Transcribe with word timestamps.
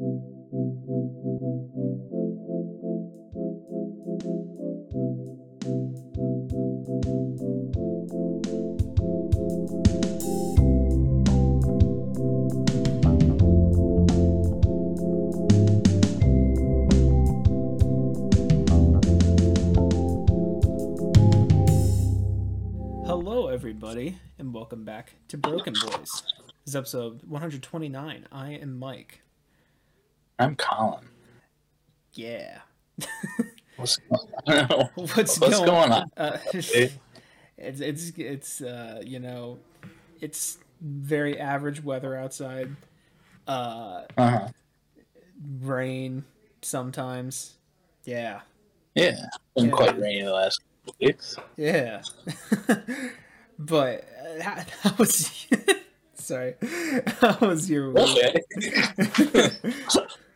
Hello, 0.00 0.16
everybody, 23.48 24.16
and 24.38 24.54
welcome 24.54 24.86
back 24.86 25.16
to 25.28 25.36
Broken 25.36 25.74
Boys. 25.74 26.22
This 26.64 26.68
is 26.68 26.76
episode 26.76 27.22
129. 27.24 28.26
I 28.32 28.52
am 28.52 28.78
Mike. 28.78 29.20
I'm 30.40 30.56
Colin. 30.56 31.04
Yeah. 32.14 32.58
What's, 33.76 33.98
I 34.46 34.62
don't. 34.66 34.90
What's, 34.96 35.38
What's 35.38 35.58
going 35.60 35.92
on? 35.92 36.10
Uh, 36.16 36.38
it's 36.54 36.90
it's 37.58 38.12
it's 38.16 38.60
uh, 38.62 39.02
you 39.04 39.18
know, 39.20 39.58
it's 40.20 40.58
very 40.80 41.38
average 41.38 41.82
weather 41.84 42.16
outside. 42.16 42.74
Uh, 43.46 44.04
Uh-huh. 44.16 44.48
rain 45.60 46.24
sometimes. 46.62 47.56
Yeah. 48.04 48.40
Yeah. 48.94 49.26
Been 49.54 49.66
Yeah. 49.66 49.70
quite 49.72 49.98
rainy 50.00 50.22
the 50.22 50.32
last 50.32 50.60
couple 50.86 50.94
weeks. 51.06 51.36
Yeah. 51.56 52.02
but 53.58 54.04
uh, 54.24 54.42
how, 54.42 54.64
how 54.82 54.94
was 54.98 55.46
sorry? 56.14 56.54
How 57.20 57.36
was 57.40 57.68
your? 57.70 57.98
Okay. 57.98 58.40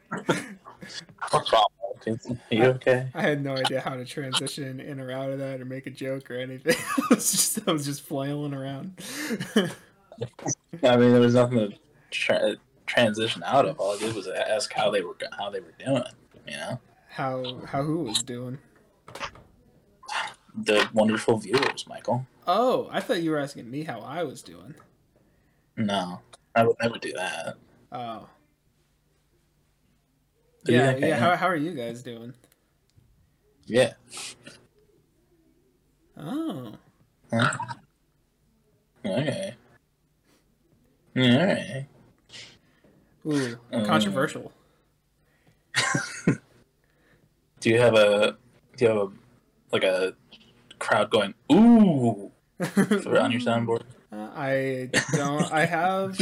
What's 0.08 1.52
wrong? 1.52 1.66
You 2.50 2.64
okay? 2.64 3.08
I 3.14 3.22
had 3.22 3.42
no 3.42 3.54
idea 3.56 3.80
how 3.80 3.96
to 3.96 4.04
transition 4.04 4.78
in 4.78 5.00
or 5.00 5.10
out 5.10 5.30
of 5.30 5.38
that 5.38 5.60
or 5.60 5.64
make 5.64 5.86
a 5.86 5.90
joke 5.90 6.30
or 6.30 6.34
anything. 6.34 6.76
I 7.10 7.14
was 7.14 7.32
just 7.32 7.68
I 7.68 7.72
was 7.72 7.86
just 7.86 8.02
flailing 8.02 8.52
around. 8.52 9.00
I 9.56 10.96
mean, 10.96 11.12
there 11.12 11.20
was 11.20 11.34
nothing 11.34 11.58
to 11.58 11.72
tra- 12.10 12.56
transition 12.86 13.42
out 13.44 13.64
of. 13.64 13.78
All 13.78 13.94
I 13.94 13.98
did 13.98 14.14
was 14.14 14.28
ask 14.28 14.72
how 14.72 14.90
they 14.90 15.00
were 15.00 15.16
how 15.38 15.48
they 15.48 15.60
were 15.60 15.74
doing. 15.78 16.02
You 16.46 16.56
know, 16.56 16.80
how 17.08 17.60
how 17.64 17.82
who 17.82 18.00
was 18.00 18.22
doing? 18.22 18.58
the 20.54 20.88
wonderful 20.92 21.38
viewers, 21.38 21.86
Michael. 21.88 22.26
Oh, 22.46 22.88
I 22.90 23.00
thought 23.00 23.22
you 23.22 23.30
were 23.30 23.38
asking 23.38 23.70
me 23.70 23.84
how 23.84 24.00
I 24.00 24.22
was 24.22 24.42
doing. 24.42 24.74
No, 25.76 26.20
I 26.54 26.64
would 26.64 26.76
never 26.80 26.98
do 26.98 27.12
that. 27.14 27.56
Oh. 27.90 28.28
Yeah, 30.66 30.96
Yeah. 30.96 31.16
How 31.16 31.36
how 31.36 31.46
are 31.46 31.56
you 31.56 31.72
guys 31.72 32.02
doing? 32.02 32.32
Yeah. 33.66 33.92
Oh. 36.16 36.72
Huh? 37.30 37.50
Okay. 39.04 39.54
All 41.16 41.22
right. 41.22 41.86
Ooh, 43.26 43.58
Um, 43.72 43.84
controversial. 43.86 44.52
Do 47.60 47.70
you 47.70 47.80
have 47.80 47.94
a 47.94 48.36
do 48.76 48.84
you 48.84 48.90
have 48.90 48.98
a 48.98 49.08
like 49.72 49.84
a 49.84 50.14
crowd 50.78 51.08
going 51.10 51.32
ooh 51.50 52.30
on 52.60 53.30
your 53.32 53.40
soundboard? 53.40 53.82
Uh, 54.12 54.28
I 54.34 54.90
don't. 55.12 55.50
I 55.52 55.64
have. 55.64 56.18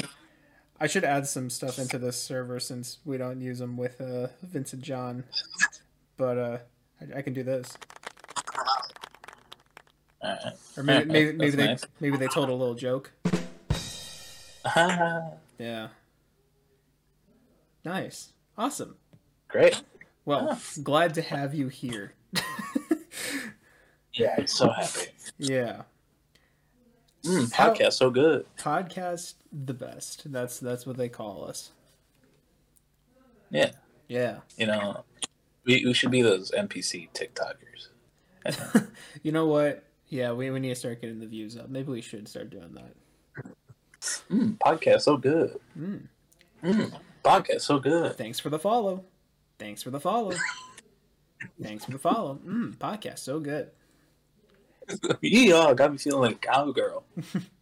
I 0.83 0.89
should 0.89 1.05
add 1.05 1.29
some 1.29 1.49
stuff 1.49 1.79
into 1.79 1.97
this 1.97 2.21
server 2.21 2.59
since 2.59 2.99
we 3.05 3.17
don't 3.17 3.41
use 3.41 3.61
them 3.61 3.77
with 3.77 4.01
uh, 4.01 4.27
Vincent 4.43 4.83
John. 4.83 5.23
But 6.17 6.39
uh, 6.39 6.59
I, 7.01 7.19
I 7.19 7.23
can 7.23 7.33
do 7.35 7.45
this. 7.45 7.79
Right. 10.25 10.53
Or 10.77 10.83
maybe 10.83 11.05
maybe, 11.13 11.33
maybe 11.35 11.57
they 11.57 11.67
nice. 11.67 11.85
maybe 12.01 12.17
they 12.17 12.27
told 12.27 12.49
a 12.49 12.53
little 12.53 12.75
joke. 12.75 13.13
Ah, 14.65 15.21
Yeah. 15.59 15.89
Nice. 17.85 18.33
Awesome. 18.59 18.97
great. 19.47 19.81
Well, 20.25 20.59
glad 20.83 21.15
to 21.15 21.23
have 21.23 21.55
you 21.55 21.69
here. 21.69 22.15
Yeah, 24.15 24.35
I'm 24.37 24.47
so 24.47 24.69
happy. 24.69 25.07
yeah. 25.39 25.83
Mm, 27.25 27.53
podcast 27.53 27.93
so 27.95 28.11
good. 28.11 28.47
Podcast 28.59 29.35
the 29.53 29.75
best. 29.75 30.31
That's 30.33 30.59
that's 30.59 30.87
what 30.87 30.97
they 30.97 31.09
call 31.09 31.45
us. 31.49 31.71
Yeah, 33.51 33.71
Yeah. 34.09 34.39
you 34.57 34.67
know, 34.67 35.05
we, 35.65 35.85
we 35.85 35.93
should 35.93 36.11
be 36.11 36.23
those 36.23 36.51
NPC 36.51 37.09
TikTokers. 37.13 38.89
You 39.23 39.31
know 39.31 39.47
what? 39.47 39.85
Yeah, 40.09 40.33
we, 40.33 40.51
we 40.51 40.59
need 40.59 40.71
to 40.71 40.75
start 40.75 41.01
getting 41.01 41.21
the 41.21 41.27
views 41.27 41.57
up. 41.57 41.69
Maybe 41.69 41.93
we 41.93 42.01
should 42.01 42.27
start 42.27 42.51
doing 42.51 42.75
that. 42.75 43.47
Mm, 44.31 44.59
podcast 44.59 45.03
so 45.03 45.17
good. 45.17 45.61
Mm. 45.79 46.09
Mm, 46.65 46.93
podcast 47.25 47.61
so 47.61 47.79
good. 47.79 48.17
Thanks 48.17 48.41
for 48.41 48.51
the 48.51 48.59
follow. 48.59 49.05
Thanks 49.59 49.83
for 49.83 49.91
the 49.91 50.01
follow. 50.01 50.33
Thanks 51.63 51.85
for 51.85 51.93
the 51.93 51.99
follow. 51.99 52.41
Mm, 52.45 52.77
podcast 52.79 53.21
so 53.21 53.39
good. 53.39 53.71
yeah, 55.21 55.73
got 55.75 55.93
me 55.93 55.99
feeling 55.99 56.23
like 56.33 56.37
a 56.37 56.39
cowgirl. 56.39 57.05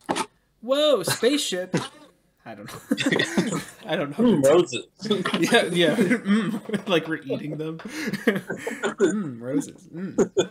Whoa, 0.60 1.03
spaceship. 1.03 1.76
I 2.47 2.54
don't 2.54 2.72
know. 2.72 3.60
I 3.86 3.97
don't 3.97 4.19
know. 4.19 4.25
Mm, 4.25 4.44
roses. 4.44 4.86
Yeah, 5.04 5.64
yeah. 5.66 5.94
Mm, 5.94 6.88
like 6.88 7.06
we're 7.06 7.16
eating 7.22 7.58
them. 7.58 7.78
mm, 7.78 9.41
roses. 9.41 9.86
Mm. 9.94 10.50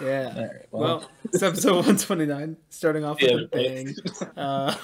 Yeah. 0.00 0.40
Right, 0.46 0.66
Well, 0.70 1.10
it's 1.24 1.42
episode 1.42 1.74
129, 1.74 2.56
starting 2.70 3.04
off 3.04 3.20
with 3.20 3.30
a 3.32 3.48
bang. 3.48 3.94
Uh, 4.36 4.74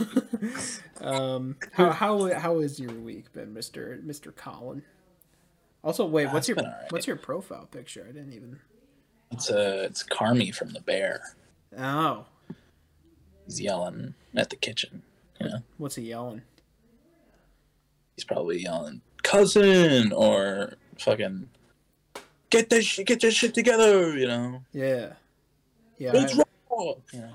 um, 1.01 1.57
how 1.73 1.91
how 1.91 2.35
how 2.35 2.61
has 2.61 2.79
your 2.79 2.93
week 2.93 3.33
been, 3.33 3.55
Mister 3.55 3.99
Mister 4.03 4.33
Colin? 4.33 4.83
Also, 5.87 6.05
wait, 6.05 6.27
what's 6.33 6.49
your 6.49 6.59
alright. 6.59 6.91
what's 6.91 7.07
your 7.07 7.15
profile 7.15 7.67
picture? 7.71 8.05
I 8.09 8.13
didn't 8.13 8.33
even. 8.33 8.59
it's 9.31 9.49
uh, 9.49 9.83
it's 9.89 10.03
Carmy 10.03 10.53
from 10.53 10.71
the 10.71 10.81
Bear. 10.81 11.21
Oh, 11.79 12.25
He's 13.47 13.61
yelling 13.61 14.15
at 14.35 14.51
the 14.51 14.57
kitchen. 14.57 15.03
You 15.41 15.49
know, 15.49 15.59
what's 15.79 15.95
he 15.95 16.03
yelling? 16.03 16.43
he's 18.17 18.25
probably 18.25 18.59
yelling 18.63 19.03
cousin 19.23 20.11
or 20.13 20.73
fucking 20.99 21.49
get 22.51 22.69
this 22.71 22.85
sh- 22.87 23.01
get 23.07 23.21
this 23.21 23.35
shit 23.35 23.55
together. 23.55 24.17
You 24.19 24.27
know, 24.27 24.63
Yeah, 24.73 25.13
yeah. 25.99 26.11
it's 26.15 26.37
I- 26.37 26.43
raw. 26.71 26.95
Know, 27.13 27.31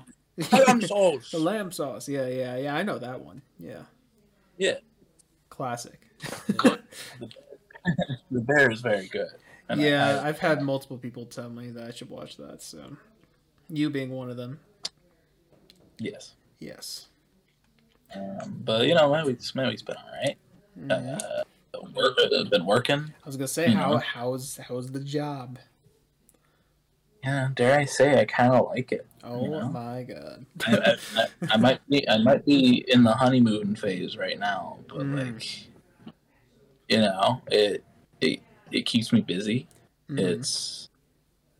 lamb 0.66 0.82
sauce. 0.82 1.30
the 1.30 1.38
lamb 1.50 1.72
sauce. 1.72 2.06
Yeah, 2.08 2.26
yeah, 2.26 2.56
yeah. 2.58 2.74
I 2.76 2.82
know 2.82 2.98
that 2.98 3.20
one. 3.22 3.40
Yeah, 3.58 3.82
Yeah, 4.58 4.76
classic. 5.48 6.00
the 6.48 6.80
Bear 8.30 8.70
is 8.70 8.80
very 8.80 9.08
good. 9.08 9.28
And 9.68 9.80
yeah, 9.80 10.20
I- 10.22 10.28
I've 10.28 10.38
had 10.38 10.62
multiple 10.62 10.98
people 10.98 11.24
tell 11.26 11.48
me 11.50 11.70
that 11.70 11.84
I 11.84 11.90
should 11.92 12.10
watch 12.10 12.36
that. 12.36 12.62
So, 12.62 12.96
you 13.68 13.90
being 13.90 14.10
one 14.10 14.30
of 14.30 14.36
them. 14.36 14.60
yes. 15.98 16.34
Yes. 16.58 17.08
Um, 18.14 18.60
but 18.64 18.86
you 18.86 18.94
know, 18.94 19.08
my 19.10 19.24
week's 19.24 19.54
my 19.54 19.66
week's 19.68 19.82
been 19.82 19.96
all 19.96 20.10
right. 20.24 20.36
Mhm. 20.78 21.22
Uh, 21.22 21.42
work, 21.94 22.16
uh, 22.22 22.44
been 22.44 22.66
working. 22.66 23.12
I 23.22 23.26
was 23.26 23.36
gonna 23.36 23.48
say 23.48 23.70
how 23.70 23.92
know. 23.92 23.96
how's 23.98 24.58
how's 24.58 24.90
the 24.92 25.00
job? 25.00 25.58
Yeah, 27.24 27.48
dare 27.54 27.78
I 27.78 27.84
say, 27.84 28.20
I 28.20 28.24
kind 28.24 28.52
of 28.52 28.66
like 28.66 28.90
it. 28.92 29.06
Oh 29.24 29.44
You 29.44 29.50
know? 29.50 29.68
my 29.68 30.02
god. 30.02 30.44
I, 30.66 30.76
I, 30.76 30.96
I, 31.22 31.26
I 31.52 31.56
might 31.56 31.80
be 31.88 32.08
I 32.08 32.18
might 32.18 32.44
be 32.44 32.84
in 32.88 33.04
the 33.04 33.12
honeymoon 33.12 33.76
phase 33.76 34.16
right 34.16 34.38
now, 34.38 34.78
but 34.88 34.98
Mm. 34.98 35.34
like, 35.34 35.68
you 36.92 37.00
know, 37.00 37.42
it 37.50 37.84
it 38.20 38.40
it 38.70 38.86
keeps 38.86 39.12
me 39.12 39.20
busy. 39.20 39.66
Mhm. 40.10 40.18
It's 40.20 40.88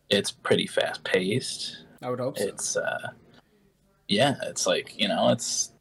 it's 0.09 0.31
pretty 0.31 0.67
fast 0.67 1.03
paced. 1.03 1.85
I 2.01 2.09
would 2.09 2.19
hope 2.19 2.37
so. 2.37 2.45
It's 2.47 2.77
uh, 2.77 3.09
yeah, 4.07 4.35
it's 4.43 4.67
like 4.67 4.93
you 4.99 5.07
know, 5.07 5.29
it's 5.29 5.71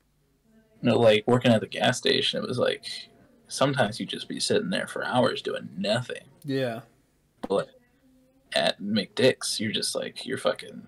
you 0.82 0.88
know, 0.90 0.98
like 0.98 1.24
working 1.26 1.52
at 1.52 1.60
the 1.60 1.66
gas 1.66 1.98
station. 1.98 2.42
It 2.42 2.48
was 2.48 2.58
like 2.58 2.84
sometimes 3.48 4.00
you 4.00 4.06
just 4.06 4.28
be 4.28 4.40
sitting 4.40 4.70
there 4.70 4.86
for 4.86 5.04
hours 5.04 5.42
doing 5.42 5.68
nothing. 5.76 6.24
yeah. 6.44 6.80
But 7.48 7.68
at 8.54 8.80
McDick's, 8.80 9.58
you're 9.60 9.72
just 9.72 9.94
like 9.94 10.24
you're 10.24 10.38
fucking 10.38 10.86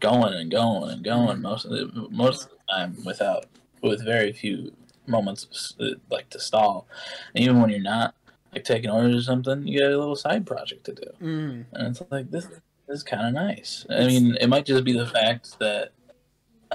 going 0.00 0.34
and 0.34 0.50
going 0.50 0.90
and 0.90 1.04
going 1.04 1.40
most 1.40 1.64
of 1.64 1.70
the 1.70 2.08
most 2.10 2.44
of 2.44 2.50
the 2.50 2.72
time 2.72 2.96
without 3.04 3.46
with 3.82 4.04
very 4.04 4.32
few 4.32 4.72
moments 5.06 5.74
of, 5.78 5.86
uh, 5.86 5.94
like 6.10 6.28
to 6.30 6.40
stall. 6.40 6.86
And 7.34 7.44
even 7.44 7.60
when 7.60 7.70
you're 7.70 7.80
not 7.80 8.14
like 8.52 8.64
taking 8.64 8.90
orders 8.90 9.14
or 9.16 9.22
something, 9.22 9.66
you 9.66 9.80
got 9.80 9.90
a 9.92 9.98
little 9.98 10.16
side 10.16 10.46
project 10.46 10.84
to 10.86 10.92
do, 10.94 11.10
Mm. 11.20 11.64
and 11.72 11.86
it's 11.88 12.02
like 12.10 12.30
this, 12.30 12.46
this 12.46 12.60
is 12.88 13.02
kind 13.02 13.26
of 13.26 13.34
nice. 13.34 13.84
I 13.90 14.06
mean, 14.06 14.36
it 14.40 14.48
might 14.48 14.64
just 14.66 14.84
be 14.84 14.92
the 14.92 15.06
fact 15.06 15.58
that 15.58 15.92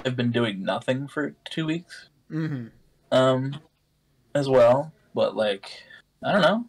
I've 0.04 0.16
been 0.16 0.30
doing 0.30 0.62
nothing 0.62 1.08
for 1.08 1.34
two 1.44 1.66
weeks. 1.66 2.08
hmm 2.28 2.66
Um, 3.10 3.60
as 4.34 4.48
well, 4.48 4.92
but 5.14 5.36
like 5.36 5.82
I 6.24 6.32
don't 6.32 6.42
know, 6.42 6.64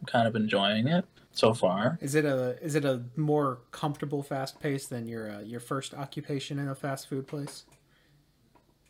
I'm 0.00 0.06
kind 0.06 0.28
of 0.28 0.36
enjoying 0.36 0.86
it 0.86 1.04
so 1.32 1.54
far. 1.54 1.98
Is 2.00 2.14
it 2.14 2.24
a 2.24 2.56
is 2.62 2.74
it 2.74 2.84
a 2.84 3.02
more 3.16 3.58
comfortable 3.72 4.22
fast 4.22 4.60
pace 4.60 4.86
than 4.86 5.06
your 5.08 5.30
uh, 5.30 5.40
your 5.40 5.60
first 5.60 5.94
occupation 5.94 6.58
in 6.58 6.68
a 6.68 6.74
fast 6.74 7.08
food 7.08 7.26
place? 7.26 7.64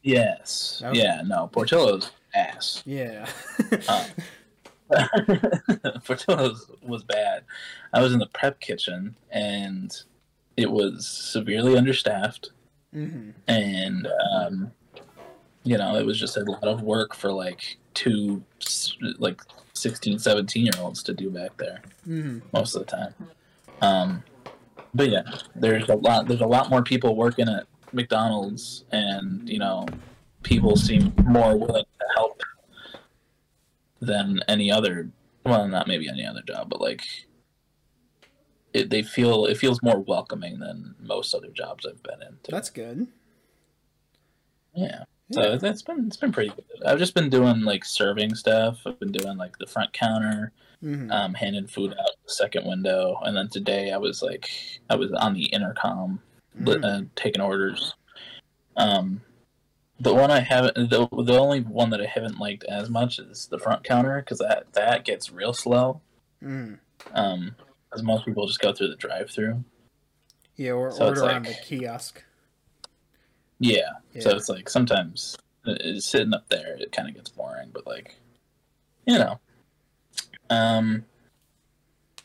Yes. 0.03 0.83
Okay. 0.85 0.99
Yeah. 0.99 1.23
No. 1.25 1.49
Portillo's 1.49 2.11
ass. 2.35 2.83
Yeah. 2.87 3.29
Um, 3.89 4.07
Portillo's 6.05 6.71
was 6.83 7.05
bad. 7.05 7.45
I 7.93 8.01
was 8.01 8.13
in 8.13 8.19
the 8.19 8.29
prep 8.33 8.61
kitchen 8.61 9.17
and 9.31 9.95
it 10.57 10.71
was 10.71 11.07
severely 11.07 11.77
understaffed, 11.77 12.51
hmm 12.93 13.31
and 13.47 14.09
um, 14.35 14.73
you 15.63 15.77
know 15.79 15.97
it 15.97 16.05
was 16.05 16.19
just 16.19 16.37
a 16.37 16.41
lot 16.41 16.65
of 16.65 16.83
work 16.83 17.15
for 17.15 17.31
like 17.31 17.77
two 17.95 18.43
like 19.19 19.41
16, 19.75 20.19
17 20.19 20.65
year 20.65 20.73
olds 20.81 21.03
to 21.05 21.15
do 21.15 21.31
back 21.31 21.57
there 21.59 21.83
hmm 22.05 22.39
most 22.53 22.75
of 22.75 22.85
the 22.85 22.91
time. 22.91 23.15
Um, 23.81 24.25
but 24.95 25.11
yeah, 25.11 25.23
there's 25.55 25.89
a 25.89 25.95
lot. 25.95 26.27
There's 26.29 26.41
a 26.41 26.47
lot 26.47 26.71
more 26.71 26.83
people 26.83 27.15
working 27.15 27.49
at 27.49 27.67
McDonald's, 27.93 28.85
and 28.91 29.49
you 29.49 29.59
know, 29.59 29.87
people 30.43 30.77
seem 30.77 31.13
more 31.25 31.57
willing 31.57 31.85
to 31.85 32.07
help 32.15 32.43
than 34.01 34.41
any 34.49 34.71
other. 34.71 35.11
Well, 35.45 35.67
not 35.69 35.89
maybe 35.89 36.09
any 36.09 36.27
other 36.27 36.43
job, 36.43 36.69
but 36.69 36.81
like, 36.81 37.03
it, 38.75 38.91
they 38.91 39.03
feel 39.03 39.47
it 39.47 39.57
feels 39.57 39.83
more 39.83 39.99
welcoming 40.01 40.59
than 40.59 40.95
most 41.01 41.35
other 41.35 41.49
jobs 41.49 41.87
I've 41.87 42.03
been 42.03 42.23
in. 42.23 42.33
too. 42.43 42.51
That's 42.51 42.71
good. 42.71 43.07
Yeah. 44.75 45.05
So 45.31 45.59
that's 45.59 45.83
been 45.83 46.07
it's 46.07 46.17
been 46.17 46.33
pretty 46.33 46.51
good. 46.51 46.65
I've 46.87 46.99
just 46.99 47.15
been 47.15 47.29
doing 47.29 47.61
like 47.61 47.85
serving 47.85 48.35
stuff. 48.35 48.81
I've 48.87 48.99
been 48.99 49.13
doing 49.13 49.37
like 49.37 49.59
the 49.59 49.67
front 49.67 49.93
counter, 49.93 50.53
hmm 50.81 51.11
um, 51.11 51.35
handing 51.35 51.67
food 51.67 51.93
out 51.93 52.11
the 52.27 52.33
second 52.33 52.67
window, 52.67 53.19
and 53.25 53.37
then 53.37 53.49
today 53.49 53.93
I 53.93 53.99
was 53.99 54.23
like 54.23 54.51
I 54.89 54.97
was 54.97 55.13
on 55.13 55.35
the 55.35 55.45
intercom 55.47 56.21
Mhm. 56.59 56.85
uh, 56.85 57.03
taking 57.15 57.43
orders. 57.43 57.95
Um, 58.77 59.21
the 60.01 60.15
one 60.15 60.31
I 60.31 60.41
haven't, 60.41 60.75
the, 60.91 61.09
the 61.25 61.39
only 61.39 61.61
one 61.61 61.91
that 61.91 62.01
I 62.01 62.07
haven't 62.07 62.39
liked 62.39 62.65
as 62.65 62.89
much 62.89 63.19
is 63.19 63.47
the 63.47 63.59
front 63.59 63.83
counter 63.85 64.21
because 64.21 64.39
that 64.39 64.73
that 64.75 65.05
gets 65.05 65.31
real 65.31 65.53
slow. 65.53 66.01
Mhm. 66.43 66.79
Um, 67.13 67.57
because 67.89 68.03
most 68.03 68.25
people 68.27 68.47
just 68.47 68.61
go 68.61 68.73
through 68.73 68.89
the 68.89 68.97
drive-through. 68.97 69.65
Yeah, 70.57 70.73
or 70.73 70.91
So 70.91 71.09
it's 71.11 71.21
order 71.21 71.35
on 71.35 71.43
like- 71.45 71.57
the 71.57 71.63
kiosk. 71.65 72.23
Yeah. 73.59 73.91
So 74.21 74.31
it's 74.31 74.49
like 74.49 74.69
sometimes 74.69 75.37
uh, 75.67 75.73
uh, 75.73 75.99
sitting 76.01 76.33
up 76.35 76.49
there, 76.49 76.77
it 76.79 76.93
kind 76.93 77.09
of 77.09 77.15
gets 77.15 77.31
boring. 77.31 77.71
But 77.73 77.87
like, 77.87 78.15
you 79.07 79.19
know, 79.19 79.41
um, 80.51 81.05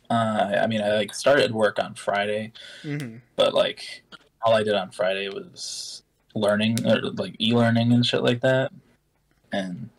uh, 0.10 0.58
I 0.62 0.68
mean, 0.68 0.82
I 0.82 0.94
like 0.96 1.14
started 1.14 1.52
work 1.54 1.80
on 1.80 1.96
Friday, 1.96 2.52
hmm 2.84 3.18
but 3.36 3.54
like 3.54 4.04
all 4.44 4.54
I 4.54 4.64
did 4.64 4.76
on 4.76 4.92
Friday 4.92 5.30
was 5.30 6.03
learning 6.36 6.86
or 6.86 7.02
like 7.02 7.36
e-learning 7.40 7.92
and 7.94 8.06
shit 8.06 8.24
like 8.24 8.42
that. 8.42 8.72
And 9.52 9.90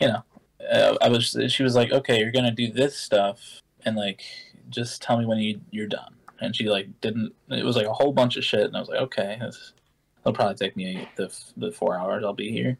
you 0.00 0.08
know, 0.08 0.24
uh, 0.70 0.96
I 1.00 1.08
was 1.08 1.36
she 1.48 1.62
was 1.62 1.74
like, 1.74 1.92
"Okay, 1.92 2.18
you're 2.18 2.32
going 2.32 2.44
to 2.44 2.50
do 2.50 2.72
this 2.72 2.96
stuff 2.96 3.62
and 3.84 3.96
like 3.96 4.22
just 4.70 5.02
tell 5.02 5.18
me 5.18 5.26
when 5.26 5.38
you 5.38 5.60
you're 5.70 5.86
done." 5.86 6.14
And 6.40 6.54
she 6.56 6.68
like 6.68 6.88
didn't 7.00 7.32
it 7.50 7.64
was 7.64 7.76
like 7.76 7.86
a 7.86 7.92
whole 7.92 8.12
bunch 8.12 8.36
of 8.36 8.44
shit 8.44 8.66
and 8.66 8.76
I 8.76 8.80
was 8.80 8.88
like, 8.88 9.00
"Okay, 9.00 9.38
this 9.40 9.72
it'll 10.20 10.34
probably 10.34 10.56
take 10.56 10.76
me 10.76 11.06
the 11.16 11.32
the 11.56 11.72
4 11.72 11.98
hours 11.98 12.24
I'll 12.24 12.32
be 12.32 12.50
here." 12.50 12.78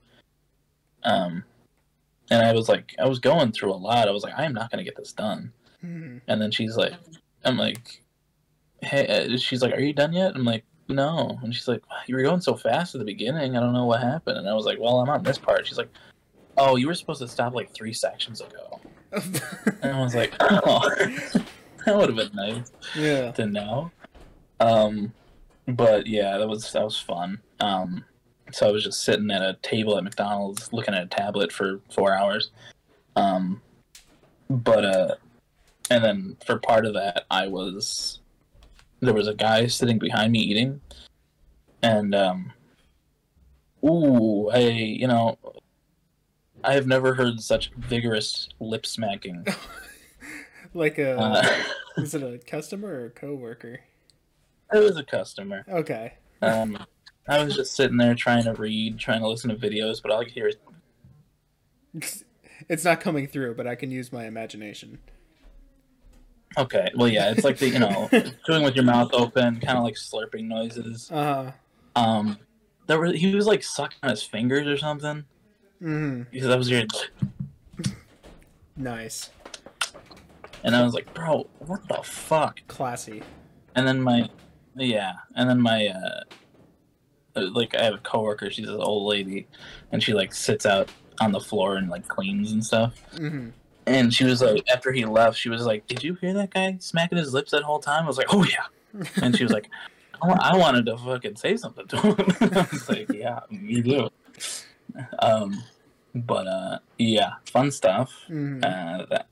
Um 1.04 1.44
and 2.30 2.42
I 2.42 2.52
was 2.52 2.68
like 2.68 2.94
I 2.98 3.06
was 3.06 3.18
going 3.18 3.52
through 3.52 3.72
a 3.72 3.74
lot. 3.74 4.08
I 4.08 4.12
was 4.12 4.24
like, 4.24 4.34
"I 4.36 4.44
am 4.44 4.54
not 4.54 4.70
going 4.70 4.78
to 4.78 4.88
get 4.88 4.96
this 4.96 5.12
done." 5.12 5.52
hmm 5.80 6.18
And 6.28 6.40
then 6.40 6.50
she's 6.50 6.76
like, 6.76 6.94
I'm 7.44 7.56
like, 7.56 8.02
hey, 8.82 9.06
uh, 9.06 9.36
she's 9.36 9.62
like, 9.62 9.74
are 9.74 9.80
you 9.80 9.92
done 9.92 10.12
yet? 10.12 10.34
I'm 10.34 10.44
like, 10.44 10.64
no. 10.88 11.38
And 11.42 11.54
she's 11.54 11.68
like, 11.68 11.82
you 12.06 12.16
were 12.16 12.22
going 12.22 12.40
so 12.40 12.56
fast 12.56 12.94
at 12.94 12.98
the 12.98 13.04
beginning. 13.04 13.56
I 13.56 13.60
don't 13.60 13.72
know 13.72 13.86
what 13.86 14.02
happened. 14.02 14.38
And 14.38 14.48
I 14.48 14.54
was 14.54 14.66
like, 14.66 14.78
well, 14.78 15.00
I'm 15.00 15.08
on 15.08 15.22
this 15.22 15.38
part. 15.38 15.66
She's 15.66 15.78
like, 15.78 15.90
oh, 16.56 16.76
you 16.76 16.86
were 16.86 16.94
supposed 16.94 17.20
to 17.20 17.28
stop 17.28 17.54
like 17.54 17.72
three 17.72 17.92
sections 17.92 18.40
ago. 18.40 18.80
And 19.82 19.92
I 19.92 20.00
was 20.00 20.14
like, 20.14 20.34
oh, 20.40 20.88
that 21.84 21.96
would 21.96 22.08
have 22.08 22.16
been 22.16 22.30
nice 22.34 22.72
yeah. 22.96 23.30
to 23.32 23.46
know. 23.46 23.90
Um, 24.58 25.12
but 25.68 26.06
yeah, 26.06 26.38
that 26.38 26.48
was 26.48 26.72
that 26.72 26.82
was 26.82 26.98
fun. 26.98 27.40
Um, 27.60 28.04
so 28.52 28.68
I 28.68 28.72
was 28.72 28.84
just 28.84 29.02
sitting 29.02 29.30
at 29.30 29.42
a 29.42 29.58
table 29.62 29.98
at 29.98 30.04
McDonald's 30.04 30.72
looking 30.72 30.94
at 30.94 31.02
a 31.02 31.08
tablet 31.08 31.52
for 31.52 31.80
four 31.90 32.16
hours. 32.16 32.52
Um, 33.16 33.60
but 34.48 34.84
uh, 34.84 35.14
and 35.90 36.02
then 36.02 36.36
for 36.46 36.58
part 36.58 36.86
of 36.86 36.94
that, 36.94 37.26
I 37.30 37.48
was 37.48 38.20
there 39.02 39.14
was 39.14 39.28
a 39.28 39.34
guy 39.34 39.66
sitting 39.66 39.98
behind 39.98 40.32
me 40.32 40.38
eating, 40.40 40.80
and 41.82 42.14
um, 42.14 42.52
ooh, 43.84 44.48
I 44.50 44.58
you 44.58 45.06
know. 45.06 45.38
I 46.64 46.74
have 46.74 46.86
never 46.86 47.14
heard 47.14 47.40
such 47.40 47.72
vigorous 47.76 48.48
lip 48.60 48.86
smacking. 48.86 49.44
Like 50.74 50.98
a 50.98 51.18
Uh, 51.18 51.62
is 51.98 52.14
it 52.14 52.22
a 52.22 52.38
customer 52.38 52.88
or 52.88 53.06
a 53.06 53.10
coworker? 53.10 53.80
it 54.72 54.78
was 54.78 54.96
a 54.96 55.04
customer. 55.04 55.64
Okay. 55.68 56.14
Um, 56.40 56.78
I 57.28 57.44
was 57.44 57.54
just 57.54 57.76
sitting 57.76 57.98
there 57.98 58.14
trying 58.14 58.44
to 58.44 58.54
read, 58.54 58.98
trying 58.98 59.20
to 59.20 59.28
listen 59.28 59.50
to 59.50 59.56
videos, 59.56 60.00
but 60.00 60.10
all 60.10 60.20
I 60.20 60.24
could 60.24 60.32
hear 60.32 60.48
is 60.48 60.56
It's 62.68 62.84
not 62.84 63.00
coming 63.00 63.26
through, 63.26 63.54
but 63.56 63.66
I 63.66 63.74
can 63.74 63.90
use 63.90 64.12
my 64.12 64.24
imagination. 64.24 65.00
Okay. 66.58 66.90
Well, 66.96 67.08
yeah, 67.08 67.30
it's 67.30 67.44
like 67.44 67.58
the 67.58 67.68
you 67.68 67.78
know 67.78 68.08
chewing 68.46 68.62
with 68.62 68.74
your 68.74 68.84
mouth 68.84 69.10
open, 69.12 69.60
kind 69.60 69.78
of 69.78 69.84
like 69.84 69.94
slurping 69.94 70.48
noises. 70.48 71.08
Uh-huh. 71.10 71.52
Um, 71.94 72.38
there 72.86 72.98
were 72.98 73.12
he 73.12 73.34
was 73.34 73.46
like 73.46 73.62
sucking 73.62 73.98
on 74.02 74.10
his 74.10 74.22
fingers 74.22 74.66
or 74.66 74.76
something 74.76 75.24
hmm 75.80 76.22
because 76.30 76.48
I 76.48 76.56
was 76.56 76.68
hearing, 76.68 76.88
Nice. 78.76 79.30
and 80.64 80.74
I 80.74 80.82
was 80.82 80.94
like, 80.94 81.12
bro, 81.12 81.48
what 81.58 81.86
the 81.88 82.02
fuck? 82.02 82.60
Classy. 82.68 83.22
And 83.74 83.86
then 83.86 84.00
my, 84.00 84.28
yeah, 84.74 85.12
and 85.34 85.48
then 85.48 85.60
my, 85.60 85.88
uh, 85.88 86.20
uh, 87.36 87.50
like 87.52 87.74
I 87.74 87.82
have 87.84 87.94
a 87.94 87.98
coworker. 87.98 88.50
She's 88.50 88.68
an 88.68 88.76
old 88.80 89.08
lady, 89.08 89.46
and 89.90 90.02
she 90.02 90.12
like 90.12 90.32
sits 90.34 90.66
out 90.66 90.90
on 91.20 91.32
the 91.32 91.40
floor 91.40 91.76
and 91.76 91.88
like 91.88 92.06
cleans 92.08 92.52
and 92.52 92.64
stuff. 92.64 92.94
hmm 93.16 93.50
And 93.86 94.14
she 94.14 94.24
was 94.24 94.40
like, 94.42 94.62
after 94.72 94.92
he 94.92 95.04
left, 95.04 95.36
she 95.38 95.48
was 95.48 95.66
like, 95.66 95.86
"Did 95.86 96.04
you 96.04 96.14
hear 96.14 96.32
that 96.34 96.50
guy 96.54 96.76
smacking 96.80 97.18
his 97.18 97.34
lips 97.34 97.50
that 97.50 97.62
whole 97.62 97.80
time?" 97.80 98.04
I 98.04 98.06
was 98.06 98.16
like, 98.18 98.32
"Oh 98.32 98.44
yeah." 98.44 98.66
And 99.22 99.34
she 99.36 99.42
was 99.44 99.52
like, 99.52 99.68
"I 100.22 100.28
"I 100.52 100.56
wanted 100.56 100.86
to 100.86 100.96
fucking 100.96 101.36
say 101.36 101.56
something 101.56 101.86
to 101.88 101.96
him." 101.96 102.16
I 102.56 102.68
was 102.70 102.88
like, 102.88 103.12
"Yeah, 103.12 103.40
me 103.50 103.82
too." 103.82 104.08
Um, 105.18 105.62
but 106.14 106.46
uh, 106.46 106.78
yeah, 106.98 107.34
fun 107.46 107.70
stuff. 107.70 108.12
hmm 108.28 108.60
Uh, 108.62 109.06
that 109.10 109.28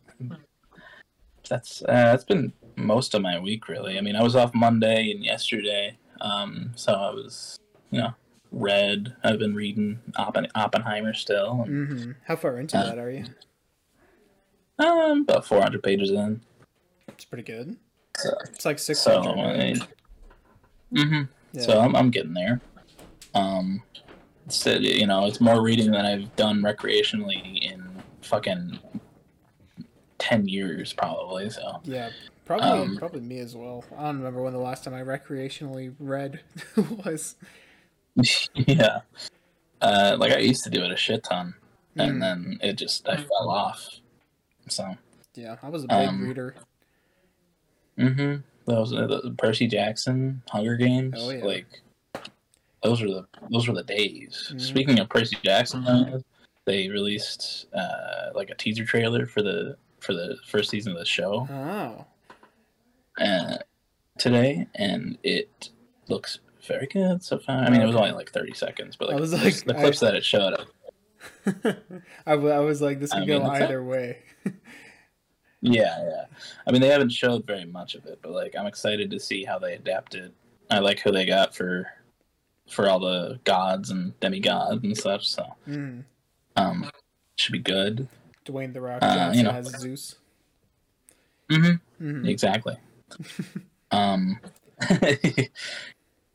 that's 1.48 1.82
uh, 1.82 1.86
that's 1.92 2.24
been 2.24 2.52
most 2.76 3.14
of 3.14 3.22
my 3.22 3.38
week 3.38 3.68
really. 3.68 3.98
I 3.98 4.00
mean, 4.00 4.16
I 4.16 4.22
was 4.22 4.36
off 4.36 4.54
Monday 4.54 5.10
and 5.10 5.24
yesterday, 5.24 5.96
um, 6.20 6.72
so 6.76 6.92
I 6.92 7.10
was, 7.10 7.56
you 7.90 8.00
know, 8.00 8.14
read. 8.52 9.14
I've 9.24 9.38
been 9.38 9.54
reading 9.54 10.00
Oppen- 10.18 10.50
Oppenheimer 10.54 11.14
still. 11.14 11.62
And, 11.66 11.88
hmm 11.88 12.12
How 12.26 12.36
far 12.36 12.58
into 12.58 12.76
Uh, 12.78 12.84
that 12.84 12.98
are 12.98 13.10
you? 13.10 13.24
Um, 14.80 15.22
about 15.22 15.46
four 15.46 15.60
hundred 15.60 15.82
pages 15.82 16.10
in. 16.10 16.40
It's 17.08 17.24
pretty 17.24 17.44
good. 17.44 17.76
So, 18.16 18.30
It's 18.52 18.64
like 18.64 18.78
six 18.78 19.00
so 19.00 19.20
hundred. 19.22 19.58
right? 19.58 19.88
hmm 20.94 21.22
Yeah. 21.52 21.62
so 21.62 21.80
I'm 21.80 21.94
I'm 21.96 22.10
getting 22.10 22.34
there. 22.34 22.60
Um, 23.34 23.82
it's, 24.46 24.66
uh, 24.66 24.78
you 24.80 25.06
know, 25.06 25.26
it's 25.26 25.40
more 25.40 25.62
reading 25.62 25.92
than 25.92 26.04
I've 26.04 26.34
done 26.36 26.60
recreationally 26.62 27.62
in 27.72 28.02
fucking 28.22 28.78
ten 30.18 30.48
years 30.48 30.92
probably. 30.92 31.48
So. 31.50 31.80
yeah, 31.84 32.10
probably 32.44 32.68
um, 32.68 32.96
probably 32.96 33.20
me 33.20 33.38
as 33.38 33.54
well. 33.56 33.84
I 33.96 34.04
don't 34.06 34.18
remember 34.18 34.42
when 34.42 34.52
the 34.52 34.58
last 34.58 34.84
time 34.84 34.94
I 34.94 35.02
recreationally 35.02 35.94
read 35.98 36.40
was. 37.04 37.36
yeah. 38.54 39.00
Uh, 39.80 40.16
like 40.18 40.32
I 40.32 40.38
used 40.38 40.64
to 40.64 40.70
do 40.70 40.82
it 40.82 40.90
a 40.90 40.96
shit 40.96 41.22
ton, 41.24 41.54
and 41.96 42.16
Mm. 42.16 42.20
then 42.20 42.58
it 42.62 42.74
just 42.74 43.08
I 43.08 43.16
fell 43.16 43.48
off. 43.48 43.86
So, 44.70 44.96
Yeah, 45.34 45.56
I 45.62 45.68
was 45.68 45.84
a 45.84 45.88
big 45.88 46.08
Um, 46.08 46.22
reader. 46.26 46.54
hmm 47.96 48.36
those 48.66 48.92
uh, 48.92 49.06
the 49.06 49.34
Percy 49.36 49.66
Jackson, 49.66 50.42
Hunger 50.48 50.76
Games, 50.76 51.14
Oh, 51.18 51.30
yeah. 51.30 51.44
like 51.44 51.66
those 52.82 53.02
were 53.02 53.08
the 53.08 53.26
those 53.50 53.66
were 53.68 53.74
the 53.74 53.82
days. 53.82 54.52
Mhm. 54.54 54.60
Speaking 54.60 54.98
of 55.00 55.08
Percy 55.08 55.36
Jackson, 55.42 55.82
though, 55.84 56.22
they 56.66 56.88
released 56.88 57.66
uh, 57.74 58.30
like 58.34 58.50
a 58.50 58.54
teaser 58.54 58.84
trailer 58.84 59.26
for 59.26 59.42
the 59.42 59.76
for 59.98 60.14
the 60.14 60.36
first 60.46 60.70
season 60.70 60.92
of 60.92 60.98
the 60.98 61.04
show 61.04 61.46
Oh, 61.50 62.04
uh, 63.24 63.58
today, 64.18 64.66
and 64.76 65.18
it 65.22 65.70
looks 66.08 66.38
very 66.66 66.86
good 66.86 67.22
so 67.24 67.38
far. 67.38 67.56
I 67.64 67.70
mean, 67.70 67.80
it 67.82 67.86
was 67.86 67.96
only 67.96 68.12
like 68.12 68.30
thirty 68.30 68.54
seconds, 68.54 68.94
but 68.96 69.08
like, 69.08 69.18
was 69.18 69.32
the 69.32 69.36
like, 69.38 69.42
clips- 69.46 69.62
the 69.62 69.76
I- 69.76 69.80
clips 69.80 70.00
that 70.00 70.14
it 70.14 70.24
showed, 70.24 70.54
I, 72.26 72.32
w- 72.32 72.52
I 72.52 72.58
was 72.60 72.80
like, 72.80 73.00
this 73.00 73.12
I 73.12 73.18
could 73.20 73.28
mean, 73.28 73.42
go 73.42 73.46
either 73.50 73.82
way. 73.82 74.18
Yeah, 75.62 76.02
yeah. 76.08 76.24
I 76.66 76.70
mean, 76.72 76.80
they 76.80 76.88
haven't 76.88 77.12
showed 77.12 77.46
very 77.46 77.66
much 77.66 77.94
of 77.94 78.06
it, 78.06 78.20
but 78.22 78.32
like, 78.32 78.54
I'm 78.58 78.66
excited 78.66 79.10
to 79.10 79.20
see 79.20 79.44
how 79.44 79.58
they 79.58 79.74
adapt 79.74 80.14
it. 80.14 80.32
I 80.70 80.78
like 80.78 81.00
who 81.00 81.12
they 81.12 81.26
got 81.26 81.54
for 81.54 81.86
for 82.70 82.88
all 82.88 82.98
the 83.00 83.40
gods 83.44 83.90
and 83.90 84.18
demigods 84.20 84.82
and 84.84 84.96
such. 84.96 85.28
So, 85.28 85.44
Mm. 85.68 86.04
um, 86.56 86.90
should 87.36 87.52
be 87.52 87.58
good. 87.58 88.08
Dwayne 88.46 88.72
the 88.72 88.80
Rock 88.80 89.00
Uh, 89.02 89.14
Johnson 89.14 89.38
you 89.38 89.42
know. 89.44 89.50
as 89.58 89.66
Zeus. 89.66 90.14
Mm-hmm. 91.50 92.06
Mhm. 92.06 92.28
Exactly. 92.28 92.76
um, 93.90 94.38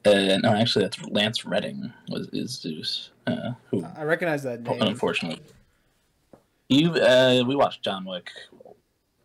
uh, 0.05 0.37
no, 0.37 0.53
actually, 0.53 0.85
that's 0.85 1.01
Lance 1.03 1.45
Reddick 1.45 1.75
was 2.09 2.27
is 2.33 2.51
Zeus. 2.59 3.11
Uh, 3.27 3.53
who 3.71 3.83
I 3.97 4.03
recognize 4.03 4.43
that 4.43 4.61
name. 4.61 4.81
unfortunately 4.81 5.41
you 6.69 6.91
uh, 6.93 7.43
we 7.47 7.55
watched 7.55 7.83
John 7.83 8.05
Wick, 8.05 8.31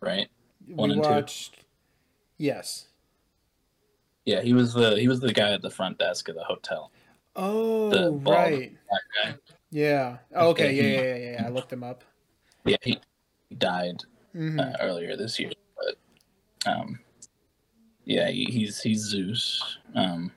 right? 0.01 0.27
one 0.67 0.89
we 0.89 0.95
and 0.95 1.03
two. 1.03 1.09
watched. 1.09 1.57
Yes. 2.37 2.87
Yeah, 4.25 4.41
he 4.41 4.53
was 4.53 4.73
the 4.73 4.99
he 4.99 5.07
was 5.07 5.19
the 5.19 5.33
guy 5.33 5.51
at 5.51 5.61
the 5.61 5.71
front 5.71 5.97
desk 5.97 6.29
of 6.29 6.35
the 6.35 6.43
hotel. 6.43 6.91
Oh, 7.35 7.89
The 7.89 8.11
bald 8.11 8.25
right. 8.27 8.77
Yeah. 9.71 10.17
Oh, 10.35 10.49
okay. 10.49 10.73
Yeah, 10.73 11.01
yeah, 11.01 11.15
yeah, 11.15 11.31
yeah. 11.31 11.47
I 11.47 11.49
looked 11.49 11.71
him 11.71 11.83
up. 11.83 12.03
Yeah, 12.65 12.77
he, 12.83 12.99
died 13.57 14.01
hmm 14.31 14.59
uh, 14.59 14.73
earlier 14.79 15.17
this 15.17 15.37
year, 15.37 15.51
but 15.75 16.71
um, 16.71 16.99
yeah, 18.05 18.29
he, 18.29 18.45
he's 18.45 18.81
he's 18.81 19.01
Zeus. 19.01 19.77
Um, 19.95 20.31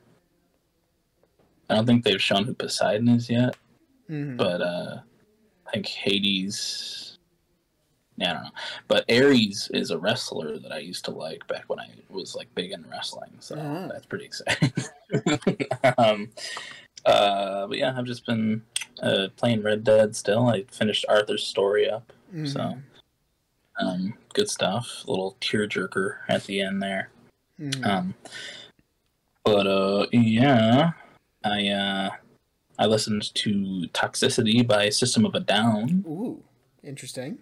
I 1.74 1.78
don't 1.78 1.86
think 1.86 2.04
they've 2.04 2.22
shown 2.22 2.44
who 2.44 2.54
Poseidon 2.54 3.08
is 3.08 3.28
yet, 3.28 3.56
hmm 4.08 4.36
but 4.36 4.60
uh, 4.62 4.98
I 5.66 5.70
think 5.72 5.86
Hades. 5.86 7.18
Yeah, 8.16 8.30
I 8.30 8.32
don't 8.34 8.42
know, 8.44 8.50
but 8.86 9.10
Ares 9.10 9.68
is 9.74 9.90
a 9.90 9.98
wrestler 9.98 10.56
that 10.60 10.70
I 10.70 10.78
used 10.78 11.04
to 11.06 11.10
like 11.10 11.44
back 11.48 11.64
when 11.66 11.80
I 11.80 11.88
was 12.10 12.36
like 12.36 12.54
big 12.54 12.70
in 12.70 12.88
wrestling, 12.88 13.32
so 13.40 13.56
Oh. 13.58 13.88
that's 13.92 14.06
pretty 14.06 14.26
exciting. 14.26 14.72
um, 15.98 16.30
uh, 17.04 17.66
but 17.66 17.76
yeah, 17.76 17.92
I've 17.96 18.04
just 18.04 18.24
been 18.24 18.62
uh, 19.02 19.28
playing 19.36 19.64
Red 19.64 19.82
Dead 19.82 20.14
still. 20.14 20.46
I 20.48 20.62
finished 20.70 21.04
Arthur's 21.08 21.44
story 21.44 21.90
up. 21.90 22.12
Mm-hmm. 22.32 22.46
So, 22.46 22.78
um, 23.80 24.14
good 24.32 24.48
stuff. 24.48 25.02
A 25.06 25.10
little 25.10 25.36
tearjerker 25.40 26.18
at 26.28 26.44
the 26.44 26.60
end 26.60 26.80
there. 26.80 27.10
Mhm. 27.60 27.84
Um, 27.84 28.14
but 29.44 29.66
uh, 29.66 30.06
yeah, 30.12 30.92
I 31.44 31.68
uh, 31.68 32.10
I 32.78 32.86
listened 32.86 33.34
to 33.34 33.50
Toxicity 33.92 34.66
by 34.66 34.88
System 34.88 35.24
of 35.24 35.34
a 35.34 35.40
Down. 35.40 36.04
Ooh, 36.06 36.42
interesting. 36.82 37.38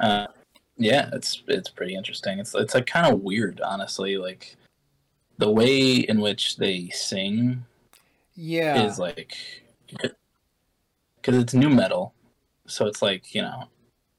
Uh, 0.00 0.26
yeah, 0.76 1.10
it's 1.12 1.42
it's 1.46 1.70
pretty 1.70 1.94
interesting. 1.94 2.38
It's 2.38 2.54
it's 2.54 2.74
like 2.74 2.86
kind 2.86 3.12
of 3.12 3.20
weird, 3.20 3.60
honestly. 3.60 4.16
Like 4.16 4.56
the 5.38 5.50
way 5.50 5.96
in 5.96 6.20
which 6.20 6.56
they 6.56 6.88
sing 6.90 7.64
Yeah. 8.34 8.84
is 8.86 8.98
like 8.98 9.36
because 9.88 11.42
it's 11.42 11.54
nu 11.54 11.68
metal, 11.68 12.14
so 12.66 12.86
it's 12.86 13.02
like 13.02 13.34
you 13.34 13.42
know 13.42 13.64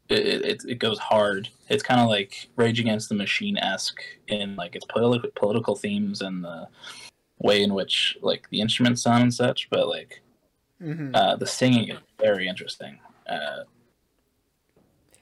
it 0.10 0.46
it, 0.46 0.64
it 0.68 0.80
goes 0.80 1.00
hard. 1.00 1.50
It's 1.70 1.84
kind 1.84 2.00
of 2.00 2.08
like 2.08 2.50
Rage 2.56 2.80
Against 2.80 3.10
the 3.10 3.16
Machine 3.16 3.58
esque 3.58 4.02
in 4.28 4.56
like 4.56 4.76
its 4.76 4.86
political 4.86 5.30
political 5.36 5.76
themes 5.76 6.22
and 6.22 6.44
the 6.44 6.68
way 7.39 7.62
in 7.63 7.74
which 7.74 8.17
like 8.22 8.50
the 8.50 8.62
instruments 8.62 9.01
sound 9.03 9.24
and 9.24 9.34
such. 9.34 9.70
But 9.70 9.88
like 9.88 10.22
hmm 10.82 11.13
uh, 11.15 11.36
the 11.38 11.46
singing 11.48 11.89
is 11.89 11.98
very 12.20 12.48
interesting. 12.48 13.00
Uh, 13.27 13.63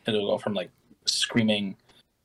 it'll 0.07 0.27
go 0.27 0.37
from 0.37 0.53
like 0.53 0.69
screaming, 1.05 1.75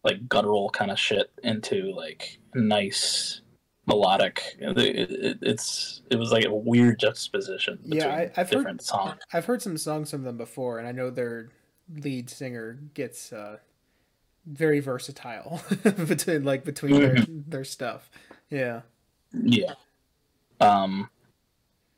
like 0.05 0.29
guttural 0.29 0.71
kind 0.71 0.91
of 0.91 0.99
shit 0.99 1.31
into 1.43 1.93
like 1.95 2.39
nice 2.55 3.41
melodic. 3.87 4.43
It, 4.59 4.77
it, 4.79 5.39
it's 5.43 6.03
it 6.11 6.17
was 6.17 6.33
like 6.33 6.45
a 6.45 6.55
weird 6.55 6.99
juxtaposition 7.01 7.77
between 7.83 8.01
Yeah, 8.01 8.09
I- 8.15 8.31
I've 8.37 8.51
heard- 8.51 8.59
different 8.59 8.83
songs. 8.83 9.21
I've 9.33 9.45
heard 9.47 9.63
some 9.63 9.77
songs 9.79 10.11
from 10.11 10.23
them 10.25 10.37
before, 10.37 10.79
and 10.79 10.87
I 10.87 10.93
know 10.93 11.11
their 11.11 11.49
lead 11.97 12.31
singer 12.31 12.79
gets 12.95 13.33
uh, 13.33 13.57
very 14.47 14.81
versatile 14.81 15.63
between 16.07 16.45
like 16.45 16.65
between 16.65 16.93
their 17.01 17.17
their 17.29 17.65
stuff. 17.65 18.11
Yeah. 18.49 18.83
Yeah. 19.33 19.75
Um, 20.61 21.09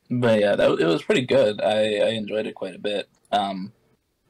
but 0.09 0.39
yeah, 0.39 0.55
that 0.55 0.79
it 0.79 0.85
was 0.85 1.03
pretty 1.03 1.25
good. 1.25 1.61
I 1.61 1.97
I 1.97 2.09
enjoyed 2.09 2.45
it 2.45 2.55
quite 2.55 2.75
a 2.75 2.79
bit. 2.79 3.09
Um, 3.31 3.71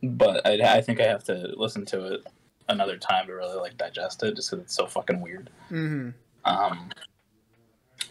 but 0.01 0.45
I 0.45 0.77
I 0.77 0.81
think 0.81 0.99
I 0.99 1.05
have 1.07 1.23
to 1.25 1.53
listen 1.57 1.85
to 1.87 2.13
it 2.13 2.27
another 2.69 2.97
time 2.97 3.27
to 3.27 3.33
really 3.33 3.57
like 3.57 3.77
digest 3.77 4.23
it, 4.23 4.35
just 4.35 4.49
because 4.49 4.63
it's 4.65 4.75
so 4.75 4.85
fucking 4.85 5.21
weird. 5.21 5.49
hmm 5.69 6.09
Um, 6.45 6.89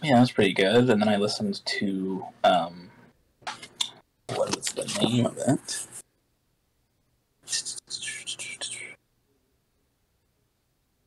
yeah, 0.02 0.16
it 0.16 0.20
was 0.20 0.32
pretty 0.32 0.52
good. 0.52 0.90
And 0.90 1.00
then 1.00 1.08
I 1.08 1.16
listened 1.16 1.64
to 1.64 2.24
um, 2.44 2.90
what 4.28 4.54
was 4.56 4.66
the 4.66 4.84
name 5.00 5.26
of 5.26 5.38
it? 5.38 5.86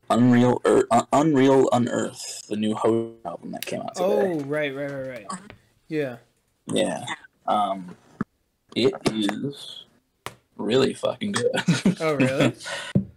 Unreal, 0.09 0.61
Earth, 0.65 0.85
Unreal 1.11 1.69
Unearth, 1.71 2.47
the 2.47 2.55
new 2.55 2.75
Ho 2.75 3.13
album 3.25 3.51
that 3.51 3.65
came 3.65 3.81
out 3.81 3.95
today. 3.95 4.05
Oh, 4.07 4.39
right, 4.41 4.75
right, 4.75 4.91
right, 4.91 5.07
right. 5.07 5.41
Yeah. 5.87 6.17
Yeah. 6.67 7.05
Um, 7.47 7.95
it 8.75 8.93
is 9.11 9.85
really 10.57 10.93
fucking 10.93 11.31
good. 11.31 11.51
Oh, 11.99 12.15
really? 12.15 12.53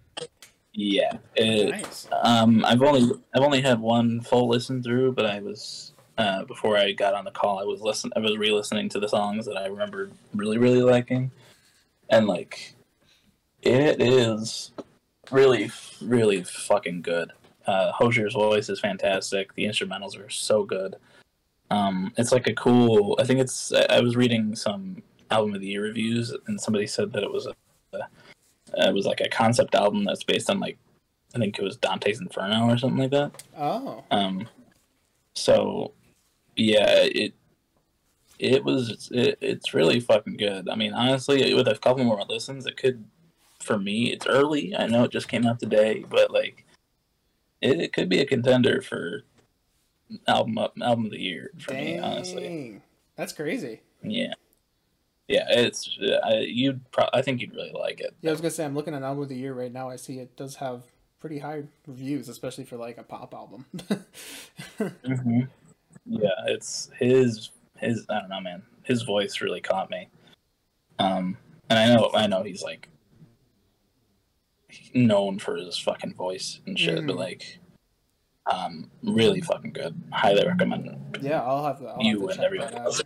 yeah. 0.73 1.13
It, 1.35 1.71
nice. 1.71 2.09
Um, 2.23 2.65
I've 2.65 2.83
only 2.83 3.11
I've 3.35 3.43
only 3.43 3.61
had 3.61 3.81
one 3.81 4.21
full 4.21 4.49
listen 4.49 4.83
through, 4.83 5.13
but 5.13 5.27
I 5.27 5.41
was 5.41 5.93
uh, 6.17 6.45
before 6.45 6.77
I 6.77 6.93
got 6.93 7.15
on 7.15 7.25
the 7.25 7.31
call, 7.31 7.59
I 7.59 7.65
was 7.65 7.81
listen 7.81 8.11
I 8.17 8.21
was 8.21 8.37
re-listening 8.37 8.89
to 8.91 9.01
the 9.01 9.09
songs 9.09 9.47
that 9.47 9.57
I 9.57 9.67
remembered 9.67 10.13
really 10.35 10.59
really 10.59 10.83
liking, 10.83 11.31
and 12.09 12.27
like, 12.27 12.75
it 13.63 14.01
is 14.01 14.73
really 15.31 15.71
really 16.01 16.43
fucking 16.43 17.03
good. 17.03 17.33
Uh, 17.67 17.93
Hozier's 17.93 18.35
voice 18.35 18.69
is 18.69 18.81
fantastic. 18.81 19.55
The 19.55 19.65
instrumentals 19.65 20.19
are 20.19 20.31
so 20.31 20.65
good. 20.65 20.97
Um, 21.71 22.13
it's 22.17 22.33
like 22.33 22.47
a 22.47 22.55
cool. 22.55 23.17
I 23.21 23.25
think 23.25 23.41
it's. 23.41 23.73
I 23.73 23.87
I 23.91 24.01
was 24.01 24.17
reading 24.17 24.57
some 24.57 25.03
album 25.31 25.55
of 25.55 25.61
the 25.61 25.69
year 25.69 25.83
reviews, 25.83 26.35
and 26.47 26.61
somebody 26.61 26.87
said 26.87 27.13
that 27.13 27.23
it 27.23 27.31
was 27.31 27.47
a. 27.47 27.55
It 28.77 28.95
was 28.95 29.07
like 29.07 29.21
a 29.21 29.29
concept 29.29 29.75
album 29.75 30.05
that's 30.05 30.25
based 30.25 30.51
on 30.51 30.61
like 30.61 30.79
I 31.35 31.39
think 31.39 31.59
it 31.59 31.63
was 31.63 31.77
Dante's 31.77 32.21
Inferno 32.21 32.69
or 32.69 32.79
something 32.79 32.99
like 32.99 33.11
that. 33.11 33.43
Oh. 33.57 34.05
Um, 34.11 34.49
so 35.35 35.93
yeah, 36.57 37.03
it 37.03 37.35
it 38.39 38.65
was 38.65 39.11
it, 39.13 39.39
it's 39.41 39.75
really 39.75 40.01
fucking 40.01 40.37
good. 40.37 40.69
I 40.69 40.75
mean, 40.75 40.93
honestly, 40.93 41.53
with 41.55 41.69
a 41.69 41.79
couple 41.79 42.05
more 42.05 42.23
listens, 42.29 42.67
it 42.67 42.77
could 42.77 43.05
for 43.69 43.79
me. 43.79 44.11
It's 44.11 44.27
early. 44.27 44.75
I 44.75 44.87
know 44.87 45.05
it 45.05 45.13
just 45.13 45.29
came 45.29 45.47
out 45.47 45.61
today, 45.61 46.05
but 46.09 46.33
like 46.33 46.65
it, 47.61 47.81
it 47.81 47.93
could 47.93 48.09
be 48.09 48.21
a 48.21 48.27
contender 48.27 48.81
for 48.81 49.23
album 50.27 50.57
up 50.59 50.73
album 50.83 51.05
of 51.05 51.11
the 51.13 51.21
year 51.21 51.51
for 51.59 51.75
me. 51.75 51.99
Honestly, 51.99 52.81
That's 53.15 53.35
crazy. 53.35 53.83
yeah, 54.03 54.33
yeah. 55.29 55.45
It's 55.51 55.97
I, 56.25 56.39
you'd 56.39 56.91
pro- 56.91 57.11
I 57.13 57.21
think 57.21 57.43
you'd 57.43 57.55
really 57.55 57.73
like 57.73 58.01
it. 58.01 58.17
Yeah, 58.23 58.31
I 58.31 58.33
was 58.33 58.41
gonna 58.41 58.51
say 58.51 58.65
I'm 58.65 58.75
looking 58.75 58.95
at 58.95 59.03
album 59.03 59.23
of 59.23 59.29
the 59.29 59.37
year 59.37 59.53
right 59.53 59.73
now. 59.73 59.91
I 59.91 59.97
see 59.97 60.19
it 60.19 60.35
does 60.35 60.57
have 60.57 60.83
pretty 61.21 61.39
high 61.39 61.65
reviews, 61.87 62.31
especially 62.31 62.65
for 62.65 62.79
like 62.79 62.97
a 62.97 63.03
pop 63.03 63.35
album. 63.35 63.67
hmm 65.05 65.41
Yeah, 66.07 66.31
it's 66.47 66.91
his 66.99 67.51
his. 67.77 68.07
I 68.09 68.21
don't 68.21 68.31
know, 68.31 68.41
man. 68.41 68.63
His 68.83 69.03
voice 69.03 69.43
really 69.43 69.61
caught 69.61 69.91
me. 69.91 70.09
Um, 70.99 71.37
and 71.69 71.79
I 71.79 71.95
know 71.95 72.11
I 72.15 72.27
know 72.27 72.43
he's 72.43 72.63
like 72.63 72.89
known 74.95 75.39
for 75.39 75.57
his 75.57 75.79
fucking 75.79 76.15
voice 76.15 76.61
and 76.67 76.79
shit, 76.79 77.07
but 77.07 77.17
Mhm. 77.17 77.19
like, 77.19 77.59
um, 78.47 78.91
really 79.03 79.41
fucking 79.41 79.73
good. 79.73 80.01
Highly 80.13 80.47
recommend 80.47 81.19
yeah, 81.21 81.43
I'll 81.43 81.65
have. 81.65 81.83
I'll 81.83 82.03
you 82.03 82.21
have 82.29 82.37
and 82.37 82.45
everyone 82.45 82.75
else. 82.75 83.03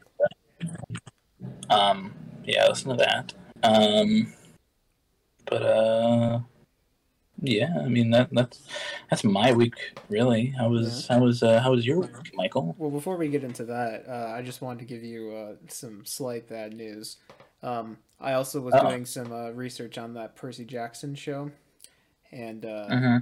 Um, 1.71 2.15
yeah, 2.45 2.69
listen 2.69 2.91
to 2.91 2.97
that. 2.97 3.35
Um, 3.63 4.33
but 5.47 5.63
uh, 5.63 6.41
yeah, 7.41 7.73
I 7.81 7.89
mean 7.89 8.11
that 8.11 8.29
that's 8.33 8.61
that's 9.11 9.25
my 9.25 9.53
week 9.53 9.75
really. 10.09 10.47
How 10.59 10.69
was 10.69 11.07
how 11.09 11.21
was 11.21 11.43
uh, 11.43 11.61
how 11.61 11.73
was 11.73 11.87
your 11.87 12.01
week, 12.01 12.35
Michael? 12.35 12.75
Well, 12.79 12.91
before 12.91 13.17
we 13.17 13.29
get 13.29 13.45
into 13.45 13.65
that, 13.65 14.05
uh, 14.09 14.33
I 14.37 14.43
just 14.43 14.63
wanted 14.63 14.81
to 14.81 14.85
give 14.85 15.03
you 15.03 15.33
uh, 15.33 15.55
some 15.69 16.05
slight 16.05 16.49
bad 16.49 16.75
news. 16.75 17.17
Um, 17.63 17.99
I 18.23 18.35
also 18.35 18.61
was 18.61 18.75
Oh. 18.77 18.89
doing 18.89 19.05
some 19.05 19.33
uh, 19.33 19.51
research 19.51 19.99
on 19.99 20.15
that 20.15 20.37
Percy 20.37 20.65
Jackson 20.65 21.15
show, 21.15 21.51
and 22.31 22.65
uh, 22.65 22.87
Mm-hmm. 22.91 23.17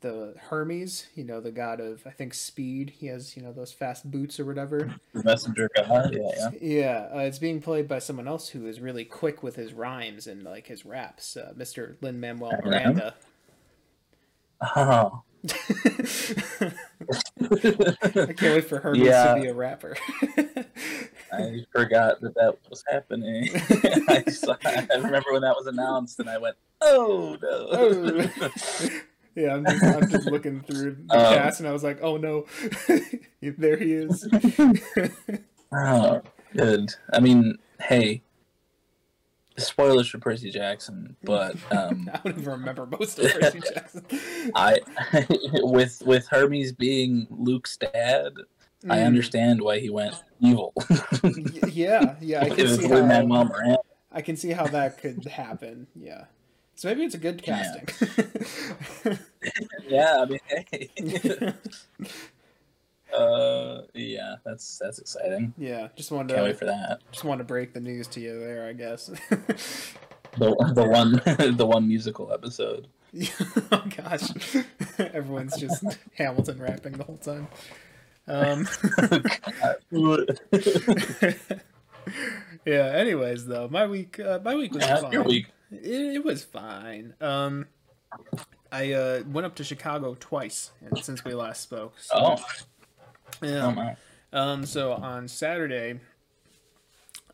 the 0.00 0.34
Hermes, 0.48 1.06
you 1.14 1.24
know, 1.24 1.40
the 1.40 1.50
god 1.50 1.80
of 1.80 2.06
I 2.06 2.10
think 2.10 2.32
speed. 2.34 2.90
He 2.98 3.06
has 3.08 3.36
you 3.36 3.42
know 3.42 3.52
those 3.52 3.72
fast 3.72 4.10
boots 4.10 4.38
or 4.40 4.44
whatever. 4.44 4.94
The 5.12 5.24
messenger 5.24 5.68
god. 5.74 6.14
Yeah, 6.14 6.30
yeah. 6.36 6.50
Yeah, 6.60 7.08
uh, 7.14 7.18
it's 7.20 7.38
being 7.38 7.60
played 7.60 7.88
by 7.88 7.98
someone 7.98 8.28
else 8.28 8.48
who 8.50 8.66
is 8.66 8.80
really 8.80 9.04
quick 9.04 9.42
with 9.42 9.56
his 9.56 9.72
rhymes 9.72 10.26
and 10.26 10.42
like 10.44 10.68
his 10.68 10.86
raps, 10.86 11.36
uh, 11.36 11.52
Mr. 11.56 11.96
Lin 12.00 12.20
Manuel 12.20 12.52
Miranda. 12.64 13.14
Oh. 14.76 15.22
I 16.60 16.72
can't 17.40 18.40
wait 18.40 18.64
for 18.68 18.78
Hermes 18.80 19.06
Yeah. 19.06 19.34
to 19.34 19.40
be 19.40 19.46
a 19.48 19.54
rapper. 19.54 19.96
I 21.32 21.64
forgot 21.72 22.20
that 22.20 22.34
that 22.34 22.58
was 22.68 22.84
happening. 22.88 23.48
I, 24.08 24.24
saw, 24.30 24.56
I 24.64 24.86
remember 24.96 25.32
when 25.32 25.42
that 25.42 25.56
was 25.56 25.66
announced, 25.66 26.20
and 26.20 26.28
I 26.28 26.38
went, 26.38 26.56
"Oh 26.80 27.36
no!" 27.42 27.68
Oh. 27.70 28.90
yeah, 29.34 29.54
I'm 29.54 29.64
just, 29.64 29.84
I'm 29.84 30.10
just 30.10 30.26
looking 30.26 30.60
through 30.60 30.98
the 31.06 31.14
Um, 31.14 31.34
cast 31.34 31.60
and 31.60 31.68
I 31.68 31.72
was 31.72 31.84
like, 31.84 32.00
oh 32.02 32.16
no, 32.16 32.46
there 33.42 33.76
he 33.76 33.92
is. 33.92 34.26
Oh, 35.72 36.22
good. 36.56 36.94
I 37.12 37.20
mean, 37.20 37.58
hey, 37.80 38.22
spoilers 39.56 40.08
for 40.08 40.18
Percy 40.18 40.50
Jackson, 40.50 41.16
but 41.22 41.56
um, 41.70 42.10
I 42.12 42.20
don't 42.24 42.38
even 42.38 42.52
remember 42.52 42.86
most 42.86 43.18
of 43.18 43.32
Percy 43.32 43.60
Jackson. 43.60 44.04
I 44.54 44.78
with 45.62 46.02
with 46.04 46.26
Hermes 46.28 46.72
being 46.72 47.26
Luke's 47.30 47.76
dad, 47.76 48.32
I 48.88 48.98
Mm. 48.98 49.06
understand 49.06 49.60
why 49.62 49.80
he 49.80 49.90
went 49.90 50.14
evil. 50.40 50.72
Yeah, 51.68 52.14
yeah, 52.20 52.42
I 52.42 52.50
can 52.50 52.68
see 52.68 52.86
how 52.88 53.02
Miranda. 53.24 53.78
I 54.12 54.22
can 54.22 54.36
see 54.36 54.50
how 54.50 54.66
that 54.68 54.98
could 54.98 55.24
happen. 55.26 55.86
Yeah, 55.96 56.24
so 56.76 56.88
maybe 56.88 57.02
it's 57.04 57.14
a 57.14 57.18
good 57.18 57.42
casting. 57.42 57.88
Yeah, 59.88 60.16
I 60.20 60.24
mean, 60.26 60.38
hey. 60.70 60.90
uh, 63.16 63.82
yeah, 63.94 64.36
that's 64.44 64.78
that's 64.78 64.98
exciting. 64.98 65.54
yeah, 65.56 65.88
just 65.96 66.10
wanted 66.10 66.34
Can't 66.34 66.46
wait 66.46 66.58
for 66.58 66.66
that. 66.66 67.00
just 67.10 67.24
wanted 67.24 67.38
to 67.38 67.44
break 67.44 67.72
the 67.72 67.80
news 67.80 68.06
to 68.08 68.20
you 68.20 68.38
there, 68.38 68.66
I 68.68 68.72
guess. 68.74 69.06
The 70.36 70.72
the 70.74 70.84
one 70.86 71.12
the 71.56 71.66
one 71.66 71.88
musical 71.88 72.32
episode. 72.32 72.88
oh 73.72 73.84
gosh, 73.96 74.30
everyone's 74.98 75.56
just 75.56 75.82
Hamilton 76.16 76.60
rapping 76.60 76.92
the 76.92 77.04
whole 77.04 77.16
time. 77.16 77.48
Um, 78.28 78.68
yeah. 82.64 82.92
Anyways, 82.94 83.46
though, 83.46 83.68
my 83.68 83.86
week, 83.86 84.18
uh, 84.20 84.38
my 84.44 84.54
week 84.54 84.72
was 84.74 84.82
Yeah, 84.84 85.00
fine. 85.00 85.12
your 85.12 85.22
week. 85.24 85.46
It, 85.70 86.16
it 86.16 86.24
was 86.24 86.44
fine. 86.44 87.14
Um, 87.20 87.66
I 88.72 88.92
uh, 88.92 89.22
went 89.26 89.46
up 89.46 89.54
to 89.56 89.64
Chicago 89.64 90.16
twice 90.18 90.72
since 91.02 91.24
we 91.24 91.34
last 91.34 91.62
spoke. 91.62 91.94
So, 91.98 92.14
Oh, 92.16 92.36
yeah. 93.42 93.66
oh 93.66 93.70
my. 93.72 93.96
Um, 94.32 94.66
so 94.66 94.92
on 94.92 95.26
Saturday, 95.28 96.00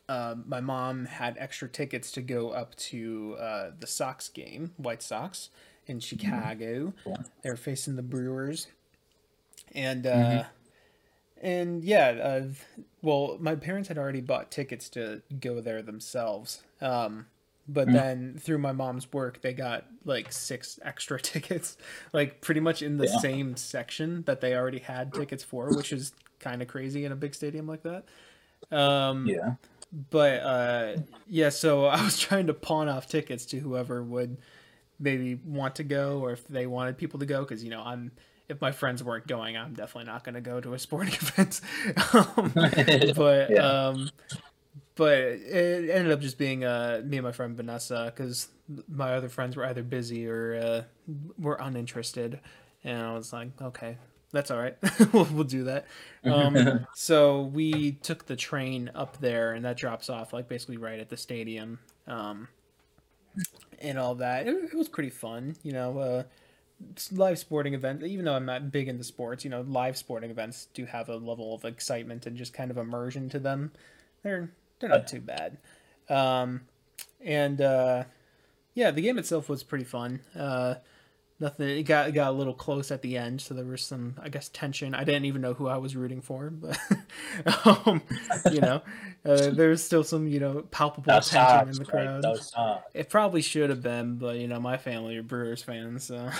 um, 0.08 0.44
my 0.46 0.60
mom 0.60 1.06
had 1.06 1.36
extra 1.38 1.68
tickets 1.68 2.12
to 2.12 2.20
go 2.22 2.50
up 2.50 2.74
to 2.76 3.36
uh, 3.40 3.70
the 3.78 3.86
Sox 3.86 4.28
game, 4.28 4.72
White 4.76 5.02
Sox, 5.02 5.50
in 5.86 5.98
Chicago. 6.00 6.92
Cool. 7.02 7.18
They 7.42 7.50
were 7.50 7.56
facing 7.56 7.96
the 7.96 8.02
Brewers, 8.02 8.68
and 9.74 10.06
uh, 10.06 10.44
and 11.44 11.84
yeah, 11.84 12.08
uh, 12.08 12.42
well, 13.02 13.36
my 13.40 13.54
parents 13.54 13.88
had 13.88 13.98
already 13.98 14.20
bought 14.20 14.50
tickets 14.50 14.88
to 14.90 15.22
go 15.40 15.60
there 15.60 15.82
themselves. 15.82 16.62
Um, 16.80 17.26
but 17.68 17.92
then 17.92 18.36
through 18.38 18.58
my 18.58 18.72
mom's 18.72 19.12
work, 19.12 19.40
they 19.42 19.52
got 19.54 19.86
like 20.04 20.32
six 20.32 20.78
extra 20.82 21.20
tickets, 21.22 21.76
like 22.12 22.40
pretty 22.40 22.60
much 22.60 22.82
in 22.82 22.96
the 22.96 23.06
Yeah. 23.06 23.18
same 23.18 23.56
section 23.56 24.22
that 24.24 24.40
they 24.40 24.54
already 24.56 24.80
had 24.80 25.14
tickets 25.14 25.44
for, 25.44 25.72
which 25.72 25.92
is 25.92 26.12
kind 26.40 26.62
of 26.62 26.68
crazy 26.68 27.04
in 27.04 27.12
a 27.12 27.16
big 27.16 27.34
stadium 27.34 27.66
like 27.66 27.82
that. 27.84 28.04
Um, 28.76 29.28
Yeah. 29.30 29.54
but 30.10 30.40
uh, 30.40 30.96
yeah, 31.28 31.50
so 31.50 31.86
I 31.86 32.02
was 32.04 32.18
trying 32.18 32.46
to 32.48 32.54
pawn 32.54 32.88
off 32.88 33.06
tickets 33.06 33.46
to 33.46 33.58
whoever 33.58 34.02
would 34.02 34.38
maybe 34.98 35.34
want 35.36 35.76
to 35.76 35.84
go, 35.84 36.20
or 36.20 36.32
if 36.32 36.46
they 36.48 36.66
wanted 36.66 36.98
people 36.98 37.20
to 37.20 37.26
go, 37.26 37.40
because 37.40 37.62
you 37.64 37.70
know 37.70 37.82
I'm. 37.82 38.12
If 38.48 38.60
my 38.60 38.72
friends 38.72 39.02
weren't 39.02 39.26
going, 39.26 39.56
I'm 39.56 39.72
definitely 39.72 40.10
not 40.12 40.22
going 40.24 40.34
to 40.34 40.40
go 40.40 40.60
to 40.60 40.74
a 40.74 40.78
sporting 40.78 41.14
event. 41.20 41.60
um, 42.12 42.52
but 43.16 43.50
Yeah. 43.50 43.88
um, 43.88 44.10
but 44.96 45.12
it 45.18 45.90
ended 45.90 46.12
up 46.12 46.20
just 46.20 46.38
being 46.38 46.64
uh, 46.64 47.02
me 47.04 47.16
and 47.16 47.24
my 47.24 47.32
friend 47.32 47.56
Vanessa 47.56 48.12
because 48.14 48.48
my 48.88 49.14
other 49.14 49.28
friends 49.28 49.56
were 49.56 49.64
either 49.64 49.82
busy 49.82 50.26
or 50.28 50.54
uh, 50.54 50.82
were 51.38 51.56
uninterested, 51.60 52.38
and 52.84 53.02
I 53.02 53.12
was 53.14 53.32
like, 53.32 53.48
okay, 53.60 53.96
that's 54.30 54.50
all 54.52 54.58
right, 54.58 54.76
we'll, 55.12 55.24
we'll 55.32 55.44
do 55.44 55.64
that. 55.64 55.86
Um, 56.24 56.86
so 56.94 57.42
we 57.42 57.92
took 57.92 58.26
the 58.26 58.36
train 58.36 58.90
up 58.94 59.18
there, 59.20 59.52
and 59.54 59.64
that 59.64 59.76
drops 59.76 60.08
off 60.08 60.32
like 60.32 60.48
basically 60.48 60.76
right 60.76 61.00
at 61.00 61.08
the 61.08 61.16
stadium, 61.16 61.80
um, 62.06 62.46
and 63.80 63.98
all 63.98 64.14
that. 64.16 64.46
It, 64.46 64.54
it 64.72 64.74
was 64.74 64.88
pretty 64.88 65.10
fun, 65.10 65.56
you 65.64 65.72
know. 65.72 65.98
Uh, 65.98 66.22
live 67.12 67.38
sporting 67.38 67.74
event 67.74 68.02
even 68.02 68.24
though 68.24 68.34
i'm 68.34 68.46
not 68.46 68.70
big 68.72 68.88
into 68.88 69.04
sports 69.04 69.44
you 69.44 69.50
know 69.50 69.62
live 69.62 69.96
sporting 69.96 70.30
events 70.30 70.68
do 70.74 70.84
have 70.84 71.08
a 71.08 71.16
level 71.16 71.54
of 71.54 71.64
excitement 71.64 72.26
and 72.26 72.36
just 72.36 72.52
kind 72.52 72.70
of 72.70 72.76
immersion 72.78 73.28
to 73.28 73.38
them. 73.38 73.72
They're 74.22 74.50
they're 74.80 74.90
not 74.90 75.06
too 75.06 75.20
bad. 75.20 75.58
Um 76.08 76.62
and 77.24 77.60
uh 77.60 78.04
yeah 78.74 78.90
the 78.90 79.02
game 79.02 79.18
itself 79.18 79.48
was 79.48 79.62
pretty 79.62 79.84
fun. 79.84 80.20
Uh 80.36 80.76
nothing 81.40 81.68
it 81.68 81.82
got 81.82 82.08
it 82.08 82.12
got 82.12 82.28
a 82.28 82.32
little 82.32 82.54
close 82.54 82.90
at 82.90 83.02
the 83.02 83.16
end 83.16 83.40
so 83.40 83.54
there 83.54 83.64
was 83.64 83.82
some 83.82 84.14
i 84.22 84.28
guess 84.28 84.48
tension 84.50 84.94
i 84.94 85.02
didn't 85.02 85.24
even 85.24 85.40
know 85.40 85.54
who 85.54 85.66
i 85.66 85.76
was 85.76 85.96
rooting 85.96 86.20
for 86.20 86.50
but 86.50 86.78
um 87.66 88.00
you 88.50 88.60
know 88.60 88.80
uh, 89.24 89.50
there's 89.50 89.82
still 89.82 90.04
some 90.04 90.28
you 90.28 90.38
know 90.38 90.62
palpable 90.70 91.04
That's 91.06 91.30
tension 91.30 91.68
in 91.68 91.74
the 91.74 91.84
crowd 91.84 92.24
it 92.94 93.10
probably 93.10 93.42
should 93.42 93.70
have 93.70 93.82
been, 93.82 94.16
but 94.16 94.36
you 94.36 94.46
know, 94.46 94.60
my 94.60 94.76
family 94.76 95.16
are 95.16 95.22
Brewers 95.22 95.62
fans, 95.62 96.04
so 96.04 96.30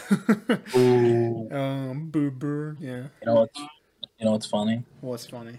Ooh. 0.77 1.49
um 1.53 2.11
boo 2.11 2.31
boo, 2.31 2.77
yeah. 2.81 2.97
You 3.21 3.27
know 3.27 3.35
what's 3.35 3.59
you 3.59 4.25
know 4.25 4.33
what's 4.33 4.47
funny? 4.47 4.85
What's 5.01 5.27
funny? 5.27 5.59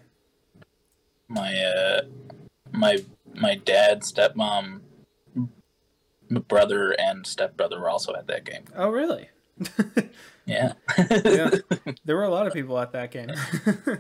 My 1.28 1.54
uh 1.54 2.02
my 2.72 3.04
my 3.34 3.56
dad, 3.56 4.02
stepmom, 4.02 4.80
brother, 6.30 6.96
and 6.98 7.26
stepbrother 7.26 7.80
were 7.80 7.90
also 7.90 8.14
at 8.16 8.28
that 8.28 8.46
game. 8.46 8.66
Oh 8.76 8.90
really? 8.90 9.30
Yeah. 10.46 10.74
Yeah. 11.26 11.50
there 12.06 12.16
were 12.16 12.24
a 12.24 12.30
lot 12.30 12.46
of 12.46 12.54
people 12.54 12.78
at 12.78 12.92
that 12.92 13.10
game. 13.10 13.32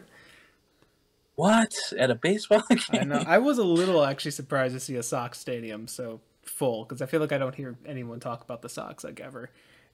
what 1.35 1.73
at 1.97 2.11
a 2.11 2.15
baseball 2.15 2.61
game? 2.69 2.79
I 2.91 3.03
know. 3.03 3.23
I 3.25 3.39
was 3.39 3.57
a 3.57 3.63
little 3.63 4.03
actually 4.03 4.31
surprised 4.31 4.73
to 4.75 4.79
see 4.79 4.95
a 4.95 5.03
Sox 5.03 5.39
stadium 5.39 5.87
so 5.87 6.21
full 6.43 6.83
because 6.83 7.01
I 7.01 7.07
feel 7.07 7.19
like 7.19 7.31
I 7.31 7.37
don't 7.37 7.55
hear 7.55 7.75
anyone 7.85 8.19
talk 8.19 8.43
about 8.43 8.61
the 8.61 8.69
Sox 8.69 9.03
like 9.03 9.19
ever. 9.19 9.49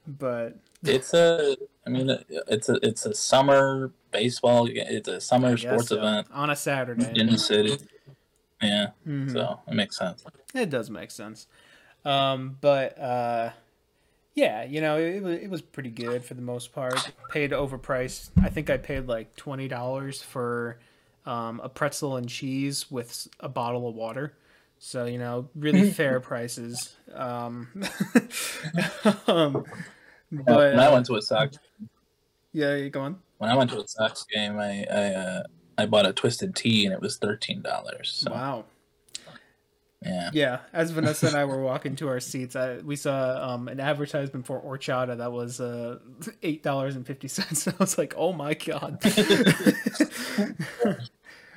But 0.06 0.58
It's 0.84 1.14
a. 1.14 1.56
I 1.86 1.90
mean, 1.90 2.10
it's 2.48 2.70
a. 2.70 2.80
It's 2.86 3.06
a 3.06 3.14
summer 3.14 3.92
baseball. 4.12 4.68
It's 4.70 5.08
a 5.08 5.22
summer 5.22 5.56
sports 5.58 5.90
so. 5.90 5.98
event 5.98 6.28
on 6.34 6.50
a 6.50 6.56
Saturday, 6.56 7.12
in 7.16 7.28
the 7.28 7.38
city. 7.38 7.78
Yeah, 8.62 8.88
Mhm. 9.08 9.32
so 9.32 9.60
it 9.68 9.74
makes 9.74 9.98
sense. 9.98 10.24
It 10.54 10.70
does 10.70 10.90
make 10.90 11.12
sense. 11.12 11.48
Um, 12.04 12.58
but 12.62 13.00
uh, 13.00 13.52
yeah, 14.34 14.64
you 14.64 14.82
know, 14.82 14.98
it, 14.98 15.22
was 15.22 15.40
it 15.40 15.50
was 15.50 15.62
pretty 15.62 15.90
good 15.90 16.24
for 16.24 16.34
the 16.34 16.42
most 16.42 16.74
part. 16.74 17.12
Paid 17.30 17.52
overpriced. 17.52 18.32
I 18.42 18.50
think 18.50 18.70
I 18.70 18.78
paid 18.78 19.08
like 19.08 19.36
twenty 19.36 19.68
dollars 19.68 20.22
for 20.22 20.80
um, 21.26 21.60
a 21.64 21.70
pretzel 21.70 22.16
and 22.16 22.28
cheese 22.28 22.90
with 22.90 23.28
a 23.40 23.50
bottle 23.50 23.88
of 23.88 23.96
water. 23.96 24.34
So 24.80 25.06
you 25.06 25.18
know, 25.18 25.50
really 25.56 25.92
fair 25.94 26.20
prices. 26.20 26.96
Um, 27.14 27.68
um, 29.28 29.66
but 30.32 30.56
when 30.56 30.80
I 30.80 30.88
uh, 30.88 30.94
went 30.94 31.06
to 31.08 31.16
a 31.16 31.22
Sox, 31.22 31.58
yeah, 32.54 32.76
you 32.76 32.90
go 32.90 33.02
on. 33.02 33.20
when 33.38 33.50
I 33.50 33.56
went 33.56 33.70
to 33.72 33.80
a 33.80 33.88
Sox 33.88 34.24
game, 34.24 34.58
I 34.58 34.86
I, 34.90 35.04
uh, 35.14 35.44
I 35.78 35.86
bought 35.86 36.06
a 36.06 36.14
twisted 36.14 36.56
tea 36.56 36.86
and 36.86 36.94
it 36.94 37.02
was 37.02 37.18
thirteen 37.18 37.62
dollars. 37.62 38.24
So 38.26 38.32
Wow. 38.32 38.66
Yeah, 40.04 40.30
Yeah, 40.34 40.60
as 40.74 40.92
Vanessa 40.92 41.28
and 41.28 41.36
I 41.36 41.46
were 41.46 41.62
walking 41.62 41.96
to 41.98 42.08
our 42.08 42.20
seats, 42.20 42.56
I, 42.56 42.78
we 42.78 42.96
saw 42.96 43.54
um, 43.54 43.68
an 43.68 43.80
advertisement 43.80 44.46
for 44.48 44.60
horchata 44.62 45.18
that 45.18 45.32
was 45.32 45.60
uh, 45.62 46.00
eight 46.44 46.64
dollars 46.64 46.96
and 46.96 47.06
fifty 47.06 47.28
cents. 47.28 47.68
I 47.68 47.74
was 47.78 47.98
like, 47.98 48.14
"Oh 48.18 48.34
my 48.34 48.54
god!" 48.56 49.00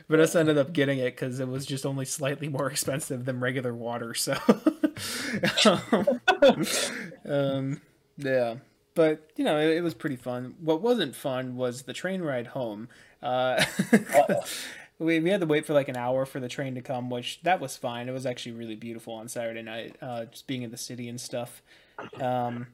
Vanessa 0.09 0.39
ended 0.39 0.59
up 0.59 0.75
getting 0.75 0.99
it 0.99 1.17
because 1.17 1.41
it 1.41 1.49
was 1.49 1.65
just 1.65 1.87
only 1.87 2.05
slightly 2.05 2.49
more 2.49 2.71
expensive 2.71 3.25
than 3.25 3.41
regular 3.41 3.73
water. 3.75 4.13
So, 4.13 4.35
um, 7.25 7.81
yeah, 8.19 8.57
but 8.95 9.31
you 9.37 9.45
know, 9.45 9.59
it, 9.59 9.79
it 9.79 9.81
was 9.83 9.95
pretty 9.95 10.17
fun. 10.17 10.55
What 10.61 10.83
wasn't 10.83 11.17
fun 11.17 11.57
was 11.57 11.83
the 11.83 11.95
train 11.95 12.21
ride 12.23 12.49
home. 12.49 12.89
Uh, 13.23 13.65
we, 14.99 15.19
we 15.21 15.31
had 15.31 15.41
to 15.41 15.47
wait 15.47 15.67
for 15.67 15.73
like 15.75 15.89
an 15.89 15.97
hour 15.97 16.25
for 16.27 16.41
the 16.41 16.49
train 16.49 16.75
to 16.77 16.81
come, 16.83 17.11
which 17.11 17.41
that 17.43 17.61
was 17.61 17.77
fine. 17.77 18.09
It 18.09 18.13
was 18.13 18.27
actually 18.27 18.53
really 18.53 18.77
beautiful 18.77 19.15
on 19.15 19.29
Saturday 19.29 19.63
night, 19.63 19.97
uh, 20.01 20.27
just 20.27 20.47
being 20.47 20.63
in 20.63 20.71
the 20.71 20.77
city 20.77 21.09
and 21.09 21.21
stuff. 21.21 21.63
Um, 22.21 22.69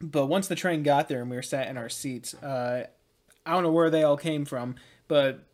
but 0.00 0.26
once 0.26 0.48
the 0.48 0.54
train 0.54 0.82
got 0.82 1.08
there 1.08 1.20
and 1.20 1.30
we 1.30 1.36
were 1.36 1.42
sat 1.42 1.68
in 1.68 1.76
our 1.76 1.88
seats, 1.88 2.34
uh, 2.34 2.86
I 3.44 3.50
don't 3.52 3.62
know 3.62 3.72
where 3.72 3.90
they 3.90 4.02
all 4.04 4.16
came 4.16 4.44
from, 4.44 4.76
but 5.08 5.44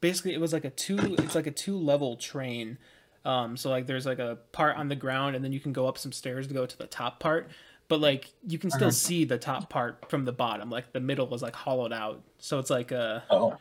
basically 0.00 0.34
it 0.34 0.40
was 0.40 0.52
like 0.52 0.64
a 0.64 0.70
two. 0.70 1.14
It's 1.18 1.34
like 1.34 1.46
a 1.46 1.50
two 1.50 1.76
level 1.76 2.16
train. 2.16 2.78
Um, 3.24 3.56
so 3.56 3.70
like 3.70 3.86
there's 3.86 4.06
like 4.06 4.18
a 4.18 4.38
part 4.52 4.76
on 4.76 4.88
the 4.88 4.96
ground, 4.96 5.36
and 5.36 5.44
then 5.44 5.52
you 5.52 5.60
can 5.60 5.72
go 5.72 5.86
up 5.86 5.98
some 5.98 6.12
stairs 6.12 6.46
to 6.48 6.54
go 6.54 6.66
to 6.66 6.78
the 6.78 6.86
top 6.86 7.20
part. 7.20 7.50
But 7.88 8.00
like 8.00 8.32
you 8.46 8.58
can 8.58 8.70
still 8.70 8.88
Uh-huh. 8.88 8.90
see 8.90 9.24
the 9.24 9.38
top 9.38 9.68
part 9.70 10.08
from 10.10 10.24
the 10.24 10.32
bottom. 10.32 10.70
Like 10.70 10.92
the 10.92 11.00
middle 11.00 11.26
was 11.26 11.42
like 11.42 11.54
hollowed 11.54 11.92
out, 11.92 12.22
so 12.38 12.58
it's 12.58 12.70
like 12.70 12.90
a 12.92 13.24
Oh, 13.30 13.58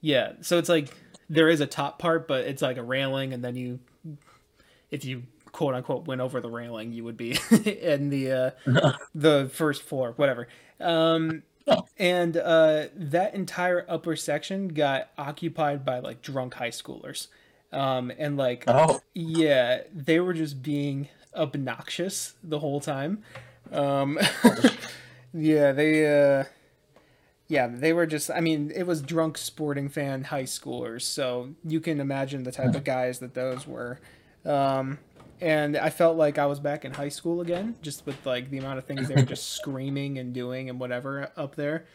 yeah. 0.00 0.32
So 0.40 0.58
it's 0.58 0.68
like 0.68 0.88
there 1.28 1.48
is 1.48 1.60
a 1.60 1.66
top 1.66 1.98
part, 1.98 2.26
but 2.28 2.44
it's 2.46 2.62
like 2.62 2.76
a 2.76 2.82
railing, 2.82 3.32
and 3.32 3.44
then 3.44 3.56
you, 3.56 3.78
if 4.90 5.04
you 5.04 5.24
quote 5.52 5.74
unquote 5.74 6.06
went 6.06 6.20
over 6.20 6.40
the 6.40 6.50
railing, 6.50 6.92
you 6.92 7.04
would 7.04 7.16
be 7.16 7.38
in 7.64 8.10
the 8.10 8.54
uh, 8.66 8.92
the 9.14 9.50
first 9.52 9.82
floor, 9.82 10.12
whatever. 10.16 10.48
Um, 10.80 11.42
Oh. 11.68 11.86
and 11.98 12.36
uh, 12.38 12.86
that 12.96 13.34
entire 13.34 13.84
upper 13.88 14.16
section 14.16 14.68
got 14.68 15.10
occupied 15.18 15.84
by 15.84 15.98
like 16.00 16.20
drunk 16.22 16.54
high 16.54 16.70
schoolers, 16.70 17.28
um, 17.70 18.10
and 18.18 18.36
like 18.38 18.64
oh, 18.66 19.00
yeah, 19.14 19.82
they 19.94 20.18
were 20.20 20.32
just 20.32 20.62
being 20.62 21.08
obnoxious 21.36 22.34
the 22.42 22.58
whole 22.58 22.80
time. 22.80 23.22
Um, 23.70 24.18
yeah, 25.34 25.70
they, 25.72 26.06
uh, 26.40 26.44
yeah, 27.50 27.66
they 27.66 27.92
were 27.92 28.06
just, 28.06 28.30
I 28.30 28.40
mean, 28.40 28.70
it 28.72 28.84
was 28.86 29.02
drunk 29.02 29.36
sporting 29.36 29.88
fan 29.88 30.22
high 30.22 30.44
schoolers, 30.44 31.02
so 31.02 31.50
you 31.64 31.80
can 31.80 32.00
imagine 32.00 32.44
the 32.44 32.52
type 32.52 32.76
of 32.76 32.84
guys 32.84 33.18
that 33.18 33.34
those 33.34 33.66
were. 33.66 33.98
Um, 34.44 35.00
and 35.40 35.76
I 35.76 35.90
felt 35.90 36.16
like 36.16 36.38
I 36.38 36.46
was 36.46 36.60
back 36.60 36.84
in 36.84 36.94
high 36.94 37.08
school 37.08 37.40
again, 37.40 37.74
just 37.82 38.06
with 38.06 38.24
like 38.24 38.50
the 38.50 38.58
amount 38.58 38.78
of 38.78 38.84
things 38.84 39.08
they 39.08 39.16
were 39.16 39.22
just 39.22 39.48
screaming 39.56 40.16
and 40.16 40.32
doing 40.32 40.70
and 40.70 40.78
whatever 40.78 41.32
up 41.36 41.56
there. 41.56 41.86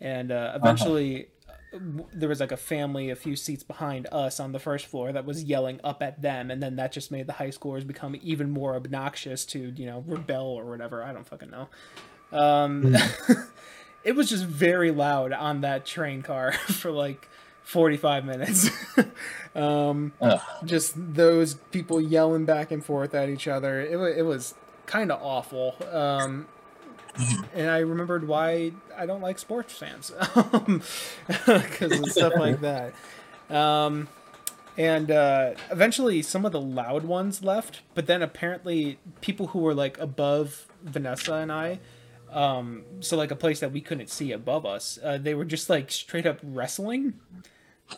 And 0.00 0.32
uh, 0.32 0.52
eventually, 0.56 1.28
w- 1.72 2.06
there 2.12 2.28
was 2.28 2.40
like 2.40 2.50
a 2.50 2.56
family 2.56 3.08
a 3.10 3.16
few 3.16 3.36
seats 3.36 3.62
behind 3.62 4.08
us 4.10 4.40
on 4.40 4.50
the 4.50 4.58
first 4.58 4.86
floor 4.86 5.12
that 5.12 5.24
was 5.24 5.44
yelling 5.44 5.80
up 5.84 6.02
at 6.02 6.20
them, 6.20 6.50
and 6.50 6.60
then 6.60 6.74
that 6.76 6.90
just 6.90 7.12
made 7.12 7.28
the 7.28 7.34
high 7.34 7.50
schoolers 7.50 7.86
become 7.86 8.16
even 8.22 8.50
more 8.50 8.74
obnoxious 8.74 9.44
to 9.46 9.72
you 9.76 9.86
know 9.86 10.02
rebel 10.04 10.46
or 10.46 10.64
whatever. 10.64 11.04
I 11.04 11.12
don't 11.12 11.26
fucking 11.26 11.50
know. 11.50 11.68
Um, 12.32 12.96
it 14.06 14.14
was 14.14 14.30
just 14.30 14.44
very 14.44 14.92
loud 14.92 15.32
on 15.32 15.62
that 15.62 15.84
train 15.84 16.22
car 16.22 16.52
for 16.68 16.90
like 16.90 17.28
45 17.64 18.24
minutes. 18.24 18.70
um, 19.56 20.12
just 20.64 20.94
those 21.14 21.54
people 21.72 22.00
yelling 22.00 22.44
back 22.44 22.70
and 22.70 22.84
forth 22.84 23.14
at 23.14 23.28
each 23.28 23.48
other. 23.48 23.80
It 23.80 23.98
was 23.98 24.16
it 24.16 24.22
was 24.22 24.54
kind 24.86 25.10
of 25.10 25.20
awful. 25.20 25.74
Um, 25.92 26.46
and 27.54 27.68
I 27.68 27.78
remembered 27.78 28.28
why 28.28 28.72
I 28.96 29.06
don't 29.06 29.22
like 29.22 29.40
sports 29.40 29.74
fans 29.74 30.12
because 31.26 31.98
of 31.98 32.10
stuff 32.12 32.34
like 32.36 32.60
that. 32.60 32.94
Um, 33.50 34.06
and 34.78 35.10
uh, 35.10 35.54
eventually, 35.70 36.22
some 36.22 36.44
of 36.44 36.52
the 36.52 36.60
loud 36.60 37.04
ones 37.04 37.42
left, 37.42 37.80
but 37.94 38.06
then 38.06 38.22
apparently, 38.22 38.98
people 39.20 39.48
who 39.48 39.58
were 39.58 39.74
like 39.74 39.98
above 39.98 40.68
Vanessa 40.84 41.34
and 41.34 41.50
I. 41.50 41.80
Um, 42.30 42.84
so 43.00 43.16
like 43.16 43.30
a 43.30 43.36
place 43.36 43.60
that 43.60 43.72
we 43.72 43.80
couldn't 43.80 44.10
see 44.10 44.32
above 44.32 44.66
us, 44.66 44.98
uh, 45.02 45.18
they 45.18 45.34
were 45.34 45.44
just 45.44 45.70
like 45.70 45.90
straight 45.90 46.26
up 46.26 46.38
wrestling 46.42 47.14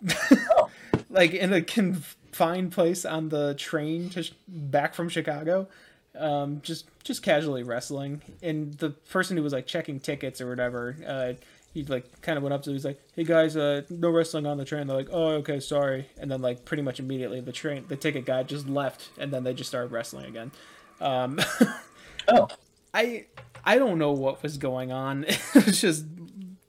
like 1.10 1.34
in 1.34 1.52
a 1.52 1.62
confined 1.62 2.72
place 2.72 3.04
on 3.04 3.28
the 3.28 3.54
train 3.54 4.10
to 4.10 4.22
sh- 4.22 4.32
back 4.46 4.94
from 4.94 5.08
Chicago, 5.08 5.68
um, 6.16 6.60
just 6.62 6.86
just 7.04 7.22
casually 7.22 7.62
wrestling. 7.62 8.22
And 8.42 8.74
the 8.74 8.90
person 8.90 9.36
who 9.36 9.42
was 9.42 9.52
like 9.52 9.66
checking 9.66 10.00
tickets 10.00 10.40
or 10.40 10.48
whatever, 10.48 10.96
uh, 11.06 11.32
he 11.72 11.84
like 11.84 12.20
kind 12.22 12.36
of 12.36 12.42
went 12.42 12.54
up 12.54 12.62
to, 12.64 12.72
he's 12.72 12.84
like, 12.84 13.00
"Hey 13.14 13.24
guys, 13.24 13.56
uh, 13.56 13.82
no 13.90 14.10
wrestling 14.10 14.46
on 14.46 14.58
the 14.58 14.64
train." 14.64 14.86
They're 14.86 14.96
like, 14.96 15.10
"Oh, 15.10 15.28
okay, 15.36 15.60
sorry." 15.60 16.08
And 16.18 16.30
then 16.30 16.42
like 16.42 16.64
pretty 16.64 16.82
much 16.82 17.00
immediately, 17.00 17.40
the 17.40 17.52
train, 17.52 17.84
the 17.88 17.96
ticket 17.96 18.24
guy 18.24 18.42
just 18.42 18.68
left, 18.68 19.10
and 19.18 19.32
then 19.32 19.44
they 19.44 19.54
just 19.54 19.70
started 19.70 19.92
wrestling 19.92 20.26
again. 20.26 20.52
Um, 21.00 21.40
oh, 22.28 22.48
I 22.92 23.26
I 23.68 23.78
don't 23.78 23.98
know 23.98 24.12
what 24.12 24.42
was 24.42 24.56
going 24.58 24.92
on. 24.92 25.24
It 25.54 25.66
was 25.66 25.80
just 25.80 26.04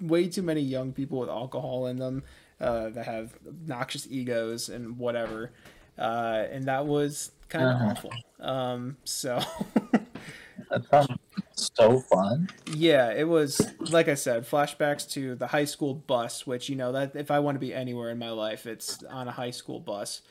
way 0.01 0.27
too 0.27 0.43
many 0.43 0.61
young 0.61 0.93
people 0.93 1.19
with 1.19 1.29
alcohol 1.29 1.87
in 1.87 1.97
them 1.97 2.23
uh, 2.59 2.89
that 2.89 3.05
have 3.05 3.33
obnoxious 3.47 4.07
egos 4.09 4.69
and 4.69 4.97
whatever, 4.97 5.51
uh, 5.97 6.45
and 6.51 6.67
that 6.67 6.85
was 6.85 7.31
kind 7.49 7.71
of 7.71 7.75
Uh-huh. 7.75 7.81
awful. 7.81 8.23
Um, 8.39 8.97
so 9.05 9.39
that 10.69 10.85
sounds 10.91 11.17
so 11.55 11.99
fun. 11.99 12.49
yeah, 12.65 13.11
it 13.11 13.27
was 13.27 13.73
like 13.79 14.07
I 14.07 14.15
said, 14.15 14.43
flashbacks 14.45 15.09
to 15.11 15.35
the 15.35 15.47
high 15.47 15.65
school 15.65 15.93
bus, 15.95 16.45
which 16.45 16.69
you 16.69 16.75
know 16.75 16.91
that 16.91 17.15
if 17.15 17.31
I 17.31 17.39
want 17.39 17.55
to 17.55 17.59
be 17.59 17.73
anywhere 17.73 18.09
in 18.11 18.19
my 18.19 18.29
life, 18.31 18.65
it's 18.65 19.03
on 19.03 19.27
a 19.27 19.31
high 19.31 19.51
school 19.51 19.79
bus. 19.79 20.21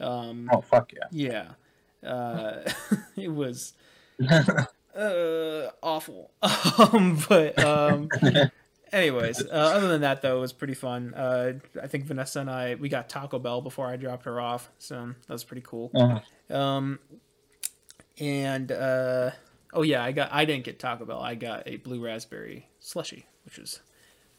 Um, 0.00 0.52
Oh 0.52 0.60
fuck 0.60 0.92
yeah. 0.92 1.08
yeah, 1.10 1.52
uh, 2.06 2.70
it 3.16 3.28
was 3.32 3.74
uh, 4.96 5.70
awful. 5.82 6.30
um, 6.92 7.18
but 7.28 7.58
um, 7.62 8.08
anyways, 8.92 9.42
uh, 9.42 9.48
other 9.50 9.88
than 9.88 10.00
that, 10.02 10.22
though, 10.22 10.38
it 10.38 10.40
was 10.40 10.52
pretty 10.52 10.74
fun. 10.74 11.14
Uh, 11.14 11.54
I 11.82 11.86
think 11.86 12.04
Vanessa 12.04 12.40
and 12.40 12.50
I 12.50 12.74
we 12.76 12.88
got 12.88 13.08
Taco 13.08 13.38
Bell 13.38 13.60
before 13.60 13.86
I 13.86 13.96
dropped 13.96 14.24
her 14.24 14.40
off, 14.40 14.70
so 14.78 15.14
that 15.26 15.32
was 15.32 15.44
pretty 15.44 15.62
cool. 15.64 15.90
Uh, 15.94 16.20
Um, 16.54 16.98
and 18.18 18.72
uh, 18.72 19.30
oh 19.72 19.82
yeah, 19.82 20.02
I 20.02 20.12
got 20.12 20.32
I 20.32 20.44
didn't 20.44 20.64
get 20.64 20.78
Taco 20.78 21.04
Bell. 21.04 21.20
I 21.20 21.34
got 21.34 21.64
a 21.66 21.76
blue 21.76 22.02
raspberry 22.04 22.68
slushy, 22.80 23.26
which 23.44 23.58
was 23.58 23.80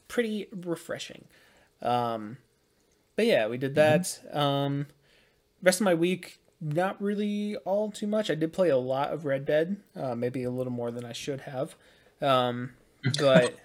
pretty 0.08 0.48
refreshing. 0.52 1.26
Um, 1.82 2.38
but 3.16 3.26
yeah, 3.26 3.48
we 3.48 3.58
did 3.58 3.76
that. 3.76 4.20
Um, 4.34 4.88
rest 5.62 5.80
of 5.82 5.86
my 5.86 5.94
week, 5.94 6.40
not 6.60 7.02
really 7.02 7.56
all 7.66 7.92
too 7.92 8.08
much. 8.08 8.30
I 8.32 8.36
did 8.36 8.52
play 8.54 8.70
a 8.70 8.78
lot 8.78 9.12
of 9.14 9.26
Red 9.26 9.46
Dead, 9.46 9.78
uh, 9.96 10.16
maybe 10.16 10.44
a 10.44 10.50
little 10.52 10.74
more 10.74 10.92
than 10.92 11.06
I 11.06 11.14
should 11.14 11.42
have. 11.42 11.76
Um, 12.22 12.72
but 13.20 13.56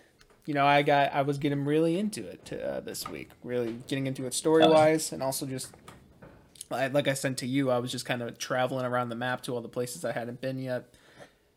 you 0.46 0.54
know, 0.54 0.66
I 0.66 0.82
got 0.82 1.12
I 1.14 1.22
was 1.22 1.38
getting 1.38 1.64
really 1.64 1.98
into 1.98 2.26
it 2.26 2.52
uh, 2.62 2.80
this 2.80 3.08
week, 3.08 3.30
really 3.42 3.76
getting 3.88 4.06
into 4.06 4.26
it 4.26 4.34
story 4.34 4.66
wise, 4.66 5.12
and 5.12 5.22
also 5.22 5.46
just 5.46 5.72
I, 6.70 6.88
like 6.88 7.06
I 7.08 7.14
said 7.14 7.36
to 7.38 7.46
you, 7.46 7.70
I 7.70 7.78
was 7.78 7.90
just 7.92 8.04
kind 8.06 8.22
of 8.22 8.38
traveling 8.38 8.84
around 8.86 9.08
the 9.10 9.14
map 9.14 9.42
to 9.44 9.54
all 9.54 9.60
the 9.60 9.68
places 9.68 10.04
I 10.04 10.12
hadn't 10.12 10.40
been 10.40 10.58
yet. 10.58 10.92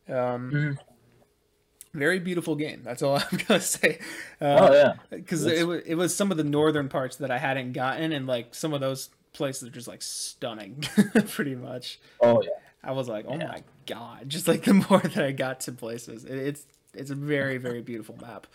Um, 0.07 0.51
Mhm. 0.51 0.77
Very 1.93 2.19
beautiful 2.19 2.55
game. 2.55 2.81
That's 2.83 3.01
all 3.01 3.15
I'm 3.31 3.39
gonna 3.47 3.61
say. 3.61 3.99
oh 4.41 4.45
Uh, 4.45 4.71
yeah. 5.11 5.17
because 5.17 5.45
it 5.45 5.65
was 5.65 5.81
it 5.85 5.95
was 5.95 6.13
some 6.13 6.29
of 6.29 6.35
the 6.37 6.43
northern 6.43 6.89
parts 6.89 7.15
that 7.17 7.31
I 7.31 7.37
hadn't 7.37 7.71
gotten, 7.71 8.11
and 8.11 8.27
like 8.27 8.53
some 8.53 8.73
of 8.73 8.81
those 8.81 9.09
places 9.35 9.67
are 9.67 9.71
just 9.71 9.87
like 9.87 10.01
stunning, 10.01 10.83
pretty 11.29 11.55
much. 11.55 11.99
Oh 12.21 12.41
yeah. 12.41 12.49
I 12.83 12.91
was 12.91 13.07
like, 13.07 13.25
oh 13.27 13.37
Yeah. 13.37 13.47
my 13.47 13.63
god! 13.85 14.23
Just 14.29 14.47
like 14.47 14.63
the 14.63 14.73
more 14.75 14.99
that 14.99 15.17
I 15.23 15.31
got 15.31 15.59
to 15.61 15.71
places, 15.71 16.23
it, 16.25 16.35
it's 16.37 16.65
it's 16.93 17.09
a 17.11 17.15
very 17.15 17.57
very 17.57 17.81
beautiful 17.81 18.17
map. 18.21 18.47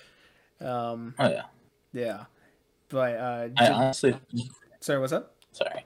Um, 0.61 1.15
Oh 1.19 1.29
yeah. 1.29 1.45
yeah, 1.93 2.25
but 2.89 3.17
uh, 3.17 3.49
I 3.57 3.69
honestly, 3.71 4.15
sorry, 4.81 5.01
what's 5.01 5.13
up? 5.13 5.35
sorry. 5.53 5.85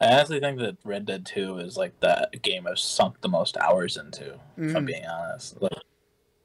I 0.00 0.06
honestly 0.14 0.40
think 0.40 0.58
that 0.60 0.78
Red 0.84 1.04
Dead 1.04 1.26
Two 1.26 1.58
is 1.58 1.76
like 1.76 2.00
the 2.00 2.30
game 2.40 2.66
I've 2.66 2.78
sunk 2.78 3.20
the 3.20 3.28
most 3.28 3.58
hours 3.58 3.98
into. 3.98 4.40
If 4.56 4.74
I'm 4.74 4.84
Mhm. 4.84 4.86
being 4.86 5.04
honest, 5.06 5.60
like, 5.60 5.72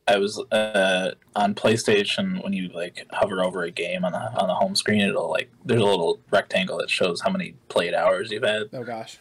I 0.07 0.17
was 0.17 0.39
uh, 0.51 1.11
on 1.35 1.55
PlayStation 1.55 2.43
when 2.43 2.53
you 2.53 2.67
like 2.69 3.05
hover 3.11 3.43
over 3.43 3.63
a 3.63 3.71
game 3.71 4.05
on 4.05 4.11
the 4.11 4.19
on 4.39 4.47
the 4.47 4.53
home 4.53 4.75
screen, 4.75 5.01
it'll 5.01 5.29
like 5.29 5.49
there's 5.65 5.81
a 5.81 5.85
little 5.85 6.19
rectangle 6.31 6.77
that 6.77 6.89
shows 6.89 7.21
how 7.21 7.31
many 7.31 7.55
played 7.69 7.93
hours 7.93 8.29
you've 8.31 8.43
had, 8.43 8.69
Oh 8.73 8.83
gosh, 8.83 9.17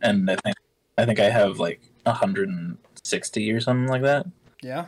and 0.00 0.30
I 0.30 0.36
think 0.36 0.56
I 0.96 1.04
think 1.04 1.20
I 1.20 1.28
have 1.28 1.58
like 1.58 1.80
160 2.04 3.52
or 3.52 3.60
something 3.60 3.88
like 3.88 4.02
that. 4.02 4.26
yeah, 4.62 4.86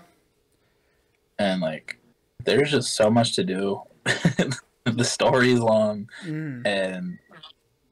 and 1.39 1.61
like 1.61 1.99
there's 2.45 2.71
just 2.71 2.95
so 2.95 3.11
much 3.11 3.35
to 3.37 3.45
do. 3.45 3.83
The 4.87 5.03
story 5.05 5.53
is 5.53 5.61
long. 5.61 6.11
Mm. 6.27 6.67
and 6.67 7.19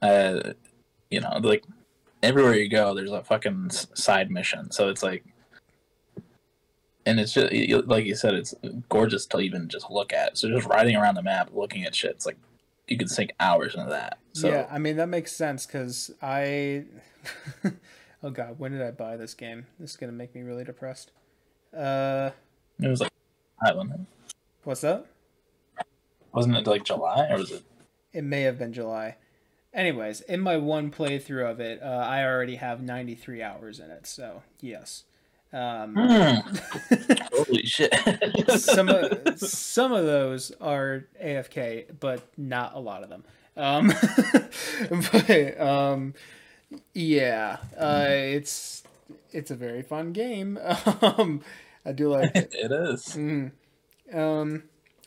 uh 0.02 0.52
you 1.10 1.20
know 1.22 1.38
like 1.42 1.64
everywhere 2.22 2.54
you 2.54 2.68
go 2.68 2.92
there's 2.94 3.10
a 3.12 3.22
fucking 3.24 3.70
side 3.70 4.30
mission. 4.30 4.70
So 4.70 4.90
it's 4.90 5.02
like 5.02 5.24
and 7.06 7.18
it's 7.20 7.32
just 7.32 7.52
like 7.86 8.04
you 8.04 8.14
said 8.14 8.34
it's 8.34 8.54
gorgeous 8.88 9.26
to 9.26 9.40
even 9.40 9.68
just 9.68 9.90
look 9.90 10.12
at 10.12 10.36
so 10.38 10.48
just 10.48 10.66
riding 10.66 10.96
around 10.96 11.14
the 11.14 11.22
map 11.22 11.50
looking 11.52 11.84
at 11.84 11.94
shit 11.94 12.10
it's 12.12 12.26
like 12.26 12.36
you 12.88 12.96
could 12.96 13.10
sink 13.10 13.32
hours 13.40 13.74
into 13.74 13.88
that 13.88 14.18
so 14.32 14.48
yeah. 14.48 14.66
I 14.70 14.78
mean 14.78 14.96
that 14.96 15.08
makes 15.08 15.32
sense 15.32 15.66
because 15.66 16.10
I, 16.22 16.84
oh 18.22 18.30
god, 18.30 18.58
when 18.58 18.72
did 18.72 18.82
I 18.82 18.90
buy 18.90 19.16
this 19.16 19.34
game? 19.34 19.66
This 19.78 19.90
is 19.90 19.96
gonna 19.96 20.12
make 20.12 20.34
me 20.34 20.42
really 20.42 20.64
depressed. 20.64 21.12
Uh, 21.76 22.30
it 22.80 22.88
was 22.88 23.00
like 23.00 23.12
I 23.62 23.72
don't 23.72 23.88
know 23.88 24.06
what's 24.64 24.80
that? 24.80 25.06
wasn't 26.32 26.56
it 26.56 26.66
like 26.66 26.84
july 26.84 27.28
or 27.30 27.38
was 27.38 27.50
it 27.50 27.62
It 28.12 28.24
may 28.24 28.42
have 28.42 28.58
been 28.58 28.72
July. 28.72 29.16
Anyways, 29.74 30.20
in 30.22 30.40
my 30.40 30.58
one 30.58 30.90
playthrough 30.90 31.50
of 31.50 31.60
it, 31.60 31.82
uh, 31.82 31.86
I 31.86 32.24
already 32.24 32.56
have 32.56 32.82
93 32.82 33.42
hours 33.42 33.78
in 33.80 33.90
it, 33.90 34.06
so 34.06 34.42
yes. 34.60 35.04
Um, 35.52 35.94
Mm. 35.94 37.28
Holy 37.32 37.66
shit. 37.66 37.92
some 38.60 38.88
of 38.88 39.38
some 39.38 39.92
of 39.92 40.04
those 40.06 40.50
are 40.60 41.04
AFK, 41.22 41.86
but 42.00 42.22
not 42.38 42.74
a 42.74 42.80
lot 42.80 43.02
of 43.02 43.10
them. 43.10 43.24
Um, 43.56 43.92
but 45.12 45.60
um, 45.60 46.14
yeah, 46.94 47.58
uh, 47.78 48.06
it's 48.08 48.82
it's 49.30 49.50
a 49.50 49.54
very 49.56 49.82
fun 49.82 50.12
game. 50.12 50.58
Um, 51.02 51.42
I 51.84 51.92
do 51.92 52.08
like 52.08 52.34
it. 52.34 52.54
it 52.54 52.72
is. 52.72 53.04
Mhm. 53.16 53.52
Um, 54.12 54.62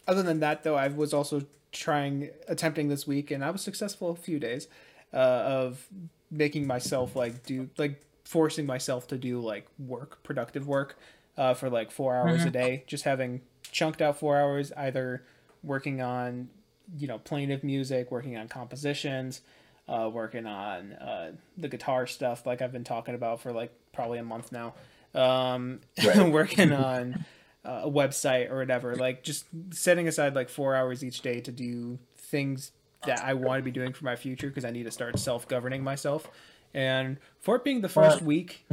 other 0.07 0.21
than 0.23 0.39
that, 0.41 0.63
though, 0.63 0.75
I 0.75 0.89
was 0.89 1.13
also 1.13 1.43
trying, 1.71 2.29
attempting 2.47 2.87
this 2.89 3.07
week, 3.07 3.31
and 3.31 3.43
I 3.43 3.49
was 3.49 3.61
successful 3.61 4.11
a 4.11 4.15
few 4.15 4.39
days 4.39 4.67
uh, 5.13 5.17
of 5.17 5.87
making 6.29 6.67
myself 6.67 7.15
like 7.15 7.43
do 7.45 7.69
like 7.77 8.01
forcing 8.25 8.65
myself 8.65 9.07
to 9.07 9.17
do 9.17 9.39
like 9.39 9.67
work, 9.79 10.21
productive 10.23 10.67
work, 10.67 10.97
uh, 11.37 11.53
for 11.53 11.69
like 11.69 11.91
four 11.91 12.15
hours 12.15 12.43
a 12.47 12.49
day. 12.51 12.83
Just 12.87 13.03
having 13.05 13.41
chunked 13.71 14.01
out 14.01 14.17
four 14.19 14.37
hours, 14.37 14.71
either 14.75 15.23
working 15.63 16.01
on, 16.01 16.49
you 16.97 17.07
know, 17.07 17.17
plaintive 17.19 17.63
music, 17.63 18.11
working 18.11 18.35
on 18.37 18.47
compositions, 18.47 19.41
uh, 19.87 20.09
working 20.11 20.45
on 20.45 20.93
uh, 20.93 21.31
the 21.57 21.67
guitar 21.67 22.07
stuff, 22.07 22.45
like 22.45 22.61
I've 22.61 22.71
been 22.71 22.83
talking 22.83 23.15
about 23.15 23.41
for 23.41 23.51
like 23.51 23.71
probably 23.93 24.19
a 24.19 24.23
month 24.23 24.51
now. 24.51 24.73
Um, 25.13 25.79
Right. 26.05 26.31
working 26.31 26.71
on 26.91 27.25
uh, 27.63 27.81
a 27.83 27.89
website 27.89 28.49
or 28.51 28.57
whatever. 28.57 28.95
Like 28.95 29.23
just 29.23 29.45
setting 29.71 30.07
aside 30.07 30.35
like 30.35 30.49
four 30.49 30.75
hours 30.75 31.03
each 31.03 31.21
day 31.21 31.41
to 31.41 31.51
do 31.51 31.99
things 32.17 32.71
that 33.05 33.23
I 33.23 33.33
want 33.35 33.59
to 33.59 33.63
be 33.63 33.71
doing 33.71 33.93
for 33.93 34.05
my 34.05 34.15
future 34.15 34.47
because 34.47 34.65
I 34.65 34.71
need 34.71 34.83
to 34.83 34.91
start 34.91 35.19
self 35.19 35.47
governing 35.47 35.83
myself. 35.83 36.27
And 36.73 37.17
for 37.39 37.55
it 37.55 37.63
being 37.63 37.81
the 37.81 37.89
first 37.89 38.21
week, 38.21 38.65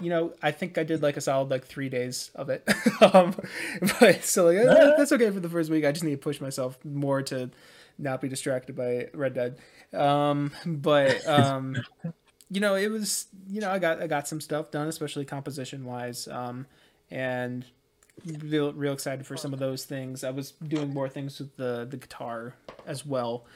you 0.00 0.10
know, 0.10 0.32
I 0.42 0.52
think 0.52 0.78
I 0.78 0.84
did 0.84 1.02
like 1.02 1.16
a 1.16 1.20
solid 1.20 1.50
like 1.50 1.64
three 1.64 1.88
days 1.88 2.30
of 2.34 2.48
it. 2.48 2.68
um, 3.14 3.34
but 4.00 4.24
so 4.24 4.46
like 4.46 4.58
uh, 4.58 4.96
that's 4.96 5.12
okay 5.12 5.30
for 5.30 5.40
the 5.40 5.48
first 5.48 5.70
week. 5.70 5.84
I 5.84 5.92
just 5.92 6.04
need 6.04 6.12
to 6.12 6.18
push 6.18 6.40
myself 6.40 6.78
more 6.84 7.22
to 7.22 7.50
not 7.98 8.20
be 8.20 8.28
distracted 8.28 8.76
by 8.76 9.08
Red 9.12 9.34
Dead. 9.34 9.58
Um, 9.92 10.52
but 10.64 11.26
um, 11.26 11.76
you 12.50 12.60
know, 12.60 12.76
it 12.76 12.90
was 12.90 13.26
you 13.48 13.60
know 13.60 13.70
I 13.70 13.78
got 13.78 14.00
I 14.00 14.06
got 14.06 14.28
some 14.28 14.40
stuff 14.40 14.70
done, 14.70 14.88
especially 14.88 15.24
composition 15.24 15.84
wise. 15.84 16.28
Um, 16.28 16.66
and 17.10 17.64
real 18.24 18.72
real 18.72 18.92
excited 18.92 19.26
for 19.26 19.36
some 19.36 19.52
of 19.52 19.58
those 19.58 19.84
things. 19.84 20.22
I 20.22 20.30
was 20.30 20.52
doing 20.52 20.92
more 20.92 21.08
things 21.08 21.38
with 21.38 21.56
the 21.56 21.86
the 21.88 21.96
guitar 21.96 22.54
as 22.86 23.04
well. 23.04 23.46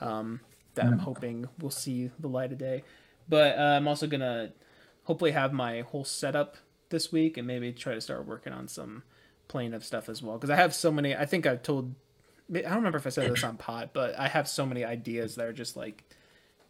Um, 0.00 0.40
that 0.74 0.86
I'm 0.86 0.98
hoping 0.98 1.48
will 1.60 1.70
see 1.70 2.10
the 2.18 2.28
light 2.28 2.50
of 2.50 2.58
day. 2.58 2.82
But 3.32 3.58
uh, 3.58 3.62
I'm 3.62 3.88
also 3.88 4.06
gonna 4.06 4.52
hopefully 5.04 5.30
have 5.30 5.54
my 5.54 5.80
whole 5.80 6.04
setup 6.04 6.58
this 6.90 7.10
week 7.10 7.38
and 7.38 7.46
maybe 7.46 7.72
try 7.72 7.94
to 7.94 8.00
start 8.02 8.26
working 8.26 8.52
on 8.52 8.68
some 8.68 9.04
playing 9.48 9.72
of 9.72 9.86
stuff 9.86 10.10
as 10.10 10.22
well 10.22 10.36
because 10.36 10.50
I 10.50 10.56
have 10.56 10.74
so 10.74 10.92
many. 10.92 11.16
I 11.16 11.24
think 11.24 11.46
I've 11.46 11.62
told. 11.62 11.94
I 12.54 12.60
don't 12.60 12.74
remember 12.74 12.98
if 12.98 13.06
I 13.06 13.08
said 13.08 13.32
this 13.32 13.42
on 13.42 13.56
pod, 13.56 13.88
but 13.94 14.18
I 14.18 14.28
have 14.28 14.46
so 14.50 14.66
many 14.66 14.84
ideas 14.84 15.36
that 15.36 15.46
are 15.46 15.52
just 15.54 15.78
like 15.78 16.04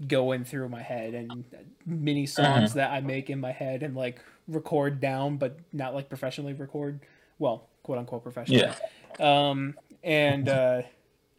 going 0.07 0.45
through 0.45 0.69
my 0.69 0.83
head 0.83 1.15
and 1.15 1.43
mini 1.85 2.27
songs 2.27 2.75
that 2.75 2.93
I 2.93 3.01
make 3.01 3.29
in 3.29 3.41
my 3.41 3.51
head 3.51 3.83
and 3.83 3.97
like 3.97 4.21
record 4.47 5.01
down, 5.01 5.39
but 5.39 5.59
not 5.73 5.97
like 5.97 6.09
professionally 6.09 6.53
record. 6.53 7.01
Well, 7.41 7.67
quote 7.83 7.99
unquote 7.99 8.23
professionally. 8.23 8.73
Yeah. 9.19 9.49
Um, 9.51 9.75
and 10.05 10.49
uh, 10.49 10.83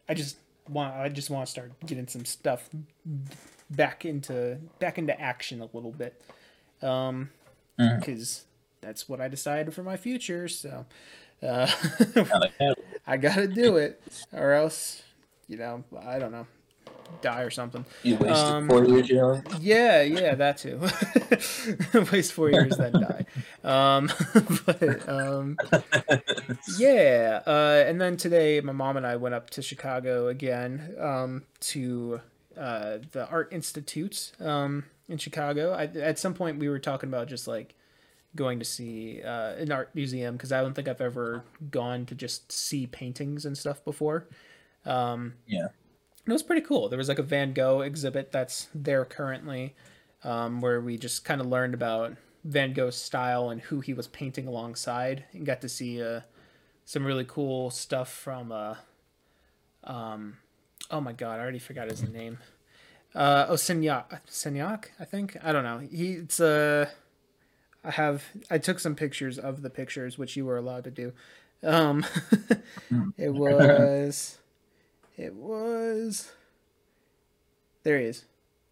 I 0.06 0.12
just 0.12 0.36
want 0.68 0.94
I 0.94 1.08
just 1.08 1.30
want 1.30 1.46
to 1.46 1.50
start 1.50 1.72
getting 1.86 2.08
some 2.08 2.26
stuff 2.26 2.68
back 3.70 4.04
into 4.04 4.58
back 4.78 4.98
into 4.98 5.18
action 5.20 5.60
a 5.60 5.68
little 5.72 5.92
bit. 5.92 6.20
Um, 6.82 7.30
Mhm. 7.78 7.98
because 7.98 8.44
that's 8.80 9.08
what 9.08 9.20
I 9.20 9.28
decided 9.28 9.72
for 9.74 9.82
my 9.82 9.96
future. 9.96 10.46
So, 10.48 10.86
uh, 11.42 11.66
I 13.06 13.16
gotta 13.16 13.48
do 13.48 13.76
it, 13.76 14.00
or 14.32 14.52
else, 14.52 15.02
you 15.48 15.56
know, 15.56 15.82
I 16.00 16.18
don't 16.18 16.30
know, 16.32 16.46
die 17.20 17.42
or 17.42 17.50
something. 17.50 17.84
You 18.02 18.16
wasted 18.16 18.36
Um, 18.36 18.68
four 18.68 18.84
years, 18.84 19.08
you 19.08 19.16
know? 19.16 19.42
Yeah, 19.60 20.02
yeah, 20.02 20.34
that 20.36 20.58
too. 20.58 20.78
Waste 22.12 22.32
four 22.32 22.50
years, 22.50 22.76
then 22.76 22.92
die. 22.92 23.24
Um, 23.64 24.10
but 24.66 25.08
um, 25.08 25.56
yeah, 26.78 27.40
uh, 27.46 27.84
and 27.86 28.00
then 28.00 28.16
today, 28.16 28.60
my 28.60 28.72
mom 28.72 28.96
and 28.96 29.06
I 29.06 29.16
went 29.16 29.34
up 29.34 29.50
to 29.50 29.62
Chicago 29.62 30.28
again 30.28 30.94
um, 30.98 31.42
to 31.60 32.20
uh, 32.58 32.98
the 33.12 33.26
Art 33.28 33.52
Institute 33.52 34.32
um, 34.40 34.84
in 35.08 35.18
Chicago. 35.18 35.72
I, 35.72 35.84
at 35.84 36.18
some 36.18 36.34
point, 36.34 36.58
we 36.58 36.68
were 36.68 36.78
talking 36.78 37.08
about 37.08 37.28
just 37.28 37.46
like 37.48 37.74
going 38.36 38.58
to 38.58 38.64
see 38.64 39.22
uh, 39.22 39.54
an 39.54 39.70
art 39.70 39.94
museum 39.94 40.34
because 40.36 40.50
I 40.52 40.60
don't 40.60 40.74
think 40.74 40.88
I've 40.88 41.00
ever 41.00 41.44
gone 41.70 42.04
to 42.06 42.14
just 42.14 42.50
see 42.50 42.86
paintings 42.86 43.44
and 43.44 43.56
stuff 43.56 43.84
before. 43.84 44.26
Um, 44.84 45.34
Yeah. 45.46 45.68
it 46.26 46.32
was 46.32 46.42
pretty 46.42 46.62
cool. 46.62 46.88
There 46.88 46.98
was 46.98 47.08
like 47.08 47.20
a 47.20 47.22
Van 47.22 47.52
Gogh 47.52 47.82
exhibit 47.82 48.32
that's 48.32 48.68
there 48.74 49.04
currently, 49.04 49.74
um, 50.24 50.60
where 50.60 50.80
we 50.80 50.98
just 50.98 51.24
kind 51.24 51.40
of 51.40 51.46
learned 51.46 51.74
about 51.74 52.16
Van 52.44 52.72
Gogh's 52.72 52.96
style 52.96 53.50
and 53.50 53.60
who 53.60 53.80
he 53.80 53.94
was 53.94 54.08
painting 54.08 54.46
alongside, 54.48 55.24
and 55.32 55.46
got 55.46 55.60
to 55.60 55.68
see 55.68 56.02
uh, 56.02 56.20
some 56.84 57.06
really 57.06 57.24
cool 57.24 57.70
stuff 57.70 58.12
from. 58.12 58.50
Uh, 58.50 58.74
um, 59.84 60.38
oh 60.94 61.00
my 61.00 61.12
god, 61.12 61.40
I 61.40 61.42
already 61.42 61.58
forgot 61.58 61.90
his 61.90 62.08
name. 62.08 62.38
Uh, 63.14 63.46
oh, 63.48 63.54
Signac, 63.54 64.20
Signac, 64.28 64.86
I 65.00 65.04
think. 65.04 65.36
I 65.42 65.52
don't 65.52 65.64
know. 65.64 65.78
He, 65.78 66.12
it's 66.12 66.38
uh, 66.38 66.88
I 67.84 67.90
have. 67.90 68.24
I 68.48 68.58
took 68.58 68.78
some 68.78 68.94
pictures 68.94 69.36
of 69.36 69.62
the 69.62 69.70
pictures, 69.70 70.16
which 70.16 70.36
you 70.36 70.44
were 70.46 70.56
allowed 70.56 70.84
to 70.84 70.92
do. 70.92 71.12
Um, 71.64 72.06
it 73.18 73.34
was. 73.34 74.38
It 75.16 75.34
was. 75.34 76.30
There 77.82 77.98
he 77.98 78.06
is. 78.06 78.24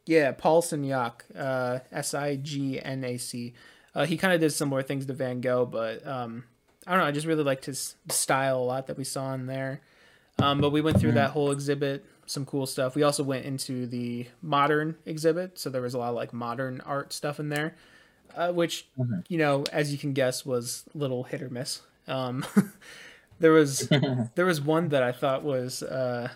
Yeah, 0.07 0.31
Paul 0.33 0.63
Signac, 0.63 1.23
uh, 1.37 1.81
S 1.91 2.15
I 2.15 2.37
G 2.37 2.81
N 2.81 3.03
A 3.05 3.17
C. 3.19 3.53
Uh, 3.95 4.07
he 4.07 4.17
kind 4.17 4.33
of 4.33 4.41
did 4.41 4.51
similar 4.51 4.83
things 4.83 5.07
to 5.07 5.13
Van 5.13 5.41
Gogh, 5.41 5.67
but 5.67 6.07
um, 6.07 6.45
I 6.87 6.93
don't 6.93 7.01
know. 7.01 7.07
I 7.07 7.11
just 7.13 7.27
really 7.27 7.45
liked 7.45 7.65
his 7.65 7.97
style 8.09 8.59
a 8.59 8.65
lot 8.65 8.87
that 8.87 8.97
we 8.97 9.05
saw 9.05 9.35
in 9.35 9.47
there. 9.47 9.81
Um, 10.39 10.61
but 10.61 10.71
we 10.71 10.81
went 10.81 10.99
through 10.99 11.13
that 11.13 11.31
whole 11.31 11.51
exhibit, 11.51 12.05
some 12.27 12.45
cool 12.47 12.67
stuff. 12.67 12.95
We 12.95 13.03
also 13.03 13.23
went 13.23 13.45
into 13.45 13.87
the 13.87 14.27
modern 14.43 14.97
exhibit, 15.07 15.59
so 15.59 15.71
there 15.71 15.83
was 15.83 15.95
a 15.95 15.99
lot 15.99 16.11
of 16.11 16.15
like 16.17 16.33
modern 16.33 16.81
art 16.83 17.13
stuff 17.13 17.41
in 17.41 17.49
there, 17.49 17.75
uh, 18.37 18.53
which 18.53 18.87
Mhm. 18.99 19.25
you 19.29 19.39
know, 19.39 19.65
as 19.73 19.93
you 19.93 19.99
can 19.99 20.13
guess, 20.13 20.45
was 20.47 20.85
a 20.95 20.99
little 20.99 21.25
hit 21.25 21.43
or 21.43 21.51
miss. 21.51 21.83
Um, 22.09 22.45
there 23.41 23.53
was 23.53 23.89
there 24.35 24.47
was 24.47 24.61
one 24.61 24.89
that 24.91 25.03
I 25.03 25.13
thought 25.13 25.43
was 25.43 25.83
uh, 25.83 26.29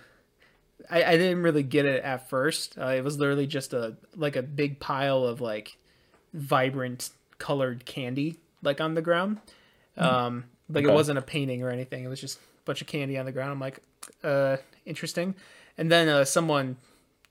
I, 0.90 1.04
I 1.04 1.16
didn't 1.16 1.42
really 1.42 1.62
get 1.62 1.86
it 1.86 2.02
at 2.02 2.28
first. 2.28 2.76
Uh, 2.78 2.88
it 2.88 3.02
was 3.04 3.18
literally 3.18 3.46
just 3.46 3.72
a 3.72 3.96
like 4.14 4.36
a 4.36 4.42
big 4.42 4.80
pile 4.80 5.24
of 5.24 5.40
like 5.40 5.76
vibrant 6.34 7.10
colored 7.38 7.84
candy 7.84 8.36
like 8.62 8.80
on 8.80 8.94
the 8.94 9.02
ground. 9.02 9.38
Um, 9.96 10.44
like 10.68 10.84
it 10.84 10.92
wasn't 10.92 11.18
a 11.18 11.22
painting 11.22 11.62
or 11.62 11.70
anything. 11.70 12.04
It 12.04 12.08
was 12.08 12.20
just 12.20 12.38
a 12.38 12.40
bunch 12.64 12.80
of 12.80 12.86
candy 12.86 13.16
on 13.18 13.24
the 13.24 13.32
ground. 13.32 13.52
I'm 13.52 13.60
like, 13.60 13.80
uh, 14.24 14.56
interesting. 14.84 15.34
And 15.78 15.90
then 15.90 16.08
uh, 16.08 16.24
someone 16.24 16.76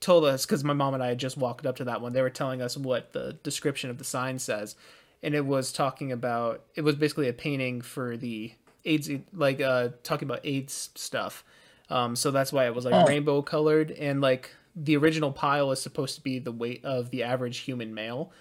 told 0.00 0.24
us 0.24 0.44
because 0.46 0.62
my 0.62 0.72
mom 0.72 0.94
and 0.94 1.02
I 1.02 1.08
had 1.08 1.18
just 1.18 1.36
walked 1.36 1.66
up 1.66 1.76
to 1.76 1.84
that 1.84 2.00
one. 2.00 2.12
They 2.12 2.22
were 2.22 2.30
telling 2.30 2.62
us 2.62 2.76
what 2.76 3.12
the 3.12 3.32
description 3.42 3.90
of 3.90 3.98
the 3.98 4.04
sign 4.04 4.38
says, 4.38 4.76
and 5.22 5.34
it 5.34 5.44
was 5.46 5.72
talking 5.72 6.12
about 6.12 6.62
it 6.74 6.82
was 6.82 6.94
basically 6.96 7.28
a 7.28 7.32
painting 7.32 7.80
for 7.80 8.16
the 8.16 8.52
AIDS, 8.84 9.10
like 9.32 9.60
uh, 9.60 9.88
talking 10.02 10.28
about 10.28 10.40
AIDS 10.44 10.90
stuff. 10.94 11.44
Um, 11.88 12.14
so 12.16 12.30
that's 12.30 12.52
why 12.52 12.66
it 12.66 12.74
was 12.74 12.84
like 12.84 12.94
Oh. 12.94 13.06
rainbow 13.06 13.42
colored, 13.42 13.90
and 13.92 14.20
like 14.20 14.50
the 14.74 14.96
original 14.96 15.32
pile 15.32 15.70
is 15.72 15.80
supposed 15.80 16.14
to 16.16 16.20
be 16.20 16.38
the 16.38 16.52
weight 16.52 16.84
of 16.84 17.10
the 17.10 17.22
average 17.22 17.58
human 17.58 17.94
male, 17.94 18.32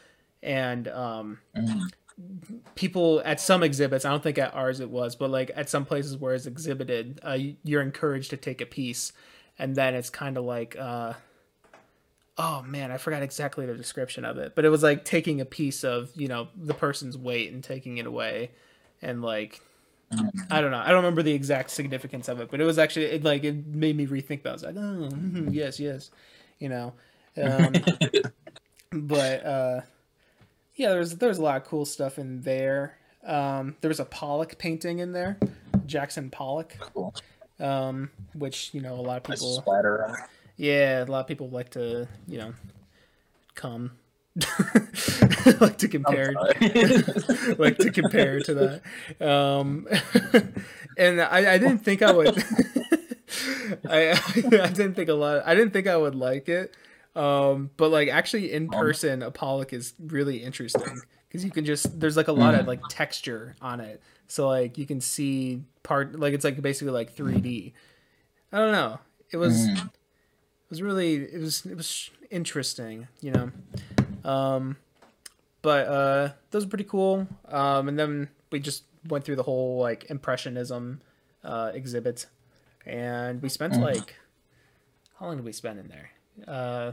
and 0.44 0.88
um, 0.90 1.40
Mhm. 1.56 1.92
people 2.76 3.22
at 3.26 3.40
some 3.40 3.64
exhibits, 3.64 4.06
I 4.06 4.10
don't 4.10 4.22
think 4.24 4.38
at 4.38 4.54
ours 4.54 4.80
it 4.80 4.90
was, 4.90 5.16
but 5.16 5.30
like 5.30 5.52
at 5.56 5.70
some 5.70 5.86
places 5.86 6.18
where 6.18 6.34
it's 6.34 6.46
exhibited, 6.46 7.20
uh, 7.24 7.38
you're 7.64 7.82
encouraged 7.82 8.30
to 8.32 8.38
take 8.38 8.62
a 8.62 8.66
piece, 8.66 9.14
and 9.58 9.76
then 9.76 9.96
it's 9.96 10.10
kind 10.10 10.38
of 10.38 10.44
like, 10.44 10.76
uh, 10.78 11.14
oh 12.38 12.62
man, 12.64 12.92
I 12.92 12.98
forgot 12.98 13.24
exactly 13.24 13.66
the 13.66 13.76
description 13.76 14.26
of 14.26 14.38
it, 14.38 14.54
but 14.56 14.66
it 14.66 14.70
was 14.70 14.84
like 14.84 15.06
taking 15.06 15.42
a 15.42 15.46
piece 15.46 15.84
of 15.84 16.12
you 16.16 16.28
know 16.28 16.48
the 16.56 16.74
person's 16.74 17.18
weight 17.18 17.52
and 17.52 17.64
taking 17.64 17.98
it 17.98 18.06
away, 18.06 18.52
and 19.02 19.22
like 19.22 19.62
I 20.52 20.62
don't 20.62 20.72
know, 20.72 20.78
I 20.78 20.88
don't 20.88 20.98
remember 20.98 21.24
the 21.24 21.34
exact 21.34 21.72
significance 21.72 22.28
of 22.28 22.40
it, 22.40 22.50
but 22.52 22.62
it 22.62 22.66
was 22.66 22.78
actually 22.80 23.06
it 23.06 23.24
like 23.24 23.44
it 23.44 23.66
made 23.68 23.96
me 23.98 24.08
rethink 24.08 24.44
that. 24.44 24.50
I 24.50 24.54
was 24.54 24.64
like, 24.64 24.76
oh 24.76 25.10
mhm, 25.10 25.54
yes, 25.54 25.80
yes, 25.80 26.12
you 26.60 26.70
know. 26.70 26.94
Um, 27.42 27.74
but 28.92 29.46
uh 29.46 29.82
yeah 30.76 30.90
there's 30.90 31.16
there's 31.18 31.38
a 31.38 31.42
lot 31.42 31.58
of 31.58 31.66
cool 31.66 31.86
stuff 31.86 32.18
in 32.20 32.42
there 32.42 32.98
um 33.26 33.76
there 33.82 33.90
was 33.90 34.00
a 34.00 34.06
pollock 34.06 34.58
painting 34.58 35.00
in 35.00 35.12
there 35.12 35.38
jackson 35.86 36.30
pollock 36.30 36.76
cool. 36.94 37.14
Um 37.60 38.10
which 38.34 38.74
you 38.74 38.82
know 38.82 38.96
a 38.96 39.02
lot 39.02 39.18
of 39.18 39.24
people 39.24 39.56
splatter 39.56 40.14
yeah 40.58 41.04
a 41.04 41.06
lot 41.06 41.22
of 41.22 41.28
people 41.28 41.50
like 41.50 41.70
to 41.70 42.08
you 42.28 42.38
know 42.38 42.54
come 43.56 43.92
like 45.62 45.78
to 45.78 45.88
compare, 45.88 46.34
like 47.58 47.78
to 47.78 47.90
compare 47.94 48.42
to 48.42 48.54
that. 48.54 49.26
Um, 49.26 49.88
and 50.98 51.22
I, 51.22 51.54
I 51.54 51.58
didn't 51.58 51.80
think 51.80 52.02
I 52.02 52.12
would. 52.12 52.44
I, 53.90 54.12
I 54.12 54.42
didn't 54.42 54.96
think 54.96 55.08
a 55.08 55.14
lot. 55.14 55.44
I 55.46 55.56
didn't 55.56 55.72
think 55.72 55.88
I 55.88 55.96
would 55.96 56.16
like 56.16 56.50
it. 56.50 56.76
Um, 57.16 57.70
but 57.78 57.92
like 57.92 58.10
actually 58.10 58.52
in 58.52 58.68
person, 58.68 59.24
a 59.24 59.32
Pollock 59.32 59.72
is 59.72 59.94
really 60.06 60.44
interesting 60.44 61.02
because 61.30 61.46
you 61.46 61.52
can 61.52 61.64
just 61.64 61.98
there's 61.98 62.18
like 62.18 62.28
a 62.28 62.34
lot 62.34 62.56
of 62.56 62.68
like 62.68 62.82
texture 62.90 63.56
on 63.62 63.80
it. 63.80 64.02
So 64.28 64.48
like 64.48 64.78
you 64.78 64.86
can 64.86 65.02
see 65.02 65.62
part 65.84 66.20
like 66.20 66.34
it's 66.34 66.44
like 66.44 66.62
basically 66.62 66.92
like 66.92 67.16
3D. 67.16 67.74
I 68.52 68.58
don't 68.58 68.72
know. 68.72 69.00
It 69.32 69.38
was 69.38 69.68
it 69.68 70.70
was 70.70 70.82
really 70.82 71.16
it 71.16 71.40
was 71.40 71.66
it 71.66 71.76
was 71.76 72.10
interesting, 72.32 73.08
you 73.22 73.32
know. 73.32 73.52
Um, 74.24 74.78
but 75.62 75.88
uh, 75.88 76.30
those 76.52 76.66
are 76.66 76.70
pretty 76.70 76.84
cool. 76.84 77.28
Um, 77.50 77.88
and 77.88 77.98
then 77.98 78.30
we 78.52 78.60
just 78.60 78.84
went 79.08 79.24
through 79.26 79.36
the 79.36 79.44
whole 79.44 79.80
like 79.80 80.10
impressionism 80.10 81.02
uh, 81.44 81.72
exhibit, 81.74 82.28
and 82.86 83.42
we 83.42 83.50
spent 83.50 83.80
like 83.80 84.16
how 85.20 85.28
long 85.28 85.38
did 85.38 85.46
we 85.46 85.52
spend 85.52 85.80
in 85.80 85.88
there? 85.88 86.12
Uh, 86.48 86.92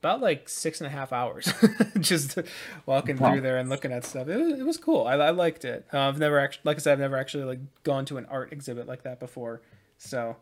about 0.00 0.20
like 0.20 0.48
six 0.48 0.80
and 0.80 0.86
a 0.86 0.90
half 0.90 1.12
hours, 1.12 1.52
just 2.00 2.38
walking 2.86 3.16
Wow. 3.16 3.32
through 3.32 3.40
there 3.42 3.58
and 3.58 3.68
looking 3.68 3.92
at 3.92 4.04
stuff. 4.04 4.28
It 4.28 4.36
was, 4.36 4.60
it 4.60 4.64
was 4.66 4.76
cool. 4.78 5.06
I, 5.06 5.14
I 5.14 5.30
liked 5.30 5.64
it. 5.64 5.86
Uh, 5.92 6.00
I've 6.08 6.18
never 6.18 6.38
actually, 6.38 6.62
like 6.64 6.76
I 6.76 6.80
said, 6.80 6.92
I've 6.92 6.98
never 7.00 7.16
actually 7.16 7.44
like 7.44 7.60
gone 7.82 8.04
to 8.06 8.16
an 8.18 8.26
art 8.26 8.52
exhibit 8.52 8.86
like 8.86 9.02
that 9.02 9.18
before, 9.20 9.60
so 9.98 10.36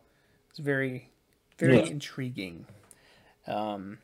it's 0.49 0.59
very, 0.59 1.09
very 1.57 1.77
Yeah. 1.77 1.85
intriguing. 1.85 2.65
Um, 3.47 3.99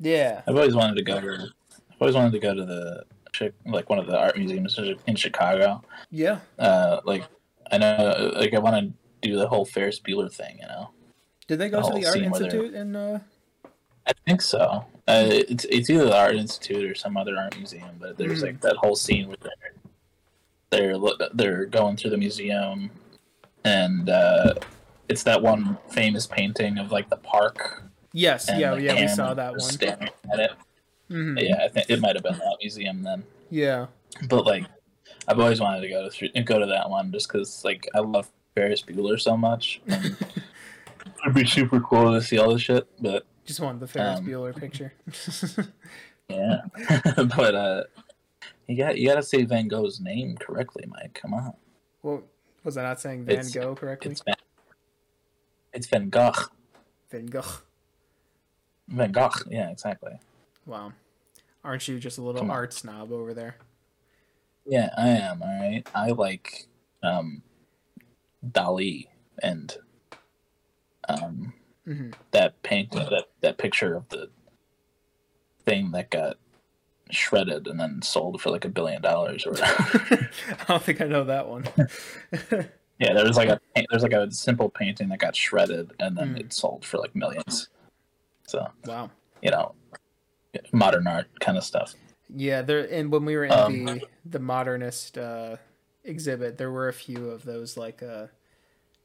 yeah. 0.00 0.42
I've 0.46 0.56
always 0.56 0.74
wanted 0.74 0.96
to 0.96 1.02
go 1.02 1.20
to. 1.20 1.32
I've 1.90 2.00
always 2.02 2.14
wanted 2.14 2.32
to 2.32 2.38
go 2.38 2.54
to 2.54 2.64
the 2.64 3.04
like 3.66 3.88
one 3.88 3.98
of 3.98 4.06
the 4.06 4.18
art 4.18 4.36
museums 4.36 4.78
in 5.06 5.14
Chicago. 5.16 5.82
Yeah. 6.10 6.40
Uh, 6.58 7.00
like 7.04 7.24
I 7.70 7.78
know, 7.78 8.32
like 8.36 8.54
I 8.54 8.58
want 8.58 8.76
to 9.22 9.28
do 9.28 9.36
the 9.36 9.46
whole 9.48 9.64
Ferris 9.64 10.00
Bueller 10.00 10.32
thing. 10.32 10.58
You 10.60 10.66
know, 10.66 10.90
Did 11.46 11.58
they 11.58 11.68
go 11.68 11.82
The 11.82 11.88
to 11.90 12.00
the 12.00 12.06
Art 12.06 12.16
Institute 12.18 12.74
in 12.74 12.96
uh 12.96 13.20
I 14.08 14.12
think 14.26 14.40
so. 14.42 14.84
Uh, 15.06 15.26
it's 15.28 15.64
it's 15.66 15.90
either 15.90 16.06
the 16.06 16.16
Art 16.16 16.34
Institute 16.36 16.90
or 16.90 16.94
some 16.94 17.16
other 17.16 17.36
art 17.38 17.56
museum, 17.56 17.90
but 18.00 18.16
there's 18.16 18.40
Hmm. 18.40 18.46
like 18.46 18.60
that 18.62 18.76
whole 18.76 18.96
scene 18.96 19.28
where 19.28 19.36
they're 20.70 20.96
they're 20.98 20.98
they're 21.34 21.64
going 21.66 21.96
through 21.96 22.10
the 22.10 22.16
museum, 22.18 22.90
and 23.64 24.08
uh, 24.08 24.54
it's 25.08 25.22
that 25.24 25.42
one 25.42 25.78
famous 25.90 26.26
painting 26.26 26.78
of 26.78 26.90
like 26.92 27.08
the 27.10 27.16
park. 27.16 27.84
Yes, 28.12 28.48
yeah, 28.48 28.74
yeah, 28.76 29.00
we 29.00 29.08
saw 29.08 29.34
that 29.34 29.50
one. 29.52 29.60
Staring 29.60 30.08
at 30.32 30.40
it. 30.40 30.50
hmm 31.08 31.36
Yeah, 31.38 31.64
I 31.64 31.68
think 31.68 31.88
it 31.90 32.00
might 32.00 32.16
have 32.16 32.22
been 32.22 32.38
that 32.38 32.56
museum 32.60 33.02
then. 33.02 33.24
Yeah. 33.50 33.86
But 34.28 34.46
like, 34.46 34.64
I've 35.26 35.38
always 35.38 35.60
wanted 35.60 35.82
to 35.82 35.88
go 35.88 36.08
to 36.08 36.42
go 36.42 36.58
to 36.58 36.66
that 36.66 36.88
one 36.88 37.12
just 37.12 37.28
because 37.28 37.62
like 37.64 37.88
I 37.94 38.00
love 38.00 38.30
Ferris 38.54 38.82
Bueller 38.82 39.20
so 39.20 39.36
much. 39.36 39.80
and 39.86 40.16
It'd 41.22 41.34
be 41.34 41.46
super 41.46 41.80
cool 41.80 42.12
to 42.12 42.22
see 42.22 42.38
all 42.38 42.52
this 42.52 42.62
shit, 42.62 42.86
but 43.00 43.24
Just 43.48 43.60
wanted 43.60 43.80
the 43.80 43.86
Ferris 43.88 44.18
Um, 44.18 44.26
Bueller 44.26 44.54
picture. 44.54 44.92
yeah. 46.28 46.60
but 47.16 47.54
uh, 47.54 47.84
you 48.66 48.76
got 48.76 48.98
you 48.98 49.08
got 49.08 49.14
to 49.14 49.22
say 49.22 49.44
Van 49.44 49.68
Gogh's 49.68 50.00
name 50.00 50.36
correctly, 50.36 50.84
Mike. 50.86 51.14
Come 51.14 51.32
on, 51.32 51.54
well, 52.02 52.22
was 52.62 52.76
I 52.76 52.82
not 52.82 53.00
saying 53.00 53.24
Van 53.24 53.36
It's- 53.36 53.50
Gogh 53.54 53.74
correctly? 53.74 54.10
it's 54.10 54.20
Van. 54.20 54.34
It's 55.72 55.86
Van 55.86 56.10
Gogh. 56.10 56.32
Van 57.10 57.24
Gogh. 57.24 57.62
Van 58.88 59.12
Gogh. 59.12 59.30
Yeah, 59.48 59.70
exactly. 59.70 60.12
Wow. 60.66 60.92
Aren't 61.64 61.88
you 61.88 61.98
just 61.98 62.18
a 62.18 62.22
little 62.22 62.42
Come 62.42 62.50
on. 62.50 62.56
art 62.56 62.74
snob 62.74 63.12
over 63.12 63.32
there? 63.32 63.56
Yeah, 64.66 64.90
I 64.96 65.08
am. 65.08 65.42
All 65.42 65.48
right. 65.48 65.82
I 65.94 66.08
like 66.10 66.66
um, 67.02 67.42
Dali 68.46 69.06
and 69.42 69.74
um, 71.08 71.54
hmm 71.88 72.10
that 72.32 72.62
paint 72.62 72.92
that 72.92 73.24
that 73.40 73.56
picture 73.56 73.96
of 73.96 74.06
the 74.10 74.28
thing 75.64 75.90
that 75.92 76.10
got 76.10 76.36
shredded 77.10 77.66
and 77.66 77.80
then 77.80 78.02
sold 78.02 78.40
for 78.42 78.50
like 78.50 78.66
a 78.66 78.68
billion 78.68 79.00
dollars 79.00 79.46
or 79.46 79.52
whatever. 79.52 80.30
I 80.60 80.64
don't 80.68 80.82
think 80.82 81.00
I 81.00 81.06
know 81.06 81.24
that 81.24 81.48
one. 81.48 81.64
yeah, 82.98 83.14
there 83.14 83.24
was 83.24 83.38
like 83.38 83.48
a 83.48 83.58
there's 83.90 84.02
like 84.02 84.12
a 84.12 84.30
simple 84.30 84.68
painting 84.68 85.08
that 85.08 85.18
got 85.18 85.34
shredded 85.34 85.92
and 85.98 86.16
then 86.16 86.34
Mm. 86.34 86.40
it 86.40 86.52
sold 86.52 86.84
for 86.84 86.98
like 86.98 87.16
millions. 87.16 87.68
So 88.46 88.66
wow. 88.84 89.10
you 89.40 89.50
know, 89.50 89.74
modern 90.72 91.06
art 91.06 91.28
kind 91.40 91.56
of 91.56 91.64
stuff. 91.64 91.94
Yeah, 92.34 92.60
there 92.60 92.86
and 92.92 93.10
when 93.10 93.24
we 93.24 93.36
were 93.36 93.46
in 93.46 93.52
Um, 93.52 93.84
the 93.86 94.02
the 94.26 94.38
modernist 94.38 95.16
uh, 95.16 95.56
exhibit, 96.04 96.58
there 96.58 96.70
were 96.70 96.88
a 96.88 96.92
few 96.92 97.30
of 97.30 97.44
those 97.44 97.78
like 97.78 98.02
uh, 98.02 98.26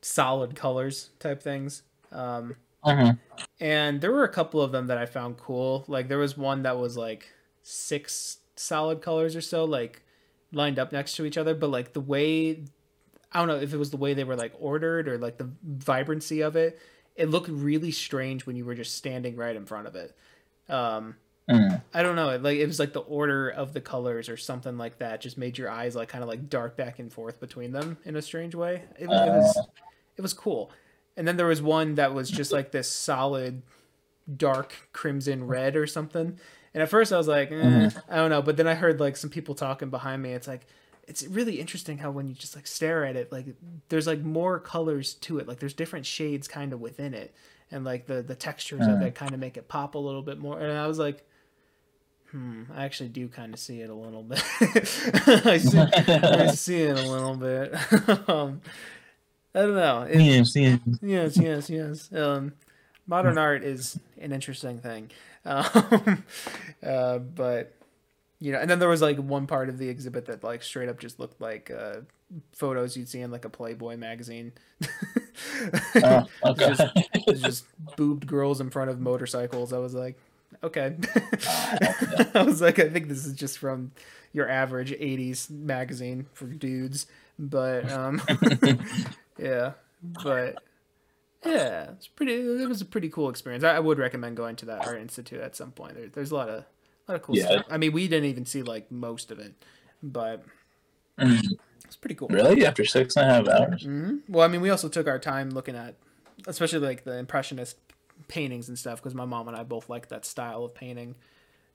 solid 0.01 0.55
colors 0.55 1.11
type 1.19 1.41
things. 1.41 1.83
Um, 2.11 2.57
Mhm. 2.85 3.19
and 3.59 4.01
there 4.01 4.11
were 4.11 4.23
a 4.23 4.29
couple 4.29 4.61
of 4.61 4.71
them 4.71 4.87
that 4.87 4.97
I 4.97 5.05
found 5.05 5.37
cool. 5.37 5.85
Like 5.87 6.07
there 6.07 6.17
was 6.17 6.37
one 6.37 6.63
that 6.63 6.77
was 6.77 6.97
like 6.97 7.27
six 7.61 8.37
solid 8.55 9.01
colors 9.01 9.35
or 9.35 9.41
so, 9.41 9.65
like 9.65 10.01
lined 10.51 10.77
up 10.79 10.91
next 10.91 11.15
to 11.15 11.25
each 11.25 11.37
other. 11.37 11.55
But 11.55 11.69
like 11.69 11.93
the 11.93 12.01
way, 12.01 12.65
I 13.31 13.39
don't 13.39 13.47
know 13.47 13.57
if 13.59 13.73
it 13.73 13.77
was 13.77 13.91
the 13.91 13.97
way 13.97 14.13
they 14.13 14.23
were 14.23 14.35
like 14.35 14.53
ordered 14.59 15.07
or 15.07 15.17
like 15.17 15.37
the 15.37 15.49
vibrancy 15.63 16.41
of 16.41 16.55
it. 16.55 16.79
It 17.15 17.29
looked 17.29 17.49
really 17.49 17.91
strange 17.91 18.45
when 18.45 18.55
you 18.55 18.65
were 18.65 18.75
just 18.75 18.95
standing 18.95 19.35
right 19.35 19.55
in 19.55 19.65
front 19.65 19.87
of 19.87 19.95
it. 19.95 20.15
Um, 20.69 21.15
Mm. 21.49 21.81
I 21.93 22.03
don't 22.03 22.15
know. 22.15 22.29
it, 22.29 22.41
Like 22.41 22.55
it 22.57 22.65
was 22.67 22.79
like 22.79 22.93
the 22.93 23.01
order 23.01 23.49
of 23.49 23.73
the 23.73 23.81
colors 23.81 24.29
or 24.29 24.37
something 24.37 24.77
like 24.77 24.99
that 24.99 25.19
just 25.19 25.37
made 25.37 25.57
your 25.57 25.69
eyes 25.69 25.93
like 25.93 26.07
kind 26.07 26.23
of 26.23 26.29
like 26.29 26.47
dart 26.49 26.77
back 26.77 26.99
and 26.99 27.11
forth 27.11 27.41
between 27.41 27.73
them 27.73 27.97
in 28.05 28.15
a 28.15 28.21
strange 28.21 28.55
way. 28.55 28.83
It, 28.97 29.09
was- 29.09 29.27
it 29.27 29.31
was 29.31 29.67
it 30.15 30.21
was 30.21 30.33
cool. 30.33 30.71
And 31.15 31.27
then 31.27 31.37
there 31.37 31.45
was 31.47 31.61
one 31.61 31.95
that 31.95 32.13
was 32.13 32.29
just 32.29 32.51
like 32.51 32.71
this 32.71 32.89
solid 32.89 33.61
dark 34.37 34.73
crimson 34.93 35.45
red 35.47 35.75
or 35.75 35.85
something. 35.85 36.39
And 36.73 36.81
at 36.81 36.89
first 36.89 37.13
I 37.13 37.17
was 37.17 37.27
like, 37.27 37.51
eh, 37.51 37.89
I 38.09 38.15
don't 38.15 38.29
know, 38.31 38.41
but 38.41 38.57
then 38.57 38.67
I 38.67 38.73
heard 38.73 38.99
like 38.99 39.15
some 39.17 39.29
people 39.29 39.53
talking 39.53 39.89
behind 39.89 40.21
me. 40.23 40.31
It's 40.31 40.47
like 40.47 40.65
it's 41.07 41.23
really 41.27 41.59
interesting 41.59 41.97
how 41.97 42.09
when 42.11 42.27
you 42.27 42.33
just 42.33 42.55
like 42.55 42.65
stare 42.65 43.05
at 43.05 43.15
it, 43.15 43.31
like 43.31 43.45
there's 43.89 44.07
like 44.07 44.21
more 44.21 44.59
colors 44.59 45.13
to 45.15 45.37
it. 45.37 45.47
Like 45.47 45.59
there's 45.59 45.73
different 45.73 46.05
shades 46.05 46.47
kind 46.47 46.73
of 46.73 46.79
within 46.81 47.13
it. 47.13 47.35
And 47.69 47.83
like 47.85 48.07
the 48.07 48.21
the 48.23 48.35
textures 48.35 48.81
of 48.81 48.99
Mm. 48.99 49.07
it 49.07 49.15
kind 49.15 49.33
of 49.33 49.39
make 49.39 49.57
it 49.57 49.67
pop 49.67 49.95
a 49.95 49.99
little 49.99 50.21
bit 50.23 50.39
more. 50.39 50.59
And 50.59 50.75
I 50.77 50.87
was 50.87 50.97
like, 50.97 51.23
hmm, 52.31 52.63
I 52.73 52.85
actually 52.85 53.09
do 53.09 53.27
kind 53.27 53.53
of 53.53 53.59
see 53.59 53.81
it 53.81 53.89
a 53.89 53.93
little 53.93 54.23
bit. 54.23 54.43
I, 55.45 55.57
see, 55.57 55.77
I 55.77 56.47
see 56.47 56.81
it 56.81 56.97
a 56.97 57.11
little 57.11 57.35
bit. 57.35 57.75
um, 58.29 58.61
I 59.55 59.59
don't 59.61 59.75
know. 59.75 60.01
It- 60.03 60.19
Yes, 60.21 60.55
yes. 60.55 60.79
yes, 61.01 61.37
yes, 61.37 61.69
yes. 61.69 62.09
Um, 62.13 62.53
modern 63.07 63.37
art 63.37 63.63
is 63.63 63.99
an 64.19 64.31
interesting 64.31 64.79
thing, 64.79 65.11
um, 65.45 66.23
uh, 66.85 67.17
but 67.19 67.73
you 68.39 68.51
know, 68.51 68.59
and 68.59 68.69
then 68.69 68.79
there 68.79 68.89
was 68.89 69.01
like 69.01 69.17
one 69.17 69.47
part 69.47 69.69
of 69.69 69.77
the 69.77 69.89
exhibit 69.89 70.25
that 70.25 70.43
like 70.43 70.63
straight 70.63 70.89
up 70.89 70.99
just 70.99 71.19
looked 71.19 71.39
like 71.39 71.69
uh, 71.71 71.97
photos 72.53 72.97
you'd 72.97 73.07
see 73.09 73.21
in 73.21 73.31
like 73.31 73.45
a 73.45 73.49
Playboy 73.49 73.95
magazine. 73.97 74.51
Oh, 76.03 76.25
okay. 76.45 76.65
It's 76.71 76.77
just, 76.77 76.93
it's 77.13 77.41
just 77.49 77.65
boobed 77.95 78.25
girls 78.27 78.59
in 78.59 78.69
front 78.69 78.89
of 78.89 78.99
motorcycles. 78.99 79.71
I 79.71 79.77
was 79.77 79.93
like, 79.93 80.17
okay. 80.63 80.95
I 82.33 82.43
was 82.45 82.61
like, 82.61 82.79
I 82.79 82.89
think 82.89 83.07
this 83.07 83.25
is 83.25 83.33
just 83.33 83.59
from 83.59 83.91
your 84.33 84.49
average 84.49 84.91
'80s 84.91 85.49
magazine 85.49 86.25
for 86.33 86.45
dudes, 86.47 87.05
but 87.37 87.89
um, 87.91 88.21
yeah, 89.43 89.73
but 90.01 90.63
yeah, 91.45 91.91
it's 91.91 92.07
pretty. 92.07 92.33
It 92.35 92.67
was 92.67 92.81
a 92.81 92.85
pretty 92.85 93.09
cool 93.09 93.29
experience. 93.29 93.63
I, 93.63 93.75
I 93.75 93.79
would 93.79 93.99
recommend 93.99 94.37
going 94.37 94.55
to 94.57 94.65
that 94.67 94.85
art 94.87 95.01
institute 95.01 95.41
at 95.41 95.55
some 95.55 95.71
point. 95.71 95.95
There, 95.95 96.07
there's 96.07 96.31
a 96.31 96.35
lot 96.35 96.49
of, 96.49 96.63
a 97.07 97.11
lot 97.11 97.15
of 97.15 97.21
cool 97.21 97.35
Yeah. 97.35 97.45
stuff. 97.47 97.65
I 97.69 97.77
mean, 97.77 97.91
we 97.91 98.07
didn't 98.07 98.29
even 98.29 98.45
see 98.45 98.63
like 98.63 98.91
most 98.91 99.31
of 99.31 99.39
it, 99.39 99.53
but 100.01 100.43
Mm. 101.19 101.57
it's 101.85 101.95
pretty 101.95 102.15
cool. 102.15 102.29
really? 102.29 102.65
After 102.65 102.83
six 102.85 103.15
and 103.17 103.29
a 103.29 103.33
half 103.33 103.47
hours? 103.47 103.83
hmm 103.83 104.17
Well, 104.27 104.43
I 104.43 104.47
mean, 104.47 104.61
we 104.61 104.69
also 104.71 104.89
took 104.89 105.07
our 105.07 105.19
time 105.19 105.51
looking 105.51 105.75
at, 105.75 105.95
especially 106.47 106.79
like 106.79 107.03
the 107.03 107.17
impressionist 107.17 107.77
paintings 108.27 108.67
and 108.67 108.79
stuff, 108.79 108.99
because 108.99 109.13
my 109.13 109.25
mom 109.25 109.47
and 109.47 109.55
I 109.57 109.63
both 109.63 109.89
like 109.89 110.07
that 110.09 110.25
style 110.25 110.63
of 110.63 110.73
painting. 110.73 111.15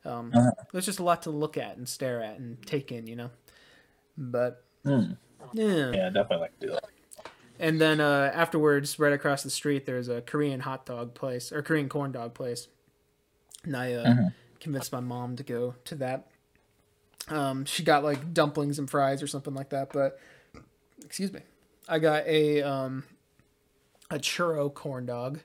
Um, 0.04 0.32
Uh-huh. 0.34 0.50
There's 0.72 0.86
just 0.86 0.98
a 0.98 1.04
lot 1.04 1.22
to 1.22 1.30
look 1.30 1.56
at 1.56 1.76
and 1.76 1.88
stare 1.88 2.22
at 2.22 2.38
and 2.38 2.64
take 2.66 2.90
in, 2.90 3.06
you 3.06 3.16
know. 3.16 3.30
But 4.16 4.64
Mm. 4.84 5.16
yeah, 5.52 5.92
Yeah, 5.92 6.10
definitely 6.10 6.38
like 6.38 6.58
to 6.60 6.66
do 6.66 6.72
that. 6.72 6.84
And 7.58 7.80
then 7.80 8.00
uh, 8.00 8.30
afterwards, 8.34 8.98
right 8.98 9.12
across 9.12 9.42
the 9.42 9.50
street, 9.50 9.86
there's 9.86 10.08
a 10.08 10.20
Korean 10.22 10.60
hot 10.60 10.86
dog 10.86 11.14
place 11.14 11.52
or 11.52 11.62
Korean 11.62 11.88
corn 11.88 12.12
dog 12.12 12.34
place, 12.34 12.68
and 13.64 13.76
I 13.76 13.92
uh, 13.94 14.04
Mhm. 14.14 14.32
convinced 14.60 14.92
my 14.92 15.00
mom 15.00 15.36
to 15.36 15.42
go 15.42 15.74
to 15.84 15.94
that. 15.96 16.28
Um, 17.28 17.64
she 17.64 17.82
got 17.82 18.02
like 18.04 18.32
dumplings 18.32 18.78
and 18.78 18.88
fries 18.90 19.22
or 19.22 19.26
something 19.26 19.54
like 19.54 19.68
that, 19.70 19.92
but 19.92 20.18
excuse 21.04 21.32
me, 21.32 21.40
I 21.88 21.98
got 21.98 22.26
a 22.26 22.62
um, 22.62 23.04
a 24.10 24.18
churro 24.18 24.72
corn 24.72 25.04
dog. 25.06 25.40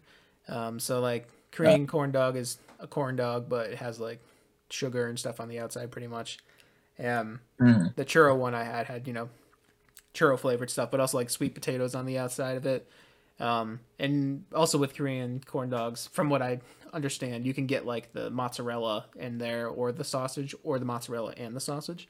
Um, 0.47 0.79
so 0.79 0.99
like 1.01 1.27
Korean 1.51 1.87
corn 1.87 2.11
dog 2.11 2.37
is 2.37 2.57
a 2.79 2.87
corn 2.87 3.15
dog, 3.15 3.49
but 3.49 3.69
it 3.71 3.77
has 3.77 3.99
like 3.99 4.19
sugar 4.69 5.07
and 5.07 5.19
stuff 5.19 5.39
on 5.39 5.49
the 5.49 5.59
outside, 5.59 5.91
pretty 5.91 6.07
much. 6.07 6.39
Um, 6.99 7.41
Mm. 7.59 7.95
the 7.95 8.05
churro 8.05 8.35
one 8.37 8.53
I 8.55 8.63
had 8.63 8.87
had 8.87 9.07
you 9.07 9.13
know 9.13 9.29
churro 10.13 10.37
flavored 10.37 10.69
stuff, 10.69 10.91
but 10.91 10.99
also 10.99 11.17
like 11.17 11.29
sweet 11.29 11.53
potatoes 11.53 11.95
on 11.95 12.05
the 12.05 12.17
outside 12.17 12.57
of 12.57 12.65
it. 12.65 12.87
Um, 13.39 13.79
and 13.99 14.45
also 14.53 14.77
with 14.77 14.95
Korean 14.95 15.41
corn 15.45 15.69
dogs, 15.69 16.07
from 16.13 16.29
what 16.29 16.41
I 16.41 16.59
understand, 16.93 17.45
you 17.45 17.53
can 17.53 17.65
get 17.65 17.85
like 17.85 18.13
the 18.13 18.29
mozzarella 18.29 19.05
in 19.15 19.37
there, 19.39 19.67
or 19.67 19.91
the 19.91 20.03
sausage, 20.03 20.53
or 20.63 20.79
the 20.79 20.85
mozzarella 20.85 21.33
and 21.35 21.55
the 21.55 21.59
sausage. 21.59 22.07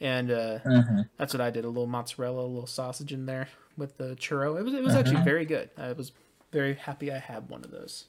And 0.00 0.30
uh, 0.30 0.58
hmm 0.60 1.00
that's 1.16 1.34
what 1.34 1.40
I 1.40 1.50
did. 1.50 1.64
A 1.64 1.68
little 1.68 1.86
mozzarella, 1.86 2.42
a 2.42 2.46
little 2.46 2.66
sausage 2.66 3.12
in 3.12 3.26
there 3.26 3.48
with 3.76 3.96
the 3.96 4.14
churro. 4.16 4.58
It 4.58 4.62
was 4.62 4.74
it 4.74 4.82
was 4.82 4.94
actually 4.94 5.22
very 5.22 5.44
good. 5.44 5.70
I 5.76 5.92
was 5.92 6.12
very 6.52 6.74
happy 6.74 7.10
I 7.10 7.18
had 7.18 7.48
one 7.48 7.64
of 7.64 7.70
those. 7.70 8.04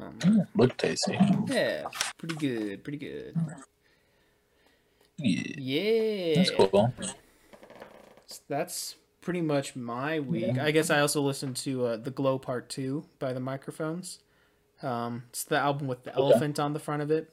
Um, 0.00 0.46
Look 0.54 0.76
tasty. 0.78 1.18
yeah, 1.48 1.84
pretty 2.16 2.36
good, 2.36 2.82
pretty 2.82 2.98
good. 2.98 3.36
Yeah. 5.18 5.42
Yeah, 5.58 6.34
That's 6.36 6.50
cool. 6.50 6.94
That's 8.48 8.96
pretty 9.20 9.40
much 9.40 9.76
my 9.76 10.20
week. 10.20 10.58
I 10.58 10.70
guess 10.70 10.90
I 10.90 11.00
also 11.00 11.20
listened 11.22 11.56
to 11.58 11.86
uh, 11.86 11.96
the 11.96 12.10
Glow 12.10 12.38
Part 12.38 12.68
Two 12.68 13.04
by 13.18 13.32
the 13.32 13.40
Microphones. 13.40 14.18
Um, 14.82 15.24
it's 15.30 15.44
the 15.44 15.58
album 15.58 15.86
with 15.86 16.02
the 16.04 16.14
elephant 16.14 16.58
on 16.58 16.72
the 16.72 16.80
front 16.80 17.02
of 17.02 17.10
it. 17.10 17.30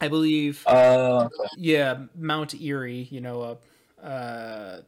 I 0.00 0.08
believe 0.08 0.64
Uh, 0.66 1.28
Yeah, 1.58 2.04
Mount 2.16 2.54
Eerie. 2.60 3.06
You 3.10 3.20
know, 3.20 3.58
uh, 4.02 4.02
uh, 4.06 4.80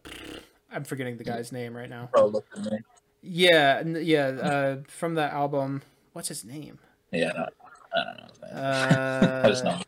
I'm 0.72 0.84
forgetting 0.84 1.18
the 1.18 1.24
guy's 1.24 1.52
name 1.52 1.76
right 1.76 1.90
now. 1.90 2.08
at. 2.14 2.80
Yeah, 3.20 3.82
yeah. 3.82 4.26
Uh, 4.26 4.76
from 4.88 5.14
that 5.16 5.32
album, 5.34 5.82
what's 6.14 6.28
his 6.28 6.44
name? 6.46 6.78
Yeah, 7.10 7.32
no, 7.36 7.46
I 7.94 8.04
don't 8.04 8.16
know. 8.16 8.48
name. 8.48 9.42
I 9.44 9.48
just 9.48 9.64
Uh, 9.66 9.70
know. 9.76 9.82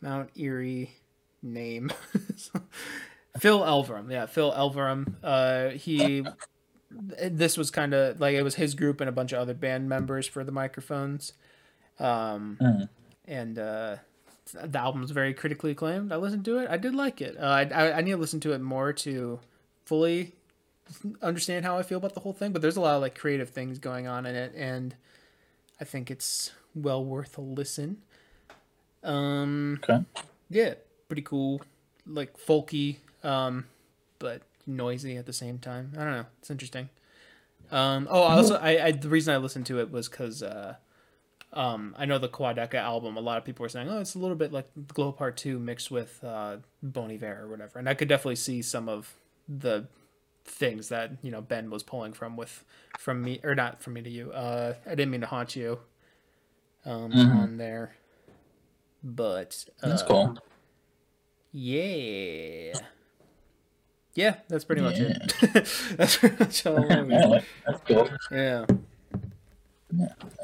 Mount 0.00 0.30
Eerie 0.36 0.90
name. 1.42 1.92
Phil 3.38 3.60
Elverum. 3.60 4.10
Yeah, 4.10 4.26
Phil 4.26 4.52
Elverum. 4.52 5.14
Uh, 5.22 5.70
he. 5.70 6.24
This 6.90 7.56
was 7.58 7.70
kind 7.70 7.92
of 7.92 8.18
like 8.20 8.34
it 8.34 8.42
was 8.42 8.54
his 8.54 8.74
group 8.74 9.00
and 9.00 9.08
a 9.08 9.12
bunch 9.12 9.32
of 9.32 9.38
other 9.38 9.52
band 9.54 9.88
members 9.88 10.26
for 10.26 10.42
the 10.42 10.52
microphones. 10.52 11.34
Um, 11.98 12.56
Mhm. 12.60 12.88
and 13.26 13.58
uh, 13.58 13.96
the 14.54 14.78
album's 14.78 15.10
very 15.10 15.34
critically 15.34 15.72
acclaimed. 15.72 16.12
I 16.12 16.16
listened 16.16 16.44
to 16.46 16.58
it. 16.58 16.70
I 16.70 16.78
did 16.78 16.94
like 16.94 17.20
it. 17.20 17.36
Uh, 17.38 17.42
I, 17.44 17.62
I 17.64 17.96
I 17.98 18.00
need 18.00 18.12
to 18.12 18.16
listen 18.16 18.40
to 18.40 18.52
it 18.52 18.60
more 18.60 18.92
to 18.94 19.38
fully 19.84 20.32
understand 21.20 21.66
how 21.66 21.76
I 21.76 21.82
feel 21.82 21.98
about 21.98 22.14
the 22.14 22.20
whole 22.20 22.32
thing. 22.32 22.52
But 22.52 22.62
there's 22.62 22.76
a 22.78 22.80
lot 22.80 22.94
of 22.94 23.02
like 23.02 23.14
creative 23.18 23.50
things 23.50 23.78
going 23.78 24.06
on 24.06 24.24
in 24.24 24.34
it, 24.34 24.54
and 24.56 24.94
I 25.80 25.84
think 25.84 26.10
it's 26.10 26.52
well 26.74 27.04
worth 27.04 27.36
a 27.36 27.42
listen. 27.42 27.98
Um, 29.04 29.80
Okay. 29.82 30.04
yeah, 30.48 30.74
pretty 31.08 31.22
cool, 31.22 31.60
like 32.06 32.38
folky, 32.38 32.96
um, 33.22 33.66
but 34.18 34.42
noisy 34.66 35.16
at 35.16 35.26
the 35.26 35.32
same 35.32 35.58
time. 35.58 35.92
I 35.96 36.04
don't 36.04 36.12
know. 36.12 36.26
It's 36.40 36.50
interesting. 36.50 36.88
Um, 37.70 38.08
oh, 38.10 38.22
I 38.22 38.34
also, 38.36 38.56
I, 38.56 38.84
I 38.86 38.90
the 38.92 39.08
reason 39.08 39.34
I 39.34 39.38
listened 39.38 39.66
to 39.66 39.78
it 39.80 39.90
was 39.90 40.08
because 40.08 40.42
uh, 40.42 40.76
um, 41.52 41.94
I 41.98 42.06
know 42.06 42.18
the 42.18 42.28
Quadeca 42.28 42.74
album. 42.76 43.16
A 43.16 43.20
lot 43.20 43.36
of 43.38 43.44
people 43.44 43.62
were 43.62 43.68
saying, 43.68 43.88
"Oh, 43.90 44.00
it's 44.00 44.14
a 44.14 44.18
little 44.18 44.36
bit 44.36 44.52
like 44.52 44.68
Glow 44.94 45.12
Part 45.12 45.36
Two 45.36 45.58
mixed 45.58 45.90
with 45.90 46.22
uh, 46.24 46.58
Bon 46.82 47.10
Iver 47.10 47.40
or 47.42 47.48
whatever," 47.48 47.78
and 47.78 47.88
I 47.88 47.94
could 47.94 48.08
definitely 48.08 48.36
see 48.36 48.62
some 48.62 48.88
of 48.88 49.14
the 49.48 49.86
things 50.46 50.88
that 50.88 51.12
you 51.22 51.30
know 51.30 51.42
Ben 51.42 51.68
was 51.68 51.82
pulling 51.82 52.14
from 52.14 52.36
with 52.36 52.64
from 52.98 53.20
me 53.22 53.38
or 53.44 53.54
not 53.54 53.82
from 53.82 53.92
me 53.94 54.00
to 54.02 54.10
you. 54.10 54.32
Uh, 54.32 54.72
I 54.86 54.90
didn't 54.90 55.10
mean 55.10 55.20
to 55.20 55.26
haunt 55.26 55.54
you 55.54 55.78
um, 56.86 57.12
Mhm. 57.12 57.36
on 57.36 57.56
there, 57.58 57.96
but 59.04 59.62
uh, 59.82 59.88
That's 59.90 60.02
cool. 60.02 60.38
yeah. 61.52 62.78
Yeah, 64.18 64.34
that's 64.48 64.64
pretty 64.64 64.82
much 64.82 64.98
Yeah. 64.98 65.16
it. 65.20 65.36
that's 65.96 66.16
pretty 66.16 66.36
much 66.40 66.66
all. 66.66 66.92
I 66.92 67.02
Yeah, 67.08 67.40
that's 67.64 67.80
cool. 67.86 68.08
yeah. 68.32 68.66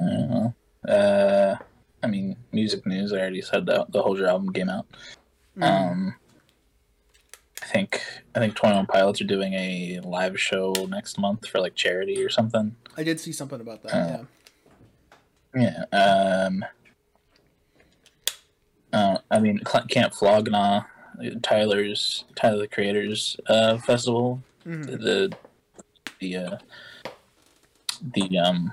I. 0.00 0.88
Uh, 0.88 1.56
I 2.04 2.06
mean, 2.06 2.36
music 2.52 2.86
news. 2.86 3.12
I 3.12 3.18
already 3.18 3.42
said 3.42 3.66
that 3.66 3.90
the 3.90 4.00
Hozier 4.00 4.28
album 4.28 4.52
came 4.52 4.68
out. 4.68 4.86
Mm. 5.58 5.64
Um, 5.64 6.14
I 7.60 7.66
think 7.66 8.00
I 8.36 8.38
think 8.38 8.54
Twenty 8.54 8.76
One 8.76 8.86
Pilots 8.86 9.20
are 9.20 9.24
doing 9.26 9.54
a 9.54 9.98
live 10.04 10.38
show 10.40 10.72
next 10.88 11.18
month 11.18 11.48
for 11.48 11.58
like 11.58 11.74
charity 11.74 12.22
or 12.22 12.30
something. 12.30 12.76
I 12.96 13.02
did 13.02 13.18
see 13.18 13.32
something 13.32 13.60
about 13.60 13.82
that. 13.82 13.92
Uh, 13.92 14.24
yeah. 15.56 15.84
Yeah. 15.92 16.46
Um. 16.46 16.64
Uh, 18.92 19.18
I 19.32 19.40
mean, 19.40 19.58
Camp 19.88 20.14
Flog 20.14 20.48
Gnaw, 20.48 20.82
Tyler's 21.42 22.24
Tyler 22.34 22.58
the 22.58 22.68
Creator's 22.68 23.36
uh, 23.48 23.78
festival. 23.78 24.42
Mhm. 24.66 24.86
The 24.86 25.32
the 26.20 26.36
uh, 26.36 26.58
the 28.14 28.38
um 28.38 28.72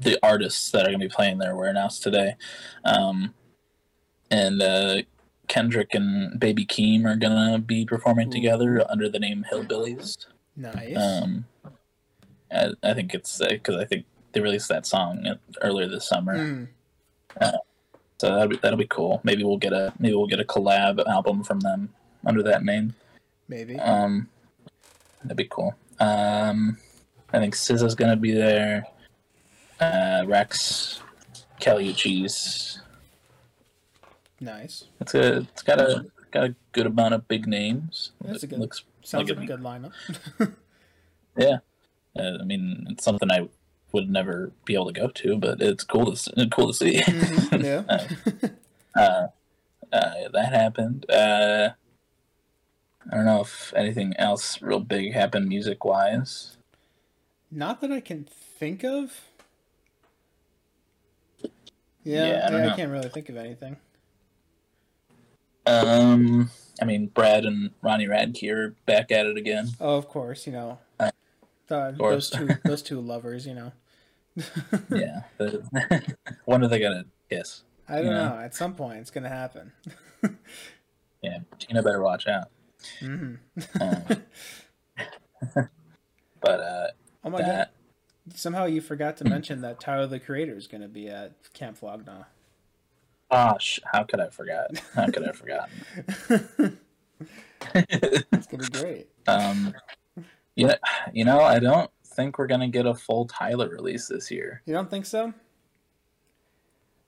the 0.00 0.18
artists 0.22 0.70
that 0.70 0.82
are 0.82 0.90
going 0.90 1.00
to 1.00 1.08
be 1.08 1.14
playing 1.14 1.38
there 1.38 1.54
were 1.54 1.66
announced 1.66 2.02
today, 2.02 2.36
um, 2.84 3.34
and 4.30 4.62
uh, 4.62 5.02
Kendrick 5.48 5.94
and 5.94 6.38
Baby 6.40 6.64
Keem 6.64 7.04
are 7.04 7.16
going 7.16 7.52
to 7.52 7.58
be 7.58 7.84
performing 7.84 8.28
Ooh. 8.28 8.32
together 8.32 8.84
under 8.90 9.08
the 9.08 9.18
name 9.18 9.44
Hillbillies. 9.50 10.26
Nice. 10.56 10.96
Um, 10.96 11.44
I, 12.50 12.70
I 12.82 12.94
think 12.94 13.14
it's 13.14 13.38
because 13.38 13.76
I 13.76 13.84
think 13.84 14.06
they 14.32 14.40
released 14.40 14.68
that 14.68 14.86
song 14.86 15.26
earlier 15.60 15.88
this 15.88 16.08
summer, 16.08 16.38
Mm. 16.38 16.68
So 18.18 18.28
that'll 18.28 18.48
be 18.48 18.56
that'll 18.56 18.78
be 18.78 18.86
cool. 18.86 19.20
Maybe 19.24 19.42
we'll 19.44 19.56
get 19.58 19.72
a 19.72 19.92
maybe 19.98 20.14
we'll 20.14 20.26
get 20.26 20.40
a 20.40 20.44
collab 20.44 21.04
album 21.06 21.42
from 21.42 21.60
them 21.60 21.92
under 22.24 22.42
that 22.44 22.64
name. 22.64 22.94
Maybe. 23.48 23.78
Um, 23.78 24.28
that'd 25.22 25.36
be 25.36 25.48
cool. 25.50 25.74
Um, 26.00 26.78
I 27.32 27.38
think 27.40 27.54
SZA's 27.54 27.94
gonna 27.94 28.16
be 28.16 28.32
there. 28.32 28.86
Uh, 29.80 30.22
Rex, 30.26 31.00
Kali 31.60 31.92
Uchis. 31.92 32.78
nice. 34.40 34.84
It's 35.00 35.14
a 35.14 35.38
it's 35.38 35.62
got 35.62 35.80
a 35.80 36.06
got 36.30 36.44
a 36.44 36.54
good 36.72 36.86
amount 36.86 37.14
of 37.14 37.26
big 37.28 37.46
names. 37.46 38.12
That's 38.20 38.42
a 38.42 38.46
It 38.46 38.50
good- 38.50 38.58
looks 38.60 38.84
Sounds 39.02 39.28
like 39.28 39.38
like 39.38 39.50
a- 39.50 39.52
a 39.54 39.56
good 39.56 39.64
lineup. 39.64 39.92
Yeah, 41.36 41.58
uh, 42.16 42.38
I 42.40 42.44
mean 42.44 42.86
it's 42.90 43.02
something 43.02 43.28
I 43.28 43.48
would 43.94 44.10
never 44.10 44.52
be 44.64 44.74
able 44.74 44.86
to 44.86 44.92
go 44.92 45.08
to, 45.08 45.38
but 45.38 45.62
it's 45.62 45.84
cool 45.84 46.14
to 46.14 46.48
cool 46.52 46.68
to 46.68 46.74
see. 46.74 47.00
Mhm, 47.00 47.64
yeah. 47.64 48.50
uh, 49.00 49.28
uh, 49.92 50.28
that 50.32 50.52
happened. 50.52 51.08
Uh, 51.08 51.70
I 53.10 53.16
don't 53.16 53.24
know 53.24 53.40
if 53.40 53.72
anything 53.74 54.14
else 54.18 54.60
real 54.60 54.80
big 54.80 55.12
happened 55.14 55.48
music 55.48 55.84
wise. 55.84 56.56
Not 57.50 57.80
that 57.80 57.92
I 57.92 58.00
can 58.00 58.24
think 58.24 58.82
of. 58.84 59.20
Yeah, 62.02 62.26
Yeah, 62.26 62.46
I 62.46 62.50
don't 62.50 62.62
I, 62.70 62.76
can't 62.76 62.90
really 62.90 63.08
think 63.08 63.28
of 63.28 63.36
anything. 63.36 63.76
Um, 65.66 66.50
I 66.82 66.84
mean, 66.84 67.06
Brad 67.06 67.44
and 67.44 67.70
Ronnie 67.80 68.06
Radke 68.06 68.50
are 68.52 68.74
back 68.86 69.10
at 69.12 69.26
it 69.26 69.36
again. 69.36 69.68
Oh, 69.80 69.96
of 69.96 70.08
course, 70.08 70.46
you 70.46 70.52
know. 70.52 70.78
Uh, 70.98 71.10
The- 71.68 71.94
course. 71.96 72.30
those 72.30 72.40
two 72.40 72.48
those 72.68 72.82
two 72.82 73.00
lovers, 73.00 73.46
you 73.46 73.54
know. 73.54 73.72
Yeah. 74.90 75.22
the- 75.38 76.16
when 76.44 76.62
are 76.64 76.68
they 76.68 76.80
gonna 76.80 77.04
kiss? 77.30 77.62
I 77.88 77.96
don't 77.96 78.06
Yeah. 78.06 78.28
know. 78.28 78.38
At 78.38 78.54
some 78.54 78.74
point, 78.74 78.98
it's 78.98 79.10
gonna 79.10 79.28
happen. 79.28 79.72
Yeah, 81.22 81.38
Tina 81.58 81.82
better 81.82 82.02
watch 82.02 82.26
out. 82.26 82.50
hmm 83.00 83.36
Um, 83.80 84.02
but 86.40 86.60
uh, 86.60 86.86
Oh 87.24 87.30
my 87.30 87.40
god! 87.40 87.68
Somehow 88.34 88.66
you 88.66 88.82
forgot 88.82 89.16
to 89.18 89.24
mention 89.24 89.62
that 89.62 89.80
Tyler 89.80 90.06
the 90.06 90.20
Creator 90.20 90.54
is 90.54 90.66
gonna 90.66 90.88
be 90.88 91.08
at 91.08 91.32
Camp 91.54 91.78
Flog 91.78 92.04
Gnaw. 92.06 92.24
gosh, 93.30 93.80
how 93.90 94.02
could 94.04 94.20
I 94.20 94.28
forget? 94.28 94.82
How 94.94 95.06
could 95.06 95.22
I 95.22 95.26
have 95.28 95.36
forgotten? 95.36 96.78
it's 97.74 98.46
gonna 98.46 98.64
be 98.64 98.78
great. 98.78 99.08
um, 99.26 99.74
yeah, 100.56 100.76
you 101.12 101.24
know, 101.24 101.40
I 101.40 101.58
don't 101.58 101.90
think 102.14 102.38
we're 102.38 102.46
gonna 102.46 102.68
get 102.68 102.86
a 102.86 102.94
full 102.94 103.26
Tyler 103.26 103.68
release 103.68 104.08
this 104.08 104.30
year. 104.30 104.62
You 104.66 104.74
don't 104.74 104.90
think 104.90 105.06
so? 105.06 105.32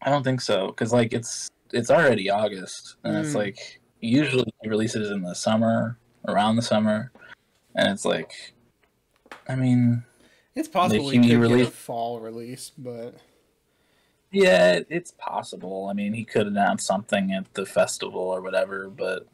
I 0.03 0.11
don't 0.11 0.23
think 0.23 0.41
so 0.41 0.69
because 0.69 0.93
like 0.93 1.13
it's 1.13 1.49
it's 1.73 1.91
already 1.91 2.31
August 2.31 2.97
and 3.05 3.17
it's 3.17 3.31
Mm. 3.31 3.37
like 3.37 3.81
usually 4.01 4.53
he 4.63 4.69
releases 4.69 5.11
in 5.11 5.23
the 5.23 5.35
summer 5.35 5.99
around 6.29 6.57
the 6.57 6.63
summer 6.63 7.11
and 7.75 7.89
it's 7.91 8.05
like 8.05 8.55
I 9.49 9.57
mean 9.57 10.05
It's 10.55 10.69
possible 10.69 11.09
he 11.11 11.19
could 11.19 11.49
get 11.49 11.61
a 11.61 11.71
fall 11.71 12.21
release, 12.21 12.71
but 12.77 13.15
yeah 14.31 14.73
it- 14.75 14.87
it's 14.91 15.13
possible 15.13 15.89
I 15.91 15.95
mean 15.95 16.13
he 16.13 16.25
could 16.25 16.47
announce 16.47 16.85
something 16.85 17.33
at 17.33 17.53
the 17.55 17.65
festival 17.67 18.21
or 18.21 18.41
whatever 18.43 18.89
but 18.91 19.27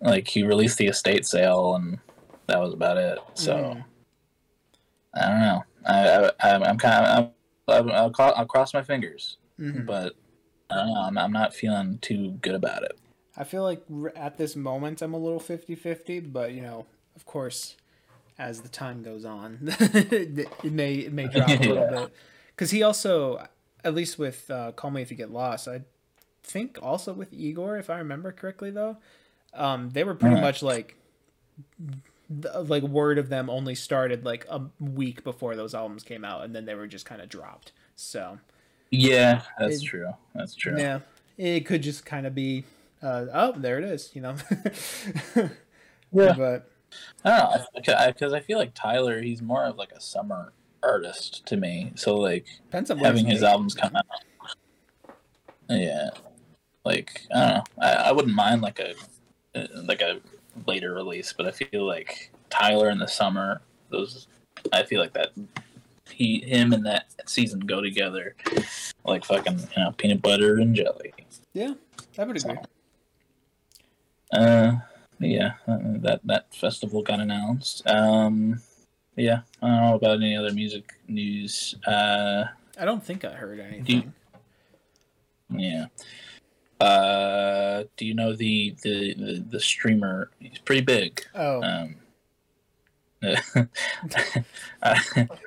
like 0.00 0.26
he 0.28 0.42
released 0.42 0.78
the 0.78 0.86
estate 0.86 1.26
sale 1.26 1.74
and 1.76 1.98
that 2.46 2.58
was 2.60 2.72
about 2.72 2.96
it 2.96 3.18
so 3.34 3.54
Mm. 3.54 3.84
I 5.14 5.28
don't 5.28 5.40
know 5.40 5.64
I, 5.86 6.30
I 6.40 6.54
I'm, 6.54 6.62
I'm 6.62 6.78
kind 6.78 7.06
of 7.06 7.32
I'll, 7.68 7.90
I'll, 7.92 8.10
cro- 8.10 8.32
I'll 8.36 8.46
cross 8.46 8.74
my 8.74 8.82
fingers 8.82 9.36
Mhm. 9.58 9.86
but 9.86 10.14
I 10.70 10.76
don't 10.76 10.86
know. 10.94 11.00
I'm, 11.00 11.18
I'm 11.18 11.32
not 11.32 11.52
feeling 11.52 11.98
too 11.98 12.38
good 12.42 12.54
about 12.54 12.84
it. 12.84 12.96
I 13.36 13.44
feel 13.44 13.62
like 13.64 13.82
at 14.14 14.36
this 14.38 14.54
moment 14.54 15.02
I'm 15.02 15.14
a 15.14 15.18
little 15.18 15.40
50-50, 15.40 16.32
but 16.32 16.52
you 16.52 16.62
know, 16.62 16.86
of 17.16 17.26
course, 17.26 17.76
as 18.38 18.60
the 18.60 18.68
time 18.68 19.02
goes 19.02 19.24
on, 19.24 19.58
it 19.62 20.72
may 20.72 20.94
it 20.94 21.12
may 21.12 21.26
drop 21.26 21.48
a 21.48 21.52
little 21.64 21.84
Yeah. 21.84 21.90
bit. 22.02 22.12
Because 22.48 22.70
he 22.70 22.82
also, 22.82 23.46
at 23.82 23.94
least 23.94 24.18
with 24.18 24.50
uh, 24.50 24.72
"Call 24.72 24.90
Me 24.92 25.02
If 25.02 25.10
You 25.10 25.16
Get 25.16 25.30
Lost," 25.32 25.66
I 25.66 25.82
think 26.42 26.78
also 26.80 27.12
with 27.12 27.32
Igor, 27.32 27.76
if 27.78 27.90
I 27.90 27.98
remember 27.98 28.30
correctly, 28.32 28.70
though, 28.70 28.98
um, 29.52 29.90
they 29.90 30.04
were 30.04 30.14
pretty 30.14 30.36
Alright. 30.36 30.42
much 30.44 30.62
like, 30.62 30.96
th- 32.42 32.68
like 32.68 32.82
word 32.82 33.18
of 33.18 33.28
them 33.28 33.48
only 33.50 33.74
started 33.74 34.24
like 34.24 34.46
a 34.48 34.62
week 34.78 35.24
before 35.24 35.56
those 35.56 35.74
albums 35.74 36.02
came 36.02 36.24
out, 36.24 36.44
and 36.44 36.54
then 36.54 36.64
they 36.64 36.74
were 36.74 36.86
just 36.86 37.06
kind 37.06 37.20
of 37.20 37.28
dropped. 37.28 37.72
So 37.96 38.38
Yeah, 38.90 39.42
that's 39.58 39.82
It- 39.82 39.86
true. 39.86 40.12
That's 40.34 40.54
true. 40.54 40.76
yeah, 40.78 41.00
it 41.38 41.66
could 41.66 41.82
just 41.82 42.04
kind 42.04 42.26
of 42.26 42.34
be, 42.34 42.64
uh, 43.02 43.26
oh, 43.32 43.52
there 43.56 43.78
it 43.78 43.84
is, 43.84 44.10
you 44.14 44.20
know. 44.22 44.36
Yeah. 46.12 46.34
but 46.36 46.68
I 47.24 47.38
don't 47.38 47.38
know 47.60 47.64
because 48.12 48.32
I, 48.32 48.40
feel 48.40 48.58
like 48.58 48.74
Tyler, 48.74 49.22
he's 49.22 49.40
more 49.40 49.64
of 49.64 49.76
like 49.76 49.92
a 49.92 50.00
summer 50.00 50.52
artist 50.82 51.46
to 51.46 51.56
me. 51.56 51.92
So 51.94 52.16
like 52.16 52.46
depends 52.64 52.90
on 52.90 52.98
having 52.98 53.26
his 53.26 53.44
albums 53.44 53.74
come 53.74 53.94
out, 53.94 54.06
yeah, 55.68 56.10
like 56.84 57.22
I 57.32 57.38
don't 57.38 57.48
know. 57.54 57.64
I, 57.80 57.92
I 57.92 58.12
wouldn't 58.12 58.34
mind 58.34 58.62
like 58.62 58.80
a 58.80 58.94
like 59.84 60.00
a 60.00 60.20
later 60.66 60.94
release, 60.94 61.32
but 61.32 61.46
I 61.46 61.50
feel 61.50 61.86
like 61.86 62.30
Tyler 62.48 62.90
in 62.90 62.98
the 62.98 63.06
summer, 63.06 63.60
those 63.90 64.26
I 64.72 64.82
feel 64.82 65.00
like 65.00 65.14
that 65.14 65.30
he 66.10 66.40
him 66.40 66.72
and 66.72 66.84
that 66.86 67.06
season 67.26 67.60
go 67.60 67.80
together 67.80 68.34
like 69.04 69.24
fucking 69.24 69.58
you 69.58 69.82
know 69.82 69.92
peanut 69.92 70.22
butter 70.22 70.56
and 70.56 70.74
jelly. 70.74 71.12
Yeah, 71.52 71.74
I 72.18 72.24
would 72.24 72.36
agree. 72.36 72.56
Uh, 74.32 74.72
yeah, 75.18 75.52
uh, 75.66 75.78
that 75.98 76.20
that 76.24 76.54
festival 76.54 77.02
got 77.02 77.20
announced. 77.20 77.86
Um, 77.86 78.60
yeah, 79.16 79.40
I 79.62 79.68
don't 79.68 79.80
know 79.80 79.94
about 79.94 80.16
any 80.18 80.36
other 80.36 80.52
music 80.52 80.94
news. 81.08 81.74
Uh, 81.86 82.44
I 82.78 82.84
don't 82.84 83.04
think 83.04 83.24
I 83.24 83.32
heard 83.32 83.60
anything. 83.60 84.12
yeah. 85.50 85.86
Uh, 86.80 87.84
do 87.96 88.06
you 88.06 88.14
know 88.14 88.34
the 88.34 88.74
the 88.82 89.14
the, 89.14 89.44
the 89.50 89.60
streamer? 89.60 90.30
He's 90.38 90.58
pretty 90.58 90.80
big. 90.82 91.22
Oh, 91.34 91.62
Um, 91.62 91.96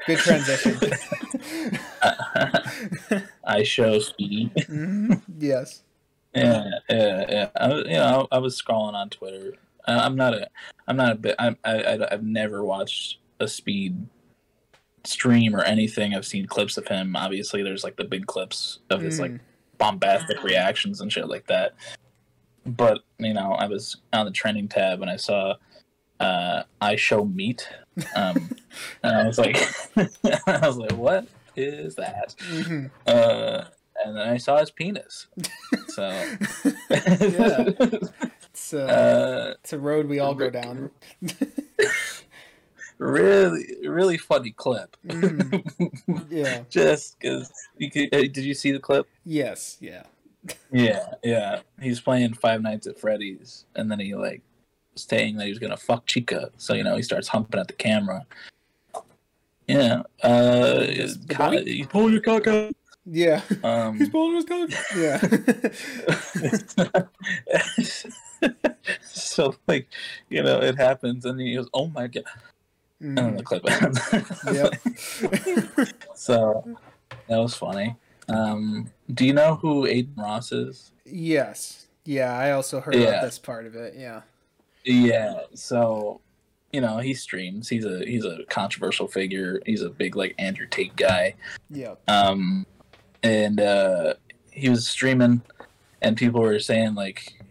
good 0.06 0.20
transition. 0.20 0.78
I 3.44 3.64
show 3.64 4.00
speed. 4.00 4.54
Mhm, 4.56 5.22
Yes. 5.40 5.82
Yeah, 6.36 6.66
yeah, 6.90 7.26
yeah. 7.30 7.50
I, 7.56 7.68
was- 7.68 7.86
you 7.88 7.94
know, 7.94 8.28
I, 8.32 8.36
I 8.36 8.40
was 8.40 8.60
scrolling 8.62 8.94
on 8.94 9.10
Twitter. 9.10 9.54
I, 9.88 10.00
I'm 10.00 10.16
not 10.16 10.34
a, 10.34 10.48
I'm 10.88 10.98
not 10.98 11.12
a 11.12 11.16
bit. 11.16 11.36
I, 11.40 11.56
I, 11.64 11.98
I've 12.12 12.24
never 12.24 12.64
watched 12.64 13.18
a 13.40 13.48
speed 13.48 14.08
stream 15.04 15.56
or 15.56 15.62
anything. 15.64 16.14
I've 16.16 16.26
seen 16.26 16.46
clips 16.48 16.78
of 16.78 16.88
him. 16.88 17.16
Obviously, 17.16 17.62
there's 17.64 17.84
like 17.84 17.98
the 17.98 18.04
big 18.04 18.26
clips 18.28 18.80
of 18.90 19.02
his 19.02 19.20
like 19.20 19.32
Mm. 19.32 19.40
Bombastic 19.84 20.42
reactions 20.44 21.02
and 21.02 21.12
shit 21.12 21.28
like 21.28 21.46
that. 21.48 21.74
But 22.66 23.00
you 23.20 23.34
know, 23.34 23.52
I 23.52 23.68
was 23.68 23.98
on 24.14 24.26
the 24.26 24.32
trending 24.32 24.70
tab 24.70 25.02
and 25.02 25.12
I 25.12 25.18
saw 25.18 25.56
uh, 26.22 26.64
I 26.80 26.96
show 26.96 27.26
meat, 27.26 27.68
um, 28.16 28.50
and 29.04 29.16
I 29.18 29.26
was 29.28 29.38
like, 29.38 29.58
I 30.48 30.66
was 30.66 30.78
like, 30.78 30.94
what 30.94 31.28
is 31.58 31.96
that? 31.96 32.34
Mhm. 32.40 32.92
Uh, 33.06 33.66
and 34.06 34.16
then 34.18 34.30
I 34.30 34.38
saw 34.38 34.58
his 34.60 34.72
penis. 34.72 35.28
So 35.90 36.08
Yeah. 36.90 37.70
It's, 38.54 38.74
uh, 38.74 38.78
uh, 38.78 39.54
it's 39.60 39.74
a 39.74 39.80
road 39.80 40.08
we 40.08 40.20
all 40.20 40.36
go 40.36 40.50
down. 40.50 40.92
Really, 43.04 43.66
really 43.88 44.18
funny 44.18 44.52
clip. 44.52 44.96
Mhm. 45.06 46.26
Yeah. 46.30 46.62
Just 46.70 47.20
because 47.20 47.52
you 47.78 47.90
could, 47.92 48.14
uh, 48.14 48.22
did 48.22 48.38
you 48.38 48.54
see 48.54 48.72
the 48.72 48.80
clip? 48.80 49.08
Yes. 49.26 49.78
Yeah. 49.80 50.04
Yeah, 50.72 51.06
yeah. 51.24 51.60
He's 51.82 52.02
playing 52.02 52.34
Five 52.34 52.62
Nights 52.62 52.86
at 52.88 53.00
Freddy's, 53.00 53.66
and 53.76 53.90
then 53.90 54.00
he 54.00 54.14
like 54.16 54.42
saying 54.96 55.38
that 55.38 55.46
he 55.46 55.50
was 55.52 55.60
gonna 55.60 55.78
fuck 55.78 56.06
Chica. 56.06 56.52
So 56.58 56.74
you 56.74 56.84
know 56.84 56.96
he 56.98 57.02
starts 57.04 57.30
humping 57.30 57.60
at 57.62 57.68
the 57.68 57.74
camera. 57.74 58.26
Yeah. 59.68 60.04
Uh, 60.22 60.80
The 60.80 61.26
co- 61.30 61.52
boy? 61.52 61.86
pull 61.90 62.12
your 62.12 62.22
cock 62.22 62.48
out. 62.48 62.74
Yeah. 63.06 63.42
Um, 63.64 63.98
he's 63.98 64.10
pulling 64.10 64.36
his 64.36 64.46
cock. 64.46 64.70
Yeah. 64.98 65.20
so 69.04 69.56
like, 69.68 69.88
you 70.30 70.44
know, 70.44 70.60
it 70.62 70.76
happens, 70.78 71.26
and 71.26 71.40
he 71.40 71.56
goes, 71.56 71.70
"Oh 71.74 71.88
my 71.88 72.08
god!" 72.08 72.24
And 73.00 73.18
then 73.18 73.36
the 73.38 73.44
clip 73.44 73.64
ends. 73.70 74.00
Yep. 74.54 75.88
so 76.16 76.78
that 77.28 77.38
was 77.38 77.54
funny. 77.56 77.96
Um, 78.30 78.90
do 79.14 79.26
you 79.26 79.34
know 79.34 79.56
who 79.56 79.86
Adin 79.86 80.14
Ross 80.18 80.52
is? 80.52 80.92
yes. 81.06 81.88
Yeah. 82.06 82.38
I 82.38 82.52
also 82.52 82.82
heard 82.82 82.96
Yeah. 82.96 83.04
about 83.10 83.24
this 83.24 83.40
part 83.40 83.66
of 83.66 83.76
it. 83.76 83.96
Yeah. 83.98 84.22
Yeah. 84.84 85.42
So, 85.54 86.20
you 86.74 86.82
know, 86.82 86.98
he 86.98 87.14
streams. 87.14 87.70
He's 87.70 87.86
a 87.86 88.00
he's 88.06 88.26
a 88.26 88.40
controversial 88.50 89.08
figure. 89.08 89.62
He's 89.66 89.82
a 89.84 89.90
big 89.90 90.16
like 90.18 90.36
Andrew 90.38 90.68
Tate 90.68 90.96
guy. 90.98 91.36
Yeah. 91.70 91.96
Um, 92.10 92.66
and 93.22 93.62
uh, 93.62 94.16
he 94.52 94.68
was 94.70 94.86
streaming, 94.88 95.42
and 96.02 96.18
people 96.18 96.42
were 96.42 96.60
saying 96.60 96.96
like 96.96 97.42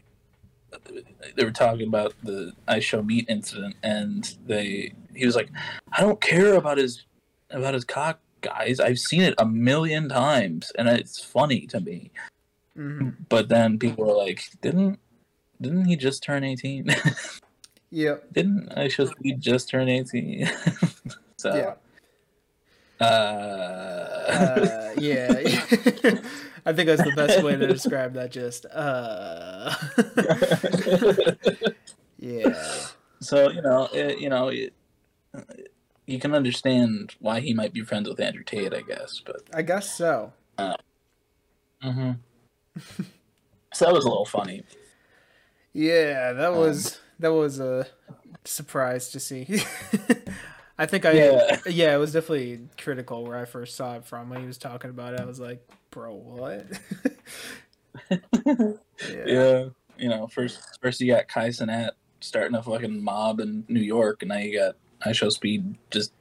they 1.34 1.44
were 1.44 1.50
talking 1.50 1.88
about 1.88 2.12
the 2.22 2.52
I 2.68 2.80
show 2.80 3.02
meat 3.02 3.24
incident, 3.30 3.76
and 3.82 4.36
they 4.46 4.92
he 5.14 5.26
was 5.26 5.36
like, 5.36 5.50
I 5.92 6.00
don't 6.00 6.20
care 6.20 6.54
about 6.54 6.78
his 6.78 7.04
about 7.50 7.74
his 7.74 7.84
cock, 7.84 8.20
guys. 8.40 8.80
I've 8.80 8.98
seen 8.98 9.22
it 9.22 9.34
a 9.38 9.46
million 9.46 10.08
times, 10.08 10.72
and 10.78 10.88
it's 10.88 11.22
funny 11.22 11.66
to 11.68 11.80
me. 11.80 12.10
hmm 12.74 13.10
But 13.28 13.48
then 13.48 13.78
people 13.78 14.04
were 14.06 14.16
like, 14.16 14.44
didn't 14.60 14.98
didn't 15.60 15.84
he 15.84 15.96
just 15.96 16.22
turn 16.22 16.44
eighteen? 16.44 16.88
yeah. 17.90 18.16
didn't 18.32 18.72
I 18.76 18.88
show 18.88 19.08
he 19.22 19.34
just 19.34 19.68
turn 19.68 19.88
eighteen? 19.88 20.50
so. 21.36 21.54
Yeah. 21.54 21.74
Uh, 23.04 24.12
Uh, 24.28 24.94
yeah. 24.98 25.28
I 26.64 26.72
think 26.72 26.86
that's 26.86 27.02
the 27.02 27.12
best 27.16 27.42
way 27.42 27.56
to 27.56 27.66
describe 27.66 28.14
that. 28.14 28.30
Just 28.30 28.66
uh. 28.66 29.74
yeah. 32.18 32.86
so 33.20 33.50
you 33.50 33.62
know, 33.62 33.88
it, 33.92 34.20
you 34.20 34.28
know, 34.28 34.48
it, 34.48 34.72
you 36.06 36.18
can 36.18 36.34
understand 36.34 37.14
why 37.20 37.40
he 37.40 37.54
might 37.54 37.72
be 37.72 37.82
friends 37.82 38.08
with 38.08 38.20
Andrew 38.20 38.44
Tate, 38.44 38.74
I 38.74 38.82
guess. 38.82 39.20
But 39.24 39.42
I 39.52 39.62
guess 39.62 39.90
so. 39.94 40.32
mm-hmm. 40.58 42.12
so 43.72 43.84
that 43.84 43.94
was 43.94 44.04
a 44.04 44.08
little 44.08 44.24
funny. 44.24 44.64
Yeah, 45.72 46.32
that 46.32 46.52
Um, 46.52 46.58
was 46.58 47.00
that 47.18 47.32
was 47.32 47.60
a 47.60 47.86
surprise 48.44 49.10
to 49.10 49.20
see. 49.20 49.46
I 50.78 50.86
think 50.86 51.04
I 51.04 51.12
Yeah. 51.12 51.60
yeah. 51.66 51.94
it 51.94 51.98
was 51.98 52.12
definitely 52.12 52.68
critical 52.78 53.24
where 53.24 53.38
I 53.38 53.44
first 53.44 53.76
saw 53.76 53.96
it 53.96 54.04
from 54.04 54.30
when 54.30 54.40
he 54.40 54.46
was 54.46 54.58
talking 54.58 54.90
about 54.90 55.14
it. 55.14 55.20
I 55.20 55.24
was 55.24 55.40
like, 55.40 55.66
bro, 55.90 56.14
what? 56.14 56.66
yeah. 58.10 59.24
Yeah, 59.26 59.64
you 59.98 60.08
know, 60.08 60.26
first 60.26 60.78
first 60.80 61.00
you 61.00 61.12
got 61.12 61.28
Kai 61.28 61.48
Cenat 61.48 61.90
starting 62.20 62.56
a 62.56 62.62
fucking 62.62 63.02
mob 63.02 63.40
in 63.40 63.64
New 63.68 63.80
York, 63.80 64.22
and 64.22 64.30
now 64.30 64.38
you 64.38 64.58
got 64.58 64.76
I 65.04 65.12
Show 65.12 65.28
Speed 65.28 65.76
just 65.90 66.12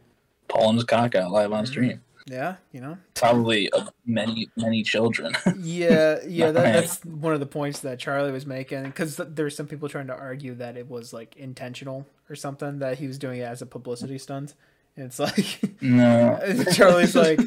pulling 0.48 0.76
his 0.76 0.84
cock 0.84 1.16
out 1.16 1.32
live 1.32 1.52
on 1.54 1.64
Mhm. 1.64 1.68
stream. 1.68 2.02
Yeah, 2.28 2.58
you 2.72 2.82
know. 2.82 2.98
Probably 3.16 3.70
of 3.72 3.92
many 4.06 4.50
many 4.56 4.84
children. 4.84 5.34
Yeah, 5.60 6.20
yeah, 6.28 6.52
that, 6.52 6.74
that's 6.74 7.04
one 7.06 7.34
of 7.34 7.40
the 7.40 7.46
points 7.48 7.80
that 7.80 7.98
Charlie 8.00 8.32
was 8.32 8.46
making 8.46 8.84
because 8.84 9.16
there's 9.18 9.56
some 9.56 9.68
people 9.68 9.90
trying 9.90 10.08
to 10.08 10.16
argue 10.16 10.54
that 10.56 10.78
it 10.78 10.90
was 10.90 11.14
like 11.14 11.36
intentional 11.36 12.06
or 12.30 12.36
something 12.36 12.80
that 12.80 13.00
he 13.00 13.08
was 13.08 13.18
doing 13.18 13.40
it 13.40 13.44
as 13.44 13.62
a 13.62 13.66
publicity 13.66 14.18
stunt. 14.18 14.54
And 14.96 15.06
it's 15.06 15.20
like 15.20 15.82
no. 15.82 16.40
Charlie's 16.74 17.16
like, 17.16 17.40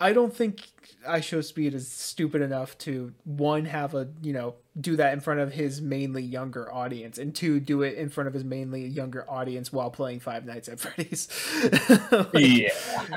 I 0.00 0.12
don't 0.12 0.34
think 0.34 0.62
I 1.06 1.20
Show 1.20 1.40
Speed 1.40 1.74
is 1.74 1.88
stupid 1.88 2.42
enough 2.42 2.76
to 2.78 3.12
one 3.24 3.64
have 3.66 3.94
a 3.94 4.08
you 4.22 4.32
know 4.32 4.54
do 4.78 4.94
that 4.96 5.14
in 5.14 5.20
front 5.20 5.40
of 5.40 5.52
his 5.52 5.80
mainly 5.80 6.22
younger 6.22 6.70
audience, 6.72 7.16
and 7.18 7.34
two 7.34 7.60
do 7.60 7.82
it 7.82 7.96
in 7.96 8.10
front 8.10 8.28
of 8.28 8.34
his 8.34 8.44
mainly 8.44 8.86
younger 8.86 9.24
audience 9.30 9.72
while 9.72 9.90
playing 9.90 10.20
Five 10.20 10.44
Nights 10.44 10.68
at 10.68 10.80
Freddy's. 10.80 11.28
Like, 12.10 12.28
yeah. 12.34 12.68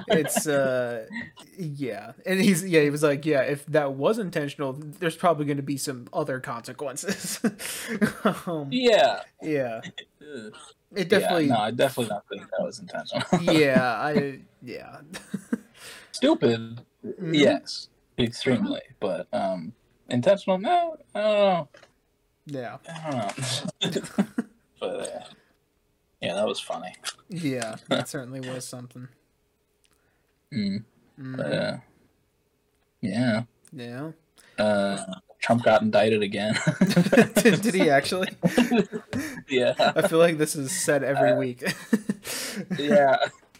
it's 0.07 0.47
uh 0.47 1.05
yeah 1.57 2.13
and 2.25 2.39
he's 2.41 2.65
yeah 2.65 2.81
he 2.81 2.89
was 2.89 3.03
like 3.03 3.25
yeah 3.25 3.41
if 3.41 3.65
that 3.67 3.93
was 3.93 4.19
intentional 4.19 4.73
there's 4.73 5.15
probably 5.15 5.45
going 5.45 5.57
to 5.57 5.63
be 5.63 5.77
some 5.77 6.07
other 6.13 6.39
consequences 6.39 7.39
um, 8.45 8.67
Yeah. 8.71 9.21
yeah 9.41 9.81
it 10.95 11.09
definitely 11.09 11.45
Yeah, 11.47 11.53
no, 11.53 11.59
I 11.59 11.71
definitely 11.71 12.09
don't 12.09 12.27
think 12.29 12.49
that 12.51 12.63
was 12.65 12.79
intentional. 12.79 13.53
yeah 13.53 13.95
i 13.99 14.39
yeah 14.61 14.97
Stupid, 16.19 16.81
Mhm. 17.05 17.33
yes, 17.33 17.87
extremely. 18.17 18.81
But 18.99 19.27
um, 19.31 19.71
intentional? 20.09 20.57
No, 20.57 20.97
I 21.15 21.21
don't 21.21 21.39
know. 21.39 21.67
Yeah. 22.45 22.77
I 22.89 23.31
don't 23.89 23.95
know. 24.19 24.25
but 24.81 24.89
uh, 25.07 25.23
yeah, 26.21 26.33
that 26.35 26.45
was 26.45 26.59
funny. 26.59 26.93
Yeah, 27.29 27.77
that 27.87 28.09
certainly 28.09 28.41
was 28.41 28.65
something. 28.67 29.07
Mm. 30.53 30.83
Mhm. 31.17 31.37
But 31.37 31.53
uh, 31.53 31.77
yeah, 32.99 33.43
Yeah. 33.71 34.11
uh, 34.57 34.97
Trump 35.39 35.63
got 35.63 35.81
indicted 35.83 36.21
again. 36.21 36.53
did, 37.35 37.61
did 37.61 37.73
he 37.75 37.89
actually? 37.89 38.27
yeah, 39.47 39.73
I 39.95 40.05
feel 40.05 40.19
like 40.19 40.37
this 40.37 40.57
is 40.57 40.69
said 40.73 41.01
every 41.01 41.31
Uh, 41.31 41.35
week. 41.37 41.63
yeah. 42.77 43.15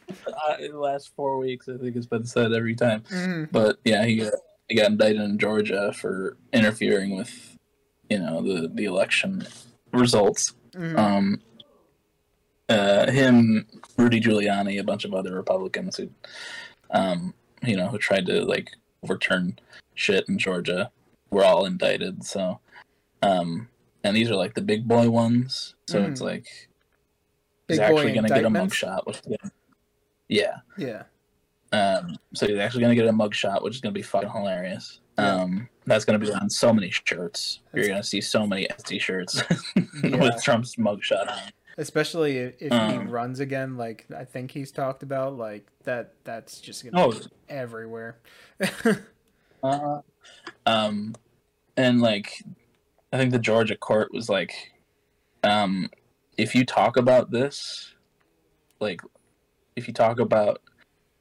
Uh, 0.27 0.55
in 0.59 0.71
the 0.71 0.79
last 0.79 1.11
four 1.15 1.37
weeks, 1.37 1.67
I 1.67 1.77
think 1.77 1.95
it's 1.95 2.05
been 2.05 2.25
said 2.25 2.53
every 2.53 2.75
time. 2.75 3.01
Mhm. 3.09 3.51
But 3.51 3.77
yeah, 3.83 4.05
he 4.05 4.17
got, 4.17 4.33
he 4.67 4.75
got 4.75 4.87
indicted 4.91 5.21
in 5.21 5.37
Georgia 5.37 5.91
for 5.93 6.37
interfering 6.53 7.15
with, 7.17 7.57
you 8.09 8.19
know, 8.19 8.41
the 8.41 8.69
the 8.73 8.85
election 8.85 9.45
results. 9.91 10.53
Mhm. 10.73 10.97
Um, 10.97 11.41
uh, 12.69 13.09
him, 13.11 13.67
Rudy 13.97 14.21
Giuliani, 14.21 14.79
a 14.79 14.83
bunch 14.83 15.03
of 15.05 15.13
other 15.13 15.33
Republicans 15.35 15.97
who, 15.97 16.09
um, 16.91 17.33
you 17.63 17.75
know, 17.75 17.87
who 17.87 17.97
tried 17.97 18.25
to 18.27 18.43
like 18.45 18.71
overturn 19.03 19.57
shit 19.95 20.27
in 20.29 20.37
Georgia, 20.37 20.91
were 21.31 21.43
all 21.43 21.65
indicted. 21.65 22.23
So, 22.23 22.59
um, 23.21 23.67
and 24.03 24.15
these 24.15 24.29
are 24.31 24.35
like 24.35 24.53
the 24.53 24.61
big 24.61 24.87
boy 24.87 25.09
ones. 25.09 25.75
So 25.87 26.03
it's 26.03 26.21
Mhm. 26.21 26.25
like 26.25 26.69
he's 27.67 27.79
actually 27.79 28.13
going 28.13 28.27
to 28.27 28.33
get 28.33 28.45
a 28.45 28.49
mugshot. 28.49 29.05
Which, 29.05 29.21
yeah. 30.29 30.57
Yeah. 30.77 31.03
Um, 31.71 32.15
so 32.33 32.47
he's 32.47 32.57
actually 32.57 32.81
going 32.81 32.95
to 32.95 33.01
get 33.03 33.09
a 33.09 33.13
mugshot, 33.13 33.61
which 33.61 33.75
is 33.75 33.81
going 33.81 33.93
to 33.93 33.97
be 33.97 34.01
fucking 34.03 34.29
hilarious. 34.29 35.01
Yeah. 35.17 35.35
Um, 35.35 35.69
that's 35.85 36.05
going 36.05 36.19
to 36.19 36.25
be 36.25 36.31
on 36.31 36.49
so 36.49 36.73
many 36.73 36.89
shirts. 36.89 37.59
You're 37.73 37.87
going 37.87 38.01
to 38.01 38.07
see 38.07 38.21
so 38.21 38.47
many 38.47 38.65
Etsy 38.67 38.99
shirts 39.01 39.41
Yeah. 40.03 40.17
with 40.17 40.41
Trump's 40.41 40.77
mugshot 40.77 41.29
on. 41.29 41.51
Especially 41.77 42.37
if, 42.37 42.53
if 42.61 42.71
he 42.71 42.77
Um, 42.77 43.09
runs 43.09 43.39
again, 43.39 43.77
like 43.77 44.05
I 44.15 44.25
think 44.25 44.51
he's 44.51 44.71
talked 44.71 45.01
about, 45.03 45.37
like 45.37 45.65
that. 45.83 46.13
That's 46.25 46.59
just 46.59 46.83
gonna 46.83 47.05
Oh, 47.05 47.11
be 47.11 47.19
everywhere. 47.47 48.17
Uh, 49.61 49.99
um, 50.65 51.13
and 51.75 52.01
like, 52.01 52.43
I 53.11 53.17
think 53.17 53.31
the 53.31 53.39
Georgia 53.39 53.75
court 53.75 54.13
was 54.13 54.29
like, 54.29 54.53
um, 55.43 55.89
if 56.37 56.55
you 56.55 56.65
talk 56.65 56.95
about 56.95 57.31
this, 57.31 57.93
like, 58.79 59.01
if 59.79 59.87
you 59.87 59.93
talk 59.93 60.19
about 60.19 60.61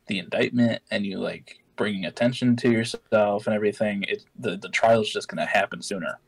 the 0.09 0.19
indictment 0.19 0.83
and 0.91 1.07
you 1.07 1.19
like 1.19 1.61
bringing 1.77 2.05
attention 2.05 2.57
to 2.57 2.71
yourself 2.71 3.47
and 3.47 3.55
everything, 3.55 4.03
it 4.09 4.25
the 4.39 4.57
the 4.57 4.69
is 5.01 5.11
just 5.11 5.29
gonna 5.29 5.47
happen 5.47 5.81
sooner. 5.81 6.19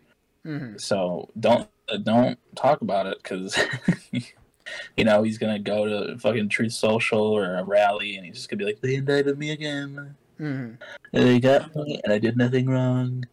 hmm 0.45 0.77
So 0.79 1.29
don't 1.39 1.69
uh, 1.89 1.99
don't 1.99 2.39
talk 2.57 2.81
about 2.81 3.07
it 3.07 3.19
because. 3.23 3.59
You 4.97 5.05
know, 5.05 5.25
he's 5.25 5.39
gonna 5.39 5.59
go 5.59 5.85
to 5.85 6.17
fucking 6.19 6.49
Truth 6.49 6.75
Social 6.75 7.21
or 7.21 7.57
a 7.57 7.65
rally, 7.65 8.15
and 8.15 8.25
he's 8.25 8.37
just 8.37 8.49
gonna 8.49 8.59
be 8.59 8.67
like, 8.67 8.81
"They 8.81 8.95
indicted 8.95 9.37
me 9.37 9.51
again." 9.51 10.15
hmm 10.39 10.75
and 11.13 11.25
they 11.25 11.41
got 11.41 11.75
me, 11.75 12.01
and 12.05 12.13
I 12.13 12.19
did 12.19 12.37
nothing 12.37 12.67
wrong. 12.67 13.25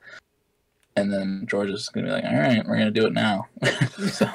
And 0.96 1.14
then 1.14 1.46
George 1.48 1.70
is 1.70 1.90
gonna 1.90 2.08
be 2.08 2.12
like, 2.12 2.24
"All 2.24 2.36
right, 2.36 2.66
we're 2.68 2.78
gonna 2.78 2.92
do 2.92 3.06
it 3.06 3.14
now." 3.14 3.48
so, 4.10 4.28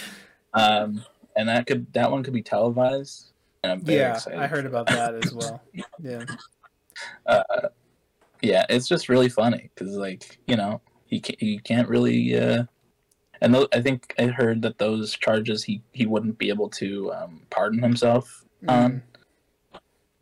um, 0.54 1.04
and 1.36 1.48
that 1.48 1.66
could 1.66 1.90
that 1.94 2.10
one 2.10 2.22
could 2.22 2.34
be 2.34 2.42
televised. 2.42 3.31
And 3.62 3.72
I'm 3.72 3.80
very 3.80 3.98
Yeah, 3.98 4.14
excited. 4.14 4.38
I 4.40 4.46
heard 4.46 4.66
about 4.66 4.86
that 4.86 5.14
as 5.14 5.32
well. 5.32 5.62
Yeah. 6.02 6.24
Uh, 7.26 7.68
yeah, 8.42 8.66
it's 8.68 8.88
just 8.88 9.08
really 9.08 9.28
funny 9.28 9.70
because, 9.74 9.96
like, 9.96 10.38
you 10.46 10.56
know, 10.56 10.80
he 11.06 11.20
can't, 11.20 11.40
he 11.40 11.58
can't 11.58 11.88
really. 11.88 12.36
Uh, 12.36 12.64
and 13.40 13.54
tho- 13.54 13.68
I 13.72 13.80
think 13.80 14.14
I 14.18 14.26
heard 14.26 14.62
that 14.62 14.78
those 14.78 15.16
charges 15.16 15.62
he 15.62 15.82
he 15.92 16.06
wouldn't 16.06 16.38
be 16.38 16.48
able 16.48 16.68
to 16.70 17.12
um, 17.12 17.42
pardon 17.50 17.80
himself 17.82 18.44
on. 18.68 19.02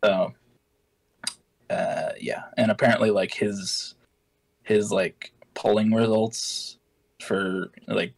So, 0.03 0.33
uh, 1.69 2.11
yeah, 2.19 2.43
and 2.57 2.69
apparently, 2.69 3.09
like 3.09 3.33
his 3.33 3.95
his 4.63 4.91
like 4.91 5.31
polling 5.55 5.91
results 5.91 6.77
for 7.21 7.71
like 7.87 8.13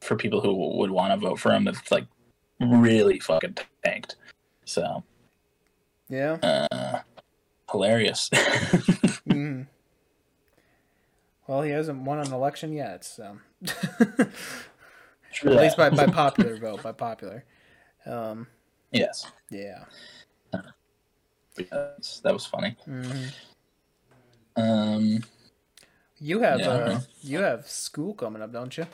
for 0.00 0.16
people 0.16 0.40
who 0.40 0.78
would 0.78 0.90
want 0.90 1.12
to 1.12 1.28
vote 1.28 1.38
for 1.38 1.52
him 1.52 1.66
have 1.66 1.82
like 1.90 2.06
really 2.60 3.18
fucking 3.18 3.56
tanked. 3.84 4.16
So, 4.64 5.02
Yeah. 6.08 6.38
uh, 6.42 7.00
hilarious. 7.70 8.30
Mhm. 9.26 9.66
Well, 11.46 11.62
he 11.62 11.70
hasn't 11.70 12.02
won 12.02 12.18
an 12.20 12.32
election 12.32 12.72
yet, 12.72 13.04
so 13.04 13.38
True 15.32 15.52
at 15.54 15.60
least 15.60 15.76
by, 15.76 15.90
by 15.90 16.06
popular 16.12 16.56
vote, 16.56 16.82
by 16.82 16.92
popular. 16.92 17.44
Um, 18.06 18.46
yes, 18.92 19.26
yeah. 19.50 19.84
Yes, 21.58 22.20
that 22.22 22.32
was 22.32 22.46
funny. 22.46 22.76
hmm 22.84 23.26
Um, 24.56 25.24
You 26.18 26.40
have 26.40 26.60
Yeah, 26.60 26.68
uh, 26.68 27.00
you 27.22 27.38
have 27.40 27.66
school 27.68 28.14
coming 28.14 28.42
up, 28.42 28.52
don't 28.52 28.76
you? 28.76 28.86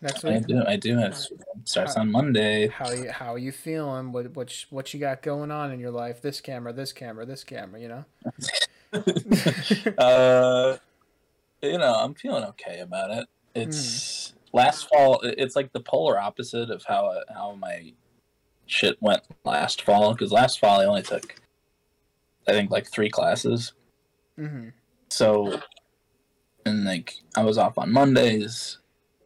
Next 0.00 0.22
week? 0.22 0.34
I 0.34 0.38
do, 0.38 0.64
I 0.64 0.76
do. 0.76 0.98
It 1.00 1.16
starts 1.64 1.96
on 1.96 2.10
Monday. 2.10 2.68
How 2.68 2.92
you 2.92 3.10
how 3.10 3.34
are 3.34 3.38
you 3.38 3.50
feeling? 3.50 4.12
What 4.12 4.34
what 4.36 4.64
what 4.70 4.94
you 4.94 5.00
got 5.00 5.22
going 5.22 5.50
on 5.50 5.72
in 5.72 5.80
your 5.80 5.90
life? 5.90 6.22
This 6.22 6.40
camera, 6.40 6.72
this 6.72 6.92
camera, 6.92 7.26
this 7.26 7.42
camera. 7.42 7.80
You 7.80 7.88
know. 7.88 8.04
uh, 9.98 10.76
you 11.62 11.78
know, 11.78 11.94
I'm 11.94 12.14
feeling 12.14 12.44
okay 12.44 12.78
about 12.80 13.10
it. 13.10 13.26
It's 13.54 14.34
last 14.52 14.88
fall. 14.88 15.20
It's 15.24 15.56
like 15.56 15.72
the 15.72 15.80
polar 15.80 16.18
opposite 16.20 16.70
of 16.70 16.84
how 16.86 17.20
how 17.34 17.56
my 17.56 17.92
shit 18.66 18.96
went 19.00 19.22
last 19.44 19.82
fall. 19.82 20.12
Because 20.12 20.30
last 20.30 20.60
fall 20.60 20.80
I 20.80 20.84
only 20.84 21.02
took, 21.02 21.34
I 22.46 22.52
think, 22.52 22.70
like 22.70 22.86
three 22.86 23.10
classes. 23.10 23.72
hmm 24.36 24.68
So, 25.10 25.60
and 26.64 26.84
like 26.84 27.14
I 27.36 27.42
was 27.42 27.58
off 27.58 27.78
on 27.78 27.90
Mondays 27.90 28.77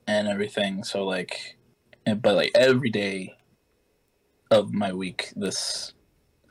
and 0.06 0.28
everything. 0.28 0.84
So 0.84 1.04
like, 1.04 1.56
but 2.04 2.34
like 2.34 2.50
every 2.54 2.90
day 2.90 3.34
of 4.50 4.72
my 4.72 4.92
week 4.92 5.32
this 5.34 5.94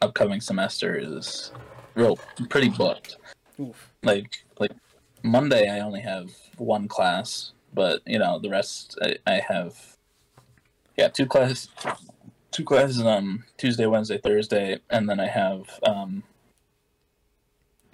upcoming 0.02 0.42
semester 0.42 0.96
is 0.96 1.52
real 1.94 2.18
pretty 2.50 2.70
booked 2.70 3.18
Oof. 3.60 3.92
like 4.02 4.44
like 4.60 4.72
Monday 5.24 5.70
I 5.70 5.82
only 5.82 6.02
have 6.02 6.32
one 6.58 6.88
class, 6.88 7.54
but 7.74 8.02
you 8.08 8.18
know 8.18 8.40
the 8.40 8.50
rest 8.50 8.98
I, 9.02 9.18
I 9.28 9.42
have 9.48 9.98
yeah 10.98 11.10
two 11.10 11.28
classes 11.28 11.70
two 12.52 12.64
classes 12.64 13.02
on 13.02 13.44
Tuesday, 13.58 13.86
Wednesday, 13.86 14.18
Thursday, 14.18 14.80
and 14.90 15.08
then 15.08 15.20
I 15.20 15.28
have 15.28 15.80
um, 15.84 16.24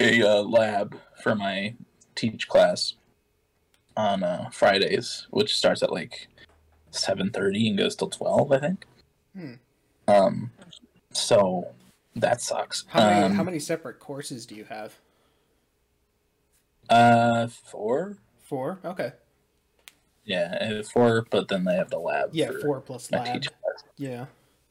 a 0.00 0.22
uh, 0.22 0.42
lab 0.42 0.96
for 1.22 1.34
my 1.34 1.74
teach 2.14 2.48
class 2.48 2.94
on 3.98 4.22
uh, 4.22 4.48
Fridays, 4.52 5.26
which 5.30 5.56
starts 5.56 5.82
at 5.82 5.92
like 5.92 6.28
seven 6.90 7.30
thirty 7.30 7.68
and 7.68 7.76
goes 7.76 7.96
till 7.96 8.08
twelve, 8.08 8.52
I 8.52 8.60
think. 8.60 8.86
Hmm. 9.36 9.54
Um, 10.06 10.50
so 11.12 11.66
that 12.14 12.40
sucks. 12.40 12.84
How 12.88 13.10
many 13.10 13.26
um, 13.26 13.34
how 13.34 13.42
many 13.42 13.58
separate 13.58 13.98
courses 13.98 14.46
do 14.46 14.54
you 14.54 14.64
have? 14.64 14.94
Uh, 16.88 17.48
four. 17.48 18.16
Four. 18.44 18.78
Okay. 18.84 19.12
Yeah, 20.24 20.82
four, 20.82 21.26
but 21.30 21.48
then 21.48 21.64
they 21.64 21.74
have 21.74 21.90
the 21.90 21.98
lab. 21.98 22.30
Yeah, 22.32 22.50
four 22.62 22.80
plus 22.80 23.10
lab. 23.10 23.44
Yeah. 23.96 24.26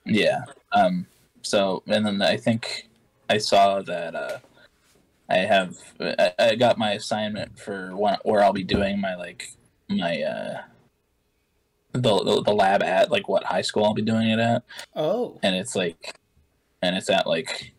Yeah. 0.06 0.46
Um. 0.72 1.06
So, 1.42 1.84
and 1.88 2.06
then 2.06 2.22
I 2.22 2.38
think 2.38 2.88
I 3.30 3.38
saw 3.38 3.82
that 3.82 4.16
uh, 4.16 4.40
I 5.30 5.38
have 5.38 5.76
I, 6.00 6.34
I 6.40 6.56
got 6.56 6.78
my 6.78 6.92
assignment 6.94 7.60
for 7.60 7.96
one 7.96 8.18
where 8.24 8.42
I'll 8.44 8.54
be 8.54 8.64
doing 8.64 9.00
my 9.02 9.16
like 9.16 9.52
my 9.90 10.22
uh 10.22 10.62
the, 11.94 12.24
the 12.24 12.42
the 12.44 12.54
lab 12.54 12.84
at 12.84 13.10
like 13.12 13.28
what 13.28 13.44
high 13.44 13.62
school 13.62 13.84
I'll 13.86 13.94
be 13.94 14.02
doing 14.02 14.30
it 14.30 14.40
at, 14.40 14.64
Oh. 14.96 15.40
and 15.42 15.56
it's 15.56 15.76
like, 15.76 16.20
and 16.82 16.96
it's 16.96 17.10
at 17.10 17.26
like 17.28 17.74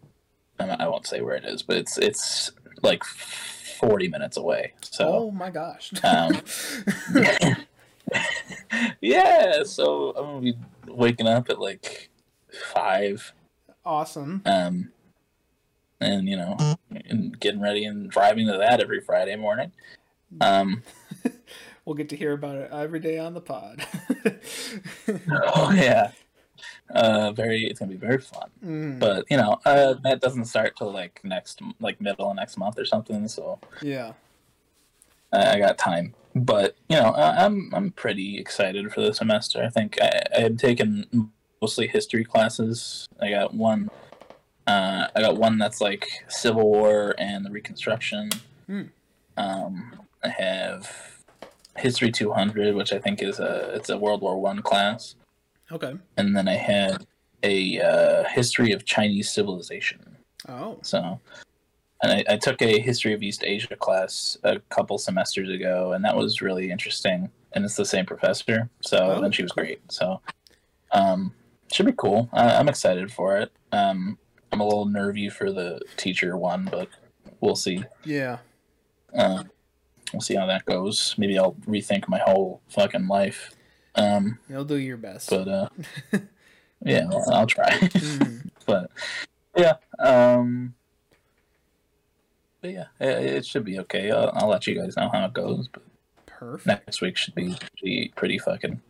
I 0.58 0.88
won't 0.88 1.06
say 1.06 1.20
where 1.20 1.36
it 1.36 1.44
is, 1.44 1.62
but 1.62 1.76
it's 1.76 1.98
it's 1.98 2.50
like 2.82 3.04
forty 3.04 4.08
minutes 4.08 4.36
away. 4.36 4.72
So. 4.80 5.06
Oh 5.08 5.30
my 5.30 5.50
gosh. 5.50 5.92
Um, 6.02 6.40
yeah, 9.00 9.62
so 9.64 10.10
I'm 10.10 10.24
gonna 10.24 10.40
be 10.40 10.58
waking 10.88 11.26
up 11.28 11.48
at 11.50 11.60
like 11.60 12.10
five, 12.72 13.32
awesome. 13.84 14.42
um, 14.46 14.90
and 16.00 16.28
you 16.28 16.36
know, 16.36 16.56
and 17.06 17.38
getting 17.40 17.60
ready 17.60 17.84
and 17.84 18.10
driving 18.10 18.46
to 18.46 18.58
that 18.58 18.80
every 18.80 19.00
Friday 19.00 19.36
morning. 19.36 19.72
Um, 20.40 20.82
We'll 21.88 21.96
get 21.96 22.10
to 22.10 22.16
hear 22.16 22.34
about 22.34 22.56
it 22.56 22.70
every 22.70 23.00
day 23.00 23.18
on 23.18 23.32
the 23.32 23.40
pod. 23.40 23.82
oh 25.32 25.72
yeah, 25.74 26.10
uh, 26.90 27.32
very. 27.32 27.64
It's 27.64 27.80
gonna 27.80 27.90
be 27.90 27.96
very 27.96 28.18
fun. 28.18 28.50
Mm, 28.62 28.98
But 28.98 29.24
you 29.30 29.38
know, 29.38 29.58
uh, 29.64 29.94
that 30.04 30.20
doesn't 30.20 30.44
start 30.44 30.76
till 30.76 30.92
like 30.92 31.18
next, 31.24 31.62
like 31.80 31.98
middle 31.98 32.28
of 32.28 32.36
next 32.36 32.58
month 32.58 32.78
or 32.78 32.84
something. 32.84 33.26
So 33.26 33.58
yeah. 33.80 34.12
I, 35.32 35.52
I 35.52 35.58
got 35.58 35.78
time. 35.78 36.14
But 36.34 36.76
you 36.90 36.96
know, 36.96 37.12
I, 37.12 37.46
I'm 37.46 37.72
I'm 37.74 37.90
pretty 37.92 38.36
excited 38.36 38.92
for 38.92 39.00
the 39.00 39.14
semester. 39.14 39.64
I 39.64 39.70
think 39.70 39.96
I, 39.98 40.24
I 40.36 40.40
had 40.40 40.58
taken 40.58 41.30
mostly 41.62 41.86
history 41.86 42.22
classes. 42.22 43.08
I 43.18 43.30
got 43.30 43.54
one. 43.54 43.88
Uh, 44.68 45.08
I 45.16 45.22
got 45.22 45.38
one 45.38 45.56
that's 45.56 45.80
like 45.80 46.06
Civil 46.28 46.68
War 46.70 47.14
and 47.18 47.44
the 47.44 47.50
Reconstruction. 47.50 48.28
Hmm. 48.66 48.82
Um, 49.38 49.92
I 50.22 50.28
have 50.28 50.90
History 51.78 52.12
200, 52.12 52.74
which 52.74 52.92
I 52.92 52.98
think 52.98 53.22
is 53.22 53.40
a 53.40 53.70
it's 53.74 53.88
a 53.88 53.96
World 53.96 54.20
War 54.20 54.38
One 54.38 54.60
class, 54.60 55.14
Okay. 55.72 55.94
and 56.18 56.36
then 56.36 56.48
I 56.48 56.54
had 56.56 57.06
a 57.42 57.80
uh, 57.80 58.24
History 58.28 58.72
of 58.72 58.84
Chinese 58.84 59.30
Civilization. 59.30 60.16
Oh. 60.48 60.78
So, 60.82 61.18
and 62.02 62.12
I, 62.12 62.34
I 62.34 62.36
took 62.36 62.60
a 62.60 62.78
history 62.80 63.14
of 63.14 63.22
East 63.22 63.42
Asia 63.44 63.74
class 63.76 64.36
a 64.44 64.58
couple 64.68 64.98
semesters 64.98 65.48
ago, 65.48 65.92
and 65.92 66.04
that 66.04 66.16
was 66.16 66.42
really 66.42 66.70
interesting. 66.70 67.30
And 67.54 67.64
it's 67.64 67.76
the 67.76 67.86
same 67.86 68.04
professor, 68.04 68.68
so 68.82 68.98
Oh. 68.98 69.22
and 69.22 69.34
she 69.34 69.42
was 69.42 69.52
great. 69.52 69.80
So, 69.90 70.20
um, 70.92 71.32
should 71.72 71.86
be 71.86 71.92
cool. 71.96 72.28
I, 72.34 72.56
I'm 72.56 72.68
excited 72.68 73.10
for 73.10 73.38
it. 73.38 73.50
Um, 73.72 74.18
I'm 74.52 74.60
a 74.60 74.64
little 74.64 74.86
nervy 74.86 75.28
for 75.28 75.52
the 75.52 75.80
teacher 75.96 76.36
one, 76.36 76.68
but 76.70 76.88
we'll 77.40 77.56
see. 77.56 77.84
Yeah. 78.04 78.38
Uh, 79.14 79.44
we'll 80.12 80.20
see 80.22 80.34
how 80.34 80.46
that 80.46 80.64
goes. 80.64 81.14
Maybe 81.18 81.38
I'll 81.38 81.54
rethink 81.66 82.08
my 82.08 82.18
whole 82.18 82.60
fucking 82.68 83.08
life. 83.08 83.54
Um, 83.94 84.38
You'll 84.48 84.64
do 84.64 84.76
your 84.76 84.96
best. 84.96 85.30
but 85.30 85.48
uh, 85.48 85.68
yeah, 86.84 87.06
I'll, 87.10 87.30
I'll 87.32 87.46
try. 87.46 87.70
Mhm. 87.70 88.50
but 88.66 88.90
yeah, 89.56 89.74
um, 89.98 90.74
but 92.60 92.70
yeah, 92.72 92.86
it, 93.00 93.08
it 93.08 93.46
should 93.46 93.64
be 93.64 93.78
okay. 93.80 94.10
I'll, 94.10 94.30
I'll 94.34 94.48
let 94.48 94.66
you 94.66 94.80
guys 94.80 94.96
know 94.96 95.08
how 95.12 95.24
it 95.26 95.32
goes. 95.34 95.68
But 95.68 95.82
Perfect. 96.26 96.66
next 96.66 97.00
week 97.00 97.16
should 97.16 97.34
be 97.34 97.56
pretty, 97.76 98.12
pretty 98.14 98.38
fucking 98.38 98.80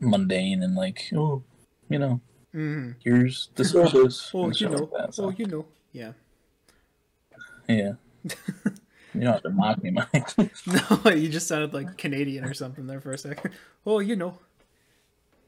mundane 0.00 0.62
and 0.62 0.74
like, 0.74 1.10
oh, 1.14 1.42
you 1.88 1.98
know, 1.98 2.20
Mhm. 2.58 2.96
here's 3.04 3.50
the 3.54 3.64
syllabus. 3.64 4.30
Oh, 4.34 4.50
you 4.50 4.68
know. 4.68 4.76
like 4.76 4.90
that, 4.90 5.14
so, 5.14 5.26
Oh, 5.26 5.30
you 5.30 5.46
know. 5.46 5.66
Yeah. 5.92 6.12
yeah. 7.68 7.92
you 9.14 9.20
don't 9.20 9.32
have 9.32 9.42
to 9.42 9.50
mock 9.50 9.80
me, 9.82 9.90
Mike. 9.90 10.28
No, 10.66 11.10
you 11.12 11.28
just 11.28 11.46
sounded 11.46 11.72
like 11.72 11.96
Canadian 11.96 12.44
or 12.44 12.54
something 12.54 12.86
there 12.88 13.00
for 13.00 13.12
a 13.12 13.18
second. 13.18 13.54
Oh, 13.86 14.00
you 14.00 14.16
know. 14.16 14.38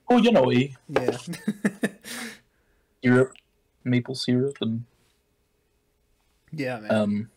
oh, 0.09 0.19
you 0.19 0.31
know, 0.31 0.51
eh? 0.53 0.69
Yeah. 0.89 1.17
syrup, 3.03 3.33
maple 3.83 4.15
syrup, 4.15 4.57
and 4.61 4.85
yeah, 6.53 6.79
man. 6.79 6.91
um, 6.93 7.31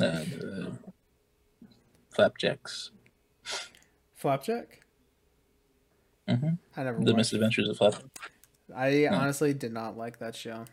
uh, 0.00 0.04
uh, 0.04 0.70
flapjacks. 2.10 2.90
Flapjack? 4.16 4.80
hmm 6.28 6.58
I 6.76 6.82
never 6.82 7.02
The. 7.04 7.14
Misadventures 7.14 7.68
of 7.68 7.76
Flapjack. 7.78 8.32
I 8.74 9.06
No. 9.10 9.16
honestly 9.16 9.54
did 9.54 9.72
not 9.72 9.96
like 9.96 10.18
that 10.18 10.34
show. 10.36 10.64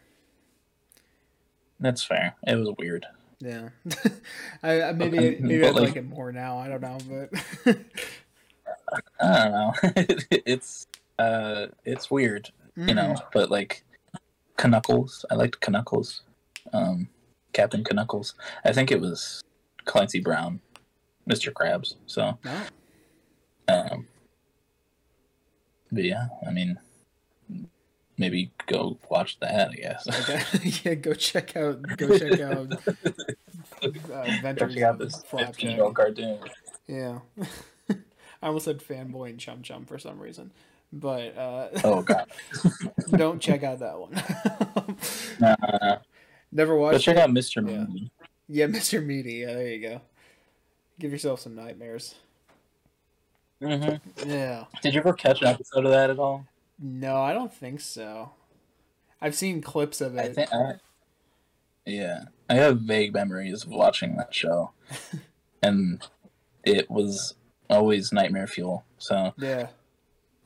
That's 1.80 2.04
fair. 2.04 2.36
It 2.48 2.56
was 2.56 2.74
weird. 2.78 3.06
Yeah. 3.39 3.70
I, 4.64 4.82
I 4.84 4.91
maybe 4.93 5.18
Okay, 5.20 5.38
maybe 5.41 5.60
but, 5.62 5.70
I'd 5.70 5.76
like- 5.76 5.88
like 5.89 5.96
it 5.98 6.06
more 6.06 6.32
now. 6.32 6.58
I 6.58 6.68
don't 6.68 6.82
know, 6.82 6.98
but 7.66 7.76
I 9.20 9.43
don't 9.43 9.52
know. 9.52 9.74
it's 10.46 10.88
uh, 11.20 11.68
it's 11.86 12.10
weird, 12.12 12.50
you 12.76 12.93
know. 12.93 13.14
Mhm. 13.14 13.22
But 13.34 13.52
like, 13.52 13.84
Knuckles. 14.64 15.26
I 15.30 15.36
liked 15.36 15.68
Knuckles. 15.70 16.22
Um, 16.74 17.08
Captain 17.54 17.84
Knuckles. 17.91 18.36
I 18.64 18.72
think 18.74 18.91
it 18.91 19.00
was 19.00 19.41
Clancy 19.86 20.20
Brown, 20.20 20.60
Mr. 21.30 21.52
Krabs. 21.54 21.96
So, 22.08 22.38
No. 22.43 22.62
um, 23.68 24.08
but 25.91 26.04
yeah, 26.04 26.28
I 26.48 26.52
mean, 26.52 26.78
maybe 28.18 28.51
go 28.68 28.97
watch 29.09 29.39
that. 29.39 29.70
I 29.72 29.76
guess. 29.76 30.07
Okay. 30.07 30.72
yeah, 30.84 30.93
go 30.95 31.13
check 31.13 31.55
out 31.55 31.82
go 31.97 32.18
check 32.18 32.39
out 32.39 32.72
uh, 33.84 34.26
Check 34.55 34.82
out 34.82 34.93
of 34.93 34.99
this 34.99 35.22
Flapjack. 35.24 35.55
15 35.55 35.72
year 35.72 35.84
old 35.84 35.95
cartoon. 35.95 36.39
Yeah. 36.88 37.20
I 38.41 38.47
almost 38.47 38.66
said 38.66 38.80
fanboy 38.80 39.32
and 39.32 39.39
chum 39.39 39.61
chum 39.61 39.86
for 39.86 39.97
some 39.97 40.20
reason. 40.20 40.51
But 40.93 41.38
uh, 41.38 41.70
Oh 41.84 42.01
god. 42.01 42.30
don't 43.11 43.41
check 43.41 43.63
out 43.63 43.80
that 43.80 43.99
one. 43.99 44.13
Nah, 45.39 45.55
nah, 45.61 45.78
nah. 45.82 45.97
Never 46.51 46.76
watched 46.76 47.03
check 47.03 47.18
it. 47.18 47.22
out 47.22 47.30
Mr. 47.32 47.68
Yeah. 47.70 48.07
Yeah, 48.47 48.68
Mr. 48.68 49.03
Meaty. 49.03 49.34
Yeah, 49.34 49.53
there 49.53 49.68
you 49.68 49.82
go. 49.82 50.01
Give 50.99 51.11
yourself 51.11 51.41
some 51.41 51.55
nightmares. 51.55 52.16
Mm-hmm. 53.61 54.30
Yeah. 54.30 54.66
Did 54.82 54.93
you 54.93 54.99
ever 54.99 55.13
catch 55.13 55.41
an 55.41 55.47
episode 55.47 55.86
of 55.86 55.91
that 55.91 56.09
at 56.09 56.20
all? 56.20 56.45
No, 56.80 57.17
I 57.21 57.34
don't 57.34 57.53
think 57.53 57.80
so. 57.82 58.32
I've 59.21 59.36
seen 59.36 59.61
clips 59.61 60.01
of 60.01 60.15
it. 60.17 60.19
I 60.21 60.34
think. 60.34 60.53
I, 60.53 60.73
yeah, 61.86 62.26
I 62.49 62.55
have 62.55 62.82
vague 62.82 63.13
memories 63.13 63.63
of 63.63 63.69
watching 63.69 64.17
that 64.17 64.34
show, 64.34 64.71
and 65.63 66.05
it 66.63 66.89
was 66.89 67.36
always 67.69 68.11
nightmare 68.11 68.47
fuel. 68.47 68.84
So, 68.97 69.34
Yeah. 69.38 69.67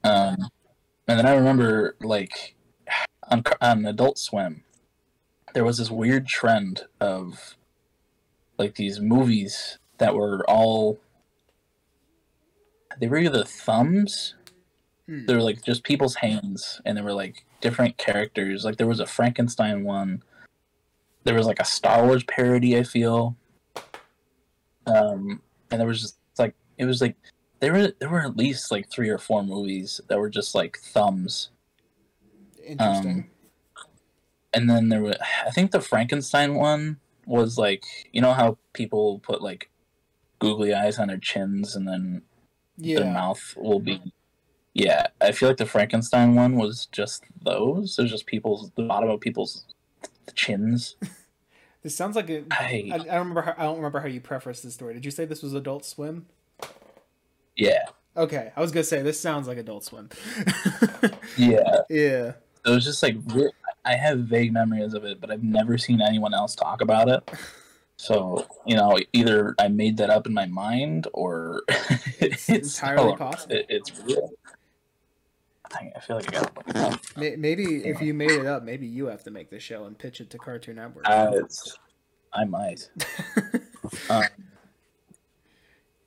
um, 0.04 0.50
and 1.08 1.18
then 1.20 1.26
I 1.26 1.34
remember 1.36 1.96
like 2.02 2.56
on 3.30 3.44
on 3.62 3.86
Adult 3.86 4.18
Swim, 4.20 4.64
there 5.54 5.66
was 5.66 5.78
this 5.80 5.90
weird 5.90 6.28
trend 6.28 6.84
of 7.02 7.56
like 8.58 8.76
these 8.76 9.00
movies 9.00 9.80
that 9.98 10.14
were 10.16 10.48
all 10.50 11.00
they 13.00 13.08
were 13.08 13.18
either 13.18 13.44
thumbs 13.44 14.36
Hmm. 15.10 15.26
they 15.26 15.34
were 15.34 15.42
like 15.42 15.64
just 15.64 15.84
people's 15.84 16.14
hands 16.14 16.80
and 16.86 16.96
they 16.96 17.02
were 17.02 17.14
like 17.14 17.44
different 17.62 17.98
characters. 17.98 18.64
Like 18.64 18.78
there 18.78 18.86
was 18.86 19.00
a 19.00 19.08
frankenstein 19.08 19.84
one. 19.84 20.22
There 21.24 21.34
was 21.34 21.48
like 21.48 21.60
a 21.60 21.66
star 21.66 22.06
wars 22.06 22.24
parody 22.26 22.78
i 22.78 22.84
feel. 22.84 23.36
Um 24.86 25.42
and 25.72 25.80
there 25.80 25.88
was 25.88 26.02
just 26.02 26.18
like 26.38 26.54
it 26.78 26.86
was 26.86 27.02
like 27.02 27.16
there 27.60 27.74
were 27.74 27.92
there 28.00 28.10
were 28.10 28.22
at 28.22 28.38
least 28.38 28.70
like 28.72 28.88
three 28.92 29.10
or 29.10 29.18
four 29.18 29.42
movies 29.44 30.00
that 30.10 30.20
were 30.20 30.30
just 30.30 30.54
like 30.54 30.78
thumbs. 30.78 31.50
Interesting. 32.64 33.28
and 34.54 34.70
then 34.70 34.90
there 34.90 35.02
was 35.02 35.16
i 35.44 35.50
think 35.50 35.72
the 35.72 35.82
frankenstein 35.82 36.54
one 36.54 36.98
was 37.26 37.58
like 37.58 37.84
you 38.12 38.22
know 38.22 38.34
how 38.34 38.60
people 38.74 39.18
put 39.20 39.42
like 39.42 39.72
googly 40.38 40.72
eyes 40.72 41.00
on 41.00 41.08
their 41.08 41.18
chins 41.18 41.76
and 41.76 41.88
then 41.88 42.22
their 42.78 43.12
mouth 43.12 43.56
will 43.58 43.80
be 43.80 44.00
yeah 44.74 45.08
i 45.22 45.32
feel 45.32 45.50
like 45.50 45.58
the 45.58 45.66
frankenstein 45.66 46.36
one 46.36 46.56
was 46.56 46.88
just 46.92 47.24
those 47.44 47.98
it 47.98 48.04
was 48.04 48.12
just 48.12 48.26
people's 48.26 48.72
the 48.76 48.84
bottom 48.84 49.10
of 49.10 49.20
people's 49.20 49.66
chins 50.36 50.96
This 51.82 51.96
sounds 51.96 52.18
like 52.18 52.30
a. 52.30 52.44
I, 52.52 52.92
I, 52.92 52.96
I 52.96 52.98
don't 52.98 53.08
remember. 53.20 53.42
How, 53.42 53.56
I 53.58 53.64
don't 53.64 53.78
remember 53.78 54.02
how 54.02 54.08
you 54.08 54.20
prefaced 54.20 54.64
this 54.64 54.74
story. 54.74 54.94
Did 54.94 55.06
you 55.06 55.12
say 55.12 55.24
this 55.24 55.42
was 55.42 55.54
Adult 55.54 55.86
Swim? 55.86 56.26
yeah 57.56 57.86
Okay, 58.18 58.52
I 58.56 58.62
was 58.62 58.72
gonna 58.72 58.84
say 58.84 59.02
this 59.02 59.20
sounds 59.20 59.48
like 59.48 59.58
Adult 59.58 59.84
Swim. 59.86 60.10
yeah 61.38 61.82
yeah. 61.90 62.34
it 62.66 62.70
was 62.70 62.84
just 62.84 63.02
like 63.04 63.16
i 63.86 63.96
have 63.96 64.20
vague 64.20 64.52
memories 64.52 64.94
of 64.94 65.06
it 65.06 65.22
but 65.22 65.32
i've 65.32 65.44
never 65.44 65.78
seen 65.78 66.02
anyone 66.02 66.34
else 66.34 66.54
talk 66.56 66.82
about 66.82 67.08
it 67.08 67.32
so 67.96 68.46
you 68.66 68.76
know 68.76 68.98
either 69.14 69.56
i 69.60 69.68
made 69.68 69.96
that 69.98 70.10
up 70.10 70.28
in 70.28 70.34
my 70.34 70.46
mind 70.46 71.08
or 71.14 71.64
It's 72.20 72.50
entirely 72.50 73.16
possible. 73.16 73.56
it, 73.56 73.66
it's 73.70 73.98
real 74.02 74.30
I, 75.74 75.92
I 75.96 76.00
feel 76.00 76.16
like 76.18 76.36
i 76.36 76.42
got 76.74 77.18
May- 77.18 77.36
Maybe 77.36 77.86
if 77.86 78.02
you 78.02 78.14
made 78.14 78.32
it 78.32 78.46
up, 78.46 78.64
maybe 78.64 78.88
you 78.88 79.06
have 79.08 79.24
to 79.24 79.32
make 79.32 79.50
the 79.50 79.60
show 79.60 79.86
and 79.86 79.98
pitch 79.98 80.20
it 80.22 80.30
to 80.32 80.38
Cartoon 80.38 80.76
Network. 80.78 81.08
uh, 81.08 81.32
it's 81.36 81.78
i 82.34 82.46
might 82.46 82.90
um, 84.10 84.24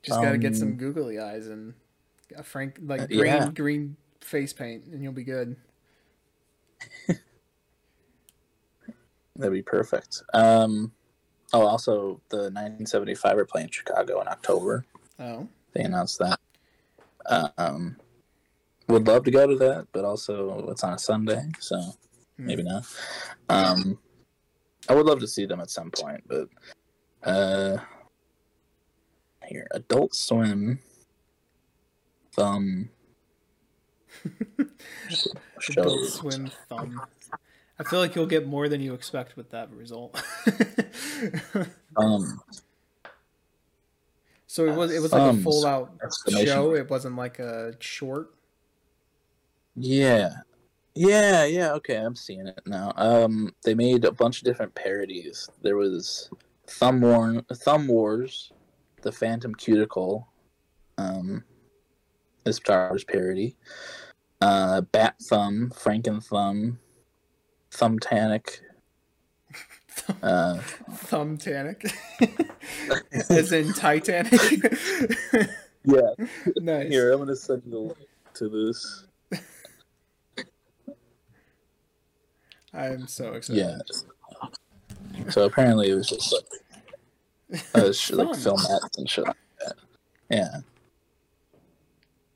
Just 0.03 0.21
gotta 0.21 0.37
get 0.37 0.55
some 0.55 0.69
um, 0.69 0.75
googly 0.77 1.19
eyes 1.19 1.47
and 1.47 1.73
a 2.37 2.43
frank 2.43 2.77
Uh, 2.79 2.85
like 2.87 3.07
green 3.09 3.25
yeah. 3.25 3.49
green 3.49 3.95
face 4.21 4.53
paint, 4.53 4.85
and 4.85 5.03
you'll 5.03 5.11
be 5.13 5.23
good. 5.25 5.55
That'd 9.35 9.53
be 9.53 9.61
perfect. 9.61 10.21
Um, 10.33 10.91
oh, 11.53 11.65
also 11.65 12.21
the 12.29 12.37
1975 12.51 13.37
are 13.37 13.45
playing 13.45 13.69
Chicago 13.71 14.21
in 14.21 14.27
October. 14.27 14.85
Oh, 15.19 15.47
They 15.73 15.81
announced 15.81 16.19
that. 16.19 16.39
Um, 17.57 17.97
would 18.87 19.07
love 19.07 19.23
to 19.25 19.31
go 19.31 19.47
to 19.47 19.55
that, 19.57 19.87
but 19.91 20.05
also 20.05 20.67
it's 20.69 20.83
on 20.83 20.93
a 20.93 20.99
Sunday, 20.99 21.41
so 21.59 21.79
Hmm. 22.37 22.47
maybe 22.47 22.63
not. 22.63 22.83
Um, 23.49 23.99
I 24.89 24.95
would 24.95 25.05
love 25.05 25.19
to 25.19 25.27
see 25.27 25.45
them 25.45 25.59
at 25.59 25.69
some 25.69 25.91
point, 25.91 26.23
but 26.27 26.47
uh, 27.23 27.77
here, 29.45 29.67
Adult 29.71 30.15
Swim, 30.15 30.79
Thumb, 32.35 32.89
Adult. 35.69 36.05
Swim 36.05 36.51
thumb. 36.69 37.01
I 37.79 37.83
feel 37.83 37.99
like 37.99 38.15
you'll 38.15 38.25
get 38.25 38.47
more 38.47 38.67
than 38.69 38.81
you 38.81 38.93
expect 38.93 39.35
with 39.37 39.51
that 39.51 39.71
result. 39.71 40.21
Um, 41.95 42.41
So 44.47 44.65
it 44.65 44.75
was 44.75 44.91
it 44.91 44.99
was 44.99 45.13
like 45.13 45.33
a 45.35 45.37
full 45.41 45.65
out 45.65 45.91
show. 46.43 46.73
It 46.73 46.89
wasn't 46.89 47.15
like 47.15 47.37
a 47.39 47.73
short. 47.79 48.33
Yeah. 49.75 50.29
Yeah, 50.95 51.45
yeah, 51.45 51.73
okay, 51.73 51.95
I'm 51.95 52.15
seeing 52.15 52.47
it 52.47 52.61
now. 52.67 52.93
Um 52.95 53.53
they 53.63 53.73
made 53.73 54.05
a 54.05 54.11
bunch 54.11 54.37
of 54.39 54.43
different 54.45 54.75
parodies. 54.75 55.49
There 55.61 55.75
was 55.75 56.29
Thumb 56.67 57.01
War 57.01 57.41
Thumb 57.51 57.87
Wars, 57.87 58.51
The 59.01 59.11
Phantom 59.11 59.55
Cuticle, 59.55 60.27
um 60.97 61.43
this 62.43 62.57
Star 62.57 62.89
Wars 62.89 63.03
parody. 63.03 63.55
Uh 64.39 64.81
Bat 64.81 65.15
Thumb, 65.23 65.71
Franken 65.75 66.23
Thumb, 66.23 66.79
Thumbtanic. 67.71 68.59
Uh 70.23 70.57
Thumbtanic, 70.89 71.93
as 73.29 73.51
in 73.51 73.71
Titanic. 73.73 74.33
yeah, 75.83 76.01
nice. 76.57 76.89
here 76.89 77.11
I'm 77.11 77.19
gonna 77.19 77.35
send 77.35 77.61
you 77.65 77.71
the 77.71 77.77
link 77.77 77.97
to 78.33 78.49
this. 78.49 79.05
I'm 82.73 83.07
so 83.07 83.33
excited. 83.33 83.81
Yeah. 85.15 85.29
So 85.29 85.45
apparently 85.45 85.89
it 85.91 85.95
was 85.95 86.09
just 86.09 86.33
like 86.33 87.61
uh, 87.75 87.91
sh- 87.93 88.11
like 88.11 88.35
film 88.35 88.57
ads 88.59 88.97
and 88.97 89.09
shit 89.09 89.25
like 89.25 89.35
that. 89.59 89.75
Yeah. 90.29 90.57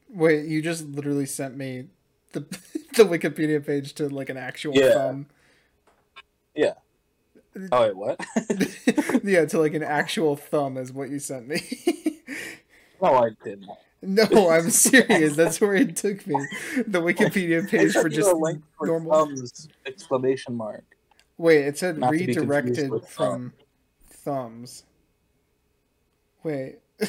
Wait, 0.10 0.46
you 0.46 0.62
just 0.62 0.86
literally 0.88 1.26
sent 1.26 1.58
me 1.58 1.86
the 2.34 2.42
the 2.96 3.04
Wikipedia 3.04 3.66
page 3.66 3.94
to 3.96 4.08
like 4.10 4.30
an 4.30 4.38
actual 4.38 4.74
Yeah. 4.76 4.94
thumb. 4.94 5.28
Yeah. 6.56 6.74
Oh 7.72 7.82
wait, 7.88 7.96
what? 7.96 8.20
yeah, 9.24 9.46
to 9.46 9.60
like 9.60 9.74
an 9.74 9.82
actual 9.84 10.36
thumb 10.36 10.78
is 10.78 10.94
what 10.94 11.10
you 11.10 11.18
sent 11.20 11.48
me. 11.48 11.60
no, 13.02 13.16
I 13.16 13.30
didn't. 13.44 13.68
No, 14.02 14.50
I'm 14.50 14.70
serious. 14.70 15.36
That's 15.36 15.60
where 15.60 15.76
it 15.76 15.96
took 15.96 16.26
me. 16.28 16.36
The 16.88 17.02
Wikipedia 17.02 17.68
page 17.70 17.94
for 17.94 18.10
just 18.10 18.30
for 18.30 18.88
normal. 18.88 19.12
thumbs 19.12 19.68
exclamation 19.86 20.56
mark. 20.56 20.84
Wait, 21.38 21.66
it 21.66 21.78
said 21.78 21.98
Not 21.98 22.08
to 22.08 22.12
be 22.12 22.34
confused 22.34 22.40
redirected 22.40 23.06
from 23.08 23.54
thumbs. 24.10 24.84
Wait. 26.44 26.80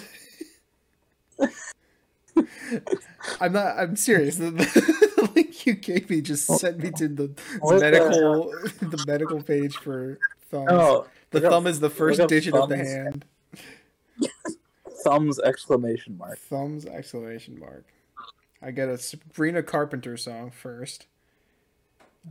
I'm 3.40 3.52
not. 3.52 3.78
I'm 3.78 3.96
serious. 3.96 4.36
The, 4.36 4.50
the 4.50 5.30
link 5.34 5.66
you 5.66 5.74
gave 5.74 6.08
me 6.08 6.20
just 6.20 6.46
sent 6.46 6.78
me 6.78 6.90
to 6.92 7.08
the 7.08 7.28
the 7.62 7.78
medical, 7.80 8.50
the 8.80 9.04
medical 9.06 9.42
page 9.42 9.76
for 9.76 10.18
thumbs. 10.50 10.68
Oh, 10.70 11.06
the 11.30 11.40
thumb 11.40 11.66
is 11.66 11.80
the 11.80 11.90
first 11.90 12.26
digit 12.28 12.54
of 12.54 12.68
the 12.68 12.76
hand. 12.76 13.24
Thumbs 15.04 15.38
exclamation 15.38 16.16
mark. 16.18 16.38
Thumbs 16.38 16.86
exclamation 16.86 17.58
mark. 17.58 17.84
I 18.62 18.70
get 18.72 18.88
a 18.88 18.98
Sabrina 18.98 19.62
Carpenter 19.62 20.16
song 20.16 20.50
first. 20.50 21.06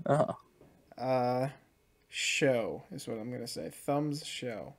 Oh, 0.05 0.36
Uh, 0.97 1.49
show 2.09 2.84
is 2.91 3.07
what 3.07 3.18
I'm 3.18 3.32
gonna 3.32 3.47
say. 3.47 3.70
Thumbs 3.70 4.26
show. 4.26 4.74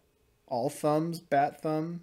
All 0.47 0.69
thumbs, 0.71 1.21
bat 1.21 1.63
thumb. 1.63 2.03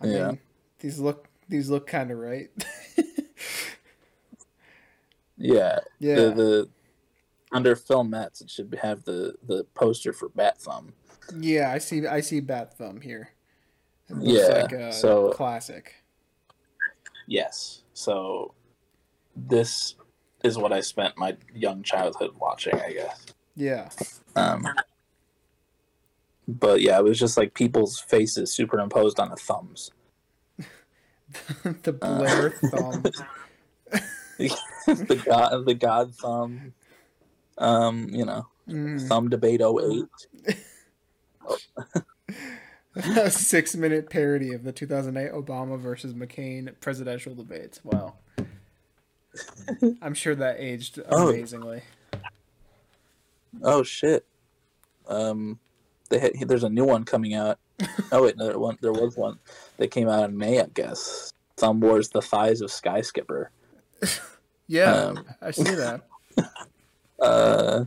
I 0.00 0.06
Yeah. 0.06 0.26
mean, 0.28 0.40
these 0.80 0.98
look 0.98 1.28
these 1.48 1.70
look 1.70 1.86
kind 1.86 2.10
of 2.10 2.18
right. 2.18 2.50
yeah. 5.36 5.78
yeah. 5.98 6.14
The 6.16 6.30
the 6.32 6.68
under 7.52 7.78
mats 8.04 8.40
it 8.40 8.50
should 8.50 8.76
have 8.82 9.04
the 9.04 9.34
the 9.46 9.64
poster 9.74 10.12
for 10.12 10.28
Bat 10.30 10.58
Thumb. 10.58 10.92
Yeah, 11.38 11.72
I 11.72 11.78
see. 11.78 12.06
I 12.06 12.20
see 12.20 12.40
bat 12.40 12.76
thumb 12.78 13.00
here. 13.00 13.30
Yeah, 14.20 14.62
like 14.62 14.72
a 14.72 14.92
so- 14.92 15.30
classic. 15.30 15.94
Yes. 17.26 17.82
So 17.92 18.54
this 19.34 19.94
is 20.44 20.56
what 20.56 20.72
I 20.72 20.80
spent 20.80 21.16
my 21.18 21.36
young 21.52 21.82
childhood 21.82 22.30
watching, 22.38 22.74
I 22.80 22.92
guess. 22.92 23.26
Yeah, 23.56 23.88
Um, 24.36 24.64
but 26.46 26.80
yeah, 26.82 26.98
it 26.98 27.04
was 27.04 27.18
just 27.18 27.36
like 27.36 27.54
people's 27.54 27.98
faces 27.98 28.52
superimposed 28.52 29.18
on 29.18 29.30
the 29.30 29.36
thumbs. 29.36 29.90
the 31.82 31.92
Blair 31.92 32.50
thumb. 32.70 33.02
the 34.38 35.22
god, 35.24 35.64
the 35.66 35.74
god 35.74 36.14
thumb. 36.14 36.74
Um, 37.58 38.08
you 38.10 38.24
know, 38.24 38.46
Mm. 38.68 39.06
thumb 39.08 39.28
debate 39.30 39.60
08. 39.62 40.04
a 42.96 43.30
six-minute 43.30 44.10
parody 44.10 44.52
of 44.52 44.64
the 44.64 44.72
2008 44.72 45.32
Obama 45.32 45.78
versus 45.78 46.14
McCain 46.14 46.72
presidential 46.80 47.34
debates. 47.34 47.80
Wow. 47.84 48.14
I'm 50.02 50.14
sure 50.14 50.34
that 50.34 50.56
aged 50.58 51.00
Oh. 51.10 51.28
amazingly. 51.28 51.82
Oh 53.62 53.82
shit. 53.82 54.24
Um, 55.08 55.58
they 56.10 56.18
had, 56.18 56.32
there's 56.48 56.64
a 56.64 56.68
new 56.68 56.84
one 56.84 57.04
coming 57.04 57.34
out. 57.34 57.58
Oh 58.10 58.22
wait, 58.24 58.36
no, 58.36 58.46
there 58.46 58.58
one 58.58 58.78
there 58.80 58.92
was 58.92 59.16
one 59.16 59.38
that 59.76 59.90
came 59.90 60.08
out 60.08 60.28
in 60.30 60.36
May, 60.36 60.60
I 60.60 60.66
guess. 60.72 61.32
Thumb 61.56 61.80
Wars: 61.80 62.08
The 62.08 62.22
Thighs 62.22 62.60
of 62.60 62.70
Sky 62.70 63.00
Skipper. 63.02 63.50
Yeah, 64.68 64.92
Um, 64.92 65.24
I 65.40 65.52
see 65.52 65.62
that. 65.62 66.00
Uh, 67.20 67.84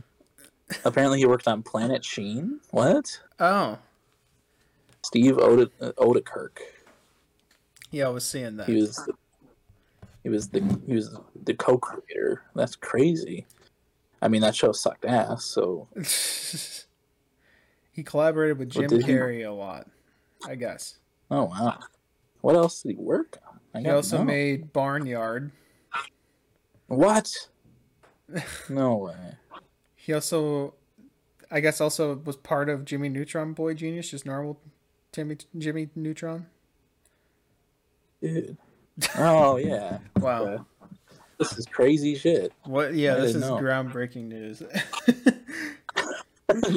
apparently 0.82 1.18
he 1.18 1.26
worked 1.26 1.46
on 1.46 1.62
Planet 1.62 2.02
Sheen. 2.02 2.58
What? 2.70 3.20
Oh, 3.38 3.76
Steve 5.10 5.38
Ode- 5.38 5.72
Oedekerk. 5.80 6.58
yeah, 7.90 8.06
I 8.06 8.10
was 8.10 8.24
seeing 8.24 8.56
that. 8.58 8.68
He 8.68 8.76
was 8.76 8.94
the, 8.94 9.12
he 10.22 10.28
was 10.28 10.48
the 10.50 10.80
he 10.86 10.94
was 10.94 11.18
the 11.44 11.54
co-creator. 11.54 12.42
That's 12.54 12.76
crazy. 12.76 13.44
I 14.22 14.28
mean, 14.28 14.40
that 14.42 14.54
show 14.54 14.70
sucked 14.70 15.04
ass. 15.04 15.44
So 15.44 15.88
he 17.90 18.04
collaborated 18.04 18.58
with 18.58 18.70
Jim 18.70 18.86
did 18.86 19.02
he- 19.04 19.12
Carrey 19.12 19.44
a 19.44 19.50
lot, 19.50 19.88
I 20.46 20.54
guess. 20.54 20.98
oh 21.28 21.44
wow. 21.46 21.80
What 22.42 22.54
else 22.54 22.82
did 22.82 22.90
he 22.90 22.94
work 22.96 23.36
on? 23.48 23.58
I 23.74 23.80
He 23.80 23.88
also 23.90 24.18
know. 24.18 24.24
made 24.24 24.72
Barnyard. 24.72 25.50
what? 26.86 27.32
No 28.68 28.94
way. 28.96 29.34
He 29.96 30.12
also, 30.12 30.74
I 31.50 31.58
guess, 31.58 31.80
also 31.80 32.14
was 32.24 32.36
part 32.36 32.68
of 32.68 32.84
Jimmy 32.84 33.08
Neutron 33.08 33.54
Boy 33.54 33.74
Genius, 33.74 34.12
just 34.12 34.24
normal 34.24 34.60
Timmy 35.12 35.36
Jimmy 35.58 35.88
Neutron. 35.94 36.46
Dude. 38.22 38.56
Oh 39.16 39.56
yeah. 39.56 39.98
Wow. 40.20 40.42
Okay. 40.44 40.62
This 41.38 41.56
is 41.58 41.64
crazy 41.66 42.14
shit. 42.16 42.52
What? 42.64 42.94
Yeah, 42.94 43.16
I 43.16 43.20
this 43.20 43.34
is 43.34 43.40
know. 43.40 43.56
groundbreaking 43.56 44.28
news. 44.28 44.62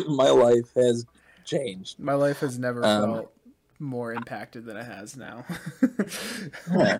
My 0.07 0.29
life 0.29 0.73
has 0.75 1.05
changed. 1.43 1.99
My 1.99 2.13
life 2.13 2.39
has 2.39 2.57
never 2.57 2.85
Um, 2.85 3.13
felt 3.15 3.33
more 3.79 4.13
impacted 4.13 4.63
than 4.65 4.77
it 4.77 4.85
has 4.85 5.17
now. 5.17 5.45
Yeah. 6.73 6.97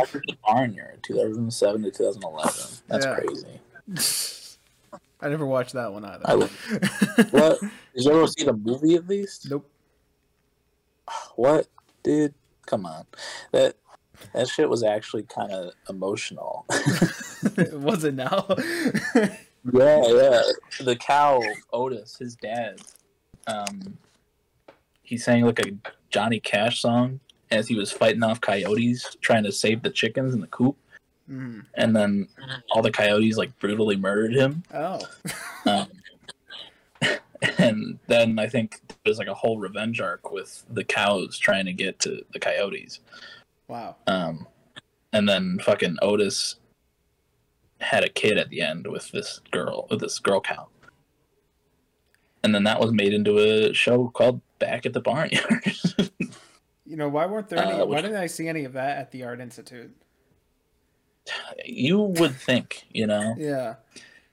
After 0.00 0.18
the 0.26 0.34
Barnyard, 0.44 1.00
2007 1.02 1.82
to 1.82 1.90
2011. 1.90 2.52
That's 2.88 3.04
Yeah. 3.06 3.16
crazy. 3.16 3.60
I 5.20 5.28
never 5.28 5.46
watched 5.46 5.74
that 5.74 5.92
one 5.92 6.04
either. 6.04 6.22
I 6.24 6.34
What? 7.30 7.60
Did 7.60 7.70
you 8.04 8.10
ever 8.12 8.26
see 8.26 8.44
the 8.44 8.54
movie 8.54 8.94
at 8.96 9.06
least? 9.06 9.48
nope. 9.50 9.70
What, 11.36 11.66
dude? 12.02 12.34
Come 12.66 12.86
on. 12.86 13.06
That 13.52 13.76
that 14.32 14.48
shit 14.48 14.68
was 14.68 14.82
actually 14.82 15.24
kind 15.24 15.52
of 15.52 15.72
emotional. 15.88 16.64
it 16.70 17.78
wasn't 17.78 18.16
now. 18.16 18.46
yeah, 19.14 19.32
yeah. 19.64 20.42
The 20.80 20.96
cow, 20.98 21.42
Otis, 21.72 22.16
his 22.16 22.36
dad, 22.36 22.80
um, 23.46 23.98
he 25.02 25.18
sang 25.18 25.44
like 25.44 25.58
a 25.58 25.72
Johnny 26.10 26.40
Cash 26.40 26.80
song 26.80 27.20
as 27.50 27.68
he 27.68 27.74
was 27.74 27.92
fighting 27.92 28.22
off 28.22 28.40
coyotes, 28.40 29.16
trying 29.20 29.44
to 29.44 29.52
save 29.52 29.82
the 29.82 29.90
chickens 29.90 30.34
in 30.34 30.40
the 30.40 30.46
coop, 30.46 30.76
Mm. 31.30 31.64
and 31.74 31.96
then 31.96 32.28
all 32.70 32.82
the 32.82 32.90
coyotes 32.90 33.38
like 33.38 33.58
brutally 33.58 33.96
murdered 33.96 34.34
him. 34.34 34.62
Oh. 34.74 35.00
Um, 35.64 35.88
and 37.58 37.98
then 38.08 38.38
I 38.38 38.46
think 38.46 38.80
there's 39.04 39.18
like 39.18 39.28
a 39.28 39.34
whole 39.34 39.58
revenge 39.58 40.00
arc 40.00 40.30
with 40.32 40.64
the 40.70 40.84
cows 40.84 41.38
trying 41.38 41.66
to 41.66 41.72
get 41.72 41.98
to 42.00 42.24
the 42.32 42.38
coyotes. 42.38 43.00
Wow. 43.68 43.96
Um, 44.06 44.46
and 45.12 45.28
then 45.28 45.58
fucking 45.62 45.96
Otis 46.02 46.56
had 47.80 48.04
a 48.04 48.08
kid 48.08 48.38
at 48.38 48.48
the 48.48 48.60
end 48.62 48.86
with 48.86 49.10
this 49.12 49.40
girl, 49.50 49.86
with 49.90 50.00
this 50.00 50.18
girl 50.18 50.40
cow. 50.40 50.68
And 52.42 52.54
then 52.54 52.64
that 52.64 52.80
was 52.80 52.92
made 52.92 53.12
into 53.14 53.38
a 53.38 53.72
show 53.72 54.08
called 54.08 54.40
Back 54.58 54.86
at 54.86 54.92
the 54.92 55.00
Barnyard. 55.00 55.72
You 56.86 56.96
know, 56.96 57.08
why 57.08 57.24
weren't 57.24 57.48
there 57.48 57.60
any? 57.60 57.80
Uh, 57.80 57.86
why 57.86 58.02
didn't 58.02 58.18
I 58.18 58.26
see 58.26 58.46
any 58.46 58.64
of 58.64 58.74
that 58.74 58.98
at 58.98 59.10
the 59.10 59.24
Art 59.24 59.40
Institute? 59.40 59.90
you 61.64 61.98
would 61.98 62.36
think, 62.36 62.84
you 62.90 63.06
know, 63.06 63.34
Yeah. 63.38 63.76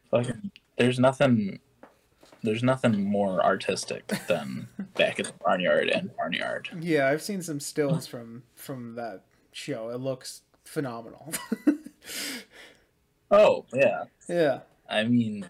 fucking, 0.10 0.52
there's 0.78 1.00
nothing 1.00 1.60
there's 2.44 2.64
nothing 2.64 3.04
more 3.04 3.44
artistic 3.44 4.08
than 4.28 4.68
back 4.96 5.20
at 5.20 5.28
the 5.28 5.34
barnyard 5.44 5.90
and 5.90 6.16
barnyard. 6.16 6.70
Yeah, 6.80 7.08
I've 7.08 7.22
seen 7.22 7.42
some 7.42 7.60
stills 7.60 8.08
from 8.08 8.44
from 8.56 8.96
that 8.96 9.24
show. 9.52 9.90
It 9.90 10.00
looks 10.00 10.42
phenomenal. 10.66 11.34
Oh 13.34 13.66
yeah, 13.74 14.04
yeah, 14.28 14.60
I 14.90 15.04
mean 15.06 15.50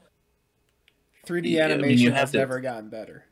3D 1.25 1.45
Yeah, 1.49 1.65
I 1.65 1.67
mean, 1.69 1.71
animation 1.79 1.97
you 2.03 2.11
has 2.11 2.19
have 2.19 2.31
to- 2.33 2.37
never 2.37 2.59
gotten 2.61 2.89
better. 2.89 3.25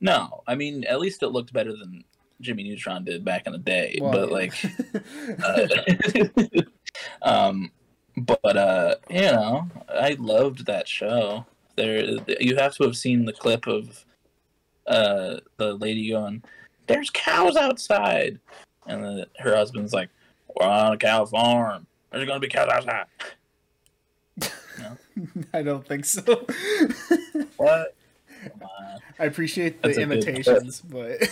no, 0.00 0.42
I 0.46 0.54
mean 0.54 0.84
at 0.84 1.00
least 1.00 1.22
it 1.22 1.28
looked 1.28 1.50
better 1.52 1.72
than 1.72 2.04
Jimmy 2.42 2.64
Neutron 2.64 3.04
did 3.04 3.24
back 3.24 3.46
in 3.46 3.52
the 3.52 3.58
day. 3.58 3.98
Well, 3.98 4.12
but 4.12 4.28
yeah. 4.28 4.34
like, 4.34 4.54
uh, 7.22 7.28
um, 7.48 7.70
but 8.16 8.56
uh, 8.56 8.96
you 9.08 9.22
know, 9.22 9.68
I 9.88 10.16
loved 10.18 10.66
that 10.66 10.86
show. 10.86 11.46
There, 11.76 12.18
you 12.40 12.56
have 12.56 12.74
to 12.76 12.84
have 12.84 12.96
seen 12.96 13.24
the 13.24 13.32
clip 13.32 13.66
of 13.66 14.04
uh 14.86 15.36
the 15.56 15.74
lady 15.74 16.10
going, 16.10 16.42
"There's 16.86 17.10
cows 17.10 17.56
outside," 17.56 18.38
and 18.86 19.04
the, 19.04 19.28
her 19.38 19.56
husband's 19.56 19.92
like, 19.92 20.10
"We're 20.54 20.66
on 20.66 20.92
a 20.92 20.96
cow 20.96 21.24
farm. 21.24 21.86
There's 22.12 22.26
gonna 22.26 22.40
be 22.40 22.48
cows 22.48 22.68
outside." 22.70 23.06
No? 24.78 24.98
I 25.54 25.62
don't 25.62 25.86
think 25.86 26.04
so. 26.04 26.46
What? 27.56 27.94
On. 28.60 28.98
I 29.18 29.24
appreciate 29.24 29.80
the 29.80 29.98
imitations, 30.00 30.82
but 30.82 31.22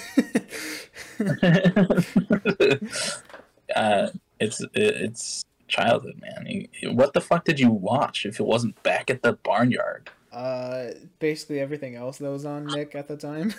uh, 3.77 4.09
it's 4.41 4.61
it, 4.61 4.71
it's 4.75 5.45
childhood, 5.69 6.21
man. 6.21 6.47
You- 6.47 6.93
what 6.93 7.13
the 7.13 7.21
fuck 7.21 7.45
did 7.45 7.61
you 7.61 7.71
watch 7.71 8.25
if 8.25 8.41
it 8.41 8.47
wasn't 8.47 8.83
back 8.83 9.11
at 9.11 9.23
the 9.23 9.35
barnyard? 9.35 10.11
Uh, 10.33 10.87
basically 11.19 11.61
everything 11.61 11.95
else 11.95 12.19
that 12.19 12.31
was 12.31 12.45
on 12.45 12.67
Nick 12.67 12.95
at 12.95 13.09
the 13.09 13.17
time. 13.17 13.55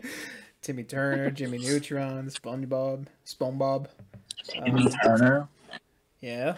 Timmy 0.62 0.82
Turner, 0.84 1.30
Jimmy 1.30 1.58
Neutron, 1.62 2.26
SpongeBob, 2.28 3.06
SpongeBob. 3.24 3.86
Timmy 4.44 4.86
Um, 4.86 4.92
Turner, 5.04 5.48
Yeah, 6.20 6.56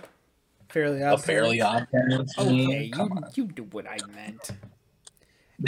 Fairly 0.70 1.02
a 1.02 1.12
Odd. 1.12 1.22
Fairly. 1.24 1.60
Odd. 1.60 1.86
Okay, 2.38 2.90
you, 2.94 3.10
you 3.34 3.44
do 3.46 3.64
what 3.64 3.86
I 3.86 3.98
meant. 4.14 4.50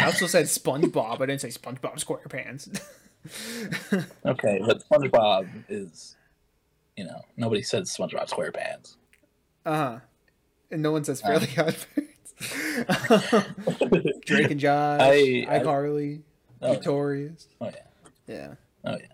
I 0.01 0.07
also 0.07 0.27
said 0.27 0.47
SpongeBob. 0.47 1.21
I 1.21 1.27
didn't 1.27 1.41
say 1.43 1.49
SpongeBob 1.49 2.03
SquarePants. 2.03 2.81
Okay, 4.27 4.61
but 4.67 4.83
SpongeBob 4.89 5.49
is, 5.69 6.17
you 6.97 7.05
know, 7.05 7.21
nobody 7.37 7.63
says 7.63 7.89
SpongeBob 7.97 8.29
SquarePants. 8.31 8.97
uh 9.67 9.77
huh. 9.77 9.99
And 10.73 10.83
no 10.83 10.91
one 10.93 11.05
says 11.05 11.23
Uh. 11.23 11.27
Fairly 11.39 11.47
Odd 11.59 11.77
Parents. 11.95 12.12
Drake 14.25 14.51
and 14.51 14.61
Josh, 14.61 15.01
I- 15.01 15.47
iCarly, 15.61 16.23
Oh, 16.61 16.75
Victorious. 16.75 17.49
oh 17.61 17.67
yeah, 17.67 17.75
Yeah. 18.27 18.55
oh 18.85 18.97
yeah. 18.99 19.07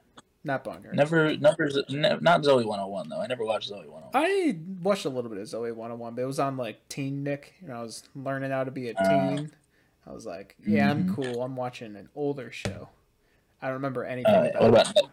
Not 0.44 0.64
Bunker. 0.64 0.92
Never, 0.92 1.36
never, 1.36 1.68
ne- 1.90 2.18
not 2.20 2.42
Zoey 2.42 2.64
101 2.64 3.08
though. 3.08 3.20
I 3.20 3.26
never 3.26 3.44
watched 3.44 3.70
Zoey 3.70 3.86
101. 3.88 4.10
I 4.14 4.56
watched 4.82 5.04
a 5.04 5.08
little 5.10 5.28
bit 5.30 5.38
of 5.40 5.46
Zoey 5.48 5.74
101, 5.74 6.14
but 6.14 6.22
it 6.22 6.26
was 6.26 6.38
on 6.38 6.56
like 6.56 6.86
Teen 6.88 7.22
Nick, 7.24 7.54
and 7.62 7.72
I 7.72 7.82
was 7.82 8.04
learning 8.14 8.50
how 8.50 8.64
to 8.64 8.70
be 8.70 8.88
a 8.90 8.94
Uh. 8.94 9.36
teen. 9.36 9.50
I 10.06 10.12
was 10.12 10.24
like, 10.24 10.56
yeah, 10.66 10.90
I'm 10.90 11.04
Mhm. 11.08 11.14
cool. 11.14 11.42
I'm 11.42 11.54
watching 11.56 11.96
an 11.96 12.08
older 12.14 12.50
show. 12.50 12.88
I 13.60 13.66
don't 13.66 13.74
remember 13.74 14.04
anything 14.04 14.32
Uh, 14.32 14.50
what 14.58 14.68
about 14.70 14.90
about 14.90 15.10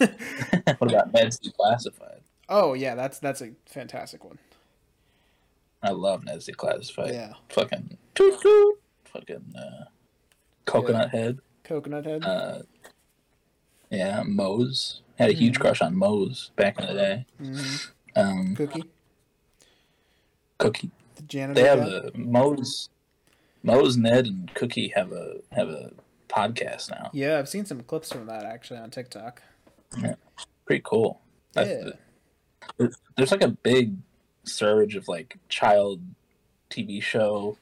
it. 0.00 0.74
what 0.80 0.90
about 0.90 1.12
Ned's 1.14 1.38
Declassified? 1.40 2.20
oh 2.48 2.74
yeah, 2.74 2.94
that's 2.94 3.18
that's 3.20 3.40
a 3.40 3.52
fantastic 3.66 4.24
one. 4.24 4.38
I 5.84 5.90
love 5.90 6.24
Ned's 6.24 6.48
Classified. 6.56 7.12
Yeah, 7.14 7.34
Fucking 7.50 7.98
toot 8.14 8.40
toot. 8.40 8.80
Fucking 9.04 9.54
uh, 9.56 9.84
Coconut 10.64 11.10
Head. 11.10 11.38
Coconut 11.62 12.04
Head. 12.04 12.24
Uh, 12.24 12.62
yeah, 13.90 14.22
Moze. 14.24 15.02
Had 15.18 15.30
a 15.30 15.34
huge 15.34 15.56
Mhm. 15.58 15.60
crush 15.60 15.80
on 15.82 15.94
Moze 15.96 16.50
back 16.56 16.80
in 16.80 16.86
the 16.86 16.92
day. 16.94 17.26
hmm 17.38 17.76
Um, 18.16 18.54
Cookie, 18.56 18.84
Cookie. 20.58 20.90
the 21.16 21.22
janitor. 21.22 21.60
They 21.60 21.68
have 21.68 21.80
guy. 21.80 22.08
a 22.14 22.18
Moze. 22.18 22.88
Moze, 23.62 23.96
Ned, 23.96 24.26
and 24.26 24.52
Cookie 24.54 24.88
have 24.94 25.12
a 25.12 25.36
have 25.52 25.68
a 25.68 25.92
podcast 26.28 26.90
now. 26.90 27.10
Yeah, 27.12 27.38
I've 27.38 27.48
seen 27.48 27.64
some 27.64 27.80
clips 27.82 28.12
from 28.12 28.26
that 28.26 28.44
actually 28.44 28.78
on 28.80 28.90
TikTok. 28.90 29.42
Yeah, 30.02 30.14
Pretty 30.66 30.82
cool. 30.84 31.20
Yeah. 31.56 31.90
there's 33.16 33.30
like 33.30 33.42
a 33.42 33.48
big 33.48 33.96
surge 34.44 34.96
of 34.96 35.08
like 35.08 35.36
child 35.48 36.00
TV 36.70 37.02
show 37.02 37.56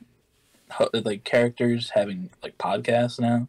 like 1.05 1.23
characters 1.25 1.91
having 1.95 2.31
like 2.43 2.57
podcasts 2.59 3.21
now. 3.21 3.47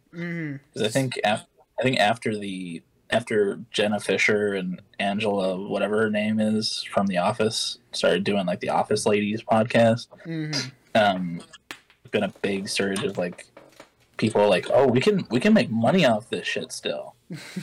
Because 0.72 0.82
I 0.82 0.88
think 0.88 1.18
af- 1.24 1.46
I 1.78 1.82
think 1.82 1.98
after 1.98 2.36
the 2.36 2.82
after 3.10 3.60
Jenna 3.70 4.00
Fischer 4.00 4.54
and 4.54 4.80
Angela 4.98 5.56
whatever 5.68 6.02
her 6.02 6.10
name 6.10 6.38
is 6.40 6.82
from 6.82 7.06
The 7.06 7.18
Office 7.18 7.78
started 7.92 8.24
doing 8.24 8.44
like 8.46 8.60
the 8.60 8.70
Office 8.70 9.06
Ladies 9.06 9.42
podcast. 9.42 10.08
hmm 10.24 10.52
Um, 10.94 11.40
been 12.10 12.22
a 12.24 12.28
big 12.42 12.68
surge 12.68 13.02
of 13.02 13.18
like 13.18 13.46
people 14.18 14.48
like 14.48 14.66
oh 14.72 14.86
we 14.86 15.00
can 15.00 15.26
we 15.30 15.40
can 15.40 15.52
make 15.52 15.68
money 15.70 16.04
off 16.06 16.30
this 16.30 16.46
shit 16.46 16.70
still 16.70 17.16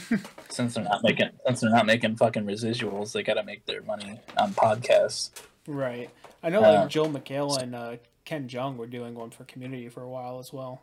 since 0.49 0.73
they're 0.73 0.83
not 0.83 1.01
making 1.03 1.29
since 1.45 1.61
they're 1.61 1.69
not 1.69 1.85
making 1.85 2.15
fucking 2.17 2.43
residuals 2.43 3.13
they 3.13 3.23
got 3.23 3.35
to 3.35 3.43
make 3.43 3.65
their 3.65 3.81
money 3.83 4.19
on 4.37 4.51
podcasts. 4.53 5.29
Right. 5.67 6.09
I 6.43 6.49
know 6.49 6.63
Uh, 6.63 6.81
like 6.81 6.89
Joel 6.89 7.09
McHale 7.09 7.61
and 7.61 7.75
uh, 7.75 7.95
Ken 8.25 8.47
Jeong 8.47 8.77
were 8.77 8.87
doing 8.87 9.13
one 9.15 9.29
for 9.31 9.43
Community 9.45 9.89
for 9.89 10.01
a 10.03 10.09
while 10.09 10.39
as 10.39 10.51
well. 10.51 10.81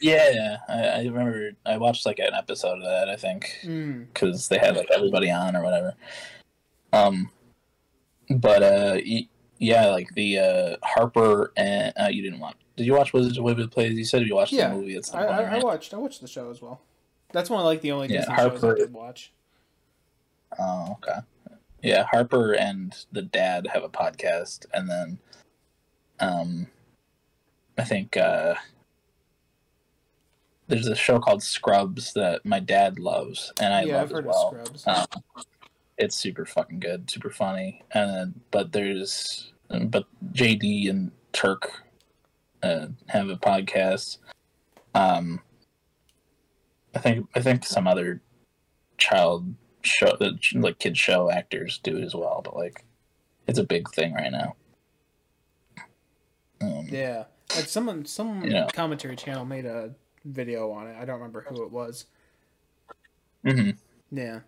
Yeah, 0.00 0.56
I, 0.68 0.82
I 0.82 1.02
remember 1.04 1.52
I 1.64 1.76
watched 1.78 2.04
like 2.04 2.18
an 2.18 2.34
episode 2.34 2.78
of 2.78 2.82
that 2.84 3.08
I 3.08 3.16
think. 3.16 3.58
Mm. 3.64 4.06
because 4.12 4.48
they 4.48 4.58
had 4.58 4.76
like 4.76 4.88
everybody 4.92 5.30
on 5.30 5.56
or 5.56 5.62
whatever. 5.62 5.94
Um, 6.92 7.30
but 8.30 8.62
uh, 8.62 8.98
yeah, 9.58 9.86
like 9.86 10.12
the 10.14 10.38
uh 10.38 10.76
Harper 10.82 11.52
and 11.56 11.92
uh, 12.00 12.08
you 12.08 12.22
didn't 12.22 12.40
watch. 12.40 12.56
Did 12.76 12.86
you 12.86 12.94
watch 12.94 13.12
Wizards 13.12 13.38
of 13.38 13.44
Waverly 13.44 13.68
Place? 13.68 13.92
You 13.92 14.04
said 14.04 14.26
you 14.26 14.34
watched 14.34 14.52
Yeah, 14.52 14.70
the 14.70 14.74
movie. 14.76 14.96
It's 14.96 15.14
I, 15.14 15.24
I, 15.24 15.56
I 15.56 15.58
watched 15.62 15.94
I 15.94 15.96
watched 15.96 16.20
the 16.20 16.28
show 16.28 16.50
as 16.50 16.60
well. 16.60 16.80
That's 17.32 17.48
one 17.48 17.60
of 17.60 17.64
like 17.66 17.80
the 17.80 17.92
only 17.92 18.08
Yeah, 18.08 18.20
Disney 18.20 18.34
shows 18.36 18.38
I 18.64 18.66
Harper- 18.66 18.74
did 18.76 18.92
watch. 18.92 19.32
Oh, 20.58 20.92
okay. 21.02 21.18
Yeah, 21.84 22.04
Harper 22.10 22.54
and 22.54 22.96
the 23.12 23.20
dad 23.20 23.66
have 23.72 23.84
a 23.84 23.90
podcast, 23.90 24.64
and 24.72 24.88
then, 24.88 25.18
um, 26.18 26.66
I 27.76 27.84
think 27.84 28.16
uh, 28.16 28.54
there's 30.66 30.86
a 30.86 30.94
show 30.94 31.20
called 31.20 31.42
Scrubs 31.42 32.14
that 32.14 32.46
my 32.46 32.58
dad 32.58 32.98
loves, 32.98 33.52
and 33.60 33.74
I 33.74 33.82
yeah, 33.82 33.96
love 33.98 34.12
I've 34.12 34.18
as 34.18 34.24
well. 34.24 34.56
Um, 34.86 35.22
it's 35.98 36.16
super 36.16 36.46
fucking 36.46 36.80
good, 36.80 37.10
super 37.10 37.30
funny. 37.30 37.82
And 37.92 38.10
then, 38.10 38.40
but 38.50 38.72
there's, 38.72 39.52
but 39.68 40.06
JD 40.32 40.88
and 40.88 41.12
Turk 41.32 41.70
uh, 42.62 42.86
have 43.08 43.28
a 43.28 43.36
podcast. 43.36 44.18
Um, 44.94 45.40
I 46.94 46.98
think 47.00 47.28
I 47.34 47.40
think 47.40 47.64
some 47.64 47.86
other 47.86 48.22
child 48.96 49.54
show, 49.86 50.16
like 50.54 50.78
kid 50.78 50.96
show 50.96 51.30
actors 51.30 51.78
do 51.82 51.96
it 51.98 52.04
as 52.04 52.14
well. 52.14 52.40
But 52.44 52.56
like, 52.56 52.84
it's 53.46 53.58
a 53.58 53.64
big 53.64 53.90
thing 53.90 54.14
right 54.14 54.32
now. 54.32 54.56
Um, 56.60 56.86
yeah, 56.90 57.24
like 57.56 57.66
someone 57.66 58.04
some 58.06 58.44
Yeah. 58.44 58.66
commentary 58.72 59.16
channel 59.16 59.44
made 59.44 59.66
a 59.66 59.94
video 60.24 60.70
on 60.70 60.86
it. 60.86 60.96
I 60.98 61.04
don't 61.04 61.16
remember 61.16 61.44
who 61.48 61.62
it 61.64 61.70
was. 61.70 62.06
mhm, 63.44 63.76
Yeah, 64.10 64.40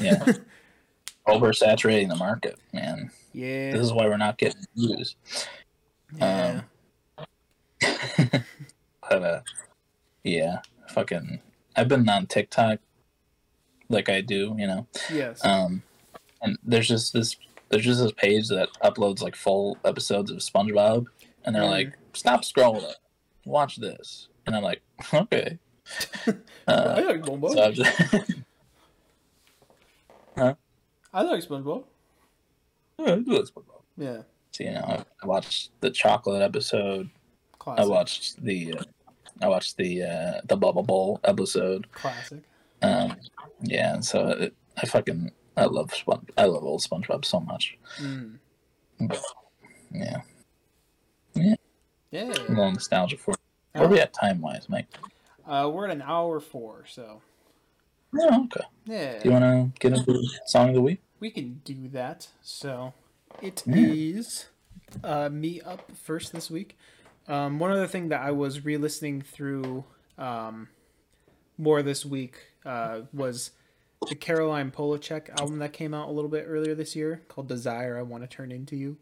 yeah. 0.00 0.32
Oversaturating 1.26 2.08
the 2.10 2.16
market, 2.16 2.58
man. 2.74 3.10
yeah, 3.32 3.72
This 3.72 3.80
is 3.80 3.92
why 3.94 4.06
we're 4.06 4.18
not 4.18 4.36
getting 4.36 4.60
views. 4.76 5.16
yeah. 6.16 6.60
um, 7.18 7.24
but 9.08 9.22
uh, 9.22 9.40
yeah, 10.22 10.58
fucking. 10.90 11.40
I've 11.76 11.88
been 11.88 12.06
on 12.08 12.26
TikTok, 12.26 12.78
like 13.94 14.08
I 14.08 14.20
do, 14.20 14.54
you 14.58 14.66
know. 14.66 14.86
yes. 15.10 15.44
Um, 15.44 15.82
and 16.42 16.58
there's 16.62 16.88
just 16.88 17.12
this, 17.14 17.36
there's 17.70 17.84
just 17.84 18.00
this 18.02 18.12
page 18.12 18.48
that 18.48 18.68
uploads 18.82 19.22
like 19.22 19.34
full 19.36 19.78
episodes 19.84 20.30
of 20.30 20.38
SpongeBob, 20.38 21.06
and 21.44 21.54
they're 21.54 21.62
Mhm. 21.62 21.70
like, 21.70 21.98
"Stop 22.12 22.42
scrolling, 22.42 22.92
watch 23.46 23.76
this," 23.76 24.28
and 24.46 24.54
I'm 24.54 24.62
like, 24.62 24.82
"Okay." 25.12 25.58
Uh, 26.66 26.94
I 26.96 27.00
like 27.00 27.20
SpongeBob. 27.22 27.50
so 27.52 27.72
just, 27.72 28.14
I 31.12 31.22
like 31.22 31.42
SpongeBob. 31.44 31.84
Yeah, 32.98 33.12
I 33.12 33.16
do 33.18 33.32
like 33.32 33.44
SpongeBob. 33.44 33.82
Yeah, 33.96 34.22
So 34.52 34.64
you 34.64 34.72
know, 34.72 34.80
I, 34.80 35.04
I 35.22 35.26
watched 35.26 35.70
the 35.80 35.90
chocolate 35.90 36.42
episode. 36.42 37.10
classic. 37.58 37.84
I 37.84 37.86
watched 37.86 38.42
the, 38.42 38.74
uh, 38.78 38.82
I 39.42 39.48
watched 39.48 39.76
the 39.76 40.02
uh, 40.02 40.40
the 40.46 40.56
Bubble 40.56 40.82
Bowl 40.82 41.20
episode. 41.24 41.90
classic. 41.92 42.40
Um, 42.82 43.16
yeah, 43.62 43.94
and 43.94 44.04
so 44.04 44.28
it, 44.28 44.54
I 44.76 44.86
fucking 44.86 45.30
I 45.56 45.64
love 45.66 45.92
Spon- 45.94 46.26
I 46.36 46.44
love 46.46 46.64
old 46.64 46.82
SpongeBob 46.82 47.24
so 47.24 47.40
much. 47.40 47.76
Mm. 47.98 48.38
Yeah, 49.92 50.22
Yeah, 52.10 52.24
a 52.24 52.48
little 52.48 52.72
nostalgia 52.72 53.16
for. 53.16 53.32
it. 53.34 53.38
Where 53.74 53.84
are 53.84 53.88
we 53.88 54.00
at 54.00 54.12
time 54.12 54.40
wise, 54.40 54.68
Mike? 54.68 54.86
Uh, 55.46 55.70
we're 55.72 55.84
at 55.86 55.90
an 55.92 56.02
hour 56.02 56.40
four, 56.40 56.84
so 56.88 57.20
Oh, 58.16 58.44
okay. 58.44 58.64
yeah, 58.86 59.18
Do 59.22 59.28
you 59.28 59.32
want 59.32 59.44
to 59.74 59.78
get 59.80 59.92
into 59.96 60.12
the 60.12 60.28
song 60.46 60.68
of 60.70 60.74
the 60.74 60.80
week? 60.80 61.00
we 61.20 61.30
can 61.30 61.60
do 61.64 61.88
that. 61.90 62.28
So 62.42 62.92
it 63.40 63.62
Yeah. 63.66 63.86
is 63.88 64.46
uh, 65.02 65.28
me 65.28 65.60
up 65.60 65.90
first 65.96 66.32
this 66.32 66.50
week. 66.50 66.76
Um, 67.28 67.58
one 67.58 67.70
other 67.70 67.86
thing 67.86 68.08
that 68.10 68.20
I 68.20 68.30
was 68.32 68.64
re-listening 68.64 69.22
through 69.22 69.84
um, 70.18 70.68
more 71.58 71.82
this 71.82 72.04
week 72.04 72.36
uh, 72.64 73.02
was 73.12 73.50
the 74.08 74.14
Caroline 74.14 74.70
Polachek 74.70 75.30
album 75.40 75.58
that 75.60 75.72
came 75.72 75.94
out 75.94 76.08
a 76.08 76.12
little 76.12 76.30
bit 76.30 76.44
earlier 76.48 76.74
this 76.74 76.94
year 76.94 77.22
called 77.28 77.48
"Desire 77.48 77.98
I 77.98 78.02
Want 78.02 78.22
to 78.22 78.28
Turn 78.28 78.52
Into 78.52 78.76
You." 78.76 78.96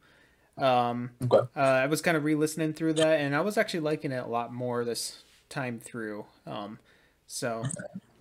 Um, 0.58 1.10
Okay. 1.22 1.48
uh, 1.56 1.60
I 1.60 1.86
was 1.86 2.02
kind 2.02 2.16
of 2.16 2.24
re-listening 2.24 2.72
through 2.74 2.94
that, 2.94 3.20
and 3.20 3.34
I 3.34 3.40
was 3.40 3.56
actually 3.56 3.80
liking 3.80 4.12
it 4.12 4.22
a 4.22 4.28
lot 4.28 4.52
more 4.52 4.84
this 4.84 5.22
time 5.48 5.80
through. 5.80 6.26
Um, 6.46 6.78
so, 7.26 7.64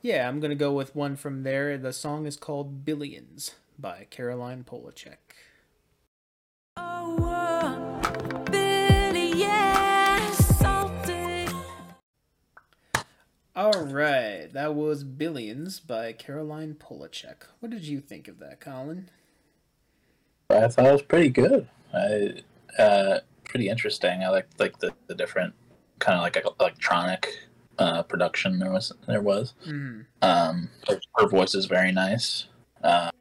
yeah, 0.01 0.27
I'm 0.27 0.39
gonna 0.39 0.55
go 0.55 0.71
with 0.73 0.95
one 0.95 1.15
from 1.15 1.43
there. 1.43 1.77
The 1.77 1.93
song 1.93 2.25
is 2.25 2.37
called 2.37 2.85
Billions 2.85 3.55
by 3.77 4.07
Caroline 4.09 4.63
Polachek. 4.63 5.17
All 13.55 13.83
right, 13.83 14.47
that 14.53 14.75
was 14.75 15.03
Billions 15.03 15.79
by 15.81 16.13
Caroline 16.13 16.75
Polachek. 16.75 17.43
What 17.59 17.69
did 17.69 17.83
you 17.83 17.99
think 17.99 18.27
of 18.27 18.39
that, 18.39 18.61
Colin? 18.61 19.09
I 20.49 20.67
thought 20.67 20.85
it 20.85 20.91
was 20.91 21.01
pretty 21.01 21.29
good. 21.29 21.67
I 21.93 22.41
uh, 22.81 23.19
pretty 23.43 23.67
interesting. 23.67 24.23
I 24.23 24.29
liked 24.29 24.59
like 24.59 24.79
the, 24.79 24.93
the 25.07 25.15
different 25.15 25.53
kind 25.99 26.17
of 26.17 26.23
like 26.23 26.41
electronic 26.59 27.27
uh, 27.77 28.03
production 28.03 28.57
there 28.59 28.71
was 28.71 28.93
there 29.07 29.21
was. 29.21 29.53
Mm, 29.67 30.05
Um, 30.21 30.69
her, 30.87 30.99
her 31.17 31.27
voice 31.27 31.53
is 31.53 31.65
very 31.65 31.91
nice. 31.91 32.45
Uh, 32.81 33.11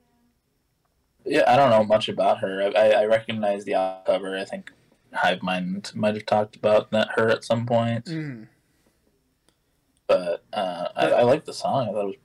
yeah, 1.24 1.44
I 1.46 1.56
don't 1.56 1.70
know 1.70 1.84
much 1.84 2.08
about 2.08 2.38
her. 2.38 2.70
I, 2.76 2.90
I 2.90 3.04
recognize 3.06 3.64
the 3.64 3.74
album 3.74 4.04
cover. 4.06 4.38
I 4.38 4.44
think 4.44 4.70
Hive 5.12 5.42
Mind 5.42 5.90
might 5.94 6.14
have 6.14 6.26
talked 6.26 6.54
about 6.54 6.90
that 6.92 7.08
her 7.16 7.28
at 7.28 7.44
some 7.44 7.66
point. 7.66 8.04
mm. 8.06 8.46
But 10.10 10.42
uh, 10.52 10.88
I, 10.96 11.06
I 11.10 11.22
like 11.22 11.44
the 11.44 11.52
song. 11.52 11.88
I 11.88 11.92
thought 11.92 12.08
it 12.10 12.18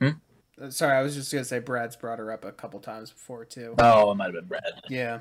was. 0.00 0.14
Uh, 0.58 0.70
Sorry, 0.70 0.96
I 0.96 1.02
was 1.02 1.14
just 1.14 1.30
gonna 1.30 1.44
say 1.44 1.58
Brad's 1.58 1.94
brought 1.94 2.18
her 2.18 2.32
up 2.32 2.42
a 2.44 2.52
couple 2.52 2.80
times 2.80 3.10
before 3.10 3.44
too. 3.44 3.74
Oh, 3.78 4.10
it 4.10 4.14
might 4.14 4.24
have 4.26 4.34
been 4.34 4.44
Brad. 4.46 4.62
Yeah. 4.88 5.18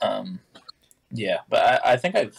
Um, 0.00 0.38
yeah, 1.10 1.38
but 1.48 1.82
I, 1.84 1.92
I 1.94 1.96
think 1.96 2.14
I've 2.14 2.38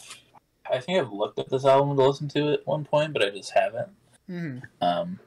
I 0.72 0.80
think 0.80 1.00
I've 1.02 1.12
looked 1.12 1.38
at 1.38 1.50
this 1.50 1.66
album 1.66 1.98
to 1.98 2.06
listen 2.08 2.30
to 2.30 2.48
it 2.48 2.54
at 2.62 2.68
one 2.68 2.86
point, 2.86 3.12
but 3.12 3.24
I 3.24 3.30
just 3.30 3.52
haven't. 3.52 3.90
Mm. 4.30 4.62
Um, 4.82 5.20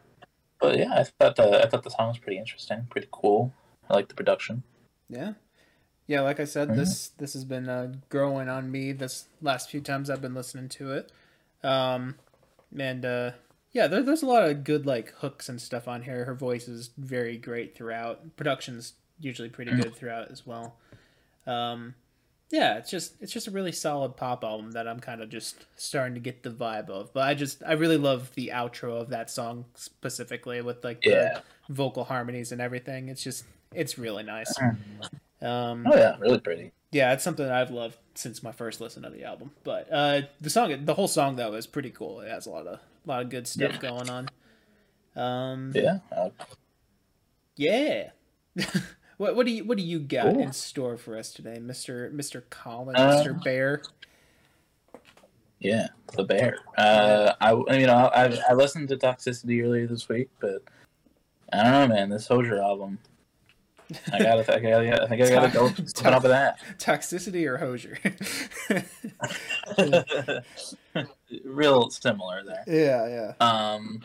but 0.58 0.78
yeah, 0.78 0.92
I 0.94 1.04
thought 1.04 1.36
the 1.36 1.62
I 1.62 1.68
thought 1.68 1.82
the 1.82 1.90
song 1.90 2.08
was 2.08 2.18
pretty 2.18 2.38
interesting, 2.38 2.86
pretty 2.88 3.08
cool. 3.10 3.52
I 3.90 3.94
like 3.94 4.08
the 4.08 4.14
production. 4.14 4.62
Yeah. 5.10 5.34
Yeah, 6.06 6.22
like 6.22 6.40
I 6.40 6.44
said, 6.44 6.68
Mhm. 6.70 6.76
this 6.76 7.08
this 7.08 7.34
has 7.34 7.44
been 7.44 7.68
uh, 7.68 7.92
growing 8.08 8.48
on 8.48 8.70
me 8.70 8.92
this 8.92 9.28
last 9.42 9.68
few 9.70 9.82
times 9.82 10.08
I've 10.08 10.22
been 10.22 10.34
listening 10.34 10.70
to 10.70 10.92
it. 10.92 11.12
Um, 11.62 12.16
and 12.78 13.04
uh, 13.04 13.30
yeah, 13.72 13.86
there, 13.86 14.02
there's 14.02 14.22
a 14.22 14.26
lot 14.26 14.48
of 14.48 14.64
good 14.64 14.86
like 14.86 15.12
hooks 15.18 15.48
and 15.48 15.60
stuff 15.60 15.86
on 15.88 16.02
here. 16.02 16.24
Her 16.24 16.34
voice 16.34 16.68
is 16.68 16.90
very 16.98 17.36
great 17.36 17.74
throughout. 17.76 18.36
Production's 18.36 18.94
usually 19.20 19.48
pretty 19.48 19.70
Mhm. 19.72 19.82
good 19.82 19.94
throughout 19.94 20.30
as 20.30 20.46
well. 20.46 20.76
Um, 21.46 21.94
yeah, 22.50 22.78
it's 22.78 22.90
just 22.90 23.14
it's 23.20 23.32
just 23.32 23.46
a 23.46 23.50
really 23.52 23.70
solid 23.70 24.16
pop 24.16 24.42
album 24.44 24.72
that 24.72 24.88
I'm 24.88 24.98
kind 24.98 25.20
of 25.22 25.28
just 25.28 25.66
starting 25.76 26.14
to 26.14 26.20
get 26.20 26.42
the 26.42 26.50
vibe 26.50 26.90
of. 26.90 27.12
But 27.12 27.22
I 27.28 27.34
just 27.34 27.62
I 27.64 27.72
really 27.72 27.96
love 27.96 28.32
the 28.34 28.50
outro 28.52 29.00
of 29.00 29.10
that 29.10 29.30
song 29.30 29.66
specifically 29.74 30.60
with 30.62 30.82
like 30.82 31.00
the 31.02 31.10
Yeah. 31.10 31.40
vocal 31.68 32.04
harmonies 32.04 32.50
and 32.50 32.60
everything. 32.60 33.08
It's 33.08 33.22
just 33.22 33.44
it's 33.72 33.98
really 33.98 34.24
nice. 34.24 34.52
Um, 35.40 35.86
Oh 35.86 35.96
yeah, 35.96 36.16
really 36.18 36.40
pretty. 36.40 36.72
Yeah, 36.93 37.12
it's 37.12 37.24
something 37.24 37.47
I've 37.49 37.70
loved 37.70 37.97
since 38.14 38.43
my 38.43 38.53
first 38.53 38.80
listen 38.80 39.03
to 39.05 39.11
the 39.11 39.24
album. 39.24 39.53
But 39.64 39.88
uh, 39.93 40.22
the 40.41 40.51
song, 40.51 40.84
the 40.84 40.95
whole 40.95 41.09
song 41.09 41.36
though, 41.36 41.55
is 41.55 41.66
pretty 41.66 41.91
cool. 41.91 42.20
It 42.20 42.30
has 42.30 42.47
a 42.47 42.51
lot 42.51 42.66
of 42.66 42.78
a 42.78 43.09
lot 43.09 43.22
of 43.22 43.30
good 43.30 43.47
stuff 43.47 43.72
Yeah. 43.74 43.78
going 43.78 44.11
on. 44.11 44.28
Um, 45.16 45.72
Yeah. 45.74 45.99
Uh, 46.14 46.30
yeah. 47.57 48.11
what 49.16 49.36
what 49.36 49.47
do 49.47 49.53
you 49.53 49.64
what 49.64 49.76
do 49.78 49.82
you 49.84 49.99
got 50.01 50.34
Cool. 50.34 50.43
in 50.43 50.53
store 50.53 50.97
for 50.97 51.16
us 51.16 51.32
today, 51.32 51.59
Mister 51.59 52.11
Mister 52.11 52.43
Colin, 52.51 52.97
Uh, 52.97 53.14
Mister 53.16 53.32
Bear? 53.34 53.82
yeah, 55.61 55.88
the 56.16 56.24
bear. 56.24 56.57
Uh, 56.76 57.34
I 57.41 57.53
you 57.76 57.86
know 57.86 58.11
I 58.14 58.36
I 58.49 58.55
listened 58.55 58.88
to 58.88 58.97
Toxicity 58.97 59.62
earlier 59.62 59.86
this 59.86 60.09
week, 60.09 60.30
but 60.41 60.62
I 61.53 61.62
don't 61.64 61.72
know, 61.72 61.95
man. 61.95 62.09
This 62.11 62.26
Hozier 62.28 62.61
album. 62.62 62.99
I 64.12 64.18
gotta, 64.18 64.55
I 64.55 64.59
gotta, 64.61 65.03
I 65.03 65.09
think 65.09 65.22
I 65.22 65.28
gotta 65.30 65.49
go 65.53 65.64
with 65.64 65.76
something 65.97 66.14
off 66.14 66.24
of 66.24 66.30
that. 66.30 66.61
Toxicity 66.78 67.47
or 67.47 67.57
Hozier? 67.59 67.99
Real 71.45 71.91
similar 71.91 72.43
there. 72.45 72.64
yeah, 72.66 73.32
yeah. 73.41 73.47
Um, 73.47 74.03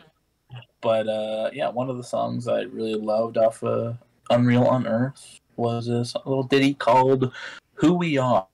but 0.80 1.08
uh, 1.08 1.50
yeah, 1.52 1.68
one 1.70 1.90
of 1.90 1.96
the 1.96 2.04
songs 2.04 2.46
I 2.48 2.62
really 2.62 2.94
loved 2.94 3.36
off 3.36 3.62
of 3.62 3.98
Unreal 4.30 4.70
Unearth 4.72 5.40
was 5.56 5.86
this 5.86 6.14
little 6.24 6.42
ditty 6.44 6.74
called 6.74 7.32
"Who 7.74 7.94
We 7.94 8.18
Are." 8.18 8.46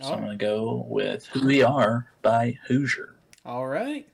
So 0.00 0.12
I'm 0.12 0.18
Oh, 0.18 0.22
gonna 0.22 0.36
go 0.36 0.86
with 0.88 1.26
"Who 1.26 1.46
We 1.46 1.62
Are" 1.62 2.06
by 2.22 2.58
Hozier. 2.66 3.14
all 3.44 3.66
right. 3.66 4.06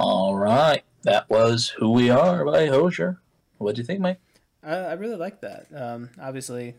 All 0.00 0.36
right, 0.36 0.84
that 1.02 1.28
was 1.28 1.70
"Who 1.70 1.90
We 1.90 2.08
Are" 2.08 2.44
by 2.44 2.66
Hozier. 2.68 3.20
What 3.56 3.74
do 3.74 3.80
you 3.80 3.84
think, 3.84 3.98
Mike? 3.98 4.20
I, 4.62 4.76
I 4.76 4.92
really 4.92 5.16
like 5.16 5.40
that. 5.40 5.66
Um, 5.74 6.10
obviously, 6.22 6.76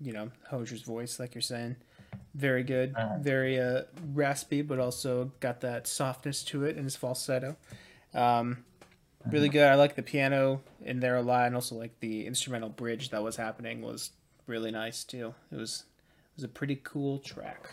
you 0.00 0.12
know, 0.12 0.32
Hozier's 0.50 0.82
voice, 0.82 1.20
like 1.20 1.36
you're 1.36 1.40
saying, 1.42 1.76
very 2.34 2.64
good, 2.64 2.94
Uh-huh. 2.96 3.18
very 3.20 3.60
uh, 3.60 3.82
raspy, 4.12 4.62
but 4.62 4.80
also 4.80 5.30
got 5.38 5.60
that 5.60 5.86
softness 5.86 6.42
to 6.46 6.64
it 6.64 6.76
in 6.76 6.82
his 6.82 6.96
falsetto. 6.96 7.56
Um, 8.12 8.64
really 9.30 9.48
good. 9.48 9.62
I 9.62 9.76
like 9.76 9.94
the 9.94 10.02
piano 10.02 10.60
in 10.84 10.98
there 10.98 11.14
a 11.14 11.22
lot, 11.22 11.46
and 11.46 11.54
also 11.54 11.76
like 11.76 12.00
the 12.00 12.26
instrumental 12.26 12.70
bridge 12.70 13.10
that 13.10 13.22
was 13.22 13.36
happening 13.36 13.82
was 13.82 14.10
really 14.48 14.72
nice 14.72 15.04
too. 15.04 15.32
It 15.52 15.56
was 15.56 15.84
it 16.32 16.38
was 16.38 16.44
a 16.44 16.48
pretty 16.48 16.80
cool 16.82 17.20
track. 17.20 17.68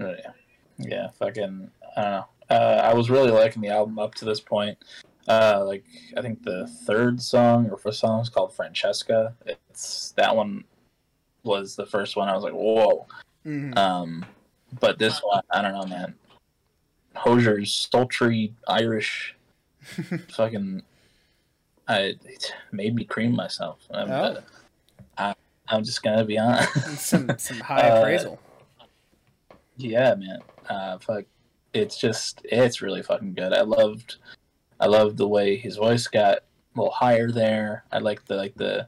Oh, 0.00 0.14
yeah, 0.18 0.30
yeah, 0.78 1.08
fucking. 1.18 1.70
I 1.94 2.00
don't 2.00 2.10
know. 2.10 2.24
Uh, 2.52 2.80
I 2.84 2.92
was 2.92 3.08
really 3.08 3.30
liking 3.30 3.62
the 3.62 3.68
album 3.70 3.98
up 3.98 4.14
to 4.16 4.26
this 4.26 4.40
point. 4.40 4.76
Uh, 5.26 5.62
like 5.64 5.84
I 6.16 6.20
think 6.20 6.42
the 6.42 6.66
third 6.84 7.22
song 7.22 7.70
or 7.70 7.78
first 7.78 8.00
song 8.00 8.20
is 8.20 8.28
called 8.28 8.52
Francesca. 8.54 9.34
It's 9.46 10.10
that 10.12 10.34
one 10.36 10.64
was 11.44 11.76
the 11.76 11.86
first 11.86 12.14
one. 12.14 12.28
I 12.28 12.34
was 12.34 12.44
like, 12.44 12.52
whoa. 12.52 13.06
Mhm. 13.46 13.76
Um, 13.76 14.26
but 14.80 14.98
this 14.98 15.20
one, 15.20 15.42
I 15.50 15.62
don't 15.62 15.72
know, 15.72 15.86
man. 15.86 16.14
Hozier's 17.16 17.72
sultry 17.90 18.52
Irish, 18.68 19.34
fucking, 20.30 20.82
I 21.88 21.98
it 22.24 22.52
made 22.70 22.94
me 22.94 23.04
cream 23.04 23.34
myself. 23.34 23.80
I'm, 23.92 24.10
Oh. 24.10 24.14
uh, 24.14 24.40
I, 25.18 25.34
I'm 25.68 25.84
just 25.84 26.02
gonna 26.02 26.24
be 26.24 26.38
honest. 26.38 26.74
some 26.98 27.30
some 27.38 27.60
high 27.60 27.88
Uh, 27.90 27.96
appraisal. 28.00 28.38
Yeah, 29.78 30.14
man. 30.16 30.40
Uh, 30.68 30.98
fuck. 30.98 31.24
It's 31.74 31.96
just 31.98 32.42
it's 32.44 32.82
really 32.82 33.02
fucking 33.02 33.34
good. 33.34 33.52
I 33.52 33.62
loved, 33.62 34.16
I 34.78 34.86
loved 34.86 35.16
the 35.16 35.28
way 35.28 35.56
his 35.56 35.76
voice 35.76 36.06
got 36.06 36.38
a 36.38 36.42
little 36.76 36.92
higher 36.92 37.30
there. 37.30 37.84
I 37.90 37.98
like 37.98 38.24
the 38.26 38.36
like 38.36 38.54
the, 38.56 38.86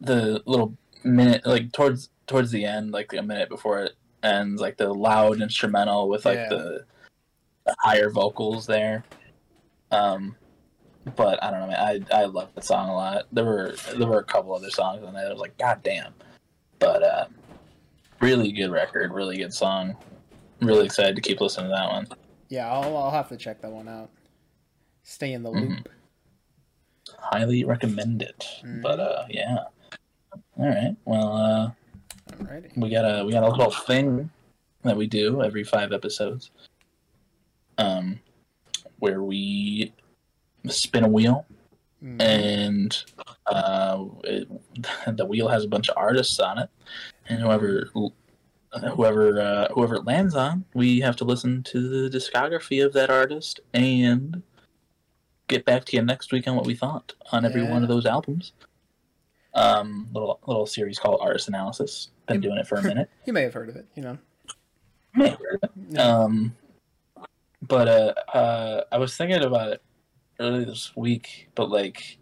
the 0.00 0.42
little 0.46 0.76
minute 1.04 1.46
like 1.46 1.72
towards 1.72 2.10
towards 2.26 2.50
the 2.50 2.64
end, 2.64 2.92
like 2.92 3.12
a 3.12 3.22
minute 3.22 3.48
before 3.48 3.80
it 3.80 3.92
ends, 4.22 4.60
like 4.60 4.76
the 4.76 4.92
loud 4.92 5.40
instrumental 5.40 6.08
with 6.08 6.24
like 6.24 6.38
Yeah. 6.38 6.48
the, 6.48 6.84
the 7.66 7.74
higher 7.80 8.10
vocals 8.10 8.66
there. 8.66 9.04
Um, 9.90 10.34
but 11.16 11.42
I 11.42 11.50
don't 11.50 11.60
know, 11.60 11.66
man. 11.68 12.04
I 12.12 12.22
I 12.22 12.24
love 12.24 12.50
that 12.54 12.64
song 12.64 12.88
a 12.88 12.94
lot. 12.94 13.26
There 13.32 13.44
were 13.44 13.74
there 13.96 14.08
were 14.08 14.20
a 14.20 14.24
couple 14.24 14.54
other 14.54 14.70
songs 14.70 15.04
on 15.04 15.14
there. 15.14 15.26
I 15.26 15.30
was 15.32 15.40
like, 15.40 15.56
God 15.58 15.82
damn. 15.82 16.14
But 16.78 17.02
uh, 17.02 17.26
really 18.20 18.50
good 18.52 18.70
record, 18.70 19.12
really 19.12 19.36
good 19.36 19.52
song. 19.54 19.96
Really 20.62 20.86
excited 20.86 21.16
to 21.16 21.22
keep 21.22 21.40
listening 21.40 21.66
to 21.70 21.74
that 21.76 21.88
one. 21.90 22.06
Yeah, 22.48 22.70
I'll 22.70 22.96
I'll 22.96 23.10
have 23.10 23.28
to 23.30 23.36
check 23.36 23.60
that 23.62 23.70
one 23.70 23.88
out. 23.88 24.10
Stay 25.02 25.32
in 25.32 25.42
the 25.42 25.50
Mhm. 25.50 25.68
loop. 25.70 25.88
Highly 27.18 27.64
recommend 27.64 28.22
it. 28.22 28.46
Mhm. 28.62 28.82
But 28.82 29.00
uh, 29.00 29.24
yeah. 29.28 29.64
All 30.58 30.68
right. 30.68 30.96
Well, 31.04 31.32
uh, 31.36 31.70
Alrighty. 32.32 32.76
we 32.76 32.90
got 32.90 33.02
a 33.04 33.24
we 33.24 33.32
got 33.32 33.42
a 33.42 33.48
little 33.48 33.70
thing 33.72 34.30
that 34.82 34.96
we 34.96 35.06
do 35.06 35.42
every 35.42 35.64
five 35.64 35.92
episodes. 35.92 36.50
Um, 37.78 38.20
where 38.98 39.22
we 39.22 39.92
spin 40.68 41.04
a 41.04 41.08
wheel 41.08 41.44
Mm. 42.04 42.20
and 42.20 43.04
uh, 43.46 44.04
it, 44.24 44.48
the 45.16 45.24
wheel 45.24 45.46
has 45.48 45.64
a 45.64 45.68
bunch 45.68 45.88
of 45.88 45.96
artists 45.96 46.38
on 46.40 46.58
it, 46.58 46.68
and 47.28 47.40
whoever 47.40 47.88
whoever 48.94 49.40
uh, 49.40 49.68
whoever 49.72 49.96
it 49.96 50.04
lands 50.04 50.34
on, 50.34 50.64
we 50.74 51.00
have 51.00 51.16
to 51.16 51.24
listen 51.24 51.62
to 51.64 52.08
the 52.08 52.16
discography 52.18 52.84
of 52.84 52.92
that 52.94 53.10
artist 53.10 53.60
and 53.74 54.42
get 55.48 55.64
back 55.64 55.84
to 55.86 55.96
you 55.96 56.02
next 56.02 56.32
week 56.32 56.48
on 56.48 56.56
what 56.56 56.64
we 56.66 56.74
thought 56.74 57.14
on 57.32 57.44
every 57.44 57.62
Yeah. 57.62 57.70
one 57.70 57.82
of 57.82 57.88
those 57.88 58.06
albums. 58.06 58.52
Um, 59.54 60.08
little 60.14 60.40
little 60.46 60.66
series 60.66 60.98
called 60.98 61.20
Artist 61.20 61.48
Analysis. 61.48 62.08
Been 62.26 62.40
doing 62.40 62.56
it 62.56 62.66
for 62.66 62.76
a 62.76 62.82
minute. 62.82 63.10
You 63.26 63.32
may 63.34 63.42
have 63.42 63.52
heard 63.52 63.68
of 63.68 63.76
it, 63.76 63.86
you 63.94 64.02
know. 64.02 64.18
Yeah. 65.16 65.36
Yeah. 65.90 66.02
Um, 66.02 66.56
but 67.60 67.86
uh, 67.88 68.14
uh, 68.34 68.84
I 68.90 68.96
was 68.98 69.14
thinking 69.16 69.42
about 69.44 69.68
it 69.72 69.82
earlier 70.40 70.64
this 70.64 70.96
week. 70.96 71.50
But 71.54 71.68
like 71.68 72.16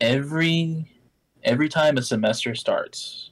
every 0.00 0.90
every 1.42 1.68
time 1.68 1.96
a 1.96 2.02
semester 2.02 2.54
starts, 2.54 3.27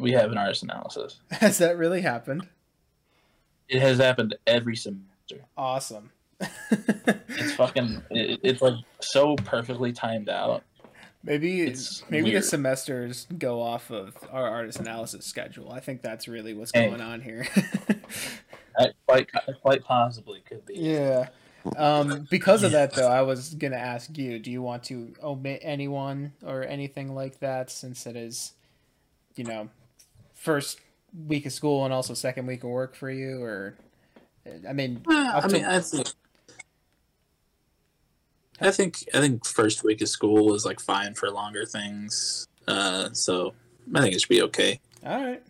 we 0.00 0.12
have 0.12 0.32
an 0.32 0.38
artist 0.38 0.62
analysis. 0.62 1.20
Has 1.30 1.58
that 1.58 1.76
really 1.76 2.00
happened? 2.00 2.48
It 3.68 3.80
has 3.80 3.98
happened 3.98 4.34
every 4.48 4.74
semester. 4.74 5.44
Awesome. 5.56 6.10
It's 6.70 7.52
fucking. 7.52 8.02
It, 8.10 8.40
it's 8.42 8.60
like 8.62 8.74
so 9.00 9.36
perfectly 9.36 9.92
timed 9.92 10.28
out. 10.28 10.64
maybe 11.22 11.60
it's 11.62 12.02
maybe 12.10 12.32
the 12.32 12.42
semesters 12.42 13.26
go 13.38 13.60
off 13.62 13.90
of 13.92 14.16
our 14.32 14.48
artist 14.48 14.80
analysis 14.80 15.24
schedule. 15.26 15.70
I 15.70 15.78
think 15.78 16.02
that's 16.02 16.26
really 16.26 16.52
what's 16.54 16.72
Hey. 16.74 16.88
going 16.88 17.00
on 17.00 17.20
here. 17.20 17.46
Quite 19.06 19.28
quite 19.62 19.84
possibly 19.84 20.40
could 20.48 20.64
be. 20.64 20.74
yeah. 20.76 21.28
Um, 21.76 22.26
because 22.30 22.62
of 22.62 22.72
that, 22.72 22.94
though, 22.94 23.08
I 23.08 23.20
was 23.22 23.54
gonna 23.54 23.76
ask 23.76 24.16
you: 24.16 24.38
Do 24.38 24.50
you 24.50 24.62
want 24.62 24.84
to 24.84 25.12
omit 25.22 25.60
anyone 25.62 26.32
or 26.42 26.62
anything 26.64 27.14
like 27.14 27.40
that, 27.40 27.70
since 27.70 28.06
it 28.06 28.16
is, 28.16 28.52
you 29.36 29.44
know, 29.44 29.68
first 30.40 30.80
week 31.26 31.44
of 31.44 31.52
school 31.52 31.84
and 31.84 31.92
also 31.92 32.14
second 32.14 32.46
week 32.46 32.64
of 32.64 32.70
work 32.70 32.96
for 32.96 33.10
you? 33.10 33.42
Or, 33.42 33.76
I 34.68 34.72
mean, 34.72 35.02
I 35.08 35.46
mean, 35.46 35.64
I 35.64 35.80
think. 35.80 36.08
I 38.62 38.70
think 38.70 39.08
I 39.14 39.20
think 39.20 39.46
first 39.46 39.84
week 39.84 40.02
of 40.02 40.08
school 40.08 40.54
is 40.54 40.66
like 40.66 40.80
fine 40.80 41.14
for 41.14 41.30
longer 41.30 41.64
things, 41.64 42.46
uh, 42.68 43.08
so 43.12 43.54
I 43.94 44.02
think 44.02 44.14
it 44.14 44.20
should 44.20 44.28
be 44.28 44.42
okay. 44.42 44.80
all 45.04 45.24
right. 45.24 45.42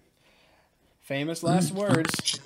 Famous 1.00 1.42
last 1.42 1.72
words. 1.72 2.38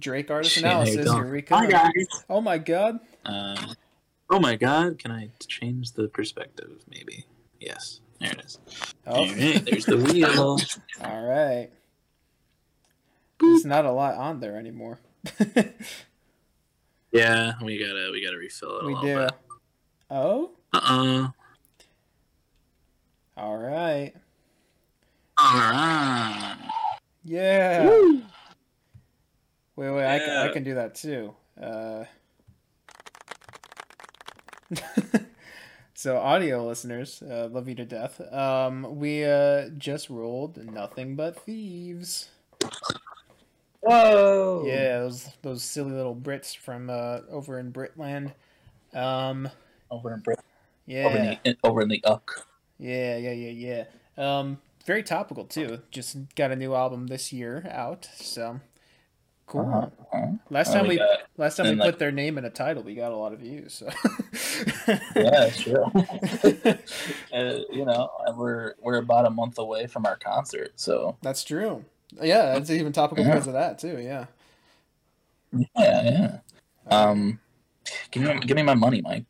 Drake 0.00 0.28
artist 0.28 0.54
Shit, 0.54 0.64
how 0.64 0.82
you 0.82 0.94
analysis. 0.94 1.12
Here 1.12 1.32
we 1.32 1.42
come. 1.42 1.68
guys. 1.68 1.92
Oh 2.28 2.40
my 2.40 2.58
god. 2.58 2.98
Uh, 3.24 3.74
oh 4.28 4.40
my 4.40 4.56
god, 4.56 4.98
can 4.98 5.12
I 5.12 5.28
change 5.46 5.92
the 5.92 6.08
perspective? 6.08 6.82
Maybe. 6.90 7.24
Yes, 7.60 8.00
there 8.22 8.32
it 8.32 8.42
is. 8.44 8.58
Oh, 9.06 9.14
All 9.14 9.26
right, 9.26 9.64
there's 9.64 9.84
the 9.86 9.96
wheel. 10.12 10.58
all 11.04 11.22
right. 11.26 11.70
There's 13.40 13.64
not 13.64 13.84
a 13.84 13.92
lot 13.92 14.14
on 14.14 14.40
there 14.40 14.56
anymore. 14.56 15.00
Yeah, 17.12 17.52
we 17.62 17.78
gotta 17.78 18.08
we 18.10 18.24
gotta 18.24 18.38
refill 18.38 18.78
it 18.78 18.84
a 18.84 18.86
we 18.86 18.94
little 18.94 19.08
do. 19.08 19.18
bit. 19.18 19.32
Oh, 20.10 20.50
Uh 20.72 20.80
uh 20.82 21.28
all 23.36 23.58
right. 23.58 24.14
All 25.36 25.58
right. 25.58 26.56
Yeah. 27.22 27.90
Wait, 29.76 29.90
wait. 29.90 30.06
I, 30.06 30.18
can, 30.20 30.30
I 30.30 30.52
can 30.52 30.64
do 30.64 30.74
that 30.76 30.94
too. 30.94 31.34
Uh... 31.60 32.04
so, 36.02 36.16
audio 36.18 36.66
listeners, 36.66 37.22
uh, 37.22 37.46
love 37.52 37.68
you 37.68 37.76
to 37.76 37.84
death. 37.84 38.20
Um, 38.32 38.96
we 38.96 39.24
uh, 39.24 39.68
just 39.78 40.10
rolled 40.10 40.56
nothing 40.56 41.14
but 41.14 41.38
thieves. 41.38 42.28
Whoa. 43.82 44.64
Yeah, 44.66 44.98
those 44.98 45.28
those 45.42 45.62
silly 45.62 45.92
little 45.92 46.16
Brits 46.16 46.56
from 46.56 46.90
uh, 46.90 47.20
over 47.30 47.56
in 47.60 47.72
Britland. 47.72 48.32
Um, 48.92 49.48
Over 49.92 50.14
in 50.14 50.20
Brit- 50.20 50.40
yeah. 50.86 51.04
over 51.04 51.16
in 51.18 51.38
the 51.44 51.56
over 51.62 51.82
in 51.82 51.88
the 51.88 52.02
Uck. 52.02 52.48
Yeah, 52.80 53.16
yeah, 53.18 53.30
yeah, 53.30 53.84
yeah. 54.18 54.38
Um, 54.38 54.58
very 54.84 55.04
topical 55.04 55.44
too. 55.44 55.82
Just 55.92 56.16
got 56.34 56.50
a 56.50 56.56
new 56.56 56.74
album 56.74 57.06
this 57.06 57.32
year 57.32 57.64
out, 57.70 58.08
so 58.16 58.58
cool. 59.52 59.62
Uh-huh, 59.68 59.88
uh-huh. 60.12 60.26
Last 60.50 60.70
Uh, 60.70 60.74
time 60.74 60.82
we 60.84 60.88
we, 60.90 60.96
got- 60.98 61.20
last 61.36 61.56
time 61.56 61.66
we 61.66 61.72
and, 61.72 61.80
put 61.80 61.98
their 61.98 62.12
name 62.12 62.38
in 62.38 62.44
a 62.44 62.50
title, 62.50 62.82
we 62.82 62.94
got 62.94 63.12
a 63.12 63.16
lot 63.16 63.32
of 63.32 63.40
views. 63.40 63.74
So 63.74 63.88
Yeah, 65.16 65.50
sure. 65.50 65.90
uh, 65.94 66.74
you 67.72 67.84
know, 67.84 68.10
we're 68.36 68.74
we're 68.80 68.96
about 68.98 69.26
a 69.26 69.30
month 69.30 69.58
away 69.58 69.86
from 69.86 70.06
our 70.06 70.16
concert, 70.16 70.72
so 70.76 71.16
that's 71.22 71.44
true. 71.44 71.84
Yeah, 72.20 72.56
it's 72.56 72.70
even 72.70 72.92
topical 72.92 73.24
Yeah. 73.24 73.32
because 73.32 73.46
of 73.46 73.54
that 73.54 73.78
too. 73.78 73.98
Yeah. 74.00 74.26
yeah, 75.52 75.68
yeah. 75.76 76.38
Um, 76.88 77.40
give 78.10 78.22
me 78.22 78.38
give 78.40 78.56
me 78.56 78.62
my 78.62 78.74
money, 78.74 79.00
Mike. 79.02 79.24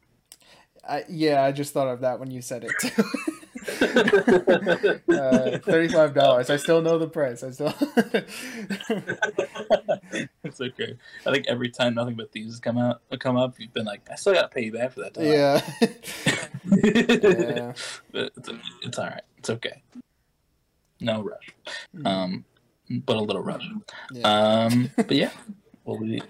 I, 0.88 1.04
yeah, 1.08 1.42
I 1.44 1.52
just 1.52 1.72
thought 1.72 1.88
of 1.88 2.00
that 2.00 2.18
when 2.18 2.30
you 2.30 2.42
said 2.42 2.64
it 2.64 2.72
too. 2.80 3.04
uh, 5.08 5.58
Thirty-five 5.58 6.14
dollars. 6.14 6.50
I 6.50 6.56
still 6.56 6.82
know 6.82 6.98
the 6.98 7.08
price. 7.08 7.42
I 7.42 7.50
still. 7.50 7.74
it's 10.44 10.60
okay. 10.60 10.96
I 11.26 11.32
think 11.32 11.46
every 11.48 11.70
time 11.70 11.94
nothing 11.94 12.14
but 12.16 12.30
thieves 12.32 12.60
come 12.60 12.76
out 12.78 13.00
come 13.18 13.36
up, 13.36 13.58
you've 13.58 13.72
been 13.72 13.86
like, 13.86 14.02
I 14.10 14.16
still 14.16 14.34
gotta 14.34 14.48
pay 14.48 14.64
you 14.64 14.72
back 14.72 14.92
for 14.92 15.00
that. 15.00 15.14
Time. 15.14 15.24
yeah. 15.24 15.62
yeah. 17.66 17.72
But 18.10 18.32
it's, 18.36 18.50
it's 18.82 18.98
all 18.98 19.06
right. 19.06 19.22
It's 19.38 19.48
okay. 19.50 19.82
No 21.00 21.22
rush. 21.22 21.54
Mm. 21.96 22.06
Um, 22.06 22.44
but 22.90 23.16
a 23.16 23.20
little 23.20 23.42
rush. 23.42 23.66
Yeah. 24.12 24.28
Um, 24.28 24.90
but 24.96 25.12
yeah, 25.12 25.30
we'll 25.84 25.98
be 25.98 26.22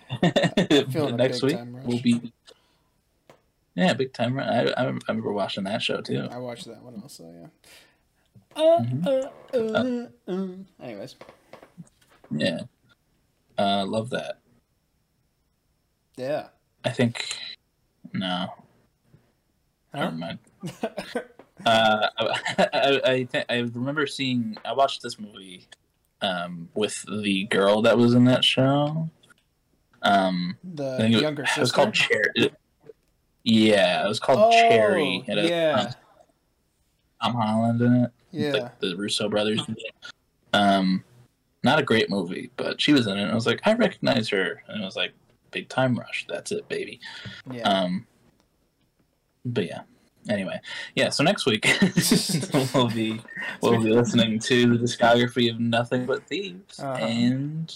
next 1.12 1.42
week. 1.42 1.59
We'll 1.84 2.00
be 2.00 2.32
yeah, 3.74 3.93
big 3.94 4.12
time. 4.12 4.35
run. 4.35 4.49
I, 4.49 4.70
I 4.73 4.85
remember 4.85 5.32
watching 5.32 5.65
that 5.65 5.82
show 5.82 6.01
too. 6.01 6.28
I 6.31 6.39
watched 6.39 6.66
that 6.66 6.82
one 6.82 7.01
also. 7.03 7.32
Yeah. 7.32 7.49
Uh, 8.55 8.81
Mhm. 8.82 9.07
uh, 9.07 9.57
uh, 9.59 10.32
uh. 10.32 10.85
Anyways. 10.85 11.16
Yeah, 12.31 12.61
uh, 13.59 13.85
love 13.86 14.11
that. 14.11 14.39
Yeah. 16.16 16.49
I 16.85 16.90
think 16.90 17.39
no, 18.12 18.49
Huh? 19.94 20.11
never 20.11 20.16
mind. 20.16 20.39
Uh, 21.65 22.09
I 22.19 22.69
I, 22.73 23.01
I, 23.12 23.23
th- 23.23 23.44
I 23.49 23.59
remember 23.59 24.05
seeing. 24.09 24.57
I 24.65 24.73
watched 24.73 25.01
this 25.01 25.16
movie 25.20 25.69
um, 26.20 26.69
with 26.74 26.97
the 27.23 27.44
girl 27.44 27.82
that 27.82 27.97
was 27.97 28.15
in 28.15 28.24
that 28.24 28.43
show. 28.44 29.09
Um, 30.03 30.59
the 30.65 30.97
it, 31.05 31.11
younger 31.20 31.44
it 31.44 31.49
sister. 31.51 31.61
was 31.61 31.70
called 31.70 31.94
Cherry. 31.94 32.51
Yeah, 33.44 34.05
it 34.05 34.09
was 34.09 34.20
called 34.20 34.39
Oh, 34.40 34.51
Cherry. 34.52 35.24
It 35.27 35.36
had, 35.39 35.48
yeah. 35.48 35.93
Tom 37.23 37.35
Holland 37.35 37.81
in 37.81 37.93
it. 38.05 38.10
Yeah. 38.31 38.52
like 38.52 38.78
the 38.81 38.94
Russo 38.97 39.28
brothers. 39.28 39.60
Um, 40.52 41.05
not 41.62 41.78
a 41.78 41.82
great 41.82 42.09
movie, 42.10 42.51
but 42.56 42.81
she 42.81 42.93
was 42.93 43.06
in 43.06 43.16
it. 43.19 43.23
And 43.23 43.31
I 43.31 43.35
was 43.35 43.47
like, 43.47 43.60
I 43.64 43.74
recognize 43.74 44.28
her, 44.31 44.62
and 44.69 44.81
it 44.82 44.85
was 44.85 44.97
like 44.97 45.12
Big 45.51 45.69
Time 45.69 45.97
Rush. 45.98 46.24
That's 46.28 46.51
it, 46.52 46.69
baby. 46.69 46.98
yeah. 47.51 47.62
Um, 47.62 48.06
but 49.44 49.66
yeah. 49.66 49.81
Anyway, 50.28 50.60
yeah. 50.94 51.09
So 51.10 51.24
next 51.24 51.47
week 51.47 51.66
we'll 52.74 52.89
be 52.89 53.20
we'll 53.60 53.82
be 53.82 53.90
listening 53.90 54.39
to 54.39 54.77
the 54.77 54.85
discography 54.85 55.51
of 55.51 55.59
Nothing 55.59 56.06
But 56.06 56.27
Thieves 56.28 56.78
Uh-huh. 56.78 56.94
and 57.05 57.74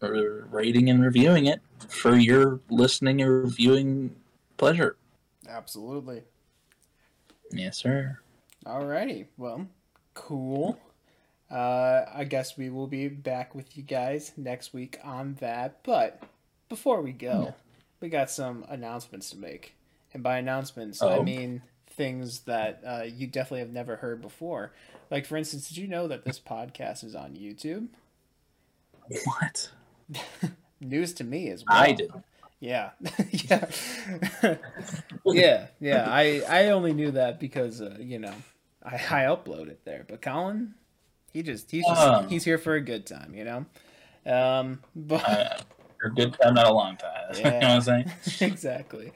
rating 0.00 0.90
and 0.90 1.02
reviewing 1.02 1.46
it 1.46 1.62
for 1.88 2.16
your 2.16 2.60
listening 2.68 3.22
and 3.22 3.30
reviewing 3.44 4.14
pleasure. 4.56 4.96
Absolutely. 5.48 6.22
Yes, 7.52 7.76
sir. 7.76 8.18
Alrighty. 8.64 9.26
Well, 9.36 9.66
cool. 10.14 10.78
Uh, 11.50 12.04
I 12.12 12.24
guess 12.24 12.56
we 12.56 12.70
will 12.70 12.86
be 12.86 13.08
back 13.08 13.54
with 13.54 13.76
you 13.76 13.82
guys 13.82 14.32
next 14.36 14.72
week 14.72 14.98
on 15.04 15.34
that. 15.40 15.80
But 15.82 16.22
before 16.68 17.02
we 17.02 17.12
go, 17.12 17.42
Yeah. 17.44 17.52
we 18.00 18.08
got 18.08 18.30
some 18.30 18.64
announcements 18.68 19.30
to 19.30 19.36
make. 19.36 19.74
And 20.14 20.22
by 20.22 20.38
announcements, 20.38 21.02
I 21.02 21.18
Oh. 21.18 21.22
mean 21.22 21.62
things 21.86 22.40
that 22.40 22.80
uh, 22.84 23.02
you 23.04 23.26
definitely 23.26 23.60
have 23.60 23.72
never 23.72 23.96
heard 23.96 24.20
before. 24.22 24.72
Like, 25.10 25.26
for 25.26 25.36
instance, 25.36 25.68
did 25.68 25.76
you 25.76 25.86
know 25.86 26.08
that 26.08 26.24
this 26.24 26.40
podcast 26.40 27.04
is 27.04 27.14
on 27.14 27.34
YouTube? 27.34 27.88
What? 29.24 29.70
News 30.80 31.12
to 31.14 31.24
me 31.24 31.50
as 31.50 31.64
well. 31.66 31.76
I 31.76 31.92
did. 31.92 32.10
Yeah, 32.64 32.92
yeah, 33.30 34.56
yeah, 35.26 35.66
yeah. 35.80 36.06
I 36.08 36.42
I 36.48 36.66
only 36.70 36.94
knew 36.94 37.10
that 37.10 37.38
because 37.38 37.82
uh, 37.82 37.98
you 38.00 38.18
know 38.18 38.32
I 38.82 38.94
I 38.94 39.22
upload 39.24 39.68
it 39.68 39.84
there. 39.84 40.06
But 40.08 40.22
Colin, 40.22 40.72
he 41.34 41.42
just 41.42 41.70
he's 41.70 41.84
just 41.84 42.00
Oh. 42.00 42.26
he's 42.26 42.42
here 42.42 42.56
for 42.56 42.74
a 42.74 42.80
good 42.80 43.06
time, 43.06 43.34
you 43.34 43.44
know. 43.44 43.66
Um, 44.24 44.80
but 44.96 45.62
for 46.04 46.12
a 46.12 46.14
good 46.14 46.36
time, 46.40 46.54
not 46.54 46.66
a 46.66 46.72
long 46.72 46.96
time. 46.96 47.10
You 47.36 47.42
know 47.42 47.50
what 47.52 47.64
I'm 47.64 47.80
saying? 47.80 48.12
exactly. 48.40 49.12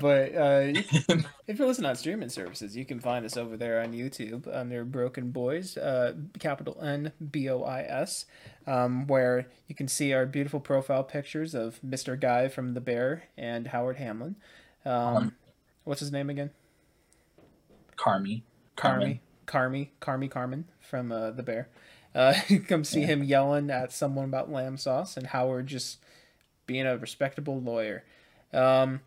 But 0.00 0.34
uh, 0.34 0.72
if 1.46 1.58
you're 1.58 1.66
listening 1.66 1.90
on 1.90 1.96
streaming 1.96 2.28
services, 2.30 2.76
you 2.76 2.84
can 2.84 2.98
find 3.00 3.24
us 3.26 3.36
over 3.36 3.56
there 3.56 3.80
on 3.82 3.92
YouTube 3.92 4.48
under 4.52 4.84
Broken 4.84 5.30
Boys, 5.30 5.76
uh, 5.76 6.14
capital 6.38 6.78
N 6.82 7.12
B 7.30 7.48
O 7.50 7.62
I 7.62 7.82
S, 7.82 8.24
um, 8.66 9.06
where 9.06 9.48
you 9.66 9.74
can 9.74 9.88
see 9.88 10.12
our 10.12 10.24
beautiful 10.26 10.60
profile 10.60 11.04
pictures 11.04 11.54
of 11.54 11.78
Mr. 11.86 12.18
Guy 12.18 12.48
from 12.48 12.74
The 12.74 12.80
Bear 12.80 13.24
and 13.36 13.68
Howard 13.68 13.96
Hamlin. 13.96 14.36
Um, 14.84 14.92
Um, 15.16 15.32
what's 15.84 16.00
his 16.00 16.12
name 16.12 16.30
again? 16.30 16.50
Carmy. 17.96 18.42
Carmy. 18.76 19.20
Carmy. 19.46 19.88
Carmy 20.00 20.30
Carmen 20.30 20.64
from 20.80 21.10
uh, 21.12 21.30
The 21.32 21.42
Bear. 21.42 21.68
Uh, 22.14 22.34
come 22.66 22.84
see 22.84 23.00
Yeah. 23.02 23.06
him 23.08 23.22
yelling 23.24 23.70
at 23.70 23.92
someone 23.92 24.24
about 24.24 24.50
lamb 24.50 24.76
sauce, 24.76 25.16
and 25.16 25.28
Howard 25.28 25.66
just 25.66 25.98
being 26.68 26.86
a 26.86 26.96
respectable 26.96 27.60
lawyer. 27.60 28.04
Um, 28.52 29.00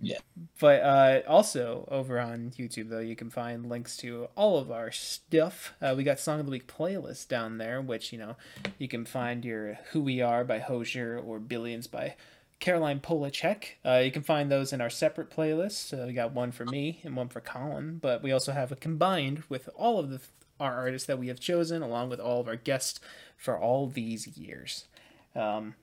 Yeah. 0.00 0.18
But 0.60 0.82
uh, 0.82 1.22
also 1.26 1.88
over 1.90 2.20
on 2.20 2.50
YouTube, 2.58 2.90
though, 2.90 3.00
you 3.00 3.16
can 3.16 3.30
find 3.30 3.68
links 3.68 3.96
to 3.98 4.28
all 4.36 4.58
of 4.58 4.70
our 4.70 4.92
stuff. 4.92 5.72
Uh, 5.80 5.94
we 5.96 6.04
got 6.04 6.20
Song 6.20 6.38
of 6.38 6.46
the 6.46 6.52
Week 6.52 6.66
playlist 6.66 7.28
down 7.28 7.56
there, 7.58 7.80
which, 7.80 8.12
you 8.12 8.18
know, 8.18 8.36
you 8.78 8.88
can 8.88 9.04
find 9.06 9.44
your 9.44 9.78
Who 9.92 10.02
We 10.02 10.20
Are 10.20 10.44
by 10.44 10.58
Hozier 10.58 11.18
or 11.18 11.38
Billions 11.38 11.86
by 11.86 12.14
Caroline 12.60 13.00
Polachek. 13.00 13.76
Uh, 13.84 13.98
you 14.04 14.10
can 14.10 14.22
find 14.22 14.50
those 14.50 14.72
in 14.72 14.82
our 14.82 14.90
separate 14.90 15.30
playlists. 15.30 15.92
Uh, 15.92 16.06
we 16.06 16.12
got 16.12 16.32
one 16.32 16.52
for 16.52 16.66
me 16.66 17.00
and 17.02 17.16
one 17.16 17.28
for 17.28 17.40
Colin, 17.40 17.98
but 18.00 18.22
we 18.22 18.32
also 18.32 18.52
have 18.52 18.70
a 18.70 18.76
combined 18.76 19.44
with 19.48 19.68
all 19.74 19.98
of 19.98 20.10
the 20.10 20.20
our 20.58 20.74
artists 20.74 21.06
that 21.06 21.18
we 21.18 21.28
have 21.28 21.38
chosen, 21.38 21.82
along 21.82 22.08
with 22.08 22.18
all 22.18 22.40
of 22.40 22.48
our 22.48 22.56
guests 22.56 22.98
for 23.36 23.58
all 23.58 23.86
these 23.88 24.26
years. 24.38 24.86
Um, 25.34 25.74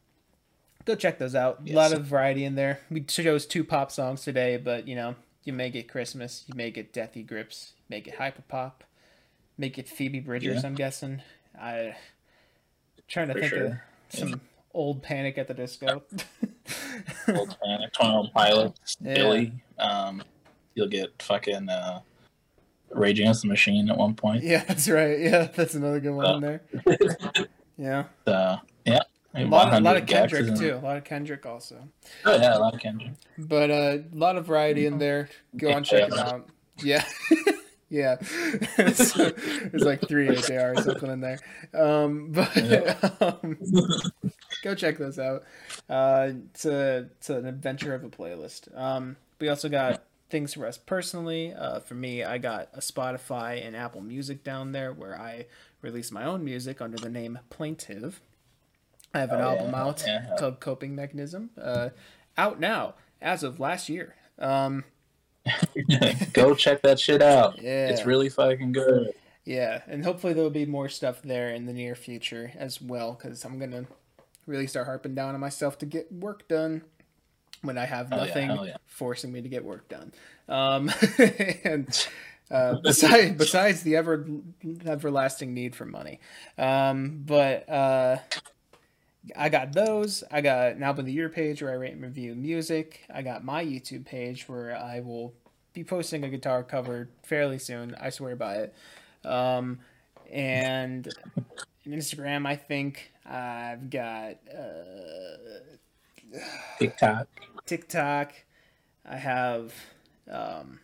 go 0.86 0.96
check 0.96 1.20
those 1.20 1.36
out. 1.36 1.60
A 1.68 1.74
lot 1.74 1.94
of 1.94 2.06
variety 2.06 2.44
in 2.46 2.56
there. 2.56 2.80
We 2.90 3.02
chose 3.02 3.46
two 3.46 3.64
pop 3.64 3.92
songs 3.92 4.24
today, 4.24 4.58
but 4.58 4.88
you 4.88 4.96
know, 4.96 5.16
you 5.44 5.54
may 5.54 5.70
get 5.70 5.88
Christmas, 5.90 6.44
you 6.48 6.56
may 6.56 6.72
get 6.72 6.94
Death 6.94 7.18
Grips, 7.28 7.74
you 7.78 7.84
may 7.96 8.02
get 8.02 8.18
Hyperpop, 8.18 8.72
make 9.58 9.78
it 9.78 9.88
Phoebe 9.88 10.20
Bridgers. 10.20 10.62
Yeah. 10.64 10.68
I'm 10.70 10.76
guessing. 10.76 11.22
I 11.60 11.96
trying 13.08 13.28
to 13.28 13.34
For 13.34 13.40
think 13.42 13.52
of 13.54 13.58
sure. 13.60 13.82
some 14.10 14.42
old 14.74 15.04
Panic 15.04 15.38
at 15.38 15.48
the 15.48 15.54
Disco. 15.54 16.04
Old 17.28 17.56
Panic, 17.64 17.92
Twenty 17.94 18.14
One 18.16 18.30
Pilots, 18.34 18.98
Yeah. 19.02 19.14
Billy. 19.16 19.52
Um, 19.78 20.24
you'll 20.76 20.88
get 20.88 21.22
fucking 21.22 21.68
uh, 21.70 22.00
Rage 22.92 23.20
Against 23.20 23.42
the 23.44 23.48
Machine 23.50 23.90
at 23.90 23.98
one 23.98 24.14
point. 24.16 24.44
yeah, 24.44 24.64
that's 24.64 24.88
right. 24.90 25.20
Yeah, 25.20 25.50
that's 25.56 25.76
another 25.76 26.00
good 26.00 26.14
one 26.14 26.26
Uh, 26.26 26.34
in 26.36 26.42
there. 26.42 26.62
Yeah, 27.78 28.04
Uh, 28.28 28.58
yeah. 28.86 29.02
A 29.36 29.46
lot, 29.46 29.74
of, 29.74 29.74
a 29.74 29.82
lot 29.82 29.98
of 29.98 30.06
Kendrick 30.06 30.56
too. 30.56 30.76
A 30.76 30.78
lot 30.78 30.98
of 30.98 31.04
Kendrick 31.04 31.46
also. 31.46 31.88
Oh 32.26 32.36
yeah, 32.36 32.58
a 32.58 32.60
lot 32.60 32.74
of 32.74 32.80
Kendrick. 32.80 33.14
But 33.38 33.72
uh, 33.72 33.98
a 34.14 34.18
lot 34.18 34.38
of 34.38 34.46
variety 34.46 34.86
in 34.86 35.00
there. 35.00 35.30
Go 35.58 35.72
on, 35.74 35.84
check 35.84 36.10
it 36.10 36.18
out. 36.18 36.48
Yeah. 36.82 37.04
yeah. 37.90 38.18
it's, 38.22 39.18
it's 39.18 39.84
like 39.84 40.08
three 40.08 40.28
AJR 40.28 40.78
or 40.78 40.82
something 40.82 41.12
in 41.12 41.22
there. 41.22 41.40
Um, 41.74 42.32
but 42.32 43.22
um, 43.22 43.58
go 44.64 44.76
check 44.76 44.98
those 44.98 45.20
out. 45.20 45.44
Uh, 45.90 46.32
it's, 46.52 46.66
a, 46.66 47.10
it's 47.18 47.30
an 47.30 47.46
adventure 47.46 47.94
of 47.94 48.04
a 48.04 48.10
playlist. 48.10 48.76
Um, 48.78 49.18
we 49.40 49.50
also 49.50 49.70
got 49.70 50.04
things 50.30 50.54
for 50.54 50.66
us 50.66 50.78
personally. 50.78 51.54
Uh, 51.54 51.80
for 51.80 51.94
me, 51.96 52.24
I 52.24 52.38
got 52.38 52.70
a 52.74 52.80
Spotify 52.80 53.66
and 53.66 53.76
Apple 53.76 54.02
Music 54.02 54.44
down 54.44 54.72
there 54.72 54.92
where 54.92 55.20
I 55.20 55.46
release 55.82 56.12
my 56.12 56.26
own 56.26 56.44
music 56.44 56.82
under 56.82 56.98
the 56.98 57.10
name 57.10 57.40
Plaintive. 57.50 58.20
I 59.14 59.20
have 59.20 59.32
an 59.32 59.42
Oh, 59.42 59.50
album 59.50 59.72
yeah, 59.72 59.82
out 59.84 60.04
yeah. 60.06 60.36
called 60.40 60.60
Coping 60.60 60.96
Mechanism. 60.96 61.52
Uh, 61.62 61.90
out 62.38 62.60
now 62.60 62.96
as 63.22 63.44
of 63.44 63.60
last 63.60 63.90
year. 63.90 64.16
Um, 64.40 64.84
Go 66.34 66.56
check 66.56 66.82
that 66.84 67.00
shit 67.00 67.22
out. 67.22 67.62
Yeah. 67.62 67.90
It's 67.90 68.06
really 68.06 68.30
fucking 68.30 68.72
good. 68.72 69.12
yeah, 69.46 69.82
and 69.88 70.04
hopefully 70.04 70.34
there'll 70.34 70.50
be 70.50 70.66
more 70.66 70.90
stuff 70.90 71.22
there 71.22 71.50
in 71.50 71.66
the 71.66 71.74
near 71.74 71.96
future 71.96 72.52
as 72.58 72.82
well, 72.82 73.14
because 73.14 73.44
I'm 73.46 73.60
gonna 73.60 73.86
really 74.48 74.68
start 74.68 74.88
harping 74.88 75.16
down 75.16 75.34
on 75.36 75.42
myself 75.42 75.78
to 75.80 75.86
get 75.86 76.12
work 76.12 76.48
done 76.48 76.84
when 77.62 77.78
I 77.78 77.86
have 77.86 78.10
Hell 78.10 78.20
yeah, 78.20 78.26
nothing 78.48 78.68
yeah. 78.68 78.78
forcing 78.86 79.32
me 79.32 79.42
to 79.42 79.50
get 79.50 79.64
work 79.64 79.88
done. 79.90 80.12
Um, 80.50 80.90
and 81.66 82.08
uh, 82.50 82.76
besides 82.84 83.38
besides 83.38 83.84
the 83.84 83.96
ever 83.98 84.26
everlasting 84.86 85.54
need 85.54 85.76
for 85.76 85.86
money, 85.86 86.20
um, 86.58 87.22
but 87.26 87.68
uh, 87.70 88.18
I 89.36 89.50
got 89.50 89.74
those. 89.74 90.24
I 90.32 90.42
got 90.42 90.74
an 90.74 90.84
album 90.84 91.02
of 91.02 91.06
the 91.06 91.14
year 91.14 91.30
page 91.30 91.62
where 91.62 91.72
I 91.72 91.76
rate 91.76 91.94
and 91.94 92.02
review 92.02 92.36
music. 92.36 93.02
I 93.14 93.22
got 93.22 93.44
my 93.44 93.64
YouTube 93.64 94.06
page 94.06 94.50
where 94.50 94.76
I 94.76 95.00
will 95.00 95.34
be 95.74 95.84
posting 95.84 96.24
a 96.24 96.30
guitar 96.30 96.64
cover 96.64 97.10
fairly 97.24 97.58
soon. 97.58 97.96
I 98.00 98.10
swear 98.10 98.36
by 98.36 98.56
it. 98.56 98.76
Um, 99.24 99.80
and 100.32 101.08
Instagram, 101.88 102.46
I 102.46 102.56
think 102.56 103.12
I've 103.26 103.90
got 103.90 104.36
uh, 104.54 105.38
TikTok. 106.80 107.28
TikTok. 107.66 108.34
I 109.06 109.18
have. 109.18 109.74
Um, 110.30 110.80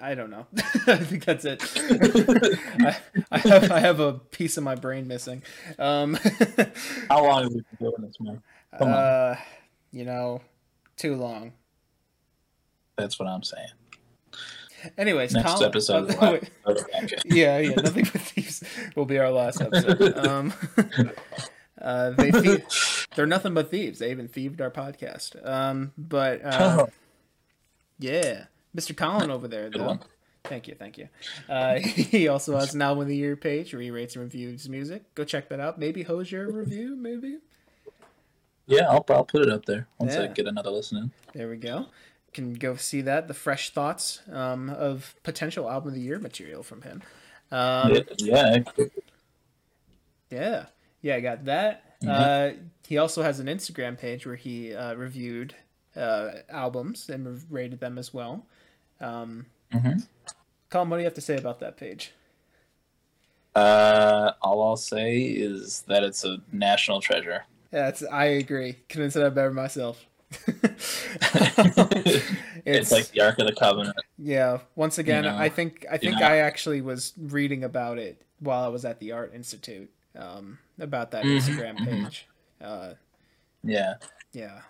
I 0.00 0.14
don't 0.14 0.30
know. 0.30 0.46
I 0.86 0.96
think 0.96 1.24
that's 1.24 1.44
it. 1.44 1.62
I, 2.80 2.96
I 3.30 3.38
have 3.38 3.70
I 3.70 3.78
have 3.80 4.00
a 4.00 4.14
piece 4.14 4.56
of 4.56 4.64
my 4.64 4.74
brain 4.74 5.06
missing. 5.06 5.42
Um, 5.78 6.14
How 7.08 7.24
long 7.24 7.42
have 7.44 7.52
we 7.52 7.60
been 7.60 7.64
doing 7.78 8.00
this, 8.02 8.16
man? 8.20 8.42
Come 8.78 8.88
on. 8.88 8.94
uh, 8.94 9.36
you 9.92 10.04
know, 10.04 10.40
too 10.96 11.14
long. 11.14 11.52
That's 12.96 13.18
what 13.18 13.28
I'm 13.28 13.42
saying. 13.42 13.68
Anyways, 14.98 15.34
Next 15.34 15.52
Colin- 15.52 15.68
episode. 15.68 16.10
uh. 16.16 16.38
Yeah, 17.24 17.58
yeah. 17.58 17.74
Nothing 17.76 18.04
but 18.12 18.20
thieves 18.22 18.62
will 18.94 19.04
be 19.06 19.18
our 19.18 19.30
last 19.30 19.60
episode. 19.60 20.16
Um, 20.26 20.52
uh, 21.80 22.10
they 22.10 22.30
thie- 22.30 22.64
they're 23.14 23.26
nothing 23.26 23.54
but 23.54 23.70
thieves. 23.70 23.98
They 24.00 24.10
even 24.10 24.28
thieved 24.28 24.60
our 24.60 24.70
podcast. 24.70 25.44
Um, 25.48 25.92
but 25.96 26.44
uh, 26.44 26.86
yeah, 27.98 28.44
Mr. 28.76 28.96
Colin 28.96 29.30
over 29.30 29.48
there. 29.48 29.70
Though. 29.70 29.98
Thank 30.44 30.68
you, 30.68 30.74
thank 30.74 30.98
you. 30.98 31.08
Uh, 31.48 31.78
he 31.80 32.28
also 32.28 32.56
has 32.56 32.74
an 32.74 32.82
album 32.82 33.02
of 33.02 33.08
the 33.08 33.16
year 33.16 33.36
page 33.36 33.72
where 33.72 33.82
he 33.82 33.90
rates 33.90 34.14
and 34.14 34.22
reviews 34.22 34.68
music. 34.68 35.14
Go 35.14 35.24
check 35.24 35.48
that 35.48 35.60
out. 35.60 35.78
Maybe 35.78 36.02
Hozier 36.02 36.50
review, 36.50 36.94
maybe. 36.96 37.38
Yeah, 38.66 38.88
I'll, 38.88 39.04
I'll 39.08 39.24
put 39.24 39.42
it 39.42 39.50
up 39.50 39.64
there 39.64 39.86
once 39.98 40.16
I 40.16 40.26
get 40.28 40.46
another 40.46 40.70
listen 40.70 40.98
in. 40.98 41.12
There 41.32 41.48
we 41.48 41.56
go. 41.56 41.86
Can 42.32 42.54
go 42.54 42.76
see 42.76 43.00
that. 43.02 43.28
The 43.28 43.34
fresh 43.34 43.70
thoughts 43.70 44.20
um, 44.30 44.68
of 44.70 45.14
potential 45.22 45.70
album 45.70 45.88
of 45.88 45.94
the 45.94 46.00
year 46.00 46.18
material 46.18 46.62
from 46.62 46.82
him. 46.82 47.02
Um, 47.50 47.94
yeah, 47.94 48.02
yeah, 48.18 48.58
Yeah, 50.30 50.64
yeah, 51.00 51.14
I 51.14 51.20
got 51.20 51.44
that. 51.46 51.84
Uh, 52.06 52.50
he 52.86 52.98
also 52.98 53.22
has 53.22 53.40
an 53.40 53.46
Instagram 53.46 53.98
page 53.98 54.26
where 54.26 54.36
he 54.36 54.74
uh, 54.74 54.94
reviewed 54.94 55.54
uh, 55.96 56.30
albums 56.50 57.08
and 57.08 57.40
rated 57.50 57.80
them 57.80 57.98
as 57.98 58.12
well. 58.12 58.46
Um, 59.00 59.46
Mhm. 59.72 60.06
Colin, 60.70 60.90
what 60.90 60.96
do 60.96 61.00
you 61.02 61.06
have 61.06 61.14
to 61.14 61.20
say 61.20 61.36
about 61.36 61.60
that 61.60 61.76
page? 61.76 62.12
Uh, 63.54 64.32
all 64.42 64.62
I'll 64.62 64.76
say 64.76 65.22
is 65.22 65.82
that 65.88 66.02
it's 66.02 66.24
a 66.24 66.38
national 66.52 67.00
treasure. 67.00 67.44
Yeah, 67.72 67.88
it's, 67.88 68.02
I 68.02 68.24
agree. 68.26 68.74
Couldn't 68.88 69.12
say 69.12 69.20
that 69.20 69.34
better 69.34 69.52
myself. 69.52 70.04
It's, 72.68 72.90
like 72.90 73.08
the 73.12 73.20
Ark 73.20 73.38
of 73.38 73.46
the 73.46 73.54
Covenant. 73.54 73.96
yeah. 74.18 74.58
Once 74.74 74.98
again, 74.98 75.24
You 75.24 75.30
know, 75.30 75.36
I 75.38 75.48
think 75.48 75.86
I 75.90 75.98
think 75.98 76.20
know. 76.20 76.26
I 76.26 76.38
actually 76.38 76.80
was 76.80 77.12
reading 77.16 77.62
about 77.64 77.98
it 77.98 78.20
while 78.40 78.64
I 78.64 78.68
was 78.68 78.84
at 78.84 78.98
the 78.98 79.12
Art 79.12 79.32
Institute 79.34 79.88
um, 80.18 80.58
about 80.80 81.12
that 81.12 81.24
Mhm, 81.24 81.36
Instagram 81.36 81.78
mhm. 81.78 81.84
page. 81.84 82.26
Uh, 82.60 82.94
Yeah, 83.62 83.94
yeah, 84.32 84.62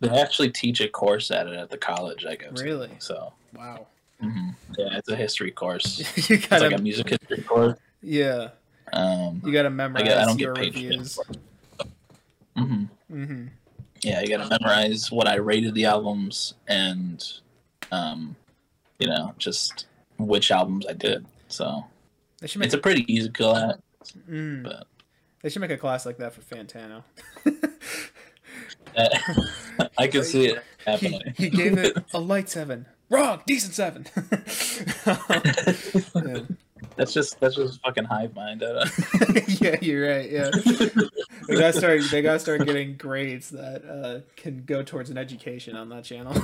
they 0.00 0.08
actually 0.08 0.50
teach 0.50 0.80
a 0.80 0.88
course 0.88 1.30
at 1.30 1.46
it 1.46 1.54
at 1.54 1.70
the 1.70 1.78
college 1.78 2.24
I 2.26 2.36
go 2.36 2.50
to. 2.50 2.62
Really? 2.62 2.90
So, 2.98 3.32
wow. 3.56 3.86
mhm. 4.22 4.54
yeah, 4.78 4.96
it's 4.98 5.08
a 5.08 5.16
history 5.16 5.50
course. 5.50 5.98
you 6.30 6.38
gotta, 6.38 6.68
like 6.68 6.78
a 6.78 6.82
music 6.82 7.08
history 7.10 7.42
course. 7.42 7.78
yeah, 8.02 8.48
Um, 8.92 9.42
you 9.44 9.52
gotta 9.52 9.68
I, 9.68 9.70
memorize 9.70 10.04
get, 10.04 10.18
I 10.18 10.24
don't 10.24 10.38
your 10.38 10.54
get 10.54 10.62
paid 10.62 10.74
reviews. 10.74 11.16
that. 11.78 11.86
hmm 12.56 12.84
Mm-hmm. 13.12 13.46
Yeah, 14.02 14.20
you 14.20 14.28
got 14.28 14.48
to 14.48 14.58
memorize 14.60 15.10
what 15.10 15.26
I 15.26 15.36
rated 15.36 15.74
the 15.74 15.86
albums 15.86 16.54
and, 16.68 17.24
um, 17.90 18.36
you 19.00 19.08
know, 19.08 19.34
just 19.38 19.86
which 20.18 20.52
albums 20.52 20.86
I 20.86 20.92
did. 20.92 21.26
So 21.48 21.84
it's 22.42 22.74
a 22.74 22.78
pretty 22.78 23.12
easy 23.12 23.28
class. 23.30 23.76
mm, 24.30 24.62
but- 24.62 24.86
they 25.42 25.48
should 25.48 25.62
make 25.62 25.70
a 25.70 25.76
class 25.76 26.04
like 26.06 26.18
that 26.18 26.32
for 26.32 26.42
Fantano. 26.42 27.02
I 29.98 30.06
can 30.08 30.24
see 30.24 30.46
it 30.46 30.62
he, 30.84 30.90
happening. 30.90 31.34
he 31.36 31.50
gave 31.50 31.78
it 31.78 31.96
a 32.14 32.20
light 32.20 32.48
seven. 32.48 32.86
Wrong, 33.10 33.42
decent 33.46 33.74
seven. 33.74 34.06
Yeah. 35.06 36.40
That's 36.96 37.12
just 37.12 37.38
that's 37.38 37.54
just 37.54 37.80
fucking 37.82 38.04
hive 38.04 38.34
mind. 38.34 38.62
Yeah, 39.60 39.76
you're 39.80 40.08
right. 40.08 40.28
Yeah, 40.28 40.50
they 41.46 41.54
gotta 41.54 41.72
start. 41.72 42.00
They 42.10 42.22
gotta 42.22 42.40
start 42.40 42.66
getting 42.66 42.96
grades 42.96 43.50
that 43.50 43.84
uh, 43.84 44.20
can 44.36 44.64
go 44.64 44.82
towards 44.82 45.08
an 45.08 45.16
education 45.16 45.76
on 45.76 45.90
that 45.90 46.02
channel. 46.02 46.34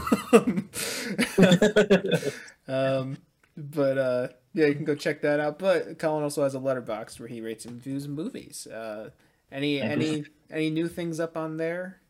um, 2.69 3.19
but 3.57 3.99
uh, 3.99 4.29
yeah, 4.53 4.67
you 4.67 4.75
can 4.75 4.85
go 4.85 4.95
check 4.95 5.23
that 5.23 5.41
out. 5.41 5.59
But 5.59 5.99
Colin 5.99 6.23
also 6.23 6.45
has 6.45 6.55
a 6.55 6.61
Letterboxd 6.61 7.19
where 7.19 7.29
he 7.29 7.41
rates 7.41 7.65
and 7.65 7.75
reviews 7.75 8.07
movies. 8.07 8.69
Uh, 8.69 9.11
any 9.51 9.81
any 9.81 10.25
any 10.51 10.71
new 10.71 10.89
things 10.89 11.19
up 11.19 11.37
on 11.37 11.57
there? 11.57 12.01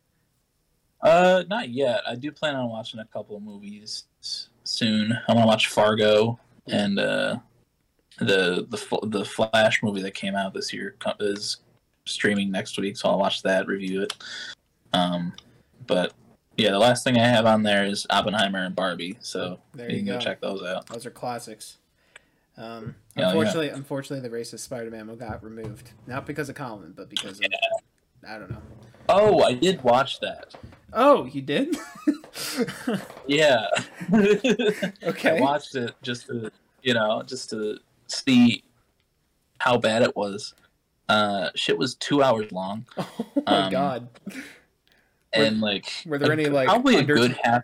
Uh, 1.05 1.43
not 1.47 1.69
yet. 1.69 2.01
I 2.07 2.15
do 2.15 2.31
plan 2.31 2.55
on 2.55 2.69
watching 2.69 2.99
a 2.99 3.05
couple 3.05 3.37
of 3.37 3.43
movies 3.43 4.05
soon. 4.63 5.13
I 5.27 5.33
want 5.33 5.43
to 5.43 5.47
watch 5.47 5.67
Fargo 5.67 6.39
and 6.67 6.97
uh, 6.97 7.37
the 8.17 8.65
the 8.69 8.99
the 9.07 9.23
Flash 9.23 9.83
movie 9.83 10.01
that 10.01 10.15
came 10.15 10.35
out 10.35 10.53
this 10.53 10.73
year 10.73 10.95
is 11.19 11.57
streaming 12.05 12.51
next 12.51 12.79
week, 12.79 12.97
so 12.97 13.09
I'll 13.09 13.19
watch 13.19 13.43
that, 13.43 13.67
review 13.67 14.01
it. 14.01 14.13
Um, 14.93 15.33
but 15.85 16.13
yeah, 16.57 16.71
the 16.71 16.79
last 16.79 17.03
thing 17.03 17.19
I 17.19 17.27
have 17.27 17.45
on 17.45 17.61
there 17.61 17.85
is 17.85 18.07
Oppenheimer 18.09 18.65
and 18.65 18.75
Barbie, 18.75 19.17
so 19.19 19.59
There 19.73 19.89
you 19.89 19.97
you 19.97 20.03
can 20.03 20.13
go 20.13 20.19
check 20.19 20.41
those 20.41 20.63
out. 20.63 20.87
Those 20.87 21.05
are 21.05 21.11
classics. 21.11 21.77
Um, 22.57 22.95
Yeah, 23.15 23.27
unfortunately, 23.27 23.69
unfortunately, 23.69 24.27
the 24.27 24.35
racist 24.35 24.59
Spider-Man 24.59 25.13
got 25.17 25.43
removed, 25.43 25.91
not 26.07 26.25
because 26.25 26.49
of 26.49 26.55
Colin, 26.55 26.93
but 26.95 27.09
because 27.09 27.39
of 27.39 27.45
I 28.27 28.39
don't 28.39 28.49
know. 28.49 28.61
Oh, 29.09 29.43
I 29.43 29.53
did 29.53 29.83
watch 29.83 30.19
that. 30.21 30.55
Oh, 30.95 31.25
you 31.25 31.41
did? 31.41 31.75
Yeah. 33.27 33.67
okay. 35.03 35.37
I 35.37 35.41
watched 35.41 35.75
it 35.75 35.93
just 36.01 36.27
to, 36.27 36.51
you 36.83 36.93
know, 36.93 37.21
just 37.23 37.49
to 37.49 37.79
see 38.07 38.63
how 39.59 39.77
bad 39.77 40.01
it 40.03 40.15
was. 40.15 40.53
Uh, 41.09 41.49
shit 41.55 41.77
was 41.77 41.95
two 41.95 42.23
hours 42.23 42.51
long, 42.51 42.85
Oh 42.97 43.07
my 43.45 43.65
Um, 43.65 43.71
god. 43.71 44.07
and 45.33 45.59
like, 45.61 45.91
were 46.05 46.17
there 46.17 46.29
a- 46.31 46.33
any, 46.33 46.45
like, 46.45 46.67
probably 46.67 46.97
under- 46.97 47.13
a 47.13 47.17
good 47.17 47.37
half? 47.43 47.63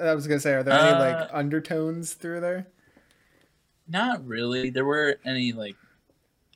I 0.00 0.14
was 0.14 0.26
gonna 0.26 0.38
say, 0.40 0.52
are 0.52 0.62
there 0.62 0.78
any 0.78 0.98
like 0.98 1.14
Uh, 1.14 1.28
undertones 1.32 2.12
through 2.14 2.40
there? 2.40 2.66
Not 3.88 4.24
really. 4.26 4.70
There 4.70 4.84
weren't 4.84 5.18
any 5.24 5.52
like 5.52 5.76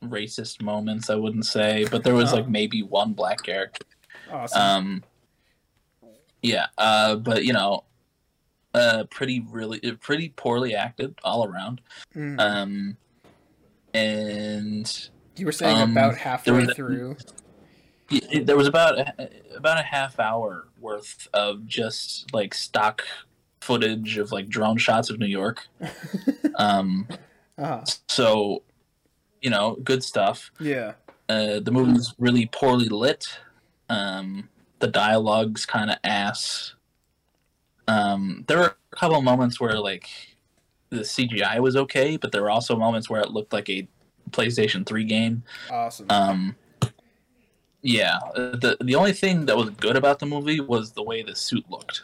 racist 0.02 0.60
moments. 0.62 1.10
I 1.10 1.14
wouldn't 1.16 1.46
say, 1.46 1.86
but 1.90 2.04
there 2.04 2.14
was 2.14 2.32
Oh. 2.32 2.36
like 2.36 2.48
maybe 2.48 2.82
one 2.82 3.14
black 3.14 3.42
character. 3.42 3.84
Awesome. 4.30 4.60
Um, 4.60 5.04
yeah, 6.42 6.66
uh, 6.78 7.16
but 7.16 7.44
you 7.44 7.52
know, 7.52 7.84
uh, 8.74 9.04
pretty 9.10 9.44
really, 9.50 9.80
pretty 10.00 10.30
poorly 10.30 10.74
acted 10.74 11.14
all 11.24 11.46
around. 11.46 11.80
Mm. 12.14 12.40
Um, 12.40 12.96
and 13.94 15.08
you 15.36 15.46
were 15.46 15.52
saying 15.52 15.78
um, 15.78 15.92
about 15.92 16.16
halfway 16.16 16.64
a- 16.64 16.74
through. 16.74 17.16
There 18.40 18.56
was 18.56 18.68
about 18.68 18.98
a, 18.98 19.30
about 19.56 19.78
a 19.80 19.82
half 19.82 20.20
hour 20.20 20.68
worth 20.78 21.26
of 21.34 21.66
just 21.66 22.32
like 22.32 22.54
stock 22.54 23.02
footage 23.60 24.16
of 24.16 24.30
like 24.30 24.48
drone 24.48 24.76
shots 24.76 25.10
of 25.10 25.18
New 25.18 25.26
York. 25.26 25.66
Um, 26.58 27.06
uh 27.58 27.84
so 28.08 28.62
you 29.42 29.50
know, 29.50 29.76
good 29.84 30.02
stuff. 30.02 30.50
Yeah. 30.58 30.94
Uh, 31.28 31.60
the 31.60 31.70
movie's 31.70 32.14
really 32.18 32.46
poorly 32.46 32.88
lit. 32.88 33.26
Um, 33.88 34.48
the 34.78 34.88
dialogue's 34.88 35.66
kind 35.66 35.90
of 35.90 35.98
ass. 36.04 36.74
Um, 37.88 38.44
there 38.48 38.58
were 38.58 38.76
a 38.92 38.96
couple 38.96 39.20
moments 39.22 39.60
where 39.60 39.78
like 39.78 40.08
the 40.90 40.98
CGI 40.98 41.60
was 41.60 41.76
okay, 41.76 42.16
but 42.16 42.32
there 42.32 42.42
were 42.42 42.50
also 42.50 42.76
moments 42.76 43.08
where 43.08 43.20
it 43.20 43.30
looked 43.30 43.52
like 43.52 43.68
a 43.68 43.86
PlayStation 44.30 44.84
Three 44.84 45.04
game. 45.04 45.42
Awesome. 45.70 46.06
Um, 46.10 46.56
yeah, 47.82 48.18
the 48.34 48.76
the 48.80 48.96
only 48.96 49.12
thing 49.12 49.46
that 49.46 49.56
was 49.56 49.70
good 49.70 49.96
about 49.96 50.18
the 50.18 50.26
movie 50.26 50.60
was 50.60 50.92
the 50.92 51.02
way 51.02 51.22
the 51.22 51.36
suit 51.36 51.64
looked. 51.70 52.02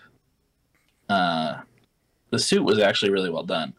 Uh, 1.09 1.61
the 2.31 2.39
suit 2.39 2.63
was 2.63 2.79
actually 2.79 3.11
really 3.11 3.31
well 3.31 3.43
done, 3.43 3.75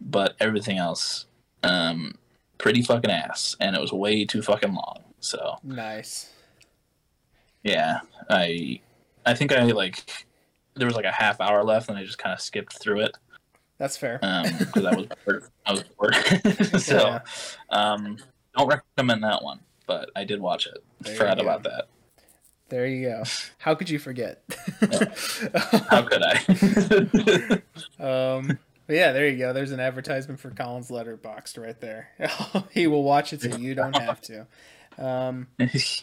but 0.00 0.36
everything 0.40 0.78
else, 0.78 1.26
um, 1.64 2.14
pretty 2.58 2.82
fucking 2.82 3.10
ass, 3.10 3.56
and 3.60 3.74
it 3.74 3.80
was 3.80 3.92
way 3.92 4.24
too 4.24 4.40
fucking 4.40 4.72
long. 4.72 5.02
So 5.20 5.56
nice. 5.64 6.32
Yeah, 7.62 8.00
I 8.30 8.80
I 9.26 9.34
think 9.34 9.52
I 9.52 9.62
like 9.64 10.24
there 10.74 10.86
was 10.86 10.96
like 10.96 11.04
a 11.04 11.12
half 11.12 11.40
hour 11.40 11.64
left, 11.64 11.88
and 11.88 11.98
I 11.98 12.04
just 12.04 12.18
kind 12.18 12.32
of 12.32 12.40
skipped 12.40 12.78
through 12.80 13.00
it 13.02 13.16
That's 13.78 13.96
fair. 13.96 14.18
because 14.58 14.84
I 14.84 14.94
was 14.94 15.06
bored. 15.26 15.44
I 15.66 15.72
was 15.72 15.82
bored. 15.98 16.14
so 16.80 16.96
Yeah. 16.96 17.20
um, 17.70 18.18
don't 18.56 18.68
recommend 18.68 19.24
that 19.24 19.42
one, 19.42 19.60
but 19.86 20.10
I 20.16 20.24
did 20.24 20.40
watch 20.40 20.66
it. 20.66 20.78
There 21.00 21.14
Forgot 21.16 21.40
about 21.40 21.62
that. 21.64 21.88
There 22.68 22.86
you 22.86 23.08
go. 23.08 23.22
How 23.58 23.74
could 23.74 23.88
you 23.90 23.98
forget? 23.98 24.42
How 25.88 26.02
could 26.02 26.22
I? 26.22 27.62
um, 27.98 28.58
yeah, 28.88 29.12
there 29.12 29.26
you 29.28 29.38
go. 29.38 29.52
There's 29.54 29.72
an 29.72 29.80
advertisement 29.80 30.38
for 30.38 30.50
Colin's 30.50 30.90
Letterboxd 30.90 31.58
right 31.62 31.80
there. 31.80 32.10
he 32.70 32.86
will 32.86 33.02
watch 33.04 33.32
it 33.32 33.40
so 33.42 33.56
you 33.56 33.74
don't 33.74 33.96
have 33.96 34.20
to. 34.22 34.46
Um, 34.98 35.46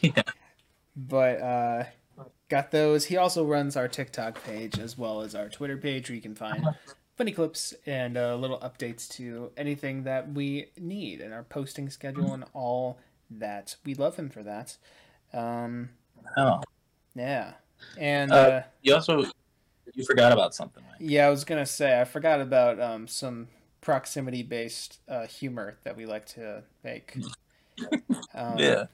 yeah. 0.02 0.24
But 0.96 1.42
uh, 1.42 1.84
got 2.50 2.72
those. 2.72 3.06
He 3.06 3.18
also 3.18 3.46
runs 3.46 3.76
our 3.76 3.88
TikTok 3.88 4.44
page 4.44 4.80
as 4.80 4.98
well 4.98 5.22
as 5.22 5.36
our 5.36 5.50
Twitter 5.50 5.78
page 5.78 6.10
where 6.10 6.16
you 6.16 6.22
can 6.22 6.36
find 6.36 6.66
funny 7.18 7.32
clips 7.32 7.74
and 7.86 8.18
uh, 8.18 8.36
little 8.36 8.60
updates 8.60 9.08
to 9.16 9.52
anything 9.58 10.04
that 10.04 10.32
we 10.34 10.68
need 10.78 11.22
and 11.22 11.34
our 11.34 11.44
posting 11.44 11.90
schedule 11.90 12.34
and 12.34 12.46
all 12.54 13.00
that. 13.30 13.76
We 13.86 13.96
love 13.96 14.16
him 14.16 14.30
for 14.30 14.44
that. 14.44 14.78
Um, 15.34 15.90
Oh, 16.38 16.62
yeah. 17.16 17.54
And 17.98 18.32
Uh, 18.32 18.36
uh, 18.36 18.64
you 18.82 18.94
also 18.96 19.26
you 19.94 20.06
forgot 20.06 20.32
about 20.32 20.56
something. 20.56 20.84
Yeah, 21.00 21.28
I 21.28 21.30
was 21.30 21.44
gonna 21.44 21.66
say 21.66 22.00
I 22.00 22.04
forgot 22.04 22.42
about 22.42 22.80
um, 22.80 23.08
some 23.08 23.48
proximity-based 23.82 25.00
uh, 25.08 25.28
humor 25.28 25.78
that 25.84 25.96
we 25.96 26.06
like 26.06 26.26
to 26.28 26.64
make. 26.84 27.18
Um, 28.34 28.58
yeah. 28.58 28.86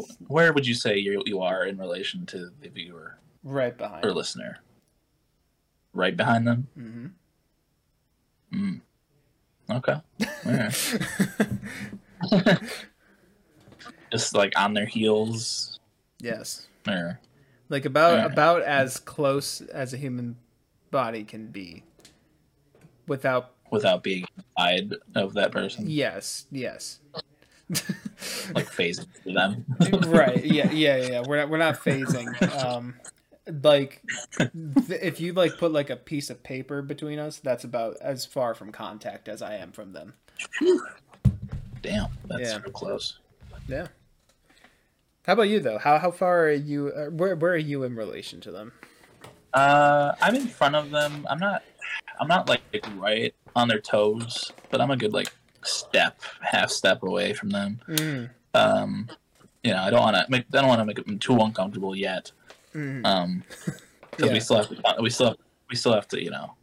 Wh- 0.00 0.30
Where 0.30 0.52
would 0.52 0.66
you 0.66 0.74
say 0.74 0.96
you 0.98 1.22
you 1.26 1.40
are 1.40 1.64
in 1.64 1.78
relation 1.78 2.26
to 2.26 2.50
the 2.60 2.68
viewer 2.68 3.18
right 3.42 3.76
behind. 3.76 4.04
or 4.04 4.12
listener? 4.12 4.58
Right 5.92 6.16
behind 6.16 6.46
them. 6.46 6.68
hmm 6.74 7.06
Mm. 8.52 8.80
Okay. 9.70 9.96
Alright. 10.46 10.98
Just 14.12 14.34
like 14.34 14.52
on 14.56 14.72
their 14.74 14.86
heels. 14.86 15.78
yes, 16.20 16.68
Or 16.86 17.18
like 17.68 17.84
about 17.84 18.24
about 18.24 18.62
as 18.62 18.98
close 19.00 19.60
as 19.60 19.92
a 19.92 19.96
human 19.96 20.36
body 20.92 21.24
can 21.24 21.48
be, 21.48 21.82
without. 23.08 23.54
without 23.70 24.02
being 24.04 24.24
inside 24.38 24.94
of 25.16 25.34
that 25.34 25.50
person, 25.50 25.84
Yes, 25.88 26.46
yes. 26.52 27.00
Like 28.54 28.66
phasing 28.70 29.06
through 29.22 29.32
them. 29.32 29.64
right. 30.10 30.44
Yeah. 30.44 30.70
Yeah. 30.70 30.96
Yeah. 30.96 31.22
We're 31.26 31.36
not. 31.38 31.48
We're 31.48 31.58
not 31.58 31.76
phasing. 31.80 32.64
Um, 32.64 32.94
like, 33.62 34.02
th- 34.38 34.50
if 35.02 35.20
you 35.20 35.32
like 35.32 35.56
put 35.58 35.70
like 35.72 35.90
a 35.90 35.96
piece 35.96 36.30
of 36.30 36.42
paper 36.42 36.82
between 36.82 37.18
us, 37.18 37.38
that's 37.38 37.64
about 37.64 37.96
as 38.00 38.24
far 38.26 38.54
from 38.54 38.72
contact 38.72 39.28
as 39.28 39.42
I 39.42 39.54
am 39.56 39.72
from 39.72 39.92
them. 39.92 40.14
Damn, 41.82 42.08
that's 42.26 42.40
Yeah. 42.40 42.52
so 42.64 42.70
close. 42.70 43.18
Yeah. 43.68 43.86
How 45.26 45.32
about 45.34 45.48
you 45.48 45.60
though? 45.60 45.78
How 45.78 45.98
how 45.98 46.10
far 46.10 46.44
are 46.46 46.52
you? 46.52 46.88
Uh, 46.96 47.06
where 47.10 47.34
where 47.36 47.52
are 47.52 47.56
you 47.56 47.82
in 47.82 47.94
relation 47.96 48.40
to 48.42 48.50
them? 48.52 48.72
Uh, 49.52 50.12
I'm 50.20 50.34
in 50.34 50.46
front 50.46 50.76
of 50.76 50.90
them. 50.90 51.26
I'm 51.28 51.38
not. 51.38 51.62
I'm 52.20 52.28
not 52.28 52.48
like 52.48 52.62
right 52.96 53.34
on 53.54 53.68
their 53.68 53.80
toes, 53.80 54.52
but 54.70 54.80
I'm 54.80 54.90
a 54.90 54.96
good 54.96 55.12
like 55.12 55.32
step, 55.66 56.20
half 56.40 56.70
step 56.70 57.02
away 57.02 57.32
from 57.32 57.50
them. 57.50 57.80
Mm, 57.88 58.30
Um, 58.54 59.08
you 59.62 59.72
know, 59.72 59.82
I 59.82 59.90
don't 59.90 60.00
want 60.00 60.16
to 60.16 60.24
make. 60.28 60.44
I 60.52 60.58
don't 60.58 60.68
want 60.68 60.80
to 60.80 60.84
make 60.84 61.04
them 61.04 61.18
too 61.18 61.36
uncomfortable 61.38 61.94
yet. 61.96 62.32
mm. 62.74 63.04
Um, 63.04 63.42
because 64.10 64.26
Yeah. 64.28 64.32
we 64.32 64.40
still 64.40 64.56
have 64.58 64.68
to. 64.68 65.02
We 65.02 65.10
still. 65.10 65.26
Have, 65.28 65.36
we 65.68 65.76
still 65.76 65.92
have 65.92 66.08
to. 66.08 66.22
You 66.22 66.30
know, 66.30 66.54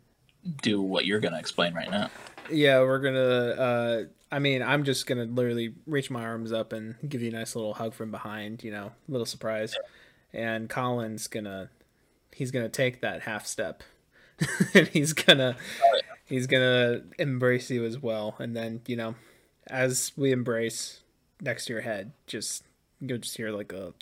do 0.61 0.81
what 0.81 1.05
you're 1.05 1.19
gonna 1.19 1.39
explain 1.39 1.73
right 1.73 1.89
now. 1.91 2.09
Yeah, 2.49 2.79
we're 2.79 2.99
gonna. 2.99 3.19
Uh, 3.19 4.03
I 4.31 4.39
mean, 4.39 4.63
I'm 4.63 4.83
just 4.83 5.05
gonna 5.05 5.25
literally 5.25 5.73
reach 5.85 6.09
my 6.09 6.23
arms 6.23 6.51
up 6.51 6.73
and 6.73 6.95
give 7.07 7.21
you 7.21 7.29
a 7.29 7.33
nice 7.33 7.55
little 7.55 7.73
hug 7.75 7.93
from 7.93 8.09
behind. 8.11 8.63
You 8.63 8.71
know, 8.71 8.91
little 9.07 9.25
surprise. 9.27 9.75
And 10.35 10.67
Colin's 10.67 11.27
gonna, 11.27 11.69
he's 12.31 12.49
gonna 12.49 12.67
take 12.69 13.01
that 13.01 13.21
half 13.21 13.45
step, 13.45 13.83
and 14.73 14.87
he's 14.87 15.13
gonna, 15.13 15.55
he's 16.33 16.47
gonna 16.47 17.01
embrace 17.19 17.69
you 17.69 17.85
as 17.85 18.01
well. 18.01 18.35
And 18.39 18.55
then 18.55 18.81
you 18.87 18.95
know, 18.95 19.15
as 19.67 20.11
we 20.17 20.31
embrace 20.31 21.01
next 21.41 21.65
to 21.65 21.73
your 21.73 21.83
head, 21.83 22.11
just 22.27 22.63
you'll 22.99 23.19
just 23.19 23.37
hear 23.37 23.51
like 23.51 23.71
a. 23.71 23.93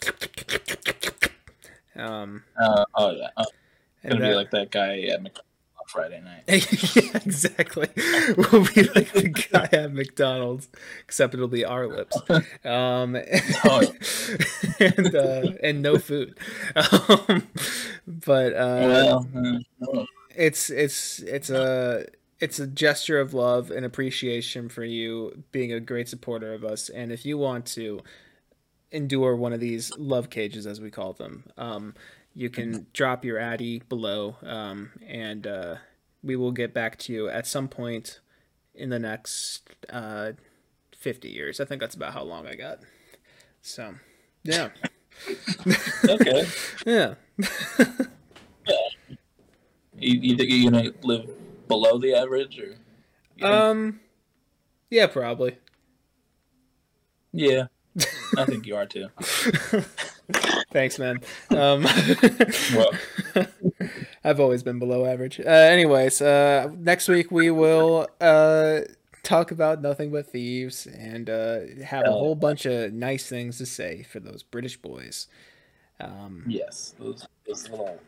Um, 1.95 2.43
Uh, 2.57 2.85
oh 2.95 3.11
yeah, 3.11 3.27
oh, 3.37 3.45
gonna 4.07 4.29
be 4.29 4.33
like 4.33 4.51
that 4.51 4.71
guy 4.71 5.01
at 5.01 5.21
McDonald's 5.21 5.47
Friday 5.87 6.21
night. 6.21 6.43
yeah, 6.95 7.19
exactly. 7.25 7.89
We'll 8.37 8.65
be 8.73 8.83
like 8.83 9.11
the 9.11 9.47
guy 9.51 9.67
at 9.73 9.91
McDonald's, 9.91 10.69
except 11.03 11.33
it'll 11.33 11.49
be 11.49 11.65
our 11.65 11.87
lips. 11.87 12.17
Um, 12.65 13.17
Oh, 13.65 13.81
and 14.79 15.15
uh, 15.15 15.51
and 15.61 15.81
no 15.81 15.97
food. 15.97 16.37
Um, 16.75 17.47
but 18.07 18.53
uh, 18.53 19.21
well, 19.27 19.27
uh, 19.97 20.05
it's 20.33 20.69
it's 20.69 21.19
it's 21.19 21.49
a 21.49 22.05
it's 22.41 22.59
a 22.59 22.67
gesture 22.67 23.19
of 23.19 23.33
love 23.33 23.69
and 23.69 23.85
appreciation 23.85 24.67
for 24.67 24.83
you 24.83 25.43
being 25.51 25.71
a 25.71 25.79
great 25.79 26.09
supporter 26.09 26.53
of 26.53 26.65
us. 26.65 26.89
And 26.89 27.11
if 27.11 27.23
you 27.23 27.37
want 27.37 27.67
to 27.67 28.01
endure 28.91 29.35
one 29.35 29.53
of 29.53 29.59
these 29.59 29.95
love 29.97 30.29
cages, 30.31 30.65
as 30.65 30.81
we 30.81 30.89
call 30.89 31.13
them, 31.13 31.45
um, 31.55 31.93
you 32.33 32.49
can 32.49 32.87
drop 32.93 33.23
your 33.23 33.37
addy 33.37 33.79
below, 33.87 34.37
um, 34.43 34.91
and 35.05 35.45
uh, 35.45 35.75
we 36.23 36.35
will 36.35 36.51
get 36.51 36.73
back 36.73 36.97
to 36.99 37.13
you 37.13 37.29
at 37.29 37.45
some 37.45 37.67
point 37.67 38.19
in 38.73 38.89
the 38.89 38.99
next 38.99 39.69
uh, 39.89 40.31
fifty 40.97 41.29
years. 41.29 41.59
I 41.59 41.65
think 41.65 41.81
that's 41.81 41.95
about 41.95 42.13
how 42.13 42.23
long 42.23 42.47
I 42.47 42.55
got. 42.55 42.79
So, 43.61 43.95
yeah, 44.43 44.69
okay. 46.07 46.47
yeah. 46.85 47.15
You, 49.97 50.19
you 50.19 50.37
think 50.37 50.49
you're 50.49 50.71
gonna 50.71 50.91
live 51.03 51.29
below 51.71 51.97
the 51.97 52.13
average, 52.13 52.59
or? 52.59 52.65
you 52.65 52.75
think- 53.39 53.45
Um, 53.45 53.99
yeah, 54.89 55.07
probably. 55.07 55.57
yeah, 57.33 57.67
I 58.37 58.45
think 58.45 58.65
you 58.65 58.75
are 58.75 58.85
too. 58.85 59.07
Thanks, 60.71 60.97
man. 60.99 61.19
Um, 61.49 61.85
Well, 62.75 62.91
I've 64.23 64.39
always 64.39 64.63
been 64.63 64.79
below 64.79 65.05
average. 65.05 65.39
Uh, 65.39 65.43
anyways, 65.49 66.21
uh, 66.21 66.69
next 66.77 67.07
week 67.07 67.31
we 67.31 67.49
will 67.51 68.07
uh, 68.21 68.81
talk 69.23 69.51
about 69.51 69.81
nothing 69.81 70.11
but 70.11 70.27
thieves 70.31 70.85
and 70.87 71.29
uh, 71.29 71.59
have 71.85 72.05
a 72.05 72.11
whole 72.11 72.35
bunch 72.35 72.65
of 72.65 72.93
nice 72.93 73.27
things 73.27 73.57
to 73.57 73.65
say 73.65 74.03
for 74.03 74.19
those 74.19 74.43
British 74.43 74.77
boys. 74.77 75.27
Um, 75.99 76.43
yes, 76.47 76.95
those 76.99 77.27
those 77.47 77.69
little 77.69 77.99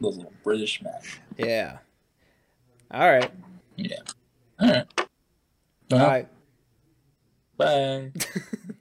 those 0.00 0.16
little 0.16 0.32
British 0.42 0.82
men. 0.82 0.92
yeah. 1.36 1.78
All 2.90 3.08
right. 3.10 3.30
Yeah. 3.76 3.96
All 4.60 4.68
right. 4.68 4.86
All 4.98 5.06
Well, 5.90 6.06
right. 6.08 6.28
Bye. 7.56 8.12